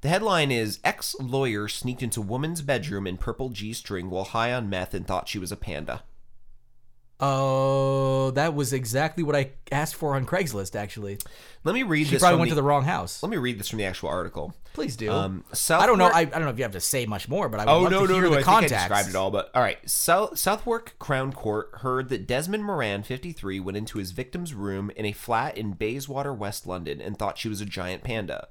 the 0.01 0.10
headline 0.10 0.51
is: 0.51 0.80
Ex 0.84 1.16
lawyer 1.20 1.68
sneaked 1.68 2.04
into 2.04 2.22
woman's 2.22 2.62
bedroom 2.62 3.08
in 3.08 3.18
purple 3.18 3.49
G 3.49 3.74
string 3.74 4.10
while 4.10 4.26
high 4.26 4.54
on 4.54 4.70
meth 4.70 4.93
and 4.93 5.08
thought 5.08 5.30
she 5.30 5.39
was 5.39 5.51
a 5.51 5.56
panda. 5.58 6.04
Oh, 7.20 8.32
that 8.32 8.53
was 8.53 8.74
exactly 8.74 9.24
what 9.24 9.36
I 9.36 9.51
asked 9.72 9.95
for 9.95 10.16
on 10.16 10.26
Craigslist. 10.26 10.76
Actually, 10.76 11.20
Let 11.64 11.74
me 11.74 11.84
read 11.84 12.07
she 12.07 12.11
this. 12.14 12.22
probably 12.22 12.34
from 12.36 12.39
went 12.41 12.49
to 12.49 12.55
the 12.55 12.64
wrong 12.64 12.84
house. 12.84 13.24
Let 13.24 13.30
me 13.30 13.38
read 13.38 13.59
this 13.59 13.70
from 13.70 13.80
the 13.80 13.86
actual 13.86 14.09
article. 14.09 14.53
Please 14.74 14.95
do. 14.95 15.11
Um, 15.11 15.45
I 15.70 15.86
don't 15.86 15.99
know. 15.99 16.07
I, 16.07 16.22
I 16.22 16.26
don't 16.26 16.41
know 16.41 16.49
if 16.49 16.57
you 16.57 16.64
have 16.64 16.72
to 16.74 16.82
say 16.82 17.05
much 17.05 17.30
more, 17.30 17.47
but 17.47 17.59
I 17.59 17.66
would 17.66 17.72
Oh 17.72 17.80
love 17.84 17.91
no 17.91 18.07
to 18.07 18.07
no 18.07 18.14
hear 18.16 18.24
no! 18.24 18.30
the 18.32 18.39
I 18.39 18.41
context. 18.41 18.74
think 18.74 18.82
I 18.82 18.88
described 18.97 19.09
it 19.09 19.16
all. 19.16 19.30
But 19.32 19.51
all 19.53 19.61
right, 19.61 19.78
South 19.88 20.38
Southwark 20.38 20.95
Crown 20.99 21.32
Court 21.32 21.70
heard 21.76 22.09
that 22.09 22.26
Desmond 22.28 22.66
Moran, 22.66 23.03
53, 23.03 23.59
went 23.59 23.78
into 23.78 23.99
his 23.99 24.11
victim's 24.11 24.53
room 24.55 24.91
in 24.95 25.05
a 25.05 25.11
flat 25.11 25.57
in 25.57 25.74
Bayswater, 25.74 26.34
West 26.34 26.66
London, 26.66 26.99
and 26.99 27.18
thought 27.18 27.38
she 27.38 27.49
was 27.49 27.61
a 27.61 27.66
giant 27.66 28.03
panda. 28.03 28.47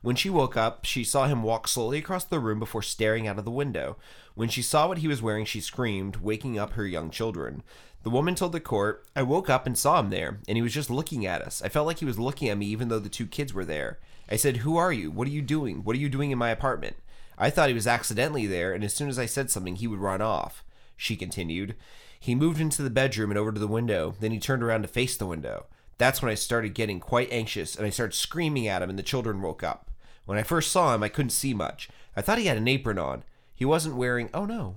When 0.00 0.16
she 0.16 0.30
woke 0.30 0.56
up, 0.56 0.84
she 0.84 1.02
saw 1.02 1.26
him 1.26 1.42
walk 1.42 1.66
slowly 1.66 1.98
across 1.98 2.24
the 2.24 2.38
room 2.38 2.58
before 2.58 2.82
staring 2.82 3.26
out 3.26 3.38
of 3.38 3.44
the 3.46 3.50
window. 3.50 3.96
When 4.34 4.48
she 4.50 4.60
saw 4.62 4.86
what 4.86 4.98
he 4.98 5.08
was 5.08 5.22
wearing, 5.22 5.44
she 5.46 5.60
screamed, 5.60 6.16
waking 6.16 6.58
up 6.58 6.74
her 6.74 6.86
young 6.86 7.10
children. 7.10 7.62
The 8.04 8.10
woman 8.10 8.34
told 8.34 8.52
the 8.52 8.60
court, 8.60 9.06
I 9.16 9.22
woke 9.22 9.48
up 9.48 9.66
and 9.66 9.78
saw 9.78 9.98
him 9.98 10.10
there, 10.10 10.38
and 10.46 10.56
he 10.56 10.62
was 10.62 10.74
just 10.74 10.90
looking 10.90 11.24
at 11.24 11.40
us. 11.40 11.62
I 11.64 11.70
felt 11.70 11.86
like 11.86 12.00
he 12.00 12.04
was 12.04 12.18
looking 12.18 12.50
at 12.50 12.58
me 12.58 12.66
even 12.66 12.88
though 12.88 12.98
the 12.98 13.08
two 13.08 13.26
kids 13.26 13.54
were 13.54 13.64
there. 13.64 13.98
I 14.30 14.36
said, 14.36 14.58
Who 14.58 14.76
are 14.76 14.92
you? 14.92 15.10
What 15.10 15.26
are 15.26 15.30
you 15.30 15.40
doing? 15.40 15.84
What 15.84 15.96
are 15.96 15.98
you 15.98 16.10
doing 16.10 16.30
in 16.30 16.36
my 16.36 16.50
apartment? 16.50 16.96
I 17.38 17.48
thought 17.48 17.68
he 17.68 17.74
was 17.74 17.86
accidentally 17.86 18.46
there, 18.46 18.74
and 18.74 18.84
as 18.84 18.92
soon 18.92 19.08
as 19.08 19.18
I 19.18 19.24
said 19.24 19.50
something, 19.50 19.76
he 19.76 19.86
would 19.86 20.00
run 20.00 20.20
off. 20.20 20.62
She 20.98 21.16
continued. 21.16 21.76
He 22.20 22.34
moved 22.34 22.60
into 22.60 22.82
the 22.82 22.90
bedroom 22.90 23.30
and 23.30 23.38
over 23.38 23.52
to 23.52 23.58
the 23.58 23.66
window. 23.66 24.14
Then 24.20 24.32
he 24.32 24.38
turned 24.38 24.62
around 24.62 24.82
to 24.82 24.88
face 24.88 25.16
the 25.16 25.26
window. 25.26 25.64
That's 25.96 26.20
when 26.20 26.30
I 26.30 26.34
started 26.34 26.74
getting 26.74 27.00
quite 27.00 27.32
anxious, 27.32 27.74
and 27.74 27.86
I 27.86 27.90
started 27.90 28.14
screaming 28.14 28.68
at 28.68 28.82
him, 28.82 28.90
and 28.90 28.98
the 28.98 29.02
children 29.02 29.40
woke 29.40 29.62
up. 29.62 29.90
When 30.26 30.36
I 30.36 30.42
first 30.42 30.70
saw 30.70 30.94
him, 30.94 31.02
I 31.02 31.08
couldn't 31.08 31.30
see 31.30 31.54
much. 31.54 31.88
I 32.14 32.20
thought 32.20 32.38
he 32.38 32.46
had 32.46 32.58
an 32.58 32.68
apron 32.68 32.98
on. 32.98 33.24
He 33.54 33.64
wasn't 33.64 33.96
wearing. 33.96 34.28
Oh 34.34 34.44
no. 34.44 34.76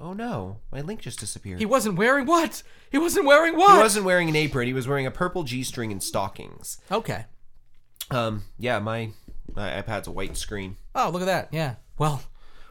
Oh 0.00 0.12
no. 0.12 0.58
My 0.72 0.80
link 0.80 1.00
just 1.00 1.18
disappeared. 1.20 1.58
He 1.58 1.66
wasn't 1.66 1.96
wearing 1.96 2.26
what? 2.26 2.62
He 2.90 2.98
wasn't 2.98 3.26
wearing 3.26 3.56
what? 3.56 3.72
He 3.76 3.82
wasn't 3.82 4.04
wearing 4.06 4.28
an 4.28 4.36
apron. 4.36 4.66
He 4.66 4.72
was 4.72 4.86
wearing 4.88 5.06
a 5.06 5.10
purple 5.10 5.42
G 5.42 5.62
string 5.64 5.90
and 5.92 6.02
stockings. 6.02 6.78
Okay. 6.90 7.24
Um, 8.10 8.44
yeah, 8.58 8.78
my 8.78 9.10
my 9.54 9.82
iPad's 9.82 10.06
a 10.06 10.10
white 10.12 10.36
screen. 10.36 10.76
Oh, 10.94 11.10
look 11.10 11.22
at 11.22 11.26
that. 11.26 11.48
Yeah. 11.52 11.74
Well, 11.98 12.22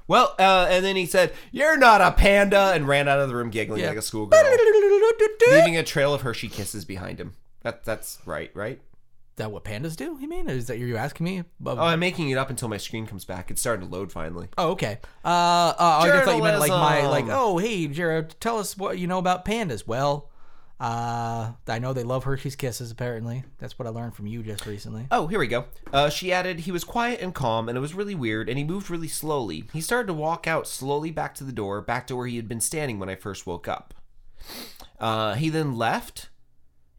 Well, 0.07 0.35
uh, 0.39 0.67
and 0.69 0.85
then 0.85 0.95
he 0.95 1.05
said, 1.05 1.33
"You're 1.51 1.75
not 1.77 1.99
a 2.01 2.11
panda," 2.13 2.71
and 2.73 2.87
ran 2.87 3.07
out 3.09 3.19
of 3.19 3.27
the 3.27 3.35
room 3.35 3.49
giggling 3.49 3.81
Yeah. 3.81 3.89
like 3.89 3.97
a 3.97 4.01
schoolgirl, 4.01 4.41
leaving 5.51 5.75
a 5.75 5.83
trail 5.83 6.13
of 6.13 6.21
Hershey 6.21 6.47
kisses 6.47 6.85
behind 6.85 7.19
him. 7.19 7.35
That 7.63 7.83
that's 7.83 8.19
right, 8.25 8.49
right? 8.55 8.79
That 9.37 9.51
what 9.51 9.63
pandas 9.63 9.95
do? 9.95 10.17
You 10.19 10.27
mean? 10.27 10.49
Is 10.49 10.67
that 10.67 10.77
you're 10.77 10.87
you 10.87 10.97
asking 10.97 11.23
me? 11.23 11.43
Oh, 11.65 11.77
I'm 11.77 11.99
making 11.99 12.29
it 12.29 12.37
up 12.37 12.49
until 12.49 12.67
my 12.67 12.77
screen 12.77 13.07
comes 13.07 13.25
back. 13.25 13.49
It's 13.49 13.61
starting 13.61 13.87
to 13.87 13.91
load 13.93 14.11
finally. 14.11 14.49
Oh, 14.57 14.71
okay. 14.71 14.99
Uh, 15.23 15.27
uh 15.27 15.73
I 16.03 16.21
thought 16.23 16.37
you 16.37 16.43
meant 16.43 16.59
like 16.59 16.69
my 16.69 17.07
like. 17.07 17.25
Oh, 17.29 17.57
hey, 17.57 17.87
Jared, 17.87 18.35
tell 18.39 18.59
us 18.59 18.77
what 18.77 18.99
you 18.99 19.07
know 19.07 19.19
about 19.19 19.45
pandas. 19.45 19.87
Well, 19.87 20.29
uh, 20.79 21.53
I 21.67 21.79
know 21.79 21.93
they 21.93 22.03
love 22.03 22.23
Hershey's 22.23 22.55
Kisses. 22.55 22.91
Apparently, 22.91 23.43
that's 23.57 23.79
what 23.79 23.87
I 23.87 23.89
learned 23.89 24.15
from 24.15 24.27
you 24.27 24.43
just 24.43 24.65
recently. 24.65 25.07
Oh, 25.09 25.25
here 25.27 25.39
we 25.39 25.47
go. 25.47 25.65
Uh, 25.91 26.09
she 26.09 26.31
added, 26.31 26.61
he 26.61 26.71
was 26.71 26.83
quiet 26.83 27.19
and 27.19 27.33
calm, 27.33 27.67
and 27.67 27.77
it 27.77 27.81
was 27.81 27.95
really 27.95 28.13
weird, 28.13 28.47
and 28.47 28.57
he 28.57 28.63
moved 28.63 28.89
really 28.89 29.07
slowly. 29.07 29.63
He 29.73 29.81
started 29.81 30.07
to 30.07 30.13
walk 30.13 30.45
out 30.45 30.67
slowly 30.67 31.09
back 31.09 31.33
to 31.35 31.43
the 31.43 31.51
door, 31.51 31.81
back 31.81 32.05
to 32.07 32.15
where 32.15 32.27
he 32.27 32.35
had 32.35 32.47
been 32.47 32.61
standing 32.61 32.99
when 32.99 33.09
I 33.09 33.15
first 33.15 33.47
woke 33.47 33.67
up. 33.67 33.95
Uh, 34.99 35.33
he 35.33 35.49
then 35.49 35.75
left, 35.75 36.29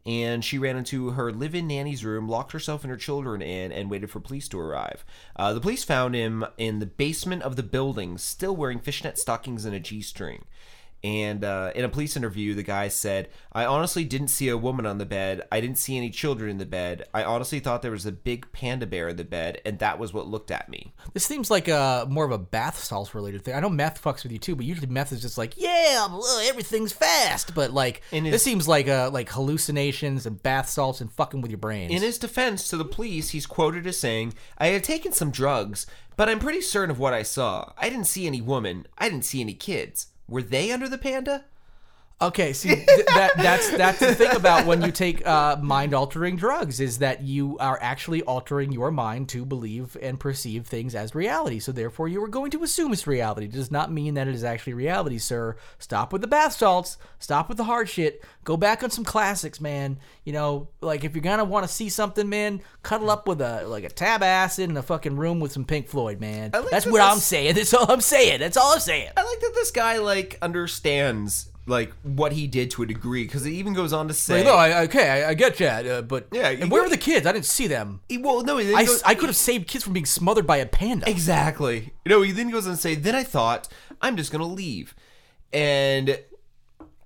and 0.09 0.43
she 0.43 0.57
ran 0.57 0.75
into 0.75 1.11
her 1.11 1.31
live 1.31 1.53
in 1.53 1.67
nanny's 1.67 2.03
room, 2.03 2.27
locked 2.27 2.51
herself 2.51 2.83
and 2.83 2.89
her 2.89 2.97
children 2.97 3.43
in, 3.43 3.71
and 3.71 3.91
waited 3.91 4.09
for 4.09 4.19
police 4.19 4.47
to 4.47 4.59
arrive. 4.59 5.05
Uh, 5.35 5.53
the 5.53 5.61
police 5.61 5.83
found 5.83 6.15
him 6.15 6.43
in 6.57 6.79
the 6.79 6.87
basement 6.87 7.43
of 7.43 7.55
the 7.55 7.61
building, 7.61 8.17
still 8.17 8.55
wearing 8.55 8.79
fishnet 8.79 9.19
stockings 9.19 9.65
and 9.65 9.75
a 9.75 9.79
G 9.79 10.01
string. 10.01 10.45
And 11.03 11.45
uh, 11.45 11.71
in 11.75 11.85
a 11.85 11.89
police 11.89 12.17
interview, 12.17 12.53
the 12.53 12.63
guy 12.63 12.89
said, 12.89 13.29
I 13.53 13.65
honestly 13.65 14.03
didn't 14.03 14.27
see 14.27 14.49
a 14.49 14.57
woman 14.57 14.85
on 14.85 14.97
the 14.97 15.05
bed. 15.05 15.43
I 15.51 15.61
didn't 15.61 15.77
see 15.77 15.95
any 15.95 16.09
children 16.09 16.51
in 16.51 16.57
the 16.57 16.65
bed. 16.65 17.03
I 17.13 17.23
honestly 17.23 17.59
thought 17.61 17.81
there 17.81 17.91
was 17.91 18.05
a 18.05 18.11
big 18.11 18.51
panda 18.51 18.85
bear 18.85 19.07
in 19.07 19.15
the 19.15 19.23
bed, 19.23 19.61
and 19.65 19.79
that 19.79 19.97
was 19.97 20.13
what 20.13 20.27
looked 20.27 20.51
at 20.51 20.67
me. 20.67 20.93
This 21.13 21.23
seems 21.25 21.49
like 21.49 21.69
a 21.69 22.05
more 22.09 22.25
of 22.25 22.31
a 22.31 22.37
bath 22.37 22.83
salts 22.83 23.15
related 23.15 23.45
thing. 23.45 23.53
I 23.55 23.61
know 23.61 23.69
meth 23.69 24.01
fucks 24.03 24.23
with 24.23 24.33
you 24.33 24.39
too, 24.39 24.55
but 24.57 24.65
usually 24.65 24.87
meth 24.87 25.13
is 25.13 25.21
just 25.21 25.37
like, 25.37 25.53
yeah, 25.55 26.07
uh, 26.09 26.39
everything's 26.43 26.91
fast. 26.91 27.55
But 27.55 27.71
like, 27.71 28.01
In 28.11 28.25
this 28.25 28.33
his- 28.33 28.43
seems 28.43 28.67
like 28.67 28.87
uh 28.89 29.09
like 29.13 29.29
hallucinations 29.29 30.25
and 30.25 30.41
bath 30.43 30.69
salts 30.69 31.01
and 31.01 31.11
fucking 31.11 31.41
with 31.41 31.51
your 31.51 31.57
brains. 31.59 31.91
In 31.91 32.01
his 32.01 32.17
defense 32.17 32.67
to 32.69 32.77
the 32.77 32.85
police, 32.85 33.29
he's 33.29 33.45
quoted 33.45 33.87
as 33.87 33.97
saying, 33.99 34.33
I 34.57 34.67
had 34.67 34.83
taken 34.83 35.11
some 35.13 35.31
drugs, 35.31 35.87
but 36.17 36.27
I'm 36.27 36.39
pretty 36.39 36.61
certain 36.61 36.91
of 36.91 36.99
what 36.99 37.13
I 37.13 37.23
saw. 37.23 37.71
I 37.77 37.89
didn't 37.89 38.07
see 38.07 38.27
any 38.27 38.41
woman. 38.41 38.85
I 38.97 39.09
didn't 39.09 39.25
see 39.25 39.39
any 39.41 39.53
kids. 39.53 40.07
Were 40.29 40.43
they 40.43 40.71
under 40.71 40.87
the 40.87 40.97
panda? 40.97 41.45
Okay, 42.21 42.51
see 42.51 42.75
th- 42.75 43.05
that 43.15 43.31
that's 43.37 43.71
that's 43.77 43.99
the 43.99 44.13
thing 44.13 44.35
about 44.35 44.65
when 44.65 44.81
you 44.81 44.91
take 44.91 45.25
uh, 45.25 45.55
mind 45.61 45.93
altering 45.93 46.35
drugs 46.35 46.81
is 46.81 46.97
that 46.97 47.21
you 47.21 47.57
are 47.59 47.79
actually 47.81 48.21
altering 48.23 48.73
your 48.73 48.91
mind 48.91 49.29
to 49.29 49.45
believe 49.45 49.95
and 50.01 50.19
perceive 50.19 50.67
things 50.67 50.95
as 50.95 51.15
reality. 51.15 51.59
So 51.59 51.71
therefore, 51.71 52.09
you 52.09 52.21
are 52.21 52.27
going 52.27 52.51
to 52.51 52.63
assume 52.63 52.91
it's 52.91 53.07
reality. 53.07 53.45
It 53.45 53.53
does 53.53 53.71
not 53.71 53.89
mean 53.89 54.15
that 54.15 54.27
it 54.27 54.35
is 54.35 54.43
actually 54.43 54.73
reality, 54.73 55.17
sir. 55.17 55.55
Stop 55.77 56.11
with 56.11 56.19
the 56.21 56.27
bath 56.27 56.53
salts. 56.53 56.97
Stop 57.19 57.47
with 57.47 57.57
the 57.57 57.63
hard 57.63 57.87
shit. 57.87 58.21
Go 58.43 58.57
back 58.57 58.83
on 58.83 58.89
some 58.89 59.05
classics, 59.05 59.61
man. 59.61 59.97
You 60.25 60.33
know, 60.33 60.67
like 60.81 61.05
if 61.05 61.15
you're 61.15 61.21
gonna 61.21 61.45
want 61.45 61.65
to 61.65 61.73
see 61.73 61.87
something, 61.87 62.27
man, 62.27 62.61
cuddle 62.83 63.09
up 63.09 63.29
with 63.29 63.39
a 63.39 63.65
like 63.65 63.85
a 63.85 63.89
tab 63.89 64.23
acid 64.23 64.69
in 64.69 64.75
a 64.75 64.83
fucking 64.83 65.15
room 65.15 65.39
with 65.39 65.53
some 65.53 65.63
Pink 65.63 65.87
Floyd, 65.87 66.19
man. 66.19 66.51
like 66.51 66.69
That's 66.69 66.83
that 66.83 66.91
what 66.91 67.01
I'm 67.01 67.19
saying. 67.19 67.55
That's 67.55 67.73
all 67.73 67.89
I'm 67.89 68.01
saying. 68.01 68.41
That's 68.41 68.57
all 68.57 68.73
I'm 68.73 68.81
saying. 68.81 69.11
I 69.15 69.23
like 69.23 69.39
that 69.39 69.51
this 69.55 69.71
guy, 69.71 69.99
like, 69.99 70.37
understands, 70.41 71.49
like, 71.69 71.93
what 72.03 72.33
he 72.33 72.47
did 72.47 72.71
to 72.71 72.83
a 72.83 72.85
degree, 72.85 73.23
because 73.23 73.45
it 73.45 73.51
even 73.51 73.73
goes 73.73 73.93
on 73.93 74.07
to 74.09 74.13
say. 74.13 74.37
Like, 74.37 74.45
no, 74.45 74.55
I, 74.55 74.83
okay, 74.83 75.23
I, 75.23 75.29
I 75.29 75.33
get 75.33 75.57
that, 75.57 75.87
uh, 75.87 76.01
but 76.01 76.27
Yeah, 76.31 76.49
and 76.49 76.69
where 76.69 76.83
were 76.83 76.89
the 76.89 76.97
kids? 76.97 77.25
I 77.25 77.31
didn't 77.31 77.45
see 77.45 77.67
them. 77.67 78.01
He- 78.09 78.17
well, 78.17 78.43
no, 78.43 78.57
I, 78.57 78.85
goes, 78.85 79.01
I 79.03 79.15
could 79.15 79.29
have 79.29 79.35
saved 79.35 79.67
kids 79.67 79.83
from 79.83 79.93
being 79.93 80.05
smothered 80.05 80.45
by 80.47 80.57
a 80.57 80.65
panda. 80.65 81.09
Exactly. 81.09 81.93
You 82.03 82.09
know, 82.09 82.21
he 82.21 82.31
then 82.31 82.49
goes 82.49 82.67
on 82.67 82.73
to 82.73 82.79
say, 82.79 82.95
then 82.95 83.15
I 83.15 83.23
thought, 83.23 83.67
I'm 84.01 84.17
just 84.17 84.31
going 84.31 84.41
to 84.41 84.47
leave. 84.47 84.95
And 85.53 86.19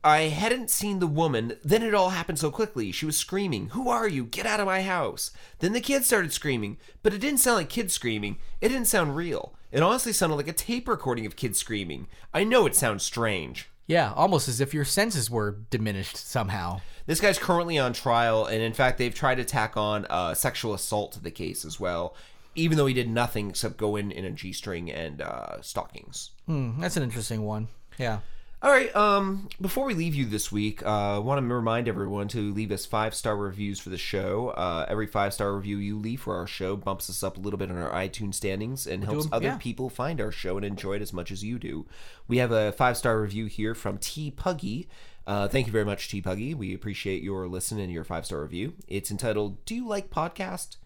I 0.04 0.24
hadn't 0.24 0.70
seen 0.70 1.00
the 1.00 1.08
woman. 1.08 1.58
Then 1.64 1.82
it 1.82 1.94
all 1.94 2.10
happened 2.10 2.38
so 2.38 2.52
quickly. 2.52 2.92
She 2.92 3.06
was 3.06 3.16
screaming, 3.16 3.70
Who 3.70 3.90
are 3.90 4.08
you? 4.08 4.26
Get 4.26 4.46
out 4.46 4.60
of 4.60 4.66
my 4.66 4.82
house. 4.82 5.32
Then 5.60 5.72
the 5.72 5.80
kids 5.80 6.08
started 6.08 6.34
screaming, 6.34 6.78
but 7.02 7.14
it 7.14 7.20
didn't 7.20 7.40
sound 7.40 7.58
like 7.58 7.70
kids 7.70 7.94
screaming. 7.94 8.38
It 8.60 8.70
didn't 8.70 8.88
sound 8.88 9.16
real. 9.16 9.54
It 9.72 9.82
honestly 9.82 10.12
sounded 10.14 10.36
like 10.36 10.48
a 10.50 10.54
tape 10.54 10.88
recording 10.88 11.26
of 11.26 11.36
kids 11.36 11.58
screaming. 11.58 12.08
I 12.34 12.44
know 12.44 12.66
it 12.66 12.76
sounds 12.76 13.04
strange. 13.04 13.70
Yeah, 13.94 14.12
almost 14.16 14.48
as 14.48 14.60
if 14.60 14.74
your 14.74 14.86
senses 14.86 15.30
were 15.30 15.60
diminished 15.70 16.18
somehow. 16.18 16.82
This 17.06 17.22
guy's 17.22 17.38
currently 17.38 17.78
on 17.78 17.94
trial, 17.94 18.48
and 18.48 18.60
in 18.60 18.74
fact, 18.74 18.98
they've 18.98 19.14
tried 19.14 19.36
to 19.36 19.46
tack 19.46 19.78
on 19.78 20.08
uh, 20.10 20.34
sexual 20.34 20.74
assault 20.74 21.12
to 21.12 21.22
the 21.22 21.30
case 21.30 21.64
as 21.64 21.80
well, 21.80 22.16
even 22.56 22.76
though 22.76 22.88
he 22.88 22.96
did 22.96 23.08
nothing 23.08 23.52
except 23.52 23.78
go 23.78 23.96
in 23.96 24.12
in 24.12 24.26
a 24.26 24.32
G 24.32 24.52
string 24.52 24.90
and 24.90 25.22
uh, 25.22 25.62
stockings. 25.62 26.32
Hmm, 26.48 26.82
that's 26.82 26.98
an 26.98 27.04
interesting 27.04 27.44
one. 27.44 27.68
Yeah. 28.00 28.22
All 28.64 28.72
right. 28.72 28.96
Um, 28.96 29.50
before 29.60 29.84
we 29.84 29.94
leave 29.94 30.16
you 30.16 30.26
this 30.26 30.50
week, 30.50 30.86
uh, 30.86 31.16
I 31.16 31.18
want 31.18 31.46
to 31.46 31.54
remind 31.54 31.90
everyone 31.90 32.30
to 32.30 32.54
leave 32.54 32.72
us 32.72 32.86
five 32.86 33.14
star 33.14 33.36
reviews 33.36 33.78
for 33.78 33.90
the 33.90 33.98
show. 33.98 34.52
Uh, 34.52 34.86
every 34.88 35.06
five 35.06 35.34
star 35.34 35.54
review 35.54 35.76
you 35.76 36.00
leave 36.00 36.22
for 36.22 36.38
our 36.38 36.48
show 36.48 36.78
bumps 36.78 37.10
us 37.10 37.24
up 37.24 37.36
a 37.36 37.42
little 37.42 37.58
bit 37.58 37.70
in 37.70 37.78
our 37.78 37.92
iTunes 37.92 38.36
standings 38.36 38.88
and 38.88 39.04
helps 39.04 39.28
other 39.34 39.48
yeah. 39.48 39.58
people 39.58 39.90
find 39.90 40.22
our 40.22 40.32
show 40.32 40.56
and 40.56 40.66
enjoy 40.66 40.94
it 40.94 41.02
as 41.02 41.12
much 41.12 41.30
as 41.30 41.44
you 41.44 41.60
do. 41.60 41.86
We 42.30 42.38
have 42.38 42.54
a 42.54 42.72
five 42.72 42.96
star 42.96 43.20
review 43.20 43.48
here 43.48 43.76
from 43.76 43.98
T 43.98 44.32
Puggy. 44.32 44.88
Uh, 45.28 45.50
thank 45.50 45.68
you 45.68 45.74
very 45.74 45.86
much, 45.86 46.08
T 46.08 46.22
Puggy. 46.22 46.54
We 46.54 46.74
appreciate 46.74 47.22
your 47.22 47.50
listen 47.50 47.80
and 47.80 47.92
your 47.92 48.06
five 48.06 48.26
star 48.26 48.42
review. 48.44 48.76
It's 48.88 49.12
entitled 49.12 49.66
"Do 49.66 49.76
you 49.76 49.86
like 49.86 50.10
podcast?" 50.10 50.78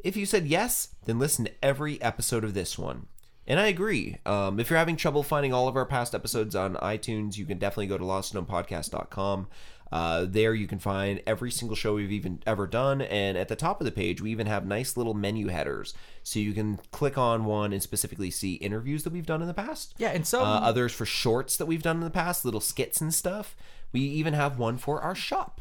If 0.00 0.18
you 0.18 0.26
said 0.26 0.46
yes, 0.46 0.88
then 1.06 1.18
listen 1.18 1.46
to 1.46 1.64
every 1.64 2.00
episode 2.02 2.44
of 2.44 2.52
this 2.52 2.78
one. 2.78 3.06
And 3.50 3.58
I 3.58 3.66
agree. 3.66 4.16
Um, 4.24 4.60
if 4.60 4.70
you're 4.70 4.78
having 4.78 4.94
trouble 4.94 5.24
finding 5.24 5.52
all 5.52 5.66
of 5.66 5.74
our 5.74 5.84
past 5.84 6.14
episodes 6.14 6.54
on 6.54 6.76
iTunes, 6.76 7.36
you 7.36 7.44
can 7.44 7.58
definitely 7.58 7.88
go 7.88 7.98
to 7.98 8.04
lostandknowmpodcast.com. 8.04 9.48
Uh, 9.90 10.24
there 10.28 10.54
you 10.54 10.68
can 10.68 10.78
find 10.78 11.20
every 11.26 11.50
single 11.50 11.74
show 11.74 11.94
we've 11.94 12.12
even 12.12 12.40
ever 12.46 12.68
done, 12.68 13.02
and 13.02 13.36
at 13.36 13.48
the 13.48 13.56
top 13.56 13.80
of 13.80 13.86
the 13.86 13.90
page, 13.90 14.22
we 14.22 14.30
even 14.30 14.46
have 14.46 14.64
nice 14.64 14.96
little 14.96 15.14
menu 15.14 15.48
headers, 15.48 15.94
so 16.22 16.38
you 16.38 16.52
can 16.52 16.78
click 16.92 17.18
on 17.18 17.44
one 17.44 17.72
and 17.72 17.82
specifically 17.82 18.30
see 18.30 18.54
interviews 18.54 19.02
that 19.02 19.12
we've 19.12 19.26
done 19.26 19.42
in 19.42 19.48
the 19.48 19.52
past. 19.54 19.94
Yeah, 19.98 20.10
and 20.10 20.24
some- 20.24 20.42
uh, 20.42 20.60
others 20.60 20.92
for 20.92 21.04
shorts 21.04 21.56
that 21.56 21.66
we've 21.66 21.82
done 21.82 21.96
in 21.96 22.04
the 22.04 22.10
past, 22.10 22.44
little 22.44 22.60
skits 22.60 23.00
and 23.00 23.12
stuff. 23.12 23.56
We 23.90 24.00
even 24.02 24.32
have 24.32 24.60
one 24.60 24.78
for 24.78 25.00
our 25.02 25.16
shop. 25.16 25.60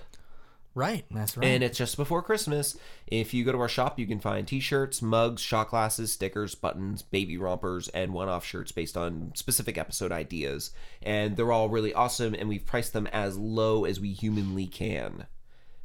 Right, 0.76 1.06
that's 1.12 1.36
right. 1.36 1.46
And 1.46 1.64
it's 1.64 1.78
just 1.78 1.98
before 1.98 2.22
Christmas. 2.22 2.78
If 3.08 3.34
you 3.34 3.44
go 3.44 3.52
to 3.52 3.60
our 3.60 3.68
shop, 3.68 3.98
you 3.98 4.06
can 4.06 4.20
find 4.20 4.48
t 4.48 4.60
shirts, 4.60 5.02
mugs, 5.02 5.42
shot 5.42 5.70
glasses, 5.70 6.12
stickers, 6.12 6.56
buttons, 6.56 7.02
baby 7.02 7.38
rompers, 7.38 7.88
and 7.90 8.14
one 8.14 8.30
off 8.30 8.46
shirts 8.46 8.72
based 8.72 8.96
on 8.96 9.32
specific 9.36 9.78
episode 9.78 10.12
ideas. 10.12 10.72
And 11.02 11.36
they're 11.36 11.52
all 11.52 11.70
really 11.70 11.94
awesome, 11.94 12.34
and 12.34 12.48
we've 12.48 12.66
priced 12.66 12.94
them 12.94 13.08
as 13.08 13.38
low 13.38 13.86
as 13.86 14.00
we 14.00 14.14
humanly 14.14 14.68
can. 14.68 15.26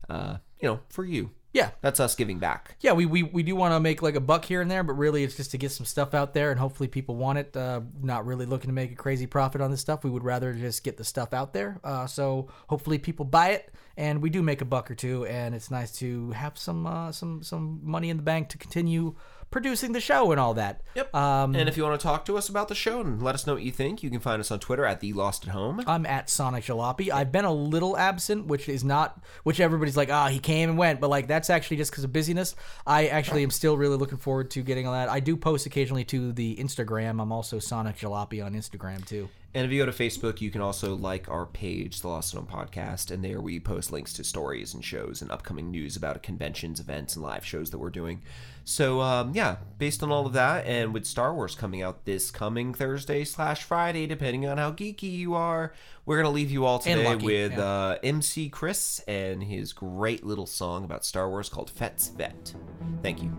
Uh, 0.09 0.37
you 0.61 0.69
know, 0.69 0.81
for 0.89 1.05
you. 1.05 1.31
Yeah, 1.55 1.71
That's 1.81 2.01
us 2.01 2.15
giving 2.17 2.41
back. 2.41 2.77
yeah, 2.81 2.93
we, 2.93 3.07
we, 3.07 3.23
we 3.23 3.45
do 3.45 3.55
want 3.55 3.73
to 3.73 3.81
make 3.81 4.03
like 4.03 4.17
a 4.17 4.21
buck 4.21 4.45
here 4.45 4.61
and 4.61 4.69
there, 4.69 4.83
but 4.83 4.95
really 4.95 5.23
it's 5.23 5.37
just 5.37 5.53
to 5.53 5.59
get 5.59 5.71
some 5.71 5.87
stuff 5.87 6.13
out 6.13 6.35
there 6.35 6.51
and 6.51 6.59
hopefully 6.59 6.89
people 6.89 7.15
want 7.15 7.39
it. 7.39 7.57
Uh, 7.57 7.81
not 8.03 8.27
really 8.27 8.45
looking 8.45 8.69
to 8.69 8.75
make 8.75 8.91
a 8.91 8.97
crazy 8.97 9.27
profit 9.27 9.61
on 9.61 9.71
this 9.71 9.81
stuff. 9.81 10.03
We 10.03 10.11
would 10.11 10.25
rather 10.25 10.53
just 10.53 10.83
get 10.83 10.97
the 10.97 11.05
stuff 11.05 11.33
out 11.33 11.53
there. 11.55 11.79
Uh, 11.85 12.07
so 12.09 12.49
hopefully 12.69 12.99
people 12.99 13.25
buy 13.25 13.51
it 13.51 13.73
and 13.97 14.21
we 14.21 14.31
do 14.31 14.43
make 14.43 14.61
a 14.63 14.65
buck 14.65 14.91
or 14.91 14.97
two 14.97 15.25
and 15.27 15.55
it's 15.55 15.71
nice 15.71 15.93
to 15.99 16.33
have 16.33 16.59
some 16.59 16.87
uh, 16.87 17.13
some 17.13 17.43
some 17.45 17.81
money 17.85 18.11
in 18.11 18.17
the 18.17 18.23
bank 18.25 18.49
to 18.49 18.59
continue 18.59 19.15
producing 19.55 19.93
the 19.93 20.01
show 20.01 20.33
and 20.33 20.41
all 20.41 20.53
that. 20.55 20.83
Yep. 20.97 21.15
Um, 21.15 21.55
and 21.55 21.69
if 21.69 21.77
you 21.77 21.85
want 21.85 21.99
to 21.99 22.03
talk 22.03 22.25
to 22.25 22.37
us 22.37 22.49
about 22.49 22.67
the 22.67 22.75
show 22.75 23.01
and 23.01 23.23
let 23.23 23.37
us 23.37 23.47
know 23.47 23.55
what 23.55 23.63
you 23.63 23.71
think, 23.71 24.03
you 24.03 24.11
can 24.11 24.19
find 24.19 24.41
us 24.41 24.51
on 24.51 24.59
Twitter 24.59 24.85
at 24.85 24.99
The 24.99 25.13
Lost 25.13 25.45
at 25.45 25.51
Home. 25.51 25.81
I'm 25.87 26.05
at 26.07 26.29
Sonic 26.29 26.65
Jalopy. 26.65 27.09
I've 27.09 27.31
been 27.31 27.45
a 27.45 27.53
little 27.53 27.97
absent, 27.97 28.47
which 28.47 28.69
is 28.69 28.83
not, 28.83 29.23
which 29.45 29.61
everybody's 29.61 29.97
like, 29.97 30.11
ah, 30.11 30.27
he 30.27 30.41
came 30.41 30.71
and 30.71 30.77
went, 30.77 31.01
but 31.01 31.09
like 31.09 31.29
that's 31.29 31.51
actually 31.51 31.77
just 31.77 31.93
because 31.93 32.03
of 32.03 32.13
busyness. 32.13 32.57
I 32.85 33.07
actually 33.07 33.45
am 33.45 33.51
still 33.51 33.77
really 33.77 33.97
looking 33.97 34.19
forward 34.19 34.51
to 34.51 34.63
getting 34.63 34.89
on 34.89 34.93
that. 34.93 35.09
I 35.09 35.21
do 35.21 35.37
post 35.37 35.67
occasionally 35.67 36.05
to 36.07 36.33
the 36.33 36.57
Instagram. 36.57 37.23
I'm 37.23 37.31
also 37.31 37.61
Sonic 37.61 37.97
Jalopy 37.97 38.45
on 38.45 38.55
Instagram 38.55 39.07
too. 39.07 39.29
And 39.57 39.65
if 39.65 39.71
you 39.71 39.79
go 39.79 39.87
to 39.87 39.93
Facebook, 39.97 40.41
you 40.41 40.51
can 40.51 40.61
also 40.61 40.97
like 40.97 41.29
our 41.29 41.47
page, 41.47 42.01
The 42.01 42.09
Lost 42.09 42.35
and 42.35 42.45
Home 42.45 42.67
Podcast, 42.67 43.13
and 43.13 43.25
there 43.25 43.41
we 43.41 43.61
post 43.61 43.93
links 43.93 44.13
to 44.15 44.25
stories 44.25 44.75
and 44.75 44.85
shows 44.85 45.23
and 45.23 45.31
upcoming 45.31 45.71
news 45.71 45.95
about 45.95 46.21
conventions, 46.25 46.81
events, 46.81 47.15
and 47.15 47.25
live 47.25 47.47
shows 47.47 47.71
that 47.71 47.79
we're 47.79 47.91
doing. 47.91 48.21
So, 48.65 49.03
um, 49.03 49.33
yeah, 49.35 49.57
based 49.77 50.03
on 50.03 50.11
all 50.11 50.27
of 50.27 50.33
that, 50.33 50.65
and 50.65 50.95
with 50.95 51.05
Star 51.05 51.35
Wars 51.35 51.55
coming 51.55 51.83
out 51.83 52.07
this 52.07 52.31
coming 52.31 52.73
Thursday 52.73 53.25
slash 53.25 53.63
Friday, 53.63 54.07
depending 54.07 54.47
on 54.47 54.57
how 54.57 54.73
geeky 54.73 55.13
you 55.13 55.35
are, 55.35 55.75
we're 56.07 56.17
gonna 56.17 56.31
leave 56.31 56.51
you 56.51 56.65
all 56.65 56.79
today 56.79 57.15
with 57.17 57.53
yeah. 57.53 57.63
uh, 57.63 57.99
MC 58.03 58.49
Chris 58.49 59.01
and 59.07 59.45
his 59.45 59.75
great 59.75 60.25
little 60.25 60.47
song 60.47 60.83
about 60.83 61.05
Star 61.05 61.29
Wars 61.29 61.51
called 61.51 61.71
Fett's 61.71 62.09
Vette. 62.09 62.55
Thank 63.03 63.23
you. 63.23 63.37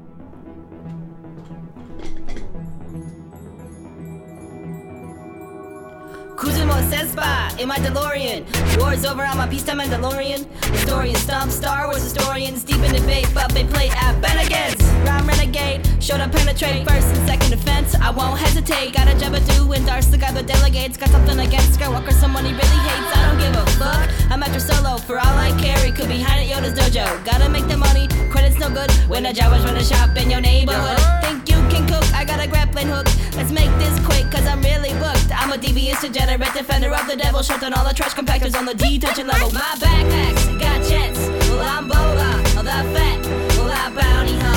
Kuzumo 6.38 6.80
Senspa 6.91 7.59
in 7.59 7.67
my 7.67 7.78
DeLorean. 7.78 8.45
War's 8.80 9.03
over, 9.05 9.23
I'm 9.23 9.39
a 9.39 9.49
peacetime 9.49 9.80
Mandalorian. 9.80 10.45
Historians 10.65 11.19
stomp 11.19 11.51
Star 11.51 11.88
Wars 11.88 12.03
historians 12.03 12.63
deep 12.63 12.82
in 12.82 12.93
debate, 12.93 13.32
but 13.34 13.51
they 13.51 13.63
play 13.63 13.89
at 13.89 14.21
Bennigan's. 14.21 14.84
Rhyme 15.05 15.27
renegade, 15.27 15.85
showed 16.03 16.19
up 16.19 16.31
penetrate 16.31 16.87
first 16.87 17.07
and 17.07 17.27
second 17.27 17.51
defense. 17.51 17.95
I 17.95 18.09
won't 18.09 18.39
hesitate. 18.39 18.93
Got 18.93 19.07
a 19.07 19.15
Jabba 19.15 19.39
do 19.55 19.71
and 19.71 19.85
Darth 19.85 20.09
got 20.19 20.33
the 20.33 20.43
delegates. 20.43 20.97
Got 20.97 21.09
something 21.09 21.39
against 21.39 21.79
Skywalker, 21.79 22.13
someone 22.13 22.45
he 22.45 22.51
really 22.51 22.81
hates. 22.87 23.11
I 23.15 23.21
don't 23.27 23.39
give 23.39 23.55
a 23.55 23.65
fuck. 23.77 24.09
I'm 24.31 24.41
after 24.41 24.59
solo 24.59 24.97
for 24.97 25.19
all 25.19 25.37
I 25.37 25.51
carry. 25.61 25.91
Could 25.91 26.09
be 26.09 26.21
hiding 26.21 26.51
at 26.51 26.57
Yoda's 26.57 26.73
dojo. 26.73 27.05
Gotta 27.23 27.49
make 27.49 27.67
the 27.67 27.77
money. 27.77 28.07
Credits 28.31 28.57
no 28.57 28.69
good 28.69 28.91
when 29.07 29.23
the 29.23 29.29
Jawas 29.29 29.63
run 29.63 29.77
a 29.77 29.83
shop 29.83 30.17
in 30.17 30.29
your 30.29 30.41
neighborhood. 30.41 30.99
Think 31.23 31.49
you 31.49 31.59
can 31.69 31.87
cook? 31.87 32.05
I 32.13 32.25
got 32.25 32.43
a 32.43 32.47
grappling 32.47 32.87
hook. 32.87 33.07
Let's 33.35 33.51
make 33.51 33.69
this 33.77 33.95
quick, 34.05 34.25
cause 34.31 34.45
I'm 34.47 34.61
really 34.61 34.93
booked. 34.93 35.29
I'm 35.35 35.51
a 35.51 35.57
devious 35.57 36.01
degenerate 36.01 36.53
defender 36.53 36.89
of 36.93 37.05
the 37.07 37.15
devil, 37.15 37.41
shutting 37.43 37.73
all 37.73 37.85
the 37.87 37.93
trash 37.93 38.13
compactors 38.13 38.57
on 38.57 38.65
the 38.65 38.73
detention 38.73 39.27
level. 39.27 39.51
My 39.51 39.75
backpacks 39.77 40.59
got 40.59 40.81
jets. 40.89 41.19
Well, 41.49 41.61
I'm 41.61 41.89
Boba, 41.89 42.29
the 42.55 42.79
Fett. 42.93 43.19
Well, 43.57 43.71
I 43.71 43.89
bounty 43.93 44.37
hunt 44.39 44.54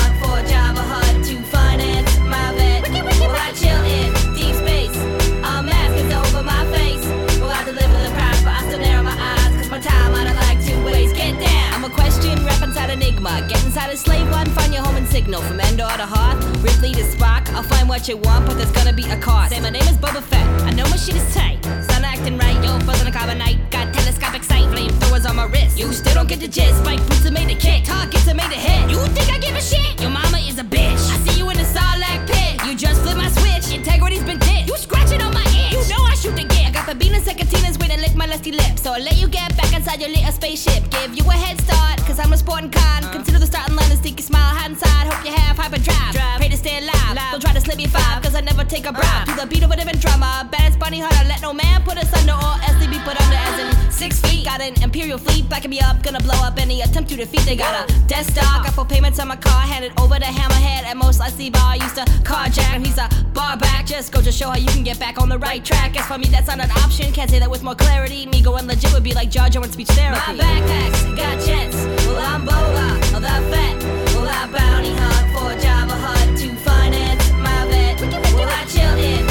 Get 13.19 13.65
inside 13.65 13.91
a 13.91 13.97
slave 13.97 14.31
one, 14.31 14.45
find 14.51 14.73
your 14.73 14.81
home 14.81 14.95
and 14.95 15.05
signal. 15.05 15.41
From 15.41 15.59
Endor 15.59 15.91
to 15.97 16.05
Hoth, 16.05 16.39
Ripley 16.63 16.93
to 16.93 17.03
Spark. 17.03 17.51
I'll 17.53 17.63
find 17.63 17.89
what 17.89 18.07
you 18.07 18.15
want, 18.15 18.47
but 18.47 18.55
there's 18.55 18.71
gonna 18.71 18.93
be 18.93 19.03
a 19.09 19.19
cost. 19.19 19.51
Say 19.51 19.59
my 19.59 19.69
name 19.69 19.83
is 19.83 19.97
Boba 19.97 20.23
Fett. 20.23 20.47
I 20.63 20.71
know 20.71 20.85
my 20.85 20.95
shit 20.95 21.15
is 21.15 21.33
tight. 21.33 21.61
Sun 21.91 22.05
acting 22.05 22.37
right, 22.37 22.55
yo, 22.63 22.79
buzzing 22.85 23.07
a 23.07 23.11
carbonite. 23.11 23.59
Got 23.71 23.93
telescopic 23.93 24.43
sight, 24.45 24.63
flamethrowers 24.71 25.29
on 25.29 25.35
my 25.35 25.43
wrist. 25.43 25.77
You 25.77 25.91
still 25.91 26.13
don't 26.13 26.29
get 26.29 26.39
the 26.39 26.47
gist. 26.47 26.77
Spike 26.79 27.01
boots 27.07 27.25
are 27.25 27.31
made 27.31 27.49
to 27.49 27.55
kick, 27.55 27.83
targets 27.83 28.25
are 28.29 28.35
made 28.35 28.51
to 28.51 28.57
hit. 28.57 28.89
You 28.89 28.97
think 29.07 29.29
I 29.29 29.37
give 29.37 29.53
a 29.53 29.61
shit? 29.61 29.99
Your 29.99 30.11
mama 30.11 30.37
is 30.37 30.57
a 30.57 30.63
bitch. 30.63 31.03
I 31.11 31.17
see 31.27 31.39
you 31.39 31.49
in 31.49 31.57
the 31.57 31.67
Sarlacc 31.75 32.25
pit. 32.25 32.65
You 32.65 32.73
just 32.73 33.01
flip 33.01 33.17
my 33.17 33.29
switch. 33.29 33.75
Integrity's 33.77 34.23
been 34.23 34.39
hit. 34.39 34.65
You 34.65 34.77
scratching 34.77 35.21
on 35.21 35.33
my 35.33 35.43
itch. 35.43 35.73
You 35.73 35.83
know 35.91 36.03
I 36.05 36.15
shoot 36.15 36.35
the 36.37 36.45
gift. 36.45 36.67
I 36.67 36.71
got 36.71 36.87
Babina 36.87 37.19
Secatinas 37.19 37.81
waiting 37.81 37.99
lick 37.99 38.15
my 38.15 38.27
lusty 38.27 38.53
lips. 38.53 38.83
So 38.83 38.93
I'll 38.93 39.03
let 39.03 39.17
you 39.17 39.27
get 39.27 39.57
back 39.57 39.75
inside 39.75 39.99
your 39.99 40.09
little 40.09 40.31
spaceship. 40.31 40.89
Give 40.89 41.13
you 41.17 41.23
a 41.27 41.33
head 41.33 41.58
I'm 42.59 42.69
con. 42.69 43.03
Consider 43.13 43.39
the 43.39 43.45
starting 43.45 43.73
line 43.77 43.89
a 43.89 43.95
sneaky 43.95 44.21
smile, 44.21 44.51
hide 44.51 44.71
inside. 44.71 45.07
Hope 45.07 45.23
you 45.23 45.31
have 45.31 45.55
hyperdrive. 45.55 46.11
Pray 46.35 46.49
to 46.49 46.57
stay 46.57 46.83
alive. 46.83 47.15
Don't 47.31 47.39
try 47.39 47.53
to 47.53 47.61
slip 47.61 47.77
me 47.77 47.87
five, 47.87 48.21
cause 48.21 48.35
I 48.35 48.41
never 48.41 48.65
take 48.65 48.85
a 48.85 48.91
bribe. 48.91 49.27
To 49.27 49.35
the 49.39 49.47
beat 49.47 49.63
of 49.63 49.71
a 49.71 49.77
different 49.77 50.01
drama. 50.01 50.45
Baddest 50.51 50.77
bunny 50.77 50.99
hunter, 50.99 51.23
let 51.29 51.41
no 51.41 51.53
man 51.53 51.81
put 51.83 51.97
us 51.97 52.11
under 52.11 52.33
or 52.35 52.55
six 53.99 54.21
feet. 54.21 54.45
Got 54.45 54.61
an 54.61 54.81
imperial 54.81 55.17
fleet 55.17 55.49
backing 55.49 55.71
me 55.71 55.81
up, 55.81 56.01
gonna 56.01 56.21
blow 56.21 56.39
up 56.47 56.57
any 56.57 56.81
attempt 56.81 57.09
to 57.09 57.17
defeat. 57.17 57.41
They 57.41 57.57
got 57.57 57.73
a 57.81 57.93
Death 58.07 58.31
Star, 58.31 58.63
got 58.63 58.73
full 58.73 58.85
payments 58.85 59.19
on 59.19 59.27
my 59.27 59.35
car, 59.35 59.61
handed 59.61 59.91
over 59.99 60.15
to 60.15 60.29
Hammerhead. 60.39 60.83
At 60.89 60.95
most, 60.95 61.19
I 61.19 61.29
see 61.29 61.49
bar 61.49 61.75
used 61.75 61.95
to 61.95 62.05
carjack, 62.23 62.73
and 62.75 62.85
he's 62.85 62.97
a 62.97 63.09
bar 63.33 63.57
back. 63.57 63.85
Just 63.85 64.13
go 64.13 64.21
to 64.21 64.31
show 64.31 64.49
how 64.49 64.57
you 64.57 64.67
can 64.67 64.83
get 64.83 64.97
back 64.99 65.21
on 65.21 65.27
the 65.27 65.37
right 65.37 65.63
track. 65.63 65.99
As 65.99 66.05
for 66.05 66.17
me, 66.17 66.27
that's 66.27 66.47
not 66.47 66.59
an 66.59 66.71
option. 66.83 67.11
Can't 67.11 67.29
say 67.29 67.39
that 67.39 67.51
with 67.51 67.61
more 67.61 67.75
clarity. 67.75 68.25
Me 68.25 68.41
going 68.41 68.67
legit 68.67 68.93
would 68.93 69.03
be 69.03 69.13
like 69.13 69.29
Jar 69.29 69.49
Jar 69.49 69.63
in 69.65 69.71
speech 69.71 69.89
therapy. 69.89 70.37
My 70.37 70.43
backpacks 70.43 71.17
got 71.17 71.35
jets. 71.45 71.75
Well, 72.07 72.19
I'm 72.19 72.47
Boba, 72.47 72.87
the 73.25 73.35
Fett. 73.51 73.75
Well, 74.15 74.29
I 74.29 74.47
bounty 74.55 74.93
hunt 75.01 75.27
for 75.35 75.51
Jabba 75.63 75.97
Hutt 76.03 76.37
to 76.39 76.55
finance 76.63 77.31
my 77.31 77.67
vet. 77.67 77.99
Well, 78.33 78.47
I 78.49 78.63
chill 78.65 78.97
in 78.97 79.28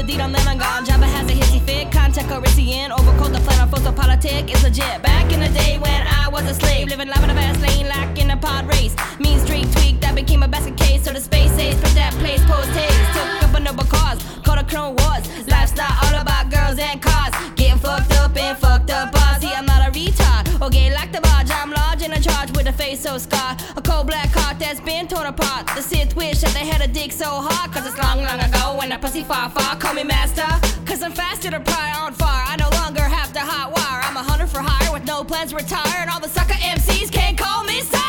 the 0.00 0.12
deed 0.12 0.20
on 0.20 0.32
then 0.32 0.46
I'm 0.48 0.58
gone. 0.58 0.84
Jabba 0.86 1.04
has 1.04 1.28
a 1.28 1.34
hissy 1.34 1.60
fit. 1.60 1.92
Contact 1.92 2.28
Corinthian. 2.28 2.90
Overcoat 2.92 3.32
the 3.32 3.40
plan 3.40 3.60
on 3.60 3.68
photo 3.68 3.92
politic 3.92 4.52
is 4.52 4.62
legit. 4.62 5.02
Back 5.02 5.30
in 5.32 5.40
the 5.40 5.48
day 5.48 5.78
when 5.78 6.02
I 6.06 6.28
was 6.28 6.44
a 6.48 6.54
slave. 6.54 6.88
Living 6.88 7.08
life 7.08 7.22
in 7.22 7.30
a 7.30 7.34
fast 7.34 7.60
lane 7.60 7.88
like 7.88 8.18
in 8.18 8.30
a 8.30 8.36
pod 8.36 8.66
race. 8.66 8.94
Mean 9.18 9.38
street 9.40 9.70
tweak 9.72 10.00
that 10.00 10.14
became 10.14 10.42
a 10.42 10.48
basket 10.48 10.76
case. 10.76 11.04
So 11.04 11.12
the 11.12 11.20
space 11.20 11.52
age. 11.58 11.76
Put 11.82 11.94
that 11.94 12.14
place 12.14 12.42
post 12.44 12.70
haste. 12.70 13.12
Took 13.12 13.44
up 13.44 13.54
a 13.54 13.60
noble 13.60 13.84
cause. 13.84 14.18
Called 14.44 14.60
a 14.60 14.64
Clone 14.64 14.96
Wars. 14.96 15.24
Lifestyle 15.46 15.94
all 16.04 16.16
about 16.20 16.50
girls 16.50 16.78
and 16.78 17.02
cars. 17.02 17.34
Getting 17.56 17.78
fucked 17.78 18.12
up 18.12 18.34
and 18.36 18.56
fucked 18.56 18.90
up. 18.90 19.12
Boss. 19.12 19.40
See, 19.40 19.52
I'm 19.52 19.66
not 19.66 19.86
a 19.86 19.90
retard. 19.92 20.62
Or 20.62 20.70
gay 20.70 20.94
like 20.94 21.09
face 22.90 23.00
so 23.00 23.18
scarred. 23.18 23.60
A 23.76 23.82
cold 23.82 24.06
black 24.06 24.28
heart 24.30 24.58
that's 24.58 24.80
been 24.80 25.06
torn 25.06 25.26
apart. 25.26 25.66
The 25.74 25.82
Sith 25.82 26.16
wish 26.16 26.40
that 26.40 26.52
they 26.52 26.66
had 26.66 26.80
a 26.80 26.88
dick 26.88 27.12
so 27.12 27.26
hard. 27.28 27.72
Cause 27.72 27.86
it's 27.86 27.98
long, 27.98 28.22
long 28.22 28.40
ago 28.40 28.76
when 28.78 28.88
that 28.90 29.00
pussy 29.00 29.22
far, 29.22 29.50
far. 29.50 29.76
Call 29.76 29.94
me 29.94 30.04
master. 30.04 30.48
Cause 30.86 31.02
I'm 31.02 31.12
faster 31.12 31.50
to 31.50 31.60
pry 31.60 31.92
on 32.02 32.12
far. 32.14 32.42
I 32.46 32.56
no 32.56 32.68
longer 32.80 33.02
have 33.02 33.32
to 33.34 33.40
hot 33.40 33.70
wire. 33.76 34.02
I'm 34.02 34.16
a 34.16 34.22
hundred 34.22 34.48
for 34.48 34.60
hire 34.60 34.92
with 34.92 35.04
no 35.04 35.24
plans 35.24 35.50
to 35.50 35.56
retire, 35.56 36.00
and 36.00 36.10
all 36.10 36.20
the 36.20 36.28
sucker 36.28 36.54
MCs 36.54 37.10
can't 37.12 37.38
call 37.38 37.64
me 37.64 37.80
sire. 37.82 37.99